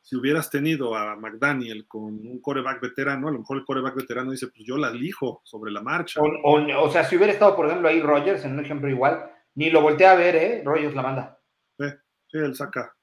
[0.01, 4.31] si hubieras tenido a McDaniel con un coreback veterano, a lo mejor el coreback veterano
[4.31, 6.19] dice, pues yo la elijo sobre la marcha.
[6.43, 9.81] O, sea, si hubiera estado, por ejemplo, ahí Rogers, en un ejemplo igual, ni lo
[9.81, 10.61] voltea a ver, ¿eh?
[10.65, 11.39] Rogers la manda.
[11.77, 11.85] Sí,
[12.27, 12.95] sí él saca.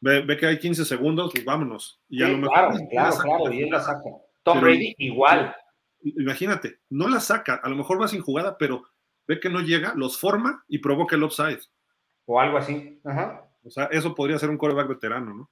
[0.00, 2.00] Ve, que hay 15 segundos, pues vámonos.
[2.08, 4.10] Y a lo mejor, claro, claro, claro, y él la saca.
[4.42, 5.54] Tom Brady igual.
[6.02, 8.84] Imagínate, no la saca, a lo mejor va sin jugada, pero
[9.26, 11.62] ve que no llega, los forma y provoca el offside.
[12.26, 13.00] O algo así.
[13.04, 13.50] Ajá.
[13.64, 15.50] O sea, eso podría ser un coreback veterano, ¿no?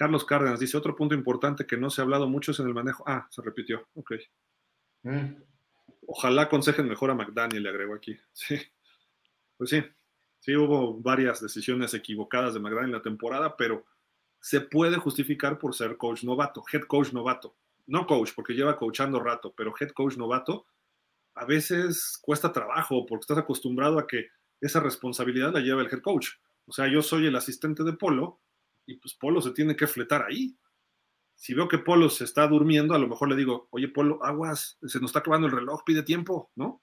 [0.00, 2.72] Carlos Cárdenas dice, otro punto importante que no se ha hablado mucho es en el
[2.72, 3.04] manejo.
[3.06, 4.12] Ah, se repitió, ok.
[5.02, 5.34] Mm.
[6.06, 8.16] Ojalá aconsejen mejor a McDaniel, le agrego aquí.
[8.32, 8.56] Sí,
[9.58, 9.84] pues sí,
[10.38, 13.84] sí hubo varias decisiones equivocadas de McDaniel en la temporada, pero
[14.40, 17.54] se puede justificar por ser coach novato, head coach novato.
[17.86, 20.64] No coach, porque lleva coachando rato, pero head coach novato
[21.34, 24.28] a veces cuesta trabajo porque estás acostumbrado a que
[24.62, 26.30] esa responsabilidad la lleva el head coach.
[26.64, 28.40] O sea, yo soy el asistente de Polo
[28.86, 30.56] y pues Polo se tiene que fletar ahí.
[31.34, 34.78] Si veo que Polo se está durmiendo, a lo mejor le digo, oye Polo, aguas,
[34.82, 36.82] se nos está acabando el reloj, pide tiempo, ¿no?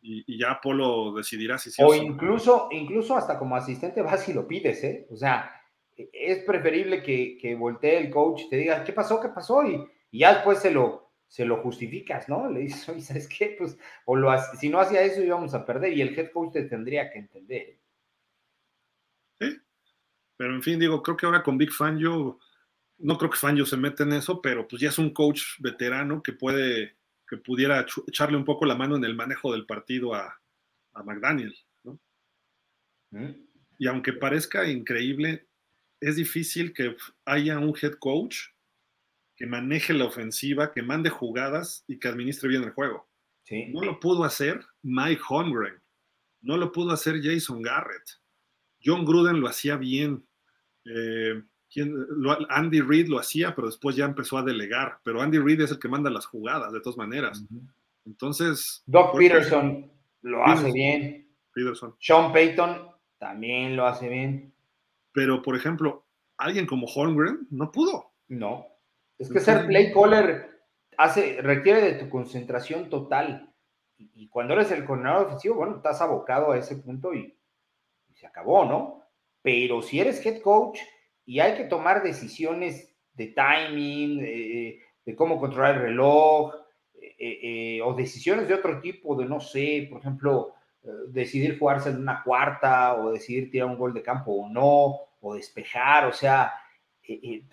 [0.00, 4.32] y, ya Polo decidirá si sí o, o incluso, incluso hasta como asistente vas y
[4.32, 5.06] lo pides, ¿eh?
[5.10, 5.50] O sea,
[5.96, 9.20] es preferible que, que voltee el coach y te diga, ¿qué pasó?
[9.20, 9.62] ¿Qué pasó?
[9.64, 12.48] Y, ya después se lo, se lo justificas, ¿no?
[12.50, 13.54] Le dices, oye, ¿sabes qué?
[13.58, 16.62] Pues, o lo, si no hacía eso íbamos a perder y el head coach te
[16.64, 17.78] tendría que entender.
[19.40, 19.56] Sí,
[20.36, 22.38] pero en fin, digo, creo que ahora con Big Fan yo
[22.98, 26.22] no creo que Fangio se meta en eso, pero pues ya es un coach veterano
[26.22, 26.96] que puede,
[27.28, 30.40] que pudiera echarle un poco la mano en el manejo del partido a,
[30.92, 32.00] a McDaniel, ¿no?
[33.10, 33.32] Mm.
[33.78, 35.48] Y aunque parezca increíble,
[36.00, 38.48] es difícil que haya un head coach
[39.36, 43.08] que maneje la ofensiva, que mande jugadas y que administre bien el juego.
[43.42, 43.66] Sí.
[43.66, 45.82] No lo pudo hacer Mike Holmgren,
[46.40, 48.20] no lo pudo hacer Jason Garrett.
[48.84, 50.24] John Gruden lo hacía bien.
[50.84, 51.42] Eh,
[52.50, 54.98] Andy Reid lo hacía, pero después ya empezó a delegar.
[55.02, 57.44] Pero Andy Reid es el que manda las jugadas, de todas maneras.
[58.04, 58.82] Entonces.
[58.86, 59.90] Doc Peterson
[60.22, 61.28] lo hace bien.
[61.52, 61.94] Peterson.
[61.98, 62.88] Sean Payton
[63.18, 64.52] también lo hace bien.
[65.12, 66.04] Pero, por ejemplo,
[66.36, 68.12] alguien como Holmgren no pudo.
[68.28, 68.66] No.
[69.18, 70.54] Es que ser play caller
[70.98, 73.52] hace, requiere de tu concentración total.
[73.96, 77.34] Y, cuando eres el coordinador ofensivo, bueno, estás abocado a ese punto y
[78.26, 79.02] acabó, ¿no?
[79.42, 80.80] Pero si eres head coach
[81.26, 86.54] y hay que tomar decisiones de timing, de, cómo controlar el reloj,
[86.94, 90.54] eh, eh, eh, o decisiones de otro tipo, de no sé, por ejemplo,
[91.08, 95.34] decidir jugarse en una cuarta, o decidir tirar un gol de campo o no, o
[95.34, 96.52] despejar, o sea,
[97.02, 97.46] el,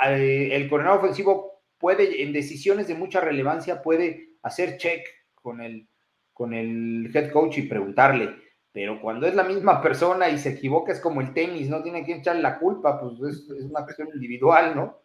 [0.00, 5.88] el coordinador ofensivo puede, en decisiones de mucha relevancia, puede hacer check con el,
[6.32, 8.34] con el head coach y preguntarle,
[8.78, 12.06] pero cuando es la misma persona y se equivoca es como el tenis, no tiene
[12.06, 15.00] que echarle la culpa, pues es, una cuestión individual, ¿no?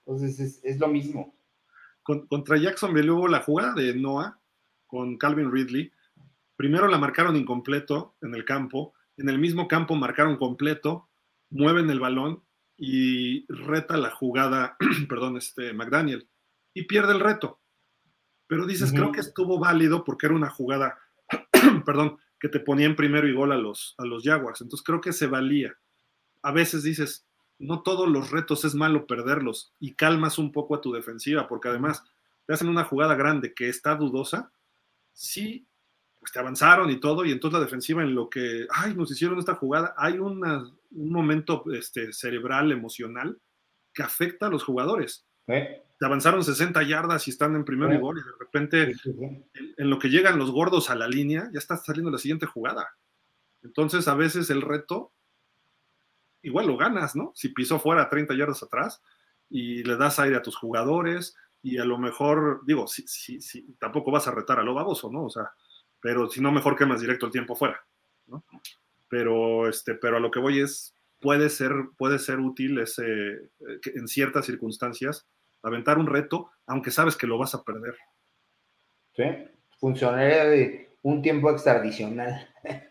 [0.00, 1.32] Entonces es, lo mismo.
[2.02, 4.40] contra Jacksonville hubo la jugada de Noah,
[4.88, 5.92] con Calvin Ridley.
[6.56, 11.08] Primero la marcaron incompleto en el campo, en el mismo campo marcaron completo,
[11.48, 12.42] mueven el balón
[12.76, 14.76] y reta la jugada,
[15.08, 16.28] perdón, este McDaniel,
[16.74, 17.60] y pierde el reto.
[18.48, 20.98] Pero dices, creo que estuvo válido porque era una jugada,
[21.86, 24.60] perdón, que te ponía en primero y gol a los, a los Jaguars.
[24.60, 25.78] Entonces creo que se valía.
[26.42, 27.24] A veces dices,
[27.60, 31.68] no todos los retos es malo perderlos y calmas un poco a tu defensiva, porque
[31.68, 32.02] además
[32.44, 34.50] te hacen una jugada grande que está dudosa,
[35.12, 35.68] sí,
[36.18, 39.38] pues te avanzaron y todo, y entonces la defensiva en lo que, ay, nos hicieron
[39.38, 40.42] esta jugada, hay un
[40.90, 43.40] momento este, cerebral, emocional,
[43.94, 45.28] que afecta a los jugadores.
[45.46, 48.94] Te avanzaron 60 yardas y están en primer gol y de repente
[49.76, 52.96] en, lo que llegan los gordos a la línea, ya está saliendo la siguiente jugada.
[53.62, 55.12] Entonces a veces el reto
[56.42, 57.32] igual lo ganas, ¿no?
[57.34, 59.00] Si pisó fuera 30 yardas atrás
[59.48, 63.62] y le das aire a tus jugadores y a lo mejor, digo, si, si, si,
[63.74, 65.24] tampoco vas a retar a lo baboso, ¿no?
[65.24, 65.52] O sea,
[66.00, 67.80] pero si no, mejor quemas directo el tiempo fuera,
[68.26, 68.44] ¿no?
[69.08, 73.80] Pero, este, pero a lo que voy es, puede ser, puede ser útil ese, eh,
[73.94, 75.26] en ciertas circunstancias,
[75.62, 77.96] aventar un reto, aunque sabes que lo vas a perder.
[79.14, 79.24] Sí,
[79.78, 82.48] funcionaría de un tiempo extradicional.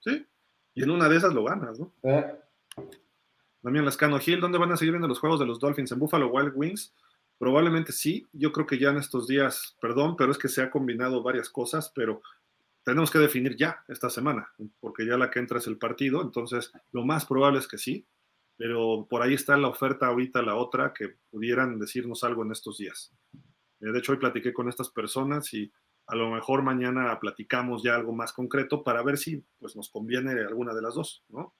[0.00, 0.26] Sí,
[0.74, 1.90] y en una de esas lo ganas, ¿no?
[3.62, 5.90] Damián Lascano Gil, ¿dónde van a seguir viendo los juegos de los Dolphins?
[5.90, 6.94] ¿En Buffalo Wild Wings?
[7.38, 8.26] Probablemente sí.
[8.32, 11.48] Yo creo que ya en estos días, perdón, pero es que se ha combinado varias
[11.48, 12.20] cosas, pero
[12.84, 16.72] tenemos que definir ya esta semana, porque ya la que entra es el partido, entonces
[16.92, 18.06] lo más probable es que sí,
[18.56, 22.78] pero por ahí está la oferta ahorita, la otra, que pudieran decirnos algo en estos
[22.78, 23.12] días.
[23.80, 25.72] Eh, de hecho, hoy platiqué con estas personas y
[26.06, 30.32] a lo mejor mañana platicamos ya algo más concreto para ver si pues, nos conviene
[30.42, 31.54] alguna de las dos, ¿no?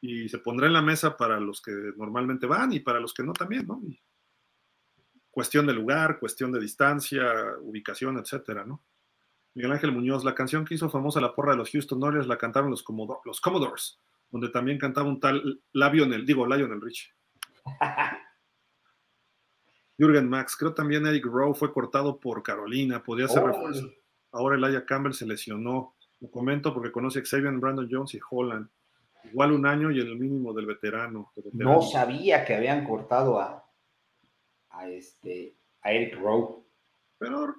[0.00, 3.22] y se pondrá en la mesa para los que normalmente van y para los que
[3.22, 3.82] no también, ¿no?
[5.30, 8.82] cuestión de lugar, cuestión de distancia, ubicación, etcétera, ¿no?
[9.56, 12.36] Miguel Ángel Muñoz, la canción que hizo famosa la porra de los Houston Oilers la
[12.36, 12.84] cantaron los,
[13.24, 13.98] los Commodores,
[14.30, 17.14] donde también cantaba un tal Lionel, digo Lionel Rich.
[19.98, 23.90] Jürgen Max, creo también Eric Rowe fue cortado por Carolina, podía ser refuerzo.
[24.30, 25.96] Ahora Elijah Campbell se lesionó.
[26.20, 28.68] Lo comento porque conoce a Xavier, Brandon Jones y Holland.
[29.24, 33.66] Igual un año y el mínimo del veterano, No sabía que habían cortado a,
[34.68, 36.65] a, este, a Eric Rowe.
[37.18, 37.54] Pero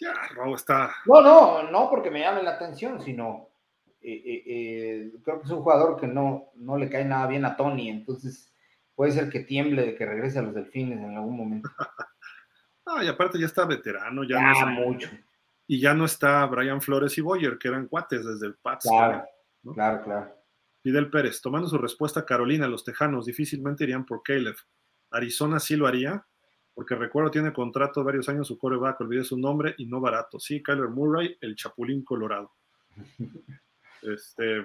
[0.00, 0.94] ya, Rowe está.
[1.04, 3.50] No, no, no porque me llame la atención, sino
[4.00, 7.44] eh, eh, eh, creo que es un jugador que no, no le cae nada bien
[7.44, 8.54] a Tony, entonces
[8.94, 11.68] puede ser que tiemble de que regrese a los delfines en algún momento.
[12.86, 15.10] ah, y aparte ya está veterano, ya, no mucho.
[15.66, 18.86] Y ya no está Brian Flores y Boyer, que eran cuates desde el Pats.
[18.88, 19.24] Claro,
[19.74, 20.36] claro, claro.
[20.82, 24.54] Fidel Pérez, tomando su respuesta, Carolina, los Tejanos difícilmente irían por Caleb.
[25.10, 26.24] Arizona sí lo haría,
[26.76, 30.38] porque recuerdo tiene contrato varios años su coreback, olvidé su nombre y no barato.
[30.38, 32.52] Sí, Kyler Murray, el Chapulín Colorado.
[34.02, 34.64] Este,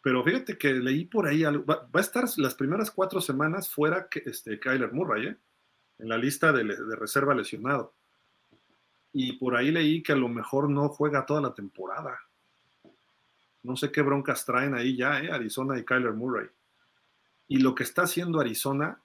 [0.00, 4.22] pero fíjate que leí por ahí, va, a estar las primeras cuatro semanas fuera que,
[4.24, 5.36] este, Kyler Murray, ¿eh?
[5.98, 7.92] en la lista de, de reserva lesionado.
[9.12, 12.18] Y por ahí leí que a lo mejor no juega toda la temporada.
[13.64, 15.30] No sé qué broncas traen ahí ya, ¿eh?
[15.30, 16.48] Arizona y Kyler Murray.
[17.48, 19.02] Y lo que está haciendo Arizona,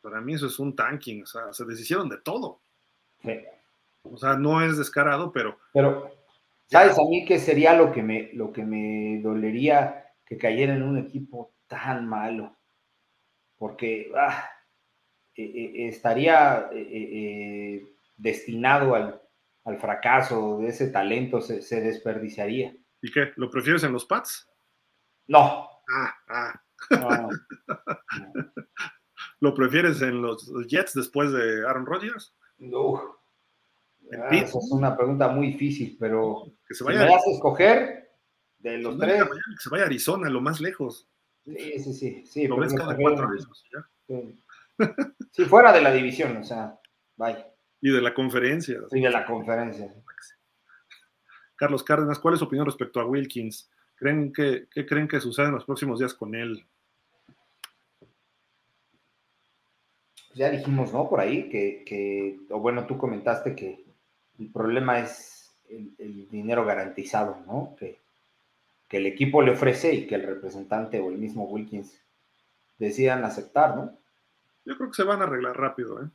[0.00, 2.60] para mí eso es un tanking, o sea, se deshicieron de todo.
[4.02, 5.58] O sea, no es descarado, pero...
[5.72, 6.10] Pero,
[6.66, 10.82] ¿sabes a mí qué sería lo que me, lo que me dolería que cayera en
[10.82, 12.56] un equipo tan malo?
[13.58, 14.48] Porque ah,
[15.36, 19.20] eh, eh, estaría eh, destinado al,
[19.78, 22.74] fracaso de ese talento, se desperdiciaría.
[23.02, 23.32] ¿Y qué?
[23.36, 24.50] ¿Lo prefieres en los Pats?
[25.28, 25.68] No.
[25.88, 26.60] Ah, ah.
[29.40, 32.34] ¿Lo prefieres en los Jets después de Aaron Rodgers?
[32.58, 33.18] No.
[34.12, 38.10] Ah, esa es una pregunta muy difícil, pero que se vaya si me a escoger
[38.58, 39.24] de los tres.
[39.24, 41.08] Que se vaya a Arizona, lo más lejos.
[41.44, 42.26] Sí, sí, sí.
[42.26, 43.48] sí lo ves cada cuatro años.
[45.32, 45.44] Sí.
[45.44, 46.78] fuera de la división, o sea,
[47.16, 47.46] vaya.
[47.80, 48.78] Y de la conferencia.
[48.90, 49.90] Sí, de la conferencia.
[51.56, 53.70] Carlos Cárdenas, ¿cuál es su opinión respecto a Wilkins?
[53.96, 56.66] ¿Creen que, ¿Qué creen que sucede en los próximos días con él?
[60.34, 61.08] Ya dijimos, ¿no?
[61.08, 63.84] Por ahí que, o bueno, tú comentaste que
[64.38, 67.74] el problema es el, dinero garantizado, ¿no?
[67.78, 67.98] Que,
[68.88, 72.00] que, el equipo le ofrece y que el representante o el mismo Wilkins
[72.78, 73.98] decidan aceptar, ¿no?
[74.64, 76.08] Yo creo que se van a arreglar rápido, ¿eh?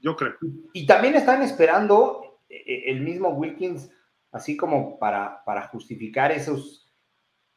[0.00, 0.34] Yo creo.
[0.72, 3.90] Y también están esperando eh, eh, el mismo Wilkins
[4.32, 6.90] así como para, para justificar esos,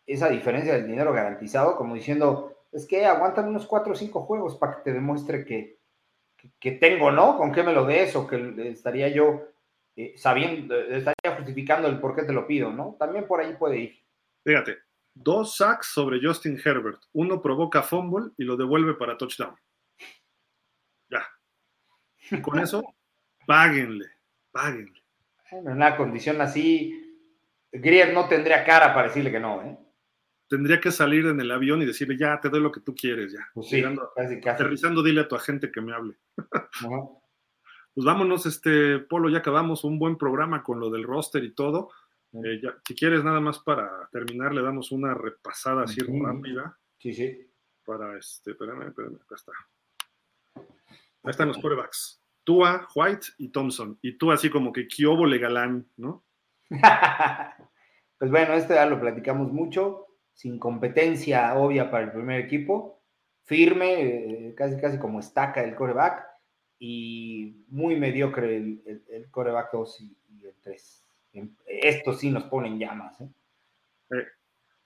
[0.06, 4.58] esa diferencia del dinero garantizado, como diciendo, es que aguantan unos cuatro o cinco juegos
[4.58, 5.80] para que te demuestre que,
[6.60, 7.38] que, tengo, ¿no?
[7.38, 8.16] ¿Con qué me lo des?
[8.16, 9.44] O que estaría yo
[9.96, 12.96] eh, sabiendo, estaría justificando el por qué te lo pido, ¿no?
[13.00, 14.04] También por ahí puede ir.
[14.44, 14.78] Fíjate,
[15.14, 17.02] dos sacks sobre Justin Herbert.
[17.14, 19.56] Uno provoca fumble y lo devuelve para touchdown.
[21.10, 21.26] Ya.
[22.32, 22.84] Y con eso,
[23.48, 24.08] páguenle,
[24.52, 25.02] páguenle.
[25.52, 27.24] En una condición así,
[27.72, 29.78] Grier no tendría cara para decirle que no, ¿eh?
[30.48, 33.34] Tendría que salir en el avión y decirle, ya, te doy lo que tú quieres,
[33.34, 33.48] ya.
[33.54, 33.82] Pues sí,
[34.16, 34.50] casi, casi.
[34.50, 36.18] Aterrizando, dile a tu agente que me hable.
[37.96, 41.92] Pues vámonos, este, Polo, ya acabamos un buen programa con lo del roster y todo.
[42.34, 46.78] Eh, si quieres, nada más para terminar, le damos una repasada así rápida.
[46.98, 47.50] Sí, sí.
[47.86, 49.54] Para este, espérame, espérame, acá está.
[50.56, 52.22] Ahí están los corebacks.
[52.44, 53.98] Tua, White y Thompson.
[54.02, 56.26] Y tú así como que Kiobo Legalán, ¿no?
[58.20, 60.05] pues bueno, esto ya lo platicamos mucho,
[60.36, 63.02] sin competencia obvia para el primer equipo,
[63.44, 66.24] firme, eh, casi casi como estaca el coreback,
[66.78, 71.04] y muy mediocre el, coreback 2 y, el 3.
[71.66, 73.20] Esto sí nos ponen llamas.
[73.22, 73.30] ¿eh?
[74.12, 74.26] Eh,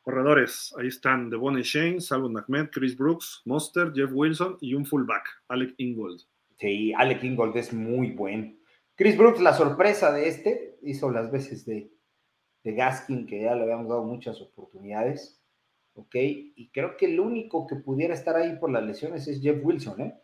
[0.02, 5.26] corredores, ahí están Devon Shane, Salvo Ahmed, Chris Brooks, Monster, Jeff Wilson y un fullback,
[5.48, 6.22] Alec Ingold.
[6.60, 8.53] Sí, Alec Ingold es muy bueno.
[8.95, 11.92] Chris Brooks, la sorpresa de este, hizo las veces de,
[12.64, 15.39] de Gaskin, que ya le habíamos dado muchas oportunidades.
[16.00, 16.16] ¿Ok?
[16.16, 20.02] Y creo que el único que pudiera estar ahí por las lesiones es Jeff Wilson,
[20.02, 20.19] ¿eh?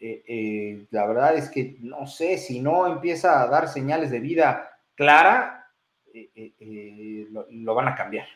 [0.00, 4.20] Eh, eh, la verdad es que no sé, si no empieza a dar señales de
[4.20, 5.70] vida clara,
[7.50, 8.26] lo, van a cambiar.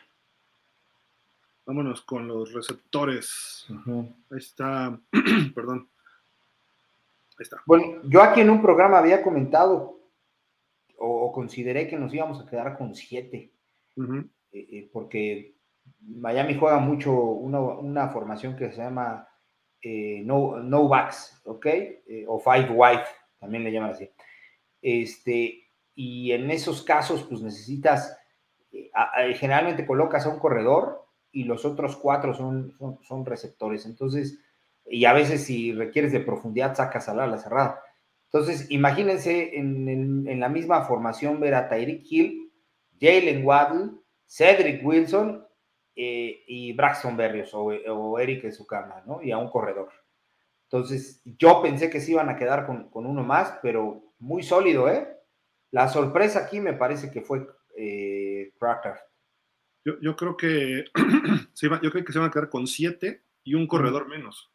[1.65, 3.65] Vámonos con los receptores.
[3.87, 4.99] Ahí está,
[5.55, 5.89] perdón.
[7.65, 9.99] Bueno, yo aquí en un programa había comentado
[10.97, 13.53] o, consideré que nos íbamos a quedar con siete,
[13.97, 15.55] eh, eh, porque
[16.01, 19.27] Miami juega mucho una, formación que se llama
[19.81, 21.67] eh, no, no backs, ¿ok?
[22.27, 23.03] o five wide,
[23.39, 24.09] también le llaman así.
[24.81, 28.17] Este, y en esos casos, pues necesitas,
[29.35, 33.85] generalmente colocas a un corredor y los otros cuatro son, son, receptores.
[33.85, 34.39] Entonces,
[34.85, 37.81] y a veces si requieres de profundidad sacas a la cerrada.
[38.31, 42.51] Entonces, imagínense en, la misma formación ver a Tyreek Hill,
[42.99, 43.91] Jalen Waddle,
[44.27, 45.45] Cedric Wilson
[46.01, 49.21] eh, y Braxton Berrios o, o Eric cama, ¿no?
[49.21, 49.91] Y a un corredor.
[50.63, 55.09] Entonces, yo pensé que se iban a quedar con, uno más, pero muy sólido, ¿eh?
[55.71, 57.45] La sorpresa aquí me parece que fue
[57.75, 58.93] eh, Cracker.
[59.83, 60.85] Yo, creo que
[61.81, 64.53] yo creo que se van a quedar con siete y un corredor menos.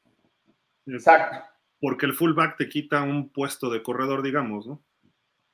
[0.87, 1.47] Exacto.
[1.79, 4.83] Porque el fullback te quita un puesto de corredor, digamos, ¿no?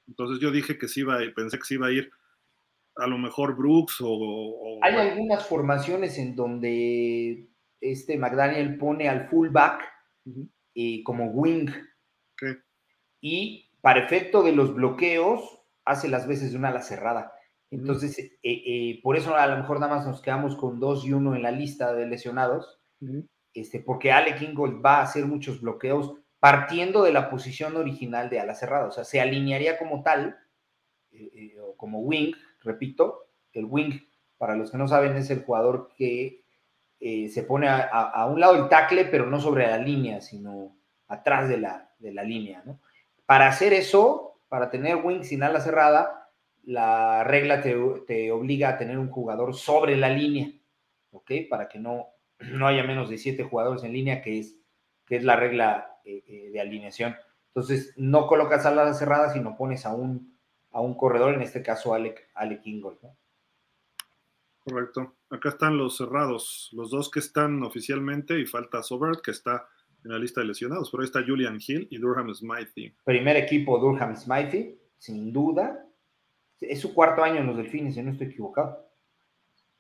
[0.07, 2.13] Entonces yo dije que sí iba, pensé que sí iba a ir
[2.97, 4.79] a lo mejor Brooks o...
[4.83, 7.49] Hay algunas formaciones en donde
[7.81, 9.83] este McDaniel pone al fullback
[11.05, 11.71] como wing.
[13.21, 17.33] Y para efecto de los bloqueos, hace las veces de una ala cerrada.
[17.71, 21.13] Entonces, eh, eh, por eso a lo mejor nada más nos quedamos con dos y
[21.13, 22.81] uno en la lista de lesionados
[23.55, 28.41] este, porque Alec Ingold va a hacer muchos bloqueos partiendo de la posición original de
[28.41, 30.39] ala cerrada, o sea, se alinearía como tal,
[31.11, 34.01] eh, o como wing, repito, el wing,
[34.39, 36.45] para los que no saben, es el jugador que
[37.01, 40.77] eh, se pone a, un lado del tackle, pero no sobre la línea, sino
[41.09, 42.81] atrás de la, de la línea, ¿no?
[43.27, 46.29] Para hacer eso, para tener wing sin ala cerrada,
[46.65, 50.51] la regla te, te obliga a tener un jugador sobre la línea,
[51.13, 51.33] ¿ok?
[51.49, 52.09] Para que no
[52.41, 54.57] no haya menos de siete jugadores en línea, que es,
[55.07, 57.17] que es la regla eh, eh, de alineación.
[57.49, 60.30] Entonces, no colocas a las cerradas, sino pones a un,
[60.73, 62.99] a un corredor, en este caso Alec, Alec Ingold.
[64.61, 65.17] Correcto.
[65.31, 69.67] Acá están los cerrados, los dos que están oficialmente y falta Sobert, que está
[70.05, 72.95] en la lista de lesionados, pero ahí está Julian Hill y Durham Smythe.
[73.05, 75.87] Primer equipo Durham Smythe, sin duda.
[76.61, 78.87] Es su cuarto año en los Delfines, si no estoy equivocado.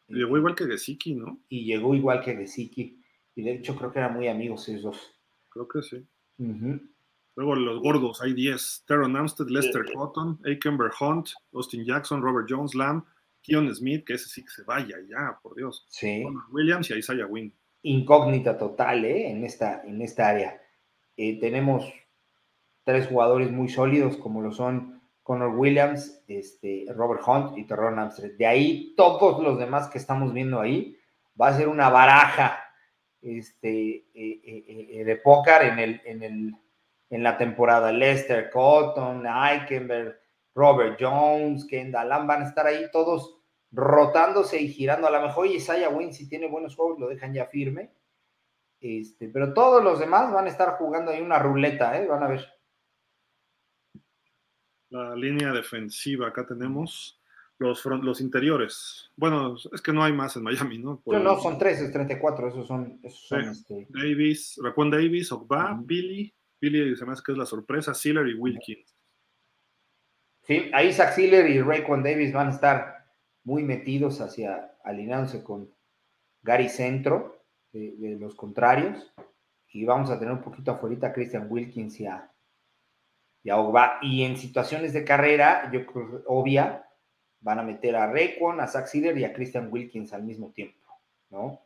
[0.09, 1.41] Llegó igual que Gesicki, ¿no?
[1.49, 3.01] Y llegó igual que Gesicki.
[3.37, 5.15] Y de hecho creo que eran muy amigos esos dos.
[5.51, 6.07] Creo que sí.
[7.37, 8.85] Luego los gordos, hay 10.
[8.87, 13.05] Teron Amstead, Lester Cotton, Aikenberg Hunt, Austin Jackson, Robert Jones, Lamb,
[13.43, 15.87] Keon Smith, que ese sí que se vaya ya, por Dios.
[15.89, 16.25] Sí.
[16.51, 17.55] Williams y Isaiah Wynn.
[17.83, 19.31] Incógnita total, ¿eh?
[19.31, 20.61] En esta, en esta área.
[21.17, 21.91] Eh, tenemos
[22.85, 28.37] tres jugadores muy sólidos, como lo son Connor Williams, este, Robert Hunt y Terron Amsterdam.
[28.37, 30.99] De ahí, todos los demás que estamos viendo ahí,
[31.41, 32.59] va a ser una baraja
[33.23, 36.55] este, eh, eh, de póker en, el, en, el,
[37.11, 37.93] en la temporada.
[37.93, 40.19] Lester Cotton, Eichenberg,
[40.55, 43.39] Robert Jones, Kendall Lamb, van a estar ahí todos
[43.73, 45.07] rotándose y girando.
[45.07, 47.91] A lo mejor Isaiah Wynn, si tiene buenos juegos, lo dejan ya firme.
[48.81, 52.07] Este, pero todos los demás van a estar jugando ahí una ruleta, ¿eh?
[52.07, 52.47] van a ver.
[54.89, 57.21] La línea defensiva, acá tenemos
[57.59, 59.11] los, los interiores.
[59.17, 61.03] Bueno, es que no hay más en Miami, ¿no?
[61.05, 62.99] no, no, son tres, es 34, esos son.
[63.03, 63.87] Esos son este...
[63.91, 68.35] Davis, Raquan Davis, Ogba, Billy, Billy se me hace que es la sorpresa, Sealer y
[68.35, 68.97] Wilkins.
[70.43, 73.07] Sí, ahí Zach Sealer y Raquan Davis van a estar
[73.45, 75.73] muy metidos hacia, alineándose con
[76.43, 79.13] Gary Centro, de, los contrarios,
[79.69, 82.33] y vamos a tener un poquito afuera a Christian Wilkins y a,
[83.43, 83.99] y Ogba.
[84.03, 86.85] Y en situaciones de carrera, yo creo obvia,
[87.41, 91.01] van a meter a Raekwon, a Zach Sealer y a Christian Wilkins al mismo tiempo,
[91.31, 91.61] ¿no?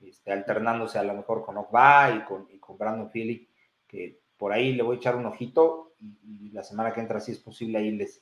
[0.00, 3.48] Este, alternándose a lo mejor con Ogba y con, y con Brandon Philly,
[3.86, 7.30] que por ahí le voy a echar un ojito y, la semana que entra, si
[7.30, 8.20] es posible, ahí les,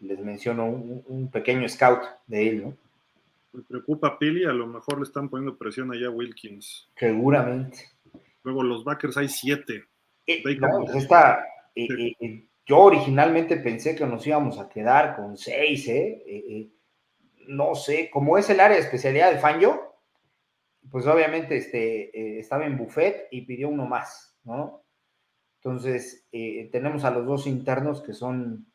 [0.00, 2.76] les menciono un, pequeño scout de él, ¿no?
[3.52, 6.88] Me preocupa Philly, a lo mejor le están poniendo presión allá a Wilkins.
[6.96, 7.90] Seguramente.
[8.42, 9.84] Luego los backers hay siete.
[10.26, 15.36] Eh, no, pues esta, eh, eh, yo originalmente pensé que nos íbamos a quedar con
[15.36, 16.22] seis, ¿eh?
[16.26, 16.70] eh, eh
[17.48, 19.88] no sé, como es el área de especialidad de Fanjo,
[20.90, 24.82] pues obviamente este, eh, estaba en buffet y pidió uno más, ¿no?
[25.62, 26.26] Entonces,
[26.72, 28.66] tenemos a los dos internos que son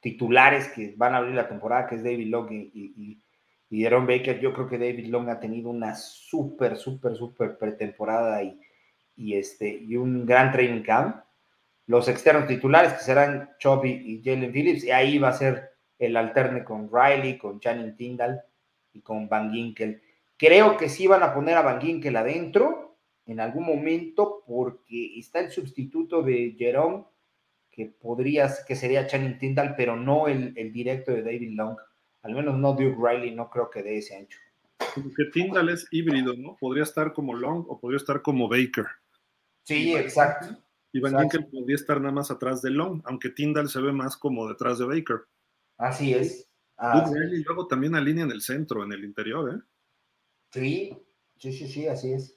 [0.00, 3.20] titulares que van a abrir la temporada, que es David Long y,
[3.70, 4.40] y, Baker.
[4.40, 9.96] Yo creo que David Long ha tenido una súper, súper, súper pretemporada y, este, y
[9.96, 11.26] un gran training camp
[11.86, 16.16] los externos titulares, que serán Chubby y Jalen Phillips, y ahí va a ser el
[16.16, 18.40] alterne con Riley, con Channing Tyndall
[18.92, 20.02] y con Van Ginkel.
[20.36, 22.85] Creo que sí van a poner a Van Ginkel adentro
[23.26, 27.04] en algún momento porque está el sustituto de Jerome,
[27.70, 31.76] que podría, que sería Channing Tyndall, pero no el, directo de David Long.
[32.22, 34.38] Al menos no Duke Riley, no creo que dé ese ancho.
[34.94, 36.56] que Tyndall es híbrido, ¿no?
[36.58, 38.86] Podría estar como Long o podría estar como Baker.
[39.64, 40.56] Sí, exacto.
[40.92, 44.16] Y Van Ginkel podría estar nada más atrás de Long, aunque Tyndall se ve más
[44.16, 45.22] como detrás de Baker.
[45.76, 46.48] Así es.
[46.78, 49.62] y luego también alinea en el centro, en el interior, ¿eh?
[50.52, 50.96] Sí,
[51.38, 52.35] sí, sí, sí, así es.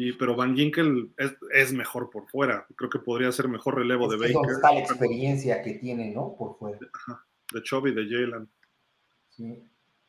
[0.00, 1.10] Y, pero Van Ginkel
[1.52, 2.64] es, mejor por fuera.
[2.76, 4.48] Creo que podría ser mejor relevo de Baker.
[4.48, 6.36] está la experiencia que tiene, ¿no?
[6.38, 6.78] Por fuera.
[6.94, 8.48] Ajá, de Chovy, de Jalen.
[9.30, 9.60] Sí.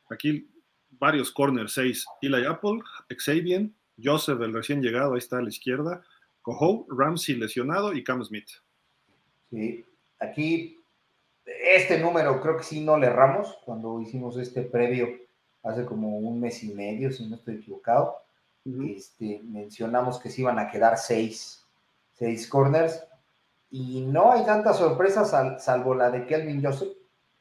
[0.08, 0.48] Aquí
[0.90, 2.06] varios corners, seis.
[2.22, 2.78] Eli Apple,
[3.18, 3.68] Xavier,
[4.00, 6.04] Joseph, el recién llegado, ahí está a la izquierda.
[6.40, 8.48] Coho, Ramsey lesionado y Cam Smith.
[9.50, 9.84] Sí,
[10.20, 10.78] aquí
[11.44, 15.08] este número creo que sí no le erramos cuando hicimos este previo
[15.64, 18.29] hace como un mes y medio, si no estoy equivocado.
[18.64, 21.64] Este, mencionamos que se iban a quedar seis,
[22.18, 23.02] seis corners
[23.70, 25.30] y no hay tantas sorpresas
[25.62, 26.92] salvo la de Kelvin Joseph,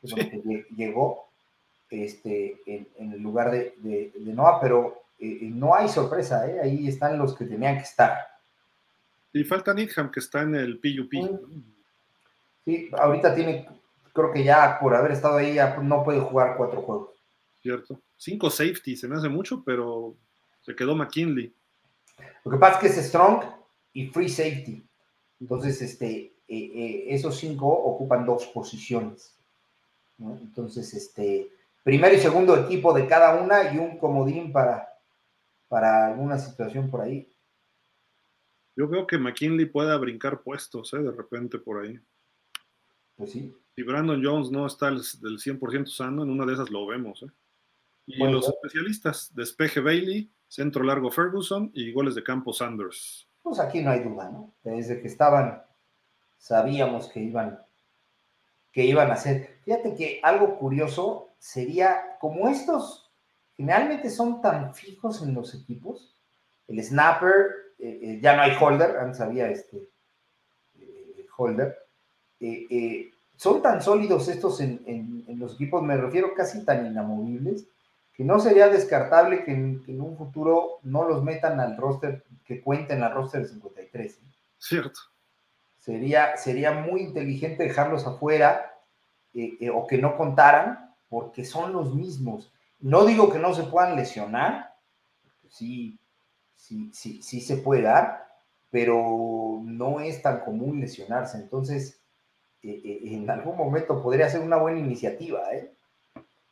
[0.01, 1.29] que, llegó
[1.89, 6.59] este, en, el lugar de, de, Noah, pero eh, no hay sorpresa, ¿eh?
[6.61, 8.15] ahí están los que tenían que estar.
[9.33, 11.13] Y falta Needham, que está en el PUP.
[12.65, 13.67] Sí, ahorita tiene,
[14.13, 17.09] creo que ya por haber estado ahí, ya no puede jugar cuatro juegos.
[17.61, 17.99] Cierto.
[18.17, 20.15] Cinco safety, se me hace mucho, pero
[20.69, 21.51] se quedó McKinley.
[22.45, 23.43] Lo que pasa es que es strong
[23.91, 24.87] y free safety.
[25.39, 29.35] Entonces, este, eh, eh, esos cinco ocupan dos posiciones.
[30.19, 31.51] Entonces, este,
[31.83, 34.87] primero y segundo equipo de cada una y un comodín para,
[35.67, 37.27] para alguna situación por ahí.
[38.75, 40.99] Yo veo que McKinley pueda brincar puestos, ¿eh?
[40.99, 41.99] De repente por ahí.
[43.15, 43.55] Pues sí.
[43.75, 47.31] Si Brandon Jones no está del 100% sano, en una de esas lo vemos, ¿eh?
[48.05, 53.29] Y los especialistas, despeje Bailey, centro largo Ferguson y goles de campo Sanders.
[53.41, 54.53] Pues aquí no hay duda, ¿no?
[54.63, 55.63] Desde que estaban,
[56.37, 57.59] sabíamos que iban,
[58.73, 59.59] que iban a hacer.
[59.63, 63.09] Fíjate que algo curioso sería, como estos
[63.55, 66.15] generalmente son tan fijos en los equipos,
[66.67, 69.89] el snapper, eh, eh, ya no hay holder, antes había este
[70.79, 71.77] eh, holder.
[73.35, 77.65] son tan sólidos estos en, los equipos, me refiero casi tan inamovibles,
[78.19, 83.01] que no sería descartable que en, un futuro no los metan al roster, que cuenten
[83.01, 84.19] al roster de 53.
[84.57, 84.99] Cierto.
[85.77, 88.77] Sería, sería muy inteligente dejarlos afuera
[89.73, 92.51] o que no contaran, porque son los mismos.
[92.81, 94.75] No digo que no se puedan lesionar,
[95.47, 95.97] sí,
[96.57, 98.27] sí, sí, sí se puede dar,
[98.69, 101.37] pero no es tan común lesionarse.
[101.37, 102.01] Entonces,
[102.63, 105.39] eh, eh, en algún momento podría ser una buena iniciativa.
[105.53, 105.73] ¿eh?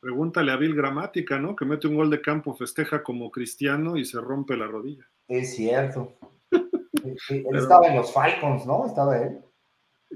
[0.08, 1.54] Pregúntale a Bill Gramática, ¿no?
[1.54, 5.06] Que mete un gol de campo, festeja como cristiano y se rompe la rodilla.
[5.28, 6.18] Es cierto.
[7.30, 8.86] él estaba en los Falcons, ¿no?
[8.86, 9.40] Estaba él.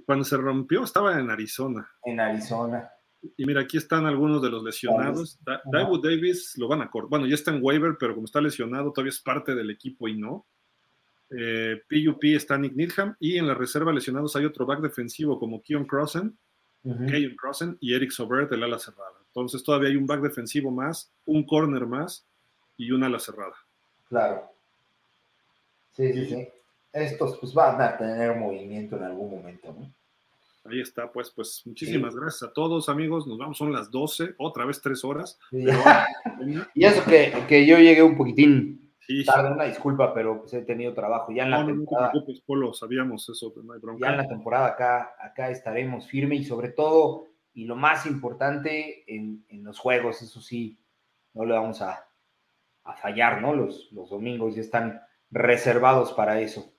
[0.06, 1.92] Cuando se rompió, estaba en Arizona.
[2.06, 2.90] En Arizona.
[3.36, 5.38] Y mira, aquí están algunos de los lesionados.
[5.44, 7.10] David Davis lo van a cortar.
[7.10, 10.16] Bueno, ya está en waiver, pero como está lesionado, todavía es parte del equipo y
[10.16, 10.48] no.
[11.38, 13.18] Eh, PUP está Nick Needham.
[13.20, 16.38] Y en la reserva lesionados hay otro back defensivo como Keon Crossen
[16.84, 19.21] uh Rosen y Eric Sobert del ala cerrada.
[19.34, 22.26] Entonces todavía hay un back defensivo más, un corner más
[22.78, 23.56] y una ala cerrada.
[24.10, 24.52] Claro.
[25.94, 26.48] Sí, sí, sí.
[26.92, 29.90] Estos pues van a tener movimiento en algún momento, ¿no?
[30.70, 33.26] Ahí está, pues, pues muchísimas gracias a todos, amigos.
[33.26, 35.40] Nos vamos, son las 12, otra vez tres horas.
[36.76, 38.82] y eso que, que, yo llegué un poquitín
[39.26, 41.32] tarde, una disculpa, pero pues he tenido trabajo.
[41.32, 42.12] Ya en la temporada.
[42.14, 44.08] No te Polo, sabíamos eso, no hay bronca.
[44.08, 49.04] Ya en la temporada acá, acá estaremos firme y sobre todo, y lo más importante,
[49.08, 50.80] en, en los juegos, eso sí,
[51.34, 52.08] no le vamos a,
[52.84, 53.54] a fallar, ¿no?
[53.54, 56.74] Los, los domingos ya están reservados para eso.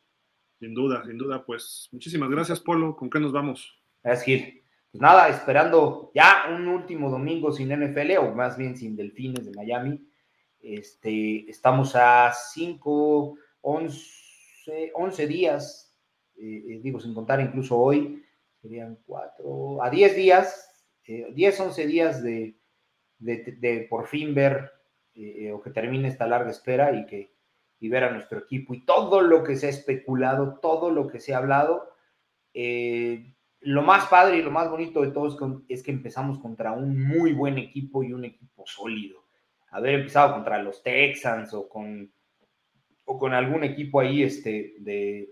[0.58, 2.96] Sin duda, sin duda, pues muchísimas gracias, Polo.
[2.96, 3.82] ¿Con qué nos vamos?
[4.02, 4.62] Gracias, Gil.
[4.90, 9.52] Pues nada, esperando ya un último domingo sin NFL, o más bien sin Delfines de
[9.52, 10.06] Miami.
[10.60, 15.98] Este, estamos a 5, 11, 11 días,
[16.36, 18.22] eh, eh, digo, sin contar incluso hoy,
[18.62, 20.70] serían 4, a 10 días,
[21.04, 22.56] 10, eh, 11 días de,
[23.18, 24.70] de, por fin ver
[25.52, 27.32] o que termine esta larga espera y que
[27.82, 31.18] y ver a nuestro equipo y todo lo que se ha especulado, todo lo que
[31.18, 31.90] se ha hablado.
[32.54, 35.26] Eh, lo más padre y lo más bonito de todo
[35.68, 39.24] es que, empezamos contra un muy buen equipo y un equipo sólido.
[39.70, 42.12] Haber empezado contra los Texans o con,
[43.04, 45.28] o con algún equipo ahí este, de,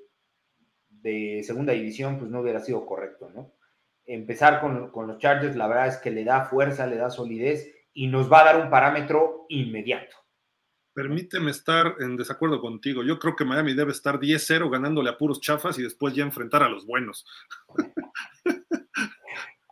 [1.02, 3.52] de segunda división, pues no hubiera sido correcto, ¿no?
[4.04, 7.72] Empezar con, con los Chargers, la verdad es que le da fuerza, le da solidez
[7.92, 10.16] y nos va a dar un parámetro inmediato
[11.00, 13.02] permíteme estar en desacuerdo contigo.
[13.02, 16.62] Yo creo que Miami debe estar 10-0 ganándole a puros chafas y después ya enfrentar
[16.62, 17.24] a los buenos.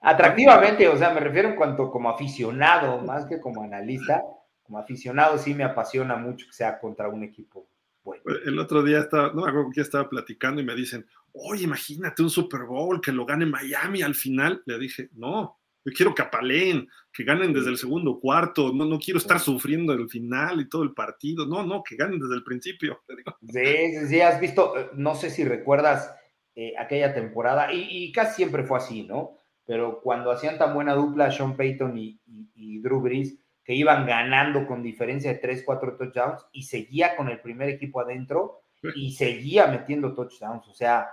[0.01, 4.23] Atractivamente, o sea, me refiero en cuanto como aficionado, más que como analista,
[4.63, 7.69] como aficionado sí me apasiona mucho que sea contra un equipo
[8.05, 8.23] bueno.
[8.47, 12.23] El otro día estaba, no me acuerdo que estaba platicando y me dicen, oye, imagínate
[12.23, 14.63] un Super Bowl que lo gane Miami al final.
[14.67, 18.73] Le dije, no, yo quiero que apaleen, que ganen desde el segundo cuarto.
[18.73, 21.47] No, no quiero estar sufriendo el final y todo el partido.
[21.47, 23.03] No, no, que ganen desde el principio.
[23.51, 26.15] Sí, sí, has visto, eh, no sé si recuerdas
[26.55, 29.37] eh, aquella temporada, y, casi siempre fue así, ¿no?
[29.65, 32.21] Pero cuando hacían tan buena dupla Sean Payton y,
[32.55, 37.29] y, Drew Brees, que iban ganando con diferencia de 3, 4 touchdowns y seguía con
[37.29, 38.63] el primer equipo adentro
[38.95, 40.67] y seguía metiendo touchdowns.
[40.69, 41.07] O sea,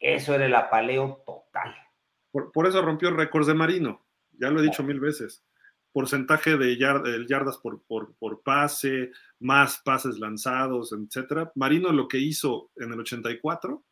[0.00, 1.74] eso era el apaleo total.
[2.30, 5.44] Por, por eso rompió récords de Marino ya lo he dicho mil veces.
[5.92, 9.10] Porcentaje de yardas por, por, pase,
[9.40, 11.50] más pases lanzados, etcétera.
[11.54, 13.82] Marino lo que hizo en el 84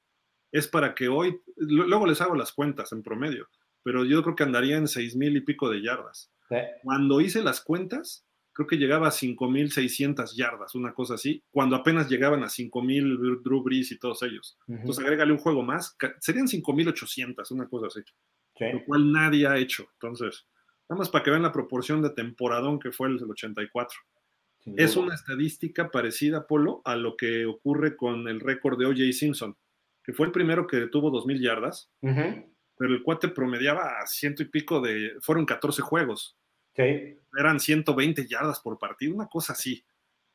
[0.52, 3.48] es para que hoy, luego les hago las cuentas en promedio,
[3.82, 6.30] pero yo creo que andaría en seis mil y pico de yardas.
[6.84, 8.25] Cuando hice las cuentas,
[8.56, 13.62] creo que llegaba a 5.600 yardas, una cosa así, cuando apenas llegaban a 5.000 Drew
[13.62, 14.58] Brees y todos ellos.
[14.66, 18.00] Entonces, agrégale un juego más, serían 5.800, una cosa así
[18.60, 19.86] lo cual nadie ha hecho.
[19.94, 20.46] Entonces,
[20.88, 23.98] nada más para que vean la proporción de temporadón que fue el del 84.
[24.76, 29.12] es una estadística parecida, Polo, a lo que ocurre con el récord de O.J.
[29.12, 29.56] Simpson,
[30.02, 34.46] que fue el primero que tuvo 2.000 yardas, pero el cuate promediaba a ciento y
[34.46, 36.36] pico de, fueron 14 juegos.
[36.76, 39.84] Eran 120 yardas por partido, una cosa así.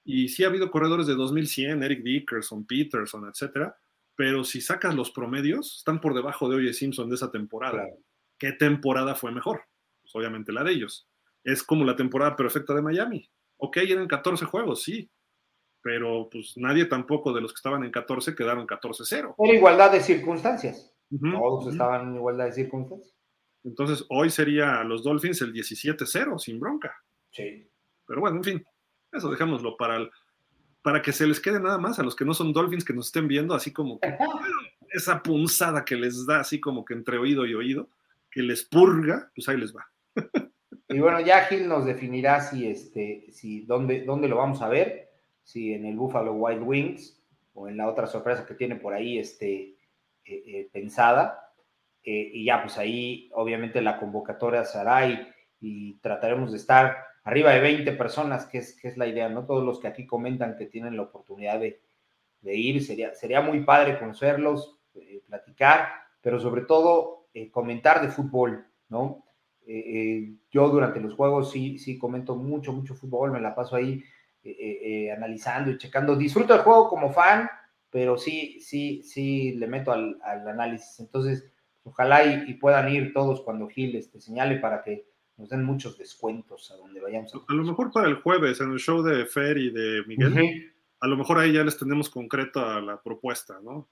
[0.04, 3.76] Y sí ha habido corredores de 2100, Eric Dickerson, Peterson, etcétera,
[4.16, 6.74] pero si sacas los promedios, están por debajo de O.J.
[6.74, 7.88] Simpson de esa temporada.
[8.38, 9.62] ¿Qué temporada fue mejor?
[10.02, 11.08] Pues obviamente la de ellos.
[11.44, 13.30] Es como la temporada perfecta de Miami.
[13.58, 15.10] Ok, eran 14 juegos, sí,
[15.82, 19.36] pero pues nadie tampoco de los que estaban en 14 quedaron 14-0.
[19.38, 20.94] Era igualdad de circunstancias.
[21.20, 23.14] Todos estaban en igualdad de circunstancias.
[23.64, 26.96] Entonces, hoy sería a los Dolphins el 17-0, sin bronca.
[27.32, 27.68] Sí.
[28.08, 28.66] Pero bueno, en fin,
[29.12, 30.10] eso dejémoslo para,
[30.82, 33.08] para que se les quede nada más a los que no son Dolphins que nos
[33.08, 34.10] estén viendo, así como que
[34.90, 37.90] esa punzada que les da, así como que entre oído y oído
[38.30, 39.86] que les purga, pues ahí les va.
[40.88, 45.10] Y bueno, ya Gil nos definirá si este, si dónde, dónde lo vamos a ver,
[45.44, 47.22] si en el Buffalo Wild Wings
[47.54, 49.78] o en la otra sorpresa que tiene por ahí este,
[50.26, 51.51] eh, eh, pensada.
[52.04, 55.28] Eh, y ya, pues ahí obviamente la convocatoria se hará y,
[56.02, 59.46] trataremos de estar arriba de 20 personas, que es, que es la idea, ¿no?
[59.46, 61.80] Todos los que aquí comentan que tienen la oportunidad de,
[62.42, 64.80] de ir, sería, sería muy padre conocerlos,
[65.28, 65.90] platicar,
[66.22, 69.26] pero sobre todo eh, comentar de fútbol, ¿no?
[69.66, 73.76] Eh, eh, yo durante los juegos sí, sí comento mucho, mucho fútbol, me la paso
[73.76, 74.04] ahí
[75.16, 76.16] analizando y checando.
[76.16, 77.48] Disfruto el juego como fan,
[77.92, 81.00] pero sí, sí, sí le meto al, análisis.
[81.00, 81.48] Entonces,
[81.84, 85.06] ojalá y, puedan ir todos cuando Gil este, señale para que
[85.38, 87.34] nos den muchos descuentos a donde vayamos.
[87.48, 91.08] A, lo mejor para el jueves, en el show de Fer y de Miguel, a
[91.08, 93.90] lo mejor ahí ya les tenemos concreto a la propuesta, ¿no?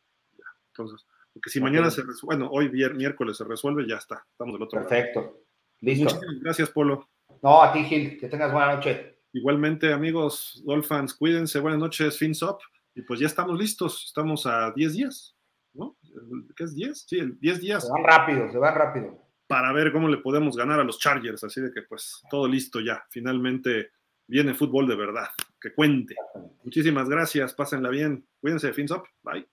[0.67, 4.63] Entonces, Porque si mañana se resuelve, bueno, hoy miércoles se resuelve, ya está, estamos del
[4.63, 5.19] otro Perfecto.
[5.19, 5.31] lado.
[5.33, 5.49] Perfecto.
[5.81, 6.03] Listo.
[6.03, 7.09] Muchísimas gracias, Polo.
[7.41, 9.19] No, a ti, Gil, que tengas buena noche.
[9.33, 12.61] Igualmente, amigos Dolphins, cuídense, buenas noches, FinSop.
[12.95, 15.35] Y pues ya estamos listos, estamos a 10 días.
[16.55, 17.05] ¿Qué es 10?
[17.07, 17.85] Sí, 10 días.
[17.85, 19.25] Se van rápido, se van rápido.
[19.47, 22.79] Para ver cómo le podemos ganar a los Chargers, así de que pues todo listo
[22.79, 23.03] ya.
[23.09, 23.91] Finalmente
[24.27, 25.29] viene fútbol de verdad,
[25.59, 26.15] que cuente.
[26.63, 28.27] Muchísimas gracias, pásenla bien.
[28.39, 29.47] Cuídense, FinSop, bye.